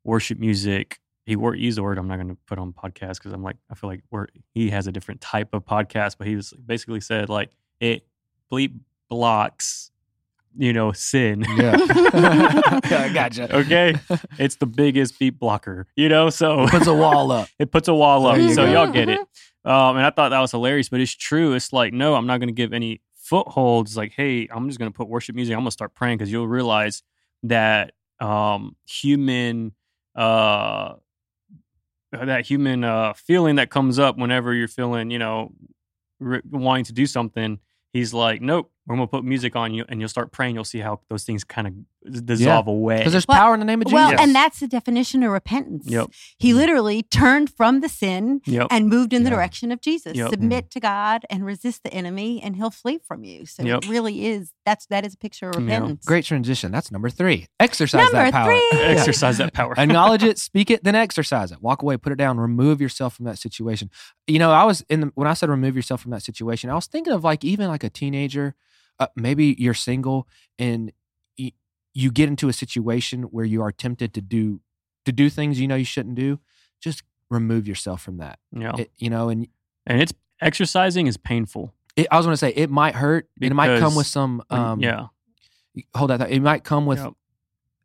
worship 0.05 0.39
music. 0.39 0.99
He 1.31 1.37
wor- 1.37 1.55
used 1.55 1.79
the 1.79 1.83
word 1.83 1.97
I'm 1.99 2.09
not 2.09 2.17
going 2.17 2.29
to 2.29 2.37
put 2.47 2.59
on 2.59 2.73
podcast 2.73 3.15
because 3.19 3.33
I'm 3.33 3.43
like 3.43 3.57
I 3.71 3.75
feel 3.75 3.89
like 3.89 4.03
we're, 4.11 4.27
he 4.53 4.71
has 4.71 4.87
a 4.87 4.93
different 4.93 5.21
type 5.21 5.49
of 5.55 5.65
podcast, 5.65 6.17
but 6.19 6.27
he 6.27 6.37
was 6.37 6.53
basically 6.53 7.01
said 7.01 7.29
like 7.29 7.51
it 7.81 8.07
bleep 8.53 8.75
blocks, 9.09 9.91
you 10.57 10.73
know, 10.73 10.93
sin. 10.93 11.45
Yeah. 11.57 11.77
I 11.79 13.11
gotcha. 13.15 13.57
Okay. 13.59 13.95
it's 14.39 14.57
the 14.57 14.67
biggest 14.67 15.19
beat 15.19 15.39
blocker, 15.39 15.87
you 15.97 16.09
know. 16.09 16.31
So 16.31 16.67
Puts 16.69 16.87
a 16.87 16.95
wall 16.95 17.31
up. 17.33 17.49
it 17.59 17.71
puts 17.71 17.89
a 17.89 17.95
wall 17.95 18.27
up, 18.27 18.37
so 18.51 18.67
go. 18.67 18.73
y'all 18.73 18.91
get 18.93 19.09
it. 19.09 19.21
Um, 19.65 19.97
and 19.97 20.07
I 20.07 20.11
thought 20.11 20.31
that 20.31 20.41
was 20.41 20.51
hilarious, 20.51 20.89
but 20.89 21.01
it's 21.01 21.15
true. 21.15 21.53
It's 21.55 21.73
like, 21.73 21.93
no, 21.93 22.15
I'm 22.15 22.27
not 22.27 22.39
going 22.39 22.49
to 22.49 22.55
give 22.55 22.73
any 22.73 23.03
footholds. 23.15 23.97
Like, 23.97 24.13
hey, 24.17 24.49
I'm 24.51 24.67
just 24.69 24.79
going 24.79 24.91
to 24.91 24.97
put 24.97 25.07
worship 25.09 25.37
music. 25.37 25.53
I'm 25.55 25.61
going 25.61 25.67
to 25.67 25.71
start 25.73 25.95
praying 25.95 26.19
because 26.19 26.33
you'll 26.33 26.49
realize 26.49 27.03
that 27.43 27.93
um, 28.21 28.75
human, 28.87 29.73
uh, 30.15 30.95
that 32.13 32.47
human 32.47 32.85
uh, 32.85 33.13
feeling 33.15 33.57
that 33.57 33.71
comes 33.71 33.99
up 33.99 34.17
whenever 34.17 34.53
you're 34.55 34.69
feeling, 34.69 35.11
you 35.11 35.19
know, 35.19 35.53
re- 36.19 36.43
wanting 36.51 36.85
to 36.85 36.93
do 36.93 37.07
something. 37.07 37.59
He's 37.93 38.15
like, 38.15 38.41
nope, 38.41 38.71
we're 38.87 38.97
to 39.09 39.11
put 39.11 39.25
music 39.25 39.57
on 39.57 39.75
you, 39.75 39.85
and 39.89 40.01
you'll 40.01 40.09
start 40.09 40.33
praying. 40.33 40.55
You'll 40.55 40.65
see 40.65 40.79
how 40.79 41.01
those 41.09 41.25
things 41.25 41.45
kind 41.45 41.67
of 41.67 41.75
dissolve 42.09 42.67
away. 42.67 42.99
Because 42.99 43.13
there's 43.13 43.29
Well- 43.29 43.37
power 43.39 43.55
in 43.55 43.61
the 43.61 43.67
name 43.67 43.81
of 43.81 43.87
Jesus. 43.87 43.95
Well, 43.95 44.11
Jesus. 44.11 44.25
and 44.27 44.35
that's 44.35 44.61
the 44.61 44.67
definition 44.69 45.23
of 45.23 45.33
repentance. 45.33 45.85
Yep. 45.87 46.11
He 46.39 46.55
literally 46.55 47.03
turned 47.03 47.51
from 47.55 47.81
the 47.81 47.89
sin 47.89 48.41
Yep. 48.47 48.69
and 48.71 48.89
moved 48.89 49.13
in 49.13 49.25
the 49.25 49.31
Yeah. 49.31 49.37
direction 49.37 49.71
of 49.71 49.81
Jesus. 49.81 50.17
Yep. 50.17 50.31
Submit 50.31 50.71
to 50.71 50.81
God 50.81 51.27
and 51.29 51.45
resist 51.45 51.83
the 51.85 51.93
enemy, 51.93 52.41
and 52.43 52.57
he'll 52.57 52.71
flee 52.71 52.99
from 53.07 53.23
you. 53.25 53.45
So 53.47 53.63
Yep. 53.63 53.85
it 53.85 53.89
really 53.91 54.27
is 54.27 54.53
that's 54.65 54.87
that 54.87 55.05
is 55.05 55.15
a 55.15 55.17
picture 55.19 55.49
of 55.51 55.57
Yeah. 55.57 55.63
repentance. 55.63 56.05
Great 56.07 56.25
transition. 56.25 56.71
That's 56.73 56.91
number 56.91 57.11
three. 57.11 57.47
Exercise 57.59 58.13
Number 58.13 58.31
that 58.31 58.33
power. 58.33 58.51
three. 58.71 58.81
Exercise 58.81 59.39
that 59.39 59.53
power. 59.53 59.75
Acknowledge 59.79 60.23
it, 60.23 60.39
speak 60.51 60.71
it, 60.71 60.85
then 60.85 60.95
exercise 60.95 61.53
it. 61.53 61.61
Walk 61.61 61.83
away, 61.83 61.97
put 61.97 62.13
it 62.13 62.17
down, 62.17 62.39
remove 62.39 62.81
yourself 62.81 63.15
from 63.17 63.25
that 63.27 63.39
situation. 63.39 63.91
You 64.27 64.39
know, 64.39 64.51
I 64.53 64.65
was 64.65 64.83
in 64.89 65.01
the, 65.01 65.13
when 65.17 65.27
I 65.27 65.35
said 65.35 65.49
remove 65.51 65.77
yourself 65.77 66.01
from 66.01 66.13
that 66.13 66.23
situation, 66.23 66.71
I 66.71 66.75
was 66.75 66.87
thinking 66.87 67.13
of 67.13 67.25
like 67.25 67.45
even 67.45 67.69
like 67.69 67.85
a 67.85 67.91
teenager, 67.91 68.55
uh, 68.99 69.09
maybe 69.17 69.57
you're 69.59 69.75
single 69.75 70.29
and 70.59 70.87
y- 70.87 70.93
you 72.01 72.11
get 72.11 72.29
into 72.29 72.49
a 72.49 72.53
situation 72.53 73.25
where 73.25 73.45
you 73.45 73.63
are 73.63 73.73
tempted 73.73 74.15
to 74.15 74.21
do 74.21 74.61
to 75.05 75.13
do 75.13 75.31
things 75.31 75.59
you 75.61 75.67
know 75.69 75.77
you 75.77 75.85
shouldn't 75.85 76.15
do. 76.15 76.39
Just 76.81 77.03
remove 77.31 77.67
yourself 77.69 78.03
from 78.03 78.17
that. 78.19 78.39
yeah. 78.53 78.73
It, 78.79 78.91
you 78.99 79.11
know, 79.11 79.29
and 79.29 79.47
and 79.87 80.01
it's 80.03 80.13
exercising 80.41 81.07
is 81.07 81.17
painful. 81.17 81.73
it, 81.97 82.07
I 82.11 82.17
was 82.17 82.27
going 82.27 82.33
to 82.35 82.37
say 82.45 82.51
it 82.55 82.71
might 82.71 82.95
hurt. 82.95 83.29
and 83.41 83.51
it 83.51 83.55
might 83.55 83.79
come 83.81 83.95
with 83.95 84.07
some. 84.07 84.43
Um, 84.51 84.81
yeah. 84.81 85.07
hold 85.95 86.11
that. 86.11 86.31
It 86.31 86.41
might 86.43 86.65
come 86.65 86.87
with 86.87 86.99
Yep. 86.99 87.13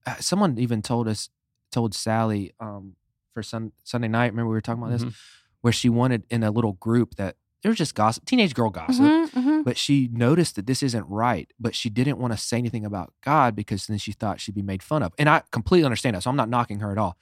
uh, 0.08 0.16
someone 0.20 0.58
even 0.60 0.82
told 0.82 1.08
us, 1.08 1.30
told 1.72 1.94
Sally 1.94 2.54
um, 2.60 2.96
for 3.34 3.44
sun, 3.44 3.72
Sunday 3.84 4.08
night. 4.08 4.32
Remember 4.32 4.50
we 4.50 4.56
were 4.56 4.62
talking 4.62 4.82
about 4.84 4.92
this, 4.94 5.04
Mhm. 5.04 5.14
where 5.62 5.74
she 5.74 5.90
wanted 5.90 6.24
in 6.30 6.44
a 6.44 6.52
little 6.52 6.74
group 6.74 7.16
that 7.16 7.36
there 7.62 7.70
was 7.72 7.78
just 7.78 7.96
gossip, 7.96 8.26
teenage 8.26 8.54
girl 8.54 8.70
gossip. 8.70 9.04
Mhm, 9.04 9.30
mhm. 9.32 9.45
But 9.66 9.78
she 9.78 10.08
noticed 10.14 10.56
that 10.56 10.68
this 10.68 10.82
isn't 10.84 11.06
right, 11.10 11.52
but 11.60 11.76
she 11.76 11.90
didn't 11.90 12.20
want 12.20 12.32
to 12.34 12.38
say 12.38 12.58
anything 12.58 12.86
about 12.86 13.12
God 13.22 13.56
because 13.56 13.88
then 13.88 13.98
she 13.98 14.14
thought 14.14 14.40
she'd 14.40 14.56
be 14.56 14.62
made 14.62 14.82
fun 14.84 15.02
of. 15.04 15.12
And 15.18 15.28
I 15.28 15.42
completely 15.52 15.84
understand 15.86 16.16
that. 16.16 16.22
So 16.24 16.30
I'm 16.30 16.36
not 16.38 16.50
knocking 16.50 16.80
her 16.82 16.92
at 16.92 16.98
all. 17.00 17.18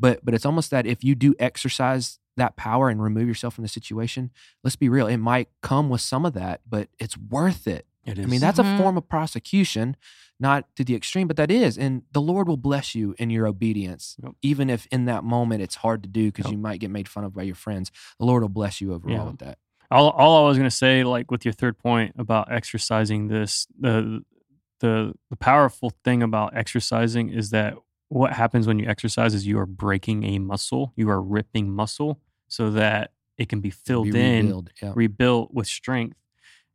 But 0.00 0.24
but 0.24 0.32
it's 0.32 0.46
almost 0.46 0.70
that 0.70 0.86
if 0.86 1.02
you 1.04 1.14
do 1.16 1.34
exercise 1.40 2.20
that 2.36 2.54
power 2.56 2.88
and 2.88 3.02
remove 3.02 3.26
yourself 3.26 3.54
from 3.54 3.62
the 3.64 3.68
situation, 3.68 4.30
let's 4.62 4.76
be 4.76 4.88
real, 4.88 5.08
it 5.08 5.16
might 5.16 5.48
come 5.60 5.88
with 5.88 6.00
some 6.00 6.24
of 6.24 6.34
that, 6.34 6.60
but 6.68 6.88
it's 7.00 7.18
worth 7.18 7.66
it. 7.66 7.84
It 8.04 8.16
I 8.20 8.26
mean, 8.26 8.40
that's 8.40 8.60
Mhm. 8.60 8.74
a 8.76 8.78
form 8.78 8.96
of 8.96 9.08
prosecution, 9.08 9.96
not 10.38 10.64
to 10.76 10.84
the 10.84 10.94
extreme, 10.94 11.26
but 11.26 11.36
that 11.36 11.50
is. 11.50 11.76
And 11.76 12.02
the 12.12 12.20
Lord 12.22 12.46
will 12.46 12.56
bless 12.56 12.94
you 12.94 13.16
in 13.18 13.28
your 13.30 13.46
obedience, 13.48 14.16
Yep. 14.22 14.34
even 14.40 14.70
if 14.70 14.86
in 14.92 15.04
that 15.06 15.24
moment 15.24 15.62
it's 15.62 15.74
hard 15.74 16.02
to 16.04 16.08
do 16.08 16.26
because 16.28 16.44
Yep. 16.46 16.52
you 16.52 16.58
might 16.58 16.80
get 16.80 16.90
made 16.92 17.08
fun 17.08 17.24
of 17.24 17.34
by 17.34 17.42
your 17.42 17.56
friends. 17.56 17.90
The 18.20 18.24
Lord 18.24 18.42
will 18.42 18.48
bless 18.48 18.80
you 18.80 18.94
overall 18.94 19.16
Yeah. 19.16 19.24
with 19.24 19.38
that. 19.40 19.58
All, 19.90 20.10
all 20.10 20.44
I 20.44 20.48
was 20.48 20.56
gonna 20.58 20.70
say, 20.70 21.04
like 21.04 21.30
with 21.30 21.44
your 21.44 21.52
third 21.52 21.78
point 21.78 22.14
about 22.18 22.52
exercising 22.52 23.28
this, 23.28 23.66
the 23.78 24.22
the 24.80 25.12
the 25.30 25.36
powerful 25.36 25.92
thing 26.04 26.22
about 26.22 26.56
exercising 26.56 27.30
is 27.30 27.50
that 27.50 27.74
what 28.08 28.32
happens 28.32 28.66
when 28.66 28.78
you 28.78 28.88
exercise 28.88 29.34
is 29.34 29.46
you 29.46 29.58
are 29.58 29.66
breaking 29.66 30.24
a 30.24 30.38
muscle, 30.38 30.92
you 30.96 31.10
are 31.10 31.20
ripping 31.20 31.70
muscle 31.70 32.20
so 32.48 32.70
that 32.70 33.12
it 33.36 33.48
can 33.48 33.60
be 33.60 33.70
filled 33.70 34.10
Be 34.10 34.18
in, 34.20 34.46
rebuild. 34.46 34.70
Yeah. 34.82 34.92
rebuilt 34.94 35.52
with 35.52 35.66
strength. 35.66 36.16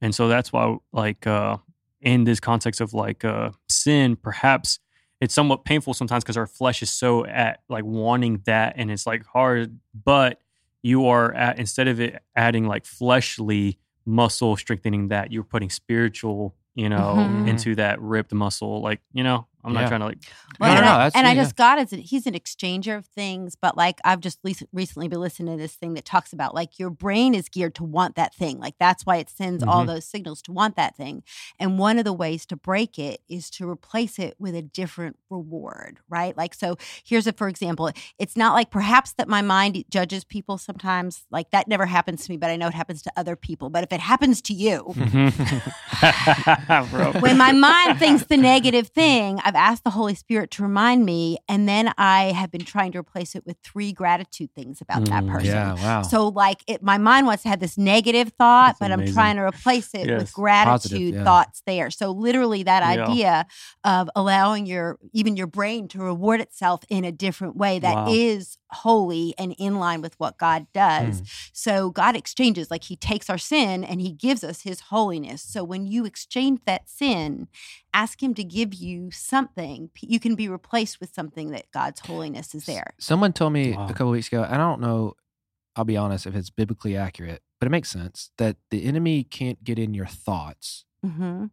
And 0.02 0.14
so 0.14 0.28
that's 0.28 0.52
why 0.54 0.78
like 0.92 1.26
uh 1.28 1.58
in 2.02 2.26
this 2.26 2.40
context 2.40 2.82
of 2.82 2.94
like 2.94 3.24
uh 3.26 3.52
sin, 3.70 4.16
perhaps 4.16 4.80
it's 5.22 5.34
somewhat 5.34 5.64
painful 5.64 5.94
sometimes 5.94 6.24
because 6.24 6.36
our 6.38 6.48
flesh 6.48 6.82
is 6.84 6.90
so 6.90 7.26
at 7.26 7.62
like 7.70 7.86
wanting 7.86 8.42
that 8.46 8.74
and 8.78 8.92
it's 8.92 9.08
like 9.08 9.26
hard, 9.26 9.80
but 10.04 10.40
you 10.84 11.08
are 11.08 11.34
at 11.34 11.58
instead 11.60 11.88
of 11.88 12.00
it 12.00 12.22
adding 12.36 12.68
like 12.68 12.86
fleshly 12.86 13.80
muscle 14.06 14.56
strengthening 14.58 15.08
that, 15.10 15.32
you're 15.32 15.44
putting 15.44 15.70
spiritual, 15.70 16.56
you 16.76 16.90
know, 16.90 17.16
Mhm. 17.18 17.48
into 17.48 17.76
that 17.76 18.02
ripped 18.02 18.34
muscle. 18.34 18.82
Like, 18.82 19.02
you 19.14 19.24
know, 19.24 19.48
I'm 19.66 19.74
not 19.74 19.88
trying 19.88 20.02
to 20.02 20.08
like 20.08 20.18
Well, 20.60 20.70
No, 20.70 20.74
no, 20.76 20.80
and 20.80 20.86
no, 20.86 20.92
I, 20.92 20.98
that's- 20.98 21.12
and 21.16 21.28
I 21.28 21.32
yeah. 21.34 21.42
just 21.44 21.56
God 21.56 21.80
is 21.80 21.92
he's 21.92 22.28
an 22.28 22.34
exchanger 22.34 22.98
of 22.98 23.06
things, 23.06 23.56
but 23.56 23.78
like 23.78 24.00
I've 24.04 24.20
just 24.20 24.40
le- 24.44 24.54
recently 24.74 25.08
been 25.08 25.22
listening 25.22 25.56
to 25.58 25.62
this 25.62 25.74
thing 25.76 25.94
that 25.94 26.06
talks 26.06 26.34
about 26.34 26.54
like 26.54 26.80
your 26.80 26.90
brain 26.90 27.34
is 27.34 27.50
geared 27.50 27.76
to 27.76 27.84
want 27.84 28.16
that 28.16 28.34
thing, 28.36 28.60
like 28.60 28.76
that's 28.80 29.06
why 29.06 29.18
it 29.18 29.30
sends 29.30 29.64
all 29.64 29.84
Mhm. 29.84 29.88
those 29.88 30.06
signals 30.06 30.42
to 30.44 30.52
want 30.52 30.76
that 30.76 30.96
thing, 30.98 31.24
and 31.60 31.80
one 31.80 31.98
of 31.98 32.06
the 32.06 32.14
ways 32.14 32.46
to 32.48 32.56
break 32.56 33.00
it 33.00 33.22
is 33.30 33.50
to 33.52 33.70
replace 33.70 34.20
it 34.20 34.36
with 34.40 34.56
a 34.56 34.62
different 34.62 35.18
reward, 35.30 36.00
right? 36.10 36.36
Like 36.38 36.54
so, 36.54 36.78
here's 37.04 37.28
a 37.28 37.34
for 37.34 37.48
example, 37.48 37.90
it's 38.20 38.36
not 38.38 38.54
like 38.54 38.70
perhaps 38.70 39.14
that 39.14 39.28
my 39.28 39.42
mind 39.42 39.84
judges 39.90 40.24
people 40.24 40.58
sometimes, 40.58 41.26
like 41.32 41.50
that 41.52 41.68
never 41.68 41.86
happens 41.86 42.26
to 42.26 42.32
me, 42.32 42.38
but 42.38 42.50
I 42.50 42.56
know 42.58 42.68
it 42.68 42.74
happens 42.74 43.02
to 43.04 43.12
other 43.16 43.36
people. 43.36 43.70
But 43.70 43.84
if 43.84 43.94
it 43.94 44.00
happens 44.02 44.42
to 44.44 44.54
you, 44.54 44.80
when 47.20 47.38
my 47.38 47.52
mind 47.52 48.00
thinks 48.00 48.26
the 48.26 48.38
negative 48.38 48.88
thing, 48.90 49.40
I've 49.44 49.53
asked 49.56 49.84
the 49.84 49.90
Holy 49.92 50.16
Spirit 50.16 50.52
to 50.52 50.64
remind 50.64 51.06
me, 51.06 51.38
and 51.48 51.68
then 51.68 51.94
I 51.98 52.26
have 52.32 52.52
been 52.52 52.64
trying 52.64 52.92
to 52.94 53.00
replace 53.00 53.36
it 53.36 53.46
with 53.46 53.58
three 53.64 53.92
gratitude 53.92 54.52
things 54.56 54.82
about 54.82 55.06
that 55.06 55.24
Mm, 55.26 55.32
person. 55.32 55.48
Yeah, 55.50 55.74
wow. 55.76 56.02
So, 56.04 56.28
like, 56.28 56.64
it, 56.68 56.82
my 56.84 56.98
mind 56.98 57.28
wants 57.28 57.44
to 57.44 57.50
have 57.50 57.60
this 57.60 57.78
negative 57.78 58.34
thought, 58.38 58.78
That's 58.78 58.80
but 58.80 58.92
I'm 58.92 59.12
trying 59.14 59.36
to 59.38 59.44
replace 59.44 59.94
it 59.94 60.08
Yes. 60.08 60.18
with 60.20 60.34
gratitude 60.34 60.70
Positive, 60.90 61.14
yeah. 61.16 61.24
thoughts 61.24 61.62
there. 61.66 61.90
So, 61.90 62.12
literally, 62.12 62.64
that 62.64 62.84
Yeah. 62.84 63.04
idea 63.06 63.46
of 63.84 64.10
allowing 64.16 64.66
your 64.66 64.98
even 65.12 65.36
your 65.38 65.48
brain 65.48 65.88
to 65.90 66.00
reward 66.00 66.40
itself 66.42 66.82
in 66.90 67.04
a 67.06 67.12
different 67.12 67.56
way 67.56 67.80
that 67.80 68.08
is 68.10 68.58
Wow. 68.72 68.78
holy 68.78 69.34
and 69.38 69.54
in 69.60 69.76
line 69.80 70.02
with 70.02 70.20
what 70.20 70.38
God 70.38 70.68
does. 70.74 71.22
Mm. 71.22 71.50
So 71.54 71.90
God 71.92 72.16
exchanges, 72.16 72.72
like 72.72 72.86
He 72.86 72.96
takes 72.96 73.30
our 73.30 73.38
sin 73.38 73.84
and 73.84 74.02
He 74.02 74.12
gives 74.12 74.44
us 74.44 74.62
His 74.62 74.80
holiness. 74.80 75.42
So 75.42 75.64
when 75.64 75.86
you 75.86 76.06
exchange 76.06 76.62
that 76.66 76.90
sin, 76.90 77.48
ask 77.94 78.22
Him 78.22 78.34
to 78.36 78.44
give 78.44 78.74
you 78.74 79.12
something. 79.12 79.90
You 80.02 80.20
can 80.20 80.36
be 80.36 80.48
replaced 80.50 81.00
with 81.00 81.14
something 81.14 81.52
that 81.52 81.72
God's 81.72 82.00
holiness 82.02 82.54
is 82.56 82.66
there. 82.66 82.94
Someone 83.00 83.34
told 83.34 83.54
me 83.54 83.72
Wow. 83.72 83.88
a 83.88 83.94
couple 83.94 84.10
weeks 84.12 84.28
ago, 84.28 84.44
and 84.44 84.56
I 84.56 84.58
don't 84.58 84.82
know, 84.82 85.14
I'll 85.76 85.86
be 85.86 85.98
honest 85.98 86.26
if 86.28 86.36
it's 86.36 86.50
biblically 86.50 86.96
accurate, 86.96 87.42
but 87.60 87.68
it 87.68 87.70
makes 87.72 87.90
sense 87.90 88.32
that 88.38 88.58
the 88.70 88.86
enemy 88.86 89.24
can't 89.24 89.64
get 89.64 89.80
in 89.80 89.94
your 89.94 90.06
thoughts, 90.08 90.86
hmm 91.04 91.46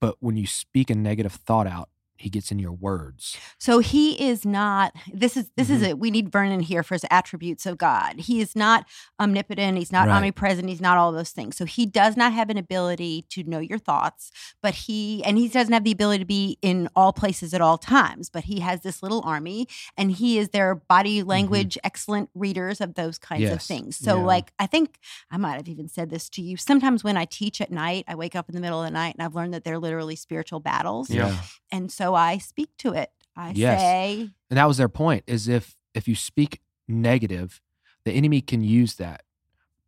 but 0.00 0.16
when 0.20 0.36
you 0.36 0.46
speak 0.46 0.90
a 0.90 0.94
negative 0.94 1.32
thought 1.32 1.66
out, 1.66 1.88
he 2.18 2.28
gets 2.28 2.50
in 2.50 2.58
your 2.58 2.72
words. 2.72 3.36
So 3.58 3.78
he 3.78 4.12
is 4.20 4.44
not. 4.44 4.92
This 5.12 5.36
is 5.36 5.50
this 5.56 5.70
is 5.70 5.82
Mhm. 5.82 5.88
it. 5.88 5.98
We 5.98 6.10
need 6.10 6.30
Vernon 6.32 6.60
here 6.60 6.82
for 6.82 6.94
his 6.94 7.04
attributes 7.10 7.64
of 7.64 7.78
God. 7.78 8.20
He 8.20 8.40
is 8.40 8.54
not 8.56 8.86
omnipotent. 9.20 9.78
He's 9.78 9.92
not 9.92 10.08
Right. 10.08 10.16
omnipresent. 10.16 10.68
He's 10.68 10.80
not 10.80 10.98
all 10.98 11.12
those 11.12 11.30
things. 11.30 11.56
So 11.56 11.64
he 11.64 11.86
does 11.86 12.16
not 12.16 12.32
have 12.32 12.50
an 12.50 12.58
ability 12.58 13.24
to 13.30 13.44
know 13.44 13.60
your 13.60 13.78
thoughts. 13.78 14.30
But 14.62 14.74
he 14.74 15.22
and 15.24 15.38
he 15.38 15.48
doesn't 15.48 15.72
have 15.72 15.84
the 15.84 15.92
ability 15.92 16.18
to 16.20 16.26
be 16.26 16.58
in 16.60 16.88
all 16.96 17.12
places 17.12 17.54
at 17.54 17.60
all 17.60 17.78
times. 17.78 18.30
But 18.30 18.44
he 18.44 18.60
has 18.60 18.80
this 18.80 19.02
little 19.02 19.22
army, 19.24 19.68
and 19.96 20.12
he 20.12 20.38
is 20.38 20.48
their 20.50 20.74
body 20.74 21.22
language 21.22 21.78
excellent 21.84 22.30
readers 22.34 22.80
of 22.80 22.94
those 22.94 23.18
kinds 23.18 23.50
of 23.50 23.62
things. 23.62 23.96
So 23.96 24.16
Yeah. 24.18 24.24
like 24.24 24.52
I 24.58 24.66
think 24.66 24.98
I 25.30 25.36
might 25.36 25.54
have 25.56 25.68
even 25.68 25.88
said 25.88 26.10
this 26.10 26.28
to 26.30 26.42
you. 26.42 26.56
Sometimes 26.56 27.04
when 27.04 27.16
I 27.16 27.24
teach 27.24 27.60
at 27.60 27.70
night, 27.70 28.04
I 28.08 28.14
wake 28.16 28.34
up 28.34 28.48
in 28.48 28.54
the 28.54 28.60
middle 28.60 28.80
of 28.82 28.86
the 28.86 28.90
night, 28.92 29.14
and 29.16 29.22
I've 29.22 29.34
learned 29.34 29.54
that 29.54 29.62
they're 29.64 29.78
literally 29.78 30.16
spiritual 30.16 30.60
battles 30.60 31.10
Yeah. 31.10 31.36
and 31.70 31.92
so 31.92 32.07
I 32.14 32.38
speak 32.38 32.70
to 32.78 32.92
it. 32.92 33.10
I 33.36 33.52
Yes. 33.54 33.80
say, 33.80 34.30
And 34.50 34.56
that 34.58 34.66
was 34.66 34.76
their 34.78 34.88
point 34.88 35.24
is 35.26 35.48
if 35.48 35.76
if 35.94 36.06
you 36.08 36.14
speak 36.14 36.60
negative, 36.86 37.60
the 38.04 38.12
enemy 38.12 38.40
can 38.40 38.62
use 38.62 38.94
that. 38.96 39.22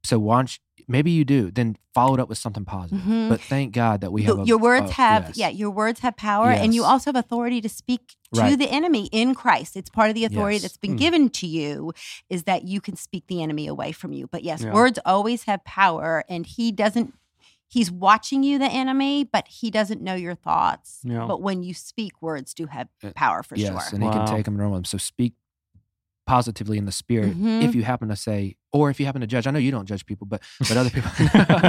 So 0.03 0.19
once 0.19 0.59
maybe 0.89 1.11
you 1.11 1.25
do, 1.25 1.51
then 1.51 1.77
follow 1.95 2.15
it 2.15 2.21
up 2.21 2.29
with 2.29 2.39
something 2.39 2.65
positive. 2.65 3.05
Mhm. 3.05 3.29
But 3.29 3.41
thank 3.41 3.73
God 3.75 4.01
that 4.01 4.11
we 4.13 4.23
have 4.25 4.41
a- 4.41 4.45
your 4.45 4.59
words 4.59 4.91
a- 4.91 4.95
have, 4.95 5.27
yes. 5.29 5.37
yeah, 5.37 5.49
your 5.49 5.71
words 5.71 6.01
have 6.01 6.17
power, 6.17 6.51
and 6.51 6.75
you 6.75 6.85
also 6.85 7.11
have 7.13 7.17
authority 7.17 7.61
to 7.61 7.69
speak 7.69 8.17
to 8.35 8.41
Right. 8.41 8.59
the 8.59 8.71
enemy 8.71 9.09
in 9.13 9.35
Christ. 9.35 9.77
It's 9.77 9.91
part 9.91 10.09
of 10.09 10.15
the 10.15 10.25
authority 10.25 10.57
Yes. 10.57 10.63
that's 10.63 10.77
been 10.79 10.95
Mm. 10.97 10.99
given 10.99 11.29
to 11.31 11.47
you 11.47 11.93
is 12.29 12.45
that 12.45 12.65
you 12.65 12.81
can 12.81 12.97
speak 12.97 13.27
the 13.27 13.43
enemy 13.43 13.67
away 13.67 13.93
from 13.93 14.13
you. 14.13 14.27
But 14.27 14.43
yes, 14.43 14.63
Yeah. 14.63 14.73
words 14.73 14.99
always 15.05 15.45
have 15.45 15.63
power, 15.65 16.25
and 16.29 16.47
he 16.47 16.73
doesn't. 16.73 17.15
He's 17.71 17.91
watching 17.91 18.43
you, 18.43 18.59
the 18.59 18.67
enemy, 18.67 19.25
but 19.25 19.47
he 19.49 19.71
doesn't 19.71 20.03
know 20.03 20.15
your 20.15 20.35
thoughts. 20.35 20.99
Yeah. 21.05 21.25
But 21.27 21.41
when 21.41 21.63
you 21.63 21.73
speak, 21.73 22.21
words 22.21 22.53
do 22.53 22.67
have 22.67 22.89
Uh, 23.03 23.13
power 23.15 23.43
for 23.45 23.57
yes, 23.57 23.69
sure. 23.71 23.95
and 23.95 24.03
he 24.05 24.11
can 24.11 24.27
take 24.27 24.45
them 24.45 24.55
and 24.55 24.63
run 24.63 24.71
with 24.73 24.79
them. 24.79 24.85
So 24.87 24.99
speak 24.99 25.35
positively 26.27 26.79
in 26.79 26.85
the 26.85 26.93
spirit. 26.93 27.37
Mhm. 27.37 27.63
If 27.65 27.75
you 27.75 27.83
happen 27.83 28.09
to 28.09 28.15
say, 28.15 28.55
or 28.73 28.89
if 28.89 29.01
you 29.01 29.07
happen 29.07 29.21
to 29.21 29.27
judge, 29.27 29.49
I 29.49 29.51
know 29.51 29.59
you 29.59 29.73
don't 29.73 29.87
judge 29.87 30.07
people, 30.07 30.29
but 30.29 30.41
but 30.61 30.77
other 30.77 30.91
people. 30.91 31.11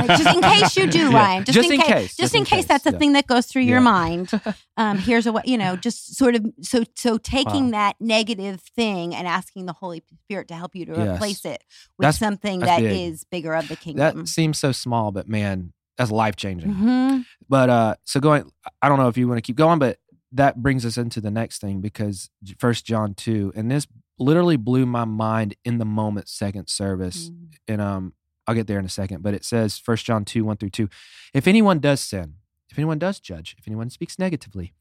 just 0.08 0.36
in 0.36 0.42
case 0.42 0.78
you 0.78 0.86
do, 0.86 1.00
Yeah. 1.10 1.16
Ryan. 1.18 1.44
Just, 1.46 1.72
in, 1.72 1.82
case, 1.82 2.16
Just 2.16 2.36
in 2.36 2.46
case 2.46 2.66
that's 2.66 2.86
a 2.86 2.92
yeah. 2.92 2.98
thing 3.00 3.14
that 3.14 3.26
goes 3.26 3.48
through 3.48 3.64
your 3.64 3.82
mind. 3.82 4.30
Um, 4.78 4.98
here's 5.08 5.26
a 5.26 5.32
way, 5.32 5.42
you 5.46 5.58
know, 5.58 5.76
just 5.78 6.16
sort 6.16 6.36
of 6.36 6.46
so 6.62 6.84
so 6.96 7.18
taking 7.18 7.72
that 7.72 7.96
negative 8.00 8.62
thing 8.76 9.16
and 9.16 9.28
asking 9.28 9.66
the 9.66 9.74
Holy 9.74 10.04
Spirit 10.26 10.48
to 10.50 10.54
help 10.56 10.76
you 10.76 10.86
to 10.86 10.94
Yes. 10.94 11.16
replace 11.16 11.44
it 11.46 11.64
with 11.98 12.04
That's- 12.06 12.20
something 12.20 12.60
that's 12.60 12.72
that 12.72 12.82
big. 12.82 13.10
is 13.14 13.24
bigger 13.24 13.54
of 13.56 13.68
the 13.68 13.76
kingdom. 13.76 14.18
That 14.18 14.28
seems 14.28 14.60
so 14.60 14.72
small, 14.72 15.12
but 15.12 15.28
man, 15.28 15.74
that's 15.98 16.12
life 16.12 16.36
changing. 16.36 16.74
Mhm. 16.74 17.26
But 17.50 17.70
uh, 17.70 17.96
so 18.06 18.20
going, 18.20 18.50
I 18.82 18.90
don't 18.90 18.98
know 18.98 19.08
if 19.08 19.18
you 19.18 19.28
want 19.28 19.38
to 19.38 19.42
keep 19.42 19.56
going, 19.58 19.80
but 19.80 19.98
that 20.32 20.62
brings 20.62 20.86
us 20.86 20.98
into 20.98 21.20
the 21.22 21.32
next 21.32 21.60
thing 21.60 21.82
because 21.82 22.30
First 22.58 22.86
John 22.86 23.14
two, 23.14 23.52
and 23.56 23.70
this 23.70 23.88
literally 24.18 24.56
blew 24.58 24.86
my 24.86 25.04
mind 25.06 25.56
in 25.66 25.78
the 25.78 25.86
moment. 25.86 26.30
Second 26.30 26.68
service, 26.70 27.30
Mm. 27.30 27.48
and 27.68 27.82
um, 27.82 28.14
I'll 28.48 28.56
get 28.56 28.68
there 28.68 28.80
in 28.80 28.86
a 28.86 28.90
second. 28.90 29.22
But 29.24 29.34
it 29.34 29.44
says 29.44 29.78
First 29.78 30.06
John 30.06 30.24
two 30.26 30.46
one 30.46 30.58
through 30.58 30.70
two. 30.70 30.88
If 31.34 31.48
anyone 31.48 31.80
does 31.80 32.00
sin, 32.02 32.36
if 32.70 32.78
anyone 32.80 33.00
does 33.00 33.20
judge, 33.20 33.56
if 33.58 33.68
anyone 33.68 33.90
speaks 33.90 34.18
negatively, 34.18 34.74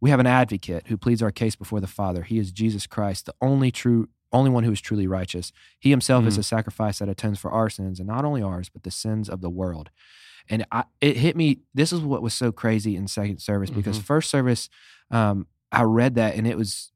we 0.00 0.10
have 0.10 0.20
an 0.20 0.26
advocate 0.26 0.86
who 0.88 0.96
pleads 0.96 1.22
our 1.22 1.30
case 1.30 1.56
before 1.56 1.80
the 1.80 1.86
Father. 1.86 2.22
He 2.22 2.38
is 2.38 2.50
Jesus 2.52 2.86
Christ, 2.86 3.26
the 3.26 3.34
only 3.40 3.70
true. 3.70 4.08
Only 4.32 4.50
one 4.50 4.64
who 4.64 4.72
is 4.72 4.80
truly 4.80 5.06
righteous. 5.06 5.52
He 5.78 5.90
himself 5.90 6.26
is 6.26 6.34
Mm. 6.36 6.40
a 6.40 6.42
sacrifice 6.42 6.98
that 6.98 7.08
atones 7.08 7.38
for 7.38 7.50
our 7.52 7.70
sins, 7.70 8.00
and 8.00 8.08
not 8.08 8.24
only 8.24 8.42
ours, 8.42 8.68
but 8.68 8.82
the 8.82 8.90
sins 8.90 9.28
of 9.30 9.40
the 9.40 9.48
world. 9.48 9.90
And 10.48 10.64
I, 10.72 10.84
it 11.00 11.16
hit 11.16 11.36
me. 11.36 11.60
This 11.74 11.92
is 11.92 12.00
what 12.00 12.22
was 12.22 12.34
so 12.34 12.52
crazy 12.52 12.96
in 12.96 13.08
second 13.08 13.38
service 13.40 13.70
because 13.70 13.98
Mhm. 13.98 14.02
first 14.04 14.30
service, 14.30 14.68
um, 15.10 15.46
I 15.72 15.82
read 15.82 16.14
that 16.14 16.34
and 16.36 16.46
it 16.46 16.56
was 16.56 16.92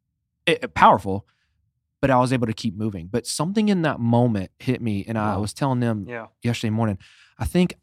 it, 0.46 0.74
powerful, 0.74 1.26
but 2.00 2.10
I 2.10 2.18
was 2.18 2.32
able 2.32 2.46
to 2.46 2.52
keep 2.52 2.74
moving. 2.76 3.08
But 3.08 3.26
something 3.26 3.68
in 3.68 3.82
that 3.82 4.00
moment 4.00 4.50
hit 4.58 4.80
me, 4.80 5.04
and 5.06 5.18
I 5.18 5.34
Wow. 5.36 5.40
was 5.42 5.52
telling 5.52 5.80
them 5.80 6.06
Yeah. 6.08 6.26
yesterday 6.42 6.70
morning. 6.70 6.98
I 7.38 7.44
think 7.44 7.74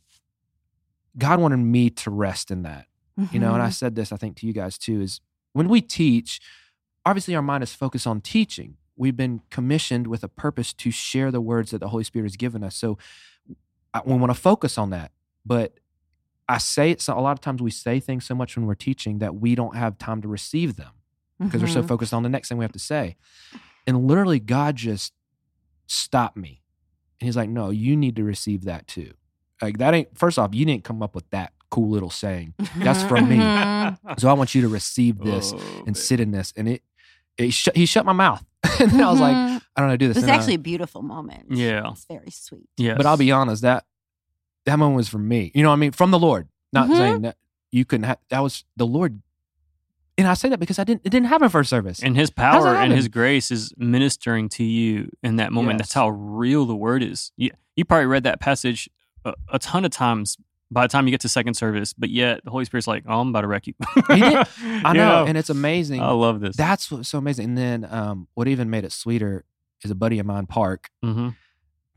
God 1.17 1.39
wanted 1.39 1.57
me 1.57 1.89
to 1.89 2.11
rest 2.11 2.51
in 2.51 2.61
that, 2.63 2.87
you 3.31 3.39
know. 3.39 3.53
And 3.53 3.63
I 3.63 3.69
Mhm. 3.69 3.73
said 3.73 3.95
this, 3.95 4.11
I 4.11 4.17
think, 4.17 4.37
to 4.37 4.47
you 4.47 4.53
guys 4.53 4.77
too. 4.77 5.01
Is 5.01 5.19
when 5.53 5.67
we 5.69 5.81
teach, 5.81 6.39
obviously 7.05 7.35
our 7.35 7.41
mind 7.41 7.63
is 7.63 7.73
focused 7.73 8.05
on 8.07 8.21
teaching. 8.21 8.77
We've 8.95 9.15
been 9.17 9.41
commissioned 9.49 10.07
with 10.07 10.23
a 10.23 10.27
purpose 10.27 10.73
to 10.73 10.91
share 10.91 11.31
the 11.31 11.41
words 11.41 11.71
that 11.71 11.79
the 11.79 11.89
Holy 11.89 12.03
Spirit 12.03 12.25
has 12.25 12.35
given 12.37 12.63
us. 12.63 12.75
So 12.75 12.97
I, 13.93 14.01
we 14.05 14.15
want 14.15 14.31
to 14.31 14.39
focus 14.39 14.77
on 14.77 14.89
that. 14.91 15.11
But 15.47 15.79
I 16.49 16.57
say 16.59 16.91
it 16.91 17.01
so 17.01 17.17
a 17.17 17.21
lot 17.21 17.31
of 17.31 17.41
times 17.41 17.61
we 17.61 17.71
say 17.71 17.99
things 17.99 18.25
so 18.25 18.35
much 18.35 18.55
when 18.57 18.65
we're 18.65 18.75
teaching 18.75 19.19
that 19.19 19.35
we 19.35 19.55
don't 19.55 19.75
have 19.75 19.97
time 19.97 20.21
to 20.21 20.27
receive 20.27 20.75
them. 20.75 20.91
because 21.39 21.61
we're 21.61 21.67
so 21.67 21.83
Mhm. 21.83 21.87
focused 21.87 22.15
on 22.15 22.23
the 22.23 22.29
next 22.29 22.49
thing 22.49 22.57
we 22.57 22.63
have 22.63 22.71
to 22.71 22.79
say. 22.79 23.15
And 23.85 24.07
literally, 24.07 24.39
God 24.39 24.75
just 24.75 25.13
stopped 25.85 26.35
me. 26.35 26.63
And 27.21 27.27
he's 27.27 27.37
like, 27.37 27.47
no, 27.49 27.69
you 27.69 27.95
need 27.95 28.15
to 28.15 28.23
receive 28.23 28.63
that 28.65 28.87
too. 28.87 29.13
Like, 29.61 29.77
that 29.77 29.93
ain't, 29.93 30.17
first 30.17 30.39
off, 30.39 30.55
you 30.55 30.65
didn't 30.65 30.83
come 30.83 31.03
up 31.03 31.13
with 31.13 31.29
that 31.29 31.53
cool 31.69 31.89
little 31.89 32.09
saying. 32.09 32.53
That's 32.77 33.03
from 33.03 33.29
me. 33.29 33.37
Mhm. 33.37 34.19
So 34.19 34.29
I 34.29 34.33
want 34.33 34.55
you 34.55 34.61
to 34.63 34.67
receive 34.67 35.19
this 35.19 35.53
Oh, 35.53 35.59
and 35.77 35.85
man. 35.87 35.93
sit 35.95 36.19
in 36.19 36.31
this. 36.31 36.53
And 36.57 36.67
it, 36.69 36.83
it 37.37 37.53
shut, 37.53 37.75
he 37.75 37.85
shut 37.85 38.03
my 38.05 38.13
mouth. 38.13 38.43
and 38.79 38.89
then 38.91 39.01
I 39.03 39.11
was 39.11 39.19
like, 39.19 39.35
Mhm. 39.35 39.61
I 39.75 39.81
don't 39.81 39.89
know, 39.89 39.97
do 39.97 40.07
this. 40.07 40.17
it 40.17 40.21
was 40.21 40.23
And 40.23 40.31
actually 40.31 40.55
a 40.55 40.59
beautiful 40.59 41.03
moment. 41.03 41.51
Yeah. 41.51 41.91
It's 41.91 42.05
very 42.05 42.31
sweet. 42.31 42.67
Yeah. 42.77 42.95
But 42.95 43.05
I'll 43.05 43.15
be 43.17 43.31
honest, 43.31 43.61
that 43.61 43.85
that 44.67 44.77
moment 44.77 44.95
was 44.97 45.09
from 45.09 45.27
me. 45.27 45.51
You 45.55 45.63
know 45.63 45.69
what 45.69 45.75
I 45.75 45.79
mean? 45.79 45.91
From 45.91 46.11
the 46.11 46.19
Lord. 46.19 46.47
Not 46.71 46.89
Mhm. 46.89 46.97
saying 46.97 47.21
that 47.21 47.37
you 47.71 47.83
couldn't 47.85 48.03
have 48.03 48.19
that 48.29 48.39
was 48.41 48.63
the 48.75 48.85
Lord. 48.85 49.21
And 50.17 50.27
I 50.27 50.33
say 50.33 50.49
that 50.49 50.59
because 50.59 50.79
I 50.79 50.83
didn't 50.83 51.01
it 51.03 51.09
didn't 51.09 51.27
happen 51.27 51.49
first 51.49 51.69
service. 51.69 52.01
And 52.03 52.15
his 52.15 52.29
power 52.29 52.75
and 52.75 52.91
his 52.93 53.07
grace 53.07 53.51
is 53.51 53.73
ministering 53.77 54.49
to 54.49 54.63
you 54.63 55.09
in 55.23 55.35
that 55.37 55.51
moment. 55.51 55.77
That's 55.79 55.93
how 55.93 56.09
real 56.09 56.65
the 56.65 56.75
word 56.75 57.03
is. 57.03 57.31
You, 57.37 57.51
you 57.75 57.85
probably 57.85 58.07
read 58.07 58.23
that 58.23 58.39
passage 58.39 58.89
a, 59.25 59.33
a 59.49 59.59
ton 59.59 59.85
of 59.85 59.91
times 59.91 60.37
by 60.69 60.85
the 60.85 60.91
time 60.91 61.07
you 61.07 61.11
get 61.11 61.21
to 61.21 61.29
second 61.29 61.53
service, 61.53 61.93
but 61.93 62.09
yet 62.09 62.43
the 62.43 62.51
Holy 62.51 62.65
Spirit's 62.65 62.87
like, 62.87 63.03
oh, 63.07 63.21
I'm 63.21 63.29
about 63.29 63.41
to 63.41 63.47
wreck 63.47 63.67
you. 63.67 63.73
He 64.09 64.21
did. 64.21 64.35
I 64.83 64.89
You 64.91 64.97
know, 64.97 65.25
and 65.25 65.37
it's 65.37 65.49
amazing. 65.49 66.01
I 66.01 66.11
love 66.11 66.41
this. 66.41 66.57
That's 66.57 66.91
what's 66.91 67.07
so 67.07 67.19
amazing. 67.19 67.45
And 67.45 67.57
then 67.57 67.87
um, 67.89 68.27
what 68.33 68.47
even 68.49 68.69
made 68.69 68.83
it 68.83 68.91
sweeter 68.91 69.45
is 69.83 69.91
a 69.91 69.95
buddy 69.95 70.19
of 70.19 70.25
mine, 70.25 70.45
Park, 70.47 70.89
hmm 71.01 71.29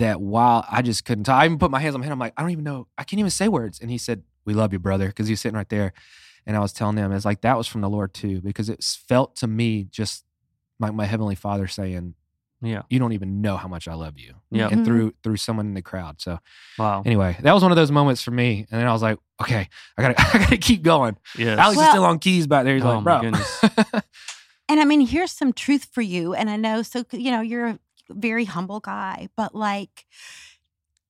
that 0.00 0.20
while 0.20 0.66
I 0.70 0.82
just 0.82 1.04
couldn't 1.04 1.24
talk, 1.24 1.40
I 1.40 1.44
even 1.44 1.58
put 1.58 1.70
my 1.70 1.80
hands 1.80 1.94
on 1.94 2.00
my 2.00 2.06
head. 2.06 2.12
I'm 2.12 2.18
like, 2.18 2.34
I 2.36 2.42
don't 2.42 2.50
even 2.50 2.64
know. 2.64 2.88
I 2.98 3.04
can't 3.04 3.18
even 3.18 3.30
say 3.30 3.48
words. 3.48 3.80
And 3.80 3.90
he 3.90 3.96
said, 3.98 4.22
We 4.44 4.52
love 4.52 4.72
you, 4.72 4.78
brother, 4.78 5.06
because 5.06 5.28
he 5.28 5.32
was 5.32 5.40
sitting 5.40 5.56
right 5.56 5.68
there. 5.68 5.92
And 6.46 6.56
I 6.56 6.60
was 6.60 6.72
telling 6.72 6.96
him, 6.96 7.12
it's 7.12 7.24
like 7.24 7.42
that 7.42 7.56
was 7.56 7.66
from 7.66 7.80
the 7.82 7.88
Lord 7.88 8.12
too, 8.12 8.40
because 8.40 8.68
it 8.68 8.82
felt 8.82 9.36
to 9.36 9.46
me 9.46 9.84
just 9.84 10.24
like 10.78 10.94
my 10.94 11.04
heavenly 11.04 11.34
Father 11.34 11.66
saying, 11.66 12.14
Yeah. 12.62 12.82
You 12.90 12.98
don't 12.98 13.12
even 13.12 13.40
know 13.40 13.56
how 13.56 13.68
much 13.68 13.88
I 13.88 13.94
love 13.94 14.18
you. 14.18 14.34
Yeah. 14.50 14.68
And 14.70 14.84
through 14.84 15.08
mm-hmm. 15.10 15.20
through 15.22 15.36
someone 15.36 15.66
in 15.66 15.74
the 15.74 15.82
crowd. 15.82 16.20
So 16.20 16.38
Wow. 16.78 17.02
anyway, 17.06 17.36
that 17.42 17.52
was 17.52 17.62
one 17.62 17.72
of 17.72 17.76
those 17.76 17.92
moments 17.92 18.22
for 18.22 18.30
me. 18.30 18.66
And 18.70 18.80
then 18.80 18.88
I 18.88 18.92
was 18.92 19.02
like, 19.02 19.18
okay, 19.42 19.68
I 19.96 20.02
gotta 20.02 20.14
I 20.34 20.38
gotta 20.38 20.56
keep 20.56 20.82
going. 20.82 21.16
Yeah. 21.38 21.56
Alex 21.56 21.76
Well- 21.76 21.86
is 21.86 21.90
still 21.92 22.04
on 22.04 22.18
keys 22.18 22.46
back 22.46 22.64
there. 22.64 22.74
He's 22.74 22.84
Oh, 22.84 22.94
like, 22.94 23.04
my 23.04 23.20
bro. 23.20 23.30
goodness. 23.30 23.64
And 24.70 24.78
I 24.78 24.84
mean, 24.84 25.00
here's 25.00 25.32
some 25.32 25.52
truth 25.52 25.88
for 25.90 26.00
you. 26.00 26.32
And 26.32 26.48
I 26.48 26.54
know, 26.54 26.82
so, 26.82 27.04
you 27.10 27.32
know, 27.32 27.40
you're 27.40 27.66
a 27.66 27.78
very 28.10 28.44
humble 28.44 28.80
guy, 28.80 29.28
but 29.36 29.54
like, 29.54 30.06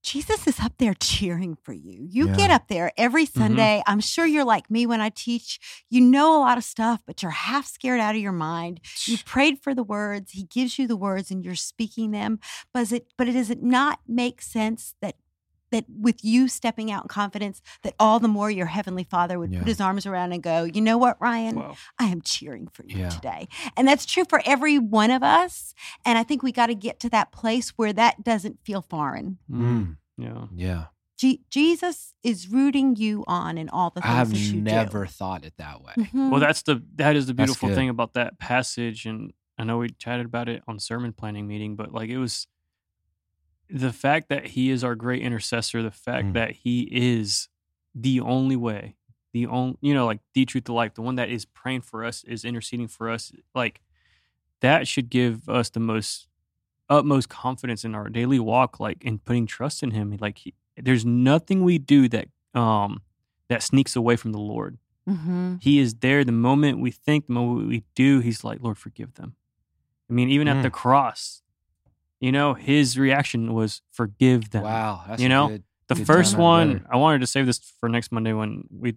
Jesus 0.02 0.46
is 0.46 0.58
up 0.60 0.72
there 0.78 0.94
cheering 0.94 1.56
for 1.62 1.74
you. 1.74 2.06
You 2.08 2.28
Yeah. 2.28 2.36
get 2.36 2.50
up 2.50 2.68
there 2.68 2.90
every 2.96 3.26
mm-hmm. 3.26 3.38
Sunday. 3.38 3.82
I'm 3.86 4.00
sure 4.00 4.24
you're 4.24 4.44
like 4.46 4.70
me 4.70 4.86
when 4.86 5.00
I 5.00 5.10
teach. 5.10 5.60
You 5.90 6.00
know 6.00 6.36
a 6.36 6.40
lot 6.40 6.56
of 6.56 6.64
stuff, 6.64 7.02
but 7.06 7.22
you're 7.22 7.30
half 7.30 7.66
scared 7.66 8.00
out 8.00 8.14
of 8.14 8.20
your 8.20 8.32
mind. 8.32 8.80
You 9.04 9.18
prayed 9.18 9.58
for 9.62 9.74
the 9.74 9.82
words. 9.82 10.32
He 10.32 10.44
gives 10.44 10.78
you 10.78 10.86
the 10.86 10.96
words 10.96 11.30
and 11.30 11.44
you're 11.44 11.54
speaking 11.54 12.12
them. 12.12 12.40
But 12.72 12.80
is 12.84 12.92
it 12.92 13.06
but 13.18 13.26
does 13.26 13.50
it 13.50 13.62
not 13.62 14.00
make 14.08 14.40
sense 14.40 14.94
that 15.02 15.16
that 15.70 15.84
with 15.88 16.24
you 16.24 16.48
stepping 16.48 16.90
out 16.90 17.04
in 17.04 17.08
confidence, 17.08 17.62
that 17.82 17.94
all 17.98 18.18
the 18.18 18.28
more 18.28 18.50
your 18.50 18.66
heavenly 18.66 19.04
father 19.04 19.38
would 19.38 19.52
Yeah. 19.52 19.60
put 19.60 19.68
his 19.68 19.80
arms 19.80 20.06
around 20.06 20.32
and 20.32 20.42
go, 20.42 20.64
you 20.64 20.80
know 20.80 20.98
what, 20.98 21.20
Ryan? 21.20 21.56
Wow. 21.56 21.76
I 21.98 22.06
am 22.06 22.20
cheering 22.22 22.68
for 22.68 22.84
you 22.86 22.98
Yeah. 22.98 23.08
today. 23.10 23.48
And 23.76 23.86
that's 23.86 24.04
true 24.06 24.24
for 24.28 24.42
every 24.44 24.78
one 24.78 25.10
of 25.10 25.22
us. 25.22 25.74
And 26.04 26.18
I 26.18 26.22
think 26.24 26.42
we 26.42 26.52
got 26.52 26.66
to 26.66 26.74
get 26.74 26.98
to 27.00 27.08
that 27.10 27.32
place 27.32 27.70
where 27.70 27.92
that 27.92 28.24
doesn't 28.24 28.58
feel 28.64 28.82
foreign. 28.82 29.38
Mm. 29.50 29.60
Mm, 29.60 29.96
Yeah. 30.18 30.46
yeah. 30.54 30.84
Je- 31.18 31.42
Jesus 31.50 32.14
is 32.22 32.48
rooting 32.48 32.96
you 32.96 33.24
on 33.26 33.58
in 33.58 33.68
all 33.68 33.90
the 33.90 34.00
things 34.00 34.10
I 34.10 34.16
have 34.16 34.30
that 34.30 34.38
you 34.38 34.60
never 34.60 35.06
thought 35.06 35.44
it 35.44 35.54
that 35.58 35.82
way. 35.82 35.92
do. 35.96 36.04
Mhm. 36.04 36.30
Well, 36.30 36.40
that's 36.40 36.62
the 36.62 36.82
that 36.96 37.14
is 37.14 37.26
the 37.26 37.34
beautiful 37.34 37.68
thing 37.74 37.90
about 37.90 38.14
that 38.14 38.38
passage, 38.38 39.04
and 39.04 39.32
I 39.58 39.64
know 39.64 39.76
we 39.78 39.90
chatted 39.90 40.24
about 40.24 40.48
it 40.48 40.62
on 40.66 40.78
sermon 40.78 41.12
planning 41.12 41.46
meeting, 41.46 41.76
but 41.76 41.92
like 41.92 42.08
it 42.08 42.16
was 42.16 42.46
the 43.72 43.92
fact 43.92 44.28
that 44.28 44.48
he 44.48 44.70
is 44.70 44.82
our 44.82 44.94
great 44.94 45.22
intercessor, 45.22 45.82
the 45.82 45.90
fact 45.90 46.28
Mm. 46.28 46.32
that 46.34 46.50
he 46.52 46.88
is 46.90 47.48
the 47.94 48.20
only 48.20 48.56
way, 48.56 48.96
the 49.32 49.46
only 49.46 49.76
you 49.80 49.94
know, 49.94 50.06
like 50.06 50.20
the 50.34 50.44
truth, 50.44 50.64
the 50.64 50.72
life, 50.72 50.94
the 50.94 51.02
one 51.02 51.14
that 51.16 51.28
is 51.28 51.44
praying 51.44 51.82
for 51.82 52.04
us, 52.04 52.24
is 52.24 52.44
interceding 52.44 52.88
for 52.88 53.08
us, 53.10 53.32
like 53.54 53.80
that 54.60 54.86
should 54.88 55.08
give 55.10 55.48
us 55.48 55.70
the 55.70 55.80
most 55.80 56.28
utmost 56.88 57.28
confidence 57.28 57.84
in 57.84 57.94
our 57.94 58.08
daily 58.08 58.38
walk, 58.40 58.80
like 58.80 59.04
in 59.04 59.18
putting 59.18 59.46
trust 59.46 59.82
in 59.82 59.92
him. 59.92 60.16
Like 60.20 60.38
he, 60.38 60.54
there's 60.76 61.04
nothing 61.04 61.62
we 61.64 61.78
do 61.78 62.08
that 62.08 62.28
um 62.54 63.02
that 63.48 63.62
sneaks 63.62 63.94
away 63.96 64.16
from 64.16 64.32
the 64.32 64.38
Lord. 64.40 64.78
Mhm. 65.08 65.62
He 65.62 65.78
is 65.78 65.94
there 65.96 66.24
the 66.24 66.32
moment 66.32 66.78
we 66.80 66.90
think, 66.90 67.26
the 67.26 67.32
moment 67.32 67.68
we 67.68 67.84
do, 67.94 68.20
he's 68.20 68.44
like, 68.44 68.60
Lord, 68.62 68.78
forgive 68.78 69.14
them. 69.14 69.34
I 70.08 70.12
mean, 70.12 70.28
even 70.30 70.46
at 70.48 70.56
Mm. 70.58 70.62
the 70.62 70.70
cross, 70.70 71.42
you 72.20 72.30
know, 72.32 72.54
his 72.54 72.98
reaction 72.98 73.54
was 73.54 73.82
forgive 73.90 74.50
them. 74.50 74.62
Wow. 74.64 75.02
That's 75.08 75.22
You 75.22 75.28
know, 75.28 75.48
good- 75.48 75.64
The 75.88 75.94
good 75.96 76.06
first 76.06 76.36
one, 76.36 76.68
together. 76.74 76.86
I 76.92 76.96
wanted 76.98 77.20
to 77.22 77.26
save 77.26 77.46
this 77.46 77.58
for 77.80 77.88
next 77.88 78.12
Monday 78.12 78.32
when 78.32 78.64
we, 78.70 78.94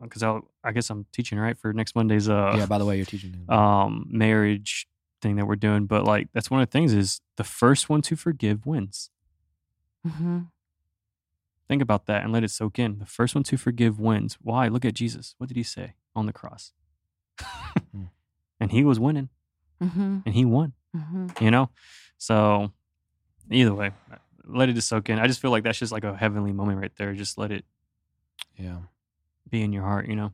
because 0.00 0.22
I, 0.22 0.38
I 0.62 0.72
guess 0.72 0.90
I'm 0.90 1.06
teaching 1.12 1.38
right 1.38 1.56
for 1.58 1.72
next 1.72 1.94
Monday's 1.96 2.28
uh 2.28 2.54
yeah, 2.58 2.66
by 2.66 2.78
the 2.78 2.84
way, 2.84 2.96
you're 2.96 3.06
teaching. 3.06 3.44
um 3.48 4.06
marriage 4.10 4.86
thing 5.22 5.36
that 5.36 5.46
we're 5.46 5.56
doing. 5.56 5.86
But 5.86 6.04
like 6.04 6.28
that's 6.34 6.50
one 6.50 6.60
of 6.60 6.68
the 6.68 6.72
things 6.72 6.92
is 6.92 7.20
the 7.36 7.44
first 7.44 7.88
one 7.88 8.02
to 8.02 8.14
forgive 8.16 8.66
wins. 8.66 9.10
Mhm. 10.06 10.48
Think 11.68 11.82
about 11.82 12.06
that 12.06 12.22
and 12.22 12.32
let 12.32 12.44
it 12.44 12.50
soak 12.50 12.78
in. 12.78 12.98
The 13.00 13.06
first 13.06 13.34
one 13.34 13.42
to 13.44 13.56
forgive 13.56 13.98
wins. 13.98 14.38
Why? 14.40 14.68
Look 14.68 14.84
at 14.84 14.94
Jesus. 14.94 15.34
What 15.38 15.48
did 15.48 15.56
he 15.56 15.64
say 15.64 15.94
on 16.14 16.26
the 16.26 16.32
cross? 16.32 16.72
Mm. 17.40 18.10
and 18.60 18.70
he 18.70 18.84
was 18.84 19.00
winning 19.00 19.30
Mhm. 19.82 20.22
and 20.24 20.34
he 20.34 20.44
won, 20.44 20.74
Mhm. 20.96 21.40
you 21.40 21.50
know? 21.50 21.70
So 22.18 22.72
either 23.50 23.74
way, 23.74 23.92
let 24.44 24.68
it 24.68 24.74
just 24.74 24.88
soak 24.88 25.08
in. 25.10 25.18
I 25.18 25.26
just 25.26 25.40
feel 25.40 25.50
like 25.50 25.64
that's 25.64 25.78
just 25.78 25.92
like 25.92 26.04
a 26.04 26.16
heavenly 26.16 26.52
moment 26.52 26.80
right 26.80 26.92
there. 26.96 27.12
Just 27.14 27.38
let 27.38 27.50
it 27.52 27.64
yeah. 28.56 28.78
be 29.48 29.62
in 29.62 29.72
your 29.72 29.82
heart, 29.82 30.08
you 30.08 30.16
know? 30.16 30.32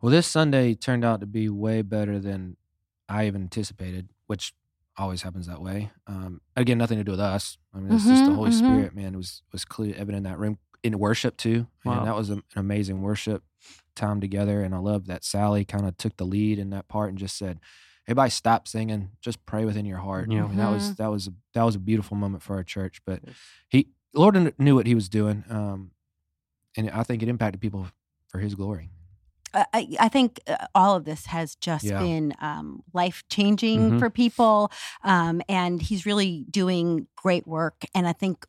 Well, 0.00 0.10
this 0.10 0.26
Sunday 0.26 0.74
turned 0.74 1.04
out 1.04 1.20
to 1.20 1.26
be 1.26 1.48
way 1.48 1.82
better 1.82 2.18
than 2.18 2.56
I 3.08 3.26
even 3.26 3.42
anticipated, 3.42 4.08
which 4.26 4.54
always 4.96 5.22
happens 5.22 5.46
that 5.46 5.60
way. 5.62 5.90
Um, 6.06 6.40
again, 6.56 6.78
nothing 6.78 6.98
to 6.98 7.04
do 7.04 7.12
with 7.12 7.20
us. 7.20 7.58
I 7.74 7.78
mean, 7.78 7.92
it's 7.92 8.08
just 8.08 8.24
the 8.24 8.32
Mhm, 8.32 8.34
Holy 8.36 8.50
mhm. 8.50 8.54
Spirit, 8.54 8.94
man. 8.94 9.14
It 9.14 9.16
was 9.16 9.42
was 9.52 9.64
clear 9.64 9.94
evident 9.94 10.18
in 10.26 10.32
that 10.32 10.38
room 10.38 10.58
in 10.82 10.98
worship 10.98 11.36
too. 11.36 11.66
Wow. 11.84 11.98
And 11.98 12.06
that 12.06 12.16
was 12.16 12.30
a- 12.30 12.34
an 12.34 12.42
amazing 12.56 13.02
worship 13.02 13.44
time 13.94 14.20
together. 14.20 14.62
And 14.62 14.74
I 14.74 14.78
love 14.78 15.06
that 15.06 15.24
Sally 15.24 15.64
kind 15.64 15.86
of 15.86 15.96
took 15.98 16.16
the 16.16 16.24
lead 16.26 16.58
in 16.58 16.70
that 16.70 16.88
part 16.88 17.10
and 17.10 17.18
just 17.18 17.36
said, 17.36 17.60
"Everybody, 18.06 18.30
stop 18.30 18.66
singing. 18.68 19.10
Just 19.20 19.44
pray 19.46 19.64
within 19.64 19.86
your 19.86 19.98
heart." 19.98 20.30
Yeah. 20.30 20.44
I 20.44 20.48
mean, 20.48 20.56
that 20.56 20.64
Mm-hmm. 20.64 20.72
was 20.74 20.94
that 20.96 21.10
was 21.10 21.26
a, 21.28 21.32
that 21.54 21.62
was 21.64 21.74
a 21.74 21.78
beautiful 21.78 22.16
moment 22.16 22.42
for 22.42 22.56
our 22.56 22.64
church. 22.64 23.00
But 23.04 23.20
he, 23.68 23.88
Lord, 24.14 24.54
knew 24.58 24.74
what 24.74 24.86
he 24.86 24.94
was 24.94 25.08
doing, 25.08 25.44
um, 25.50 25.92
and 26.76 26.90
I 26.90 27.02
think 27.02 27.22
it 27.22 27.28
impacted 27.28 27.60
people 27.60 27.86
for 28.28 28.38
His 28.38 28.54
glory. 28.54 28.90
I- 29.52 29.66
I, 29.74 29.88
I 29.98 30.08
think 30.08 30.38
uh, 30.46 30.66
all 30.76 30.94
of 30.94 31.04
this 31.04 31.26
has 31.26 31.56
just 31.56 31.84
Yeah. 31.84 31.98
been 31.98 32.34
um, 32.40 32.84
life 32.92 33.24
changing 33.28 33.90
Mhm. 33.92 33.98
for 33.98 34.08
people, 34.08 34.70
um, 35.02 35.42
and 35.48 35.82
he's 35.82 36.06
really 36.06 36.46
doing 36.50 37.08
great 37.16 37.46
work. 37.48 37.84
And 37.92 38.06
I 38.06 38.12
think, 38.12 38.46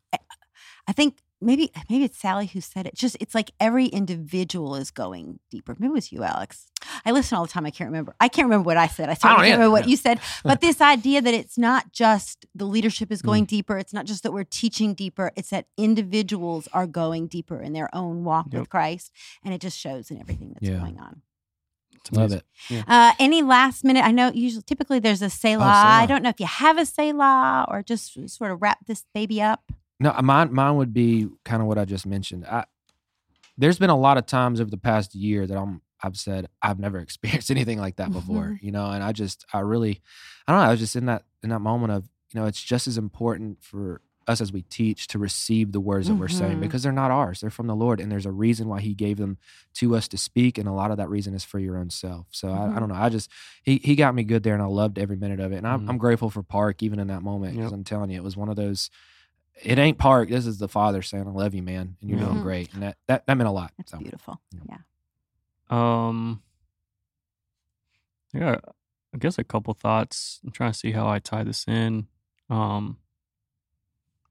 I 0.86 0.92
think 0.92 1.18
maybe 1.42 1.70
maybe 1.90 2.04
it's 2.04 2.18
Sally 2.18 2.46
who 2.46 2.60
said 2.60 2.86
it. 2.86 2.94
Just 2.94 3.16
it's 3.20 3.34
like 3.34 3.50
every 3.60 3.86
individual 3.86 4.74
is 4.76 4.90
going 4.90 5.40
deeper. 5.50 5.74
Maybe 5.78 5.90
it 5.90 5.94
was 5.94 6.12
you, 6.12 6.22
Alex. 6.22 6.68
I 7.04 7.10
listen 7.10 7.36
all 7.36 7.44
the 7.46 7.52
time. 7.52 7.66
I 7.66 7.70
can't 7.70 7.88
remember. 7.88 8.14
I 8.20 8.28
can't 8.28 8.46
remember 8.46 8.66
what 8.66 8.76
I 8.76 8.86
said. 8.86 9.08
I 9.08 9.14
don't 9.14 9.20
can't 9.20 9.42
remember 9.42 9.70
what 9.70 9.84
Yeah. 9.84 9.90
you 9.90 9.96
said. 9.96 10.20
But 10.44 10.60
this 10.60 10.80
idea 10.80 11.20
that 11.20 11.34
it's 11.34 11.58
not 11.58 11.92
just 11.92 12.46
the 12.54 12.64
leadership 12.64 13.08
Mm. 13.08 13.12
is 13.12 13.22
going 13.22 13.44
deeper. 13.44 13.76
It's 13.78 13.92
not 13.92 14.06
just 14.06 14.22
that 14.22 14.32
we're 14.32 14.44
teaching 14.44 14.94
deeper. 14.94 15.32
It's 15.36 15.50
that 15.50 15.66
individuals 15.76 16.68
are 16.72 16.86
going 16.86 17.26
deeper 17.28 17.60
in 17.60 17.72
their 17.72 17.88
own 17.94 18.24
walk 18.24 18.46
Yep. 18.52 18.60
with 18.60 18.68
Christ, 18.70 19.12
and 19.44 19.52
it 19.54 19.60
just 19.60 19.78
shows 19.78 20.10
in 20.10 20.18
everything 20.20 20.50
that's 20.54 20.66
Yeah. 20.68 20.78
going 20.78 20.98
on. 20.98 21.22
Love 22.10 22.32
it. 22.32 22.44
Uh, 22.88 23.12
any 23.20 23.42
last 23.42 23.84
minute? 23.84 24.04
I 24.04 24.10
know 24.10 24.32
usually 24.32 24.62
typically 24.64 24.98
there's 24.98 25.22
a 25.22 25.30
Selah. 25.30 25.60
Selah. 25.62 26.02
I 26.02 26.06
don't 26.06 26.22
know 26.24 26.30
if 26.30 26.40
you 26.40 26.46
have 26.46 26.76
a 26.76 26.84
Selah 26.84 27.64
or 27.68 27.82
just 27.84 28.28
sort 28.28 28.50
of 28.50 28.60
wrap 28.60 28.84
this 28.86 29.04
baby 29.14 29.40
up. 29.40 29.70
No, 30.02 30.12
mine 30.22 30.52
mine 30.52 30.76
would 30.76 30.92
be 30.92 31.28
kind 31.44 31.62
of 31.62 31.68
what 31.68 31.78
I 31.78 31.84
just 31.84 32.06
mentioned. 32.06 32.44
I 32.46 32.64
there's 33.58 33.78
been 33.78 33.90
a 33.90 33.96
lot 33.98 34.18
of 34.18 34.26
times 34.26 34.60
over 34.60 34.70
the 34.70 34.78
past 34.78 35.14
year 35.14 35.46
that 35.46 35.56
I'm 35.56 35.82
I've 36.02 36.16
said 36.16 36.48
I've 36.60 36.78
never 36.80 36.98
experienced 37.06 37.50
anything 37.50 37.78
like 37.78 37.96
that 37.96 38.12
before, 38.12 38.46
Mhm. 38.56 38.62
you 38.62 38.72
know, 38.72 38.90
and 38.90 39.02
I 39.04 39.12
just 39.12 39.44
I 39.52 39.60
really 39.60 40.00
I 40.46 40.52
don't 40.52 40.60
know, 40.60 40.66
I 40.68 40.70
was 40.70 40.80
just 40.80 40.96
in 40.96 41.06
that 41.06 41.22
in 41.42 41.50
that 41.50 41.60
moment 41.60 41.92
of, 41.92 42.08
you 42.32 42.40
know, 42.40 42.46
it's 42.46 42.62
just 42.62 42.86
as 42.88 42.98
important 42.98 43.62
for 43.62 44.00
us 44.28 44.40
as 44.40 44.52
we 44.52 44.62
teach 44.62 45.08
to 45.08 45.18
receive 45.18 45.72
the 45.72 45.80
words 45.80 46.06
that 46.06 46.14
we're 46.14 46.28
saying 46.28 46.58
Mhm. 46.58 46.60
because 46.60 46.82
they're 46.84 46.92
not 46.92 47.10
ours. 47.10 47.40
They're 47.40 47.50
from 47.50 47.66
the 47.66 47.74
Lord 47.74 47.98
and 48.00 48.10
there's 48.10 48.24
a 48.26 48.30
reason 48.30 48.68
why 48.68 48.80
he 48.80 48.94
gave 48.94 49.16
them 49.18 49.36
to 49.74 49.96
us 49.96 50.06
to 50.08 50.16
speak 50.16 50.58
and 50.58 50.68
a 50.68 50.72
lot 50.72 50.92
of 50.92 50.96
that 50.98 51.08
reason 51.10 51.34
is 51.34 51.42
for 51.44 51.58
your 51.58 51.76
own 51.76 51.90
self. 51.90 52.26
So 52.30 52.48
I, 52.52 52.66
I 52.66 52.68
Mhm. 52.68 52.78
don't 52.78 52.88
know. 52.88 52.94
I 52.94 53.08
just 53.08 53.28
he 53.64 53.78
he 53.84 53.94
got 53.96 54.14
me 54.14 54.22
good 54.24 54.42
there 54.44 54.54
and 54.54 54.62
I 54.62 54.66
loved 54.66 54.96
every 54.98 55.16
minute 55.16 55.40
of 55.40 55.52
it. 55.52 55.56
And 55.56 55.66
I'm. 55.66 55.88
I'm 55.88 55.98
grateful 55.98 56.30
for 56.30 56.42
Park 56.42 56.82
even 56.84 56.98
in 57.00 57.08
that 57.08 57.22
moment 57.22 57.54
because 57.54 57.70
Yep. 57.72 57.78
I'm 57.78 57.84
telling 57.84 58.10
you 58.10 58.16
it 58.16 58.24
was 58.24 58.36
one 58.36 58.48
of 58.48 58.56
those 58.56 58.90
it 59.60 59.78
ain't 59.78 59.98
Park. 59.98 60.28
This 60.28 60.46
is 60.46 60.58
the 60.58 60.68
father 60.68 61.02
saying, 61.02 61.26
"I 61.26 61.30
love 61.30 61.54
you, 61.54 61.62
man, 61.62 61.96
and 62.00 62.10
you're 62.10 62.18
doing 62.18 62.36
Mhm. 62.38 62.42
great." 62.42 62.72
And 62.74 62.82
that 62.82 62.98
that, 63.06 63.26
that 63.26 63.36
meant 63.36 63.48
a 63.48 63.52
lot. 63.52 63.72
That's 63.76 63.90
So 63.92 63.98
beautiful. 63.98 64.40
yeah. 64.52 64.78
Yeah. 65.70 66.06
Um, 66.08 66.42
Yeah, 68.34 68.56
I 69.14 69.18
guess 69.18 69.36
a 69.38 69.44
couple 69.44 69.74
thoughts. 69.74 70.40
I'm 70.44 70.52
trying 70.52 70.72
to 70.72 70.78
see 70.78 70.92
how 70.92 71.06
I 71.06 71.18
tie 71.18 71.44
this 71.44 71.66
in. 71.68 72.08
Um, 72.48 72.98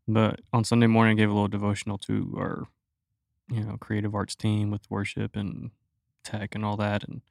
but 0.07 0.41
on 0.51 0.63
Sunday 0.63 0.87
morning, 0.87 1.17
I 1.17 1.21
gave 1.21 1.29
a 1.29 1.33
little 1.33 1.47
devotional 1.47 1.97
to 1.99 2.33
our, 2.37 2.67
you 3.49 3.63
know, 3.63 3.77
creative 3.77 4.15
arts 4.15 4.35
team 4.35 4.71
with 4.71 4.89
worship 4.89 5.35
and 5.35 5.69
tech 6.23 6.55
and 6.55 6.65
all 6.65 6.77
that. 6.77 7.03
And 7.03 7.21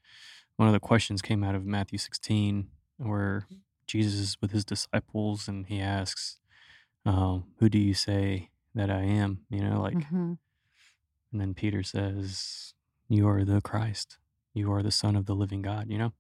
one 0.56 0.68
of 0.68 0.72
the 0.74 0.80
questions 0.80 1.22
came 1.22 1.42
out 1.42 1.56
of 1.56 1.64
Matthew 1.66 1.98
16, 1.98 2.68
where 2.98 3.46
Jesus 3.86 4.14
is 4.14 4.36
with 4.40 4.52
his 4.52 4.64
disciples 4.64 5.48
and 5.48 5.66
he 5.66 5.80
asks, 5.80 6.38
um, 7.06 7.44
"Who 7.59 7.68
do 7.68 7.78
you 7.78 7.94
say 7.94 8.51
that 8.74 8.90
I 8.90 9.02
am?" 9.02 9.44
You 9.51 9.60
know, 9.62 9.81
like, 9.81 9.98
Mhm. 9.98 10.39
and 11.32 11.40
then 11.40 11.55
Peter 11.55 11.82
says, 11.82 12.74
"You 13.09 13.28
are 13.28 13.44
the 13.44 13.60
Christ. 13.60 14.18
You 14.55 14.72
are 14.72 14.82
the 14.82 14.90
Son 14.90 15.16
of 15.16 15.27
the 15.27 15.35
living 15.35 15.62
God." 15.62 15.89
You 15.90 15.98
know. 15.98 16.12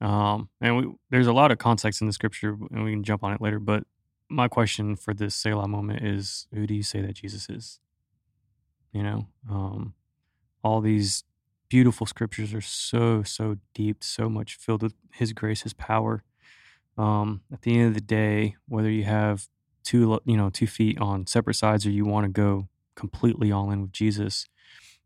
Um, 0.00 0.48
and 0.60 0.76
we, 0.76 0.94
there's 1.10 1.26
a 1.26 1.32
lot 1.32 1.50
of 1.52 1.58
context 1.58 2.00
in 2.00 2.06
the 2.06 2.12
scripture, 2.12 2.56
and 2.70 2.84
we 2.84 2.92
can 2.92 3.04
jump 3.04 3.22
on 3.22 3.32
it 3.34 3.40
later. 3.40 3.58
But 3.58 3.84
my 4.30 4.48
question 4.48 4.96
for 4.96 5.12
this 5.12 5.34
Selah 5.34 5.68
moment 5.68 6.02
is 6.04 6.46
who 6.54 6.66
do 6.66 6.74
you 6.74 6.82
say 6.82 7.02
that 7.02 7.14
Jesus 7.16 7.50
is? 7.50 7.80
You 8.92 9.02
know, 9.02 9.26
um, 9.48 9.94
all 10.64 10.80
these 10.80 11.24
beautiful 11.68 12.06
scriptures 12.06 12.54
are 12.54 12.60
so, 12.60 13.22
so 13.22 13.58
deep, 13.74 14.02
so 14.02 14.28
much 14.28 14.56
filled 14.56 14.82
with 14.82 14.94
His 15.12 15.32
grace, 15.32 15.62
His 15.62 15.74
power. 15.74 16.24
Um, 16.96 17.42
at 17.52 17.62
the 17.62 17.78
end 17.78 17.88
of 17.88 17.94
the 17.94 18.00
day, 18.00 18.56
whether 18.68 18.90
you 18.90 19.04
have 19.04 19.48
two, 19.90 20.20
you 20.24 20.36
know, 20.36 20.50
two 20.50 20.66
feet 20.66 20.96
on 21.00 21.26
separate 21.26 21.54
sides 21.54 21.82
or 21.86 21.90
you 21.90 22.04
want 22.04 22.24
to 22.26 22.30
go 22.46 22.68
completely 22.94 23.50
all 23.52 23.70
in 23.72 23.78
with 23.82 23.92
Jesus, 23.92 24.46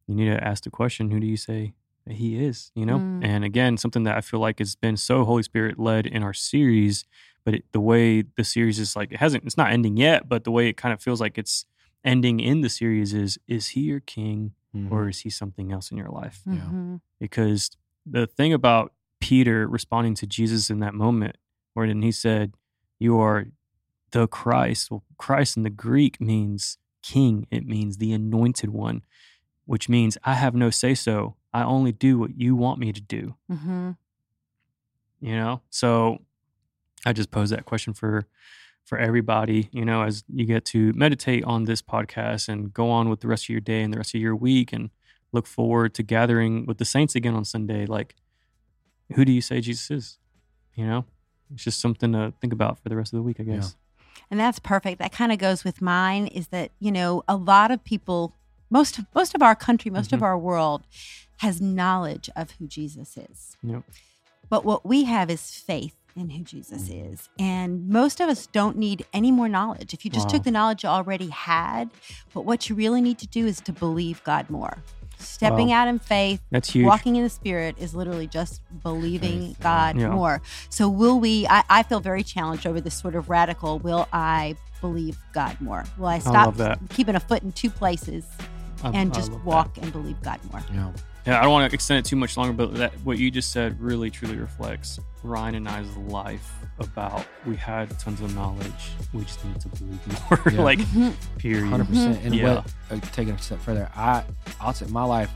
you 0.06 0.14
need 0.14 0.26
to 0.34 0.42
ask 0.50 0.64
the 0.64 0.70
question 0.70 1.10
who 1.10 1.20
do 1.20 1.26
you 1.26 1.36
say 1.36 1.72
that 2.06 2.14
He 2.16 2.28
is? 2.48 2.70
You 2.74 2.86
know, 2.86 2.98
Mm. 2.98 3.18
and 3.30 3.44
again, 3.44 3.76
something 3.76 4.04
that 4.04 4.16
I 4.16 4.20
feel 4.20 4.40
like 4.40 4.58
has 4.58 4.74
been 4.76 4.96
so 4.96 5.24
Holy 5.24 5.42
Spirit 5.42 5.78
led 5.78 6.06
in 6.06 6.22
our 6.22 6.34
series 6.34 7.04
but 7.44 7.54
it, 7.54 7.64
the 7.72 7.80
way 7.92 8.22
the 8.38 8.44
series 8.44 8.78
is 8.78 8.96
like 8.96 9.12
it 9.12 9.18
hasn't 9.18 9.44
it's 9.44 9.56
not 9.62 9.70
ending 9.70 9.96
yet 9.98 10.20
but 10.32 10.44
the 10.44 10.50
way 10.50 10.64
it 10.70 10.76
kind 10.82 10.94
of 10.94 11.00
feels 11.06 11.20
like 11.20 11.36
it's 11.42 11.66
ending 12.02 12.40
in 12.40 12.62
the 12.62 12.70
series 12.70 13.12
is 13.12 13.38
is 13.56 13.64
he 13.74 13.80
your 13.92 14.00
king 14.00 14.52
or 14.90 15.08
is 15.10 15.18
he 15.24 15.30
something 15.30 15.70
else 15.70 15.90
in 15.92 15.96
your 16.02 16.08
life 16.22 16.38
Yeah. 16.46 16.68
Mhm. 16.72 17.00
because 17.20 17.60
the 18.16 18.26
thing 18.26 18.52
about 18.60 18.86
peter 19.20 19.68
responding 19.78 20.14
to 20.20 20.26
jesus 20.26 20.70
in 20.70 20.78
that 20.84 20.94
moment 20.94 21.36
where 21.74 21.86
then 21.86 22.00
he 22.02 22.12
said 22.12 22.46
you 22.98 23.12
are 23.26 23.38
the 24.14 24.26
christ 24.28 24.90
well 24.90 25.02
christ 25.18 25.56
in 25.56 25.62
the 25.62 25.70
greek 25.86 26.20
means 26.20 26.78
king 27.02 27.46
it 27.50 27.64
means 27.66 27.96
the 27.98 28.12
anointed 28.12 28.70
one 28.70 29.02
which 29.66 29.88
means 29.88 30.16
i 30.24 30.34
have 30.34 30.54
no 30.54 30.70
say 30.70 30.94
so 30.94 31.34
i 31.52 31.62
only 31.62 31.92
do 31.92 32.18
what 32.18 32.30
you 32.36 32.54
want 32.56 32.78
me 32.78 32.92
to 32.92 33.00
do. 33.00 33.34
Mhm. 33.50 33.96
you 35.20 35.34
know? 35.36 35.60
So 35.70 36.18
i 37.06 37.12
just 37.12 37.30
pose 37.30 37.50
that 37.50 37.64
question 37.66 37.92
for 37.92 38.12
for 38.84 38.98
everybody 38.98 39.68
you 39.72 39.84
know 39.84 40.02
as 40.02 40.24
you 40.28 40.44
get 40.46 40.64
to 40.74 40.92
meditate 40.94 41.42
on 41.44 41.64
this 41.64 41.82
podcast 41.82 42.48
and 42.48 42.72
go 42.72 42.90
on 42.90 43.08
with 43.10 43.20
the 43.20 43.28
rest 43.28 43.44
of 43.46 43.48
your 43.50 43.60
day 43.72 43.82
and 43.82 43.92
the 43.92 43.98
rest 43.98 44.14
of 44.14 44.20
your 44.20 44.36
week 44.36 44.72
and 44.72 44.90
look 45.32 45.46
forward 45.46 45.92
to 45.94 46.02
gathering 46.02 46.64
with 46.66 46.78
the 46.78 46.84
saints 46.84 47.14
again 47.14 47.34
on 47.34 47.44
sunday 47.44 47.84
like 47.86 48.14
who 49.14 49.24
do 49.24 49.32
you 49.32 49.40
say 49.42 49.60
jesus 49.60 49.90
is? 49.90 50.18
You 50.74 50.86
know? 50.86 51.04
It's 51.52 51.62
just 51.64 51.80
something 51.80 52.12
to 52.12 52.32
think 52.40 52.52
about 52.52 52.78
for 52.80 52.88
the 52.88 52.96
rest 52.96 53.12
of 53.12 53.18
the 53.18 53.22
week 53.22 53.38
i 53.40 53.42
Yeah. 53.44 53.60
And 54.30 54.38
that's 54.40 54.58
perfect. 54.58 54.98
That 54.98 55.12
kind 55.12 55.32
of 55.32 55.38
goes 55.38 55.64
with 55.64 55.80
mine 55.82 56.26
is 56.28 56.48
that, 56.48 56.70
you 56.80 56.90
know, 56.92 57.22
a 57.28 57.36
lot 57.36 57.70
of 57.70 57.82
people 57.84 58.34
most 58.70 58.98
of 58.98 59.06
most 59.14 59.34
of 59.34 59.42
our 59.42 59.54
country, 59.54 59.90
most 59.90 60.12
of 60.12 60.20
Mhm. 60.20 60.24
our 60.24 60.38
world 60.38 60.82
has 61.38 61.60
knowledge 61.60 62.28
of 62.34 62.52
who 62.52 62.66
Jesus 62.66 63.16
is. 63.16 63.56
Yep. 63.62 63.82
But 64.48 64.64
what 64.64 64.84
we 64.84 65.04
have 65.04 65.30
is 65.30 65.50
faith 65.50 65.94
in 66.16 66.30
who 66.30 66.42
Jesus 66.42 66.88
is. 66.88 67.28
And 67.38 67.88
most 67.88 68.20
of 68.20 68.28
us 68.28 68.46
don't 68.46 68.76
need 68.76 69.04
any 69.12 69.30
more 69.30 69.48
knowledge. 69.48 69.92
If 69.94 70.04
you 70.04 70.10
just 70.10 70.26
Wow. 70.28 70.32
took 70.32 70.44
the 70.44 70.50
knowledge 70.50 70.82
you 70.82 70.88
already 70.88 71.28
had, 71.28 71.90
but 72.32 72.44
what 72.44 72.68
you 72.68 72.74
really 72.74 73.00
need 73.00 73.18
to 73.18 73.26
do 73.26 73.46
is 73.46 73.60
to 73.62 73.72
believe 73.72 74.22
God 74.24 74.48
more. 74.50 74.82
Stepping 75.24 75.68
Wow. 75.68 75.82
out 75.82 75.88
in 75.88 75.98
faith, 75.98 76.40
that's 76.50 76.70
huge 76.70 76.86
walking 76.86 77.16
in 77.16 77.22
the 77.22 77.30
spirit 77.30 77.76
is 77.78 77.94
literally 77.94 78.26
just 78.26 78.60
believing. 78.82 79.56
God 79.60 79.96
Yeah. 79.98 80.08
more. 80.10 80.40
So 80.70 80.88
will 80.88 81.18
we 81.20 81.46
I, 81.48 81.62
I 81.68 81.82
feel 81.82 82.00
very 82.00 82.22
challenged 82.22 82.66
over 82.66 82.80
this 82.80 82.94
sort 82.94 83.14
of 83.14 83.28
radical, 83.30 83.78
will 83.78 84.06
I 84.12 84.56
believe 84.80 85.16
God 85.32 85.60
more? 85.60 85.84
Will 85.98 86.06
I 86.06 86.18
stop 86.18 86.54
that. 86.56 86.78
keeping 86.90 87.14
a 87.16 87.20
foot 87.20 87.42
in 87.42 87.52
two 87.52 87.70
places 87.70 88.24
I- 88.82 88.90
and 88.90 89.12
just 89.14 89.30
love 89.32 89.40
that. 89.40 89.46
walk 89.46 89.78
and 89.80 89.92
believe 89.92 90.20
God 90.22 90.40
more? 90.52 90.62
Yeah. 90.72 90.90
Yeah, 91.26 91.38
I 91.38 91.42
don't 91.42 91.52
want 91.52 91.70
to 91.70 91.74
extend 91.74 91.98
it 92.04 92.08
too 92.08 92.16
much 92.16 92.36
longer, 92.36 92.52
but 92.52 92.74
that 92.74 92.92
what 93.02 93.18
you 93.18 93.30
just 93.30 93.50
said 93.50 93.80
really 93.80 94.10
truly 94.10 94.36
reflects 94.36 95.00
Ryan 95.22 95.54
and 95.54 95.68
I's 95.68 95.96
life 95.96 96.52
about 96.78 97.24
we 97.46 97.56
had 97.56 97.98
tons 97.98 98.20
of 98.20 98.34
knowledge. 98.34 98.90
We 99.14 99.22
just 99.24 99.42
need 99.44 99.58
to 99.60 99.68
believe 99.68 100.30
more. 100.30 100.40
Yeah. 100.52 100.60
like 100.62 100.78
Mhm. 100.80 101.14
period. 101.38 101.68
Hundred 101.68 101.88
percent. 101.88 102.22
And 102.24 102.34
Yeah. 102.34 102.56
what 102.56 102.72
uh, 102.90 103.00
taking 103.12 103.32
it 103.34 103.40
a 103.40 103.42
step 103.42 103.60
further, 103.60 103.88
I 103.96 104.22
I'll 104.60 104.74
say 104.74 104.86
my 104.86 105.04
life, 105.04 105.30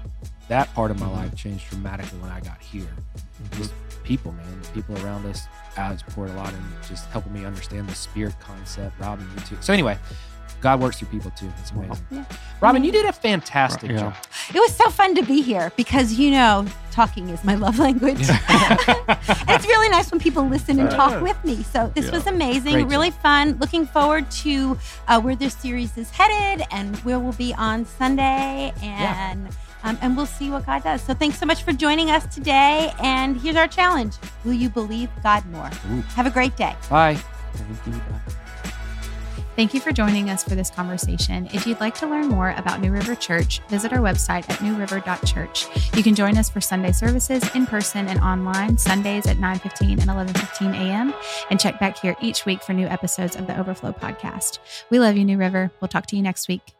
that 0.48 0.72
part 0.74 0.90
of 0.90 1.00
my 1.00 1.06
Mhm. 1.06 1.12
life 1.16 1.36
changed 1.36 1.70
dramatically 1.70 2.18
when 2.18 2.30
I 2.30 2.40
got 2.40 2.60
here. 2.60 2.86
Mhm. 3.42 3.56
Just 3.56 3.72
people, 4.04 4.32
man, 4.32 4.60
the 4.62 4.68
people 4.70 4.94
around 5.04 5.24
us. 5.26 5.46
has 5.74 6.02
poured 6.02 6.28
a 6.30 6.32
lot 6.34 6.52
in 6.52 6.60
just 6.88 7.06
helping 7.10 7.32
me 7.32 7.44
understand 7.44 7.88
the 7.88 7.94
spirit 7.94 8.34
concept. 8.40 8.98
Robin, 8.98 9.24
you 9.32 9.40
too. 9.44 9.56
So 9.60 9.72
anyway, 9.72 9.96
God 10.60 10.80
works 10.80 10.98
through 10.98 11.08
people 11.08 11.30
too. 11.32 11.50
It's 11.60 11.72
Wow. 11.72 11.84
amazing. 11.84 12.06
Yeah. 12.10 12.24
Robin, 12.60 12.82
you 12.82 12.90
did 12.90 13.06
a 13.06 13.12
fantastic 13.12 13.90
Yeah. 13.92 13.98
job. 13.98 14.14
It 14.52 14.58
was 14.58 14.74
so 14.74 14.90
fun 14.90 15.14
to 15.14 15.22
be 15.22 15.40
here 15.42 15.70
because 15.76 16.14
you 16.14 16.30
know, 16.32 16.66
talking 16.90 17.28
is 17.28 17.44
my 17.44 17.54
love 17.54 17.78
language. 17.78 18.18
And 18.28 18.38
it's 19.48 19.66
really 19.66 19.88
nice 19.88 20.10
when 20.10 20.18
people 20.20 20.44
listen 20.48 20.80
and 20.80 20.90
talk 20.90 21.22
with 21.22 21.42
me. 21.44 21.62
So 21.62 21.92
this 21.94 22.06
Yeah. 22.06 22.10
was 22.12 22.26
amazing, 22.26 22.72
Great 22.72 22.88
really 22.88 23.10
fun. 23.12 23.56
Looking 23.60 23.86
forward 23.86 24.28
to 24.42 24.76
uh, 25.06 25.20
where 25.20 25.36
this 25.36 25.54
series 25.54 25.96
is 25.96 26.10
headed 26.10 26.66
and 26.72 26.96
where 26.98 27.18
we'll 27.20 27.32
be 27.34 27.54
on 27.54 27.84
Sunday, 27.84 28.72
and 28.82 29.48
um, 29.84 29.96
and 30.02 30.16
we'll 30.16 30.26
see 30.26 30.50
what 30.50 30.66
God 30.66 30.82
does. 30.82 31.02
So 31.02 31.14
thanks 31.14 31.38
so 31.38 31.46
much 31.46 31.62
for 31.62 31.72
joining 31.72 32.10
us 32.10 32.26
today. 32.34 32.92
And 33.00 33.40
here's 33.40 33.54
our 33.56 33.68
challenge: 33.68 34.16
Will 34.44 34.54
you 34.54 34.68
believe 34.68 35.08
God 35.22 35.46
more? 35.46 35.70
Ooh. 35.92 36.00
Have 36.16 36.26
a 36.26 36.30
great 36.30 36.56
day. 36.56 36.74
Bye. 36.90 37.18
Thank 39.58 39.74
you. 39.74 39.80
For 39.80 39.90
joining 39.90 40.30
us 40.30 40.44
for 40.44 40.54
this 40.54 40.70
conversation. 40.70 41.48
If 41.52 41.66
you'd 41.66 41.80
like 41.80 41.96
to 41.96 42.06
learn 42.06 42.28
more 42.28 42.50
about 42.56 42.80
New 42.80 42.92
River 42.92 43.16
Church, 43.16 43.60
visit 43.68 43.92
our 43.92 43.98
website 43.98 44.48
at 44.48 44.62
newriver.church. 44.62 45.66
You 45.96 46.02
can 46.04 46.14
join 46.14 46.38
us 46.38 46.48
for 46.48 46.60
Sunday 46.60 46.92
services 46.92 47.42
in 47.56 47.66
person 47.66 48.06
and 48.06 48.20
online, 48.20 48.78
Sundays 48.78 49.26
at 49.26 49.38
9:15 49.38 49.98
and 50.00 50.10
11:15 50.10 50.74
a.m. 50.74 51.12
and 51.50 51.58
check 51.58 51.80
back 51.80 51.98
here 51.98 52.14
each 52.20 52.46
week 52.46 52.62
for 52.62 52.72
new 52.72 52.86
episodes 52.86 53.34
of 53.34 53.48
the 53.48 53.58
Overflow 53.58 53.92
podcast. 53.92 54.60
We 54.90 55.00
love 55.00 55.16
you, 55.16 55.24
New 55.24 55.38
River. 55.38 55.72
We'll 55.80 55.88
talk 55.88 56.06
to 56.06 56.16
you 56.16 56.22
next 56.22 56.46
week. 56.46 56.77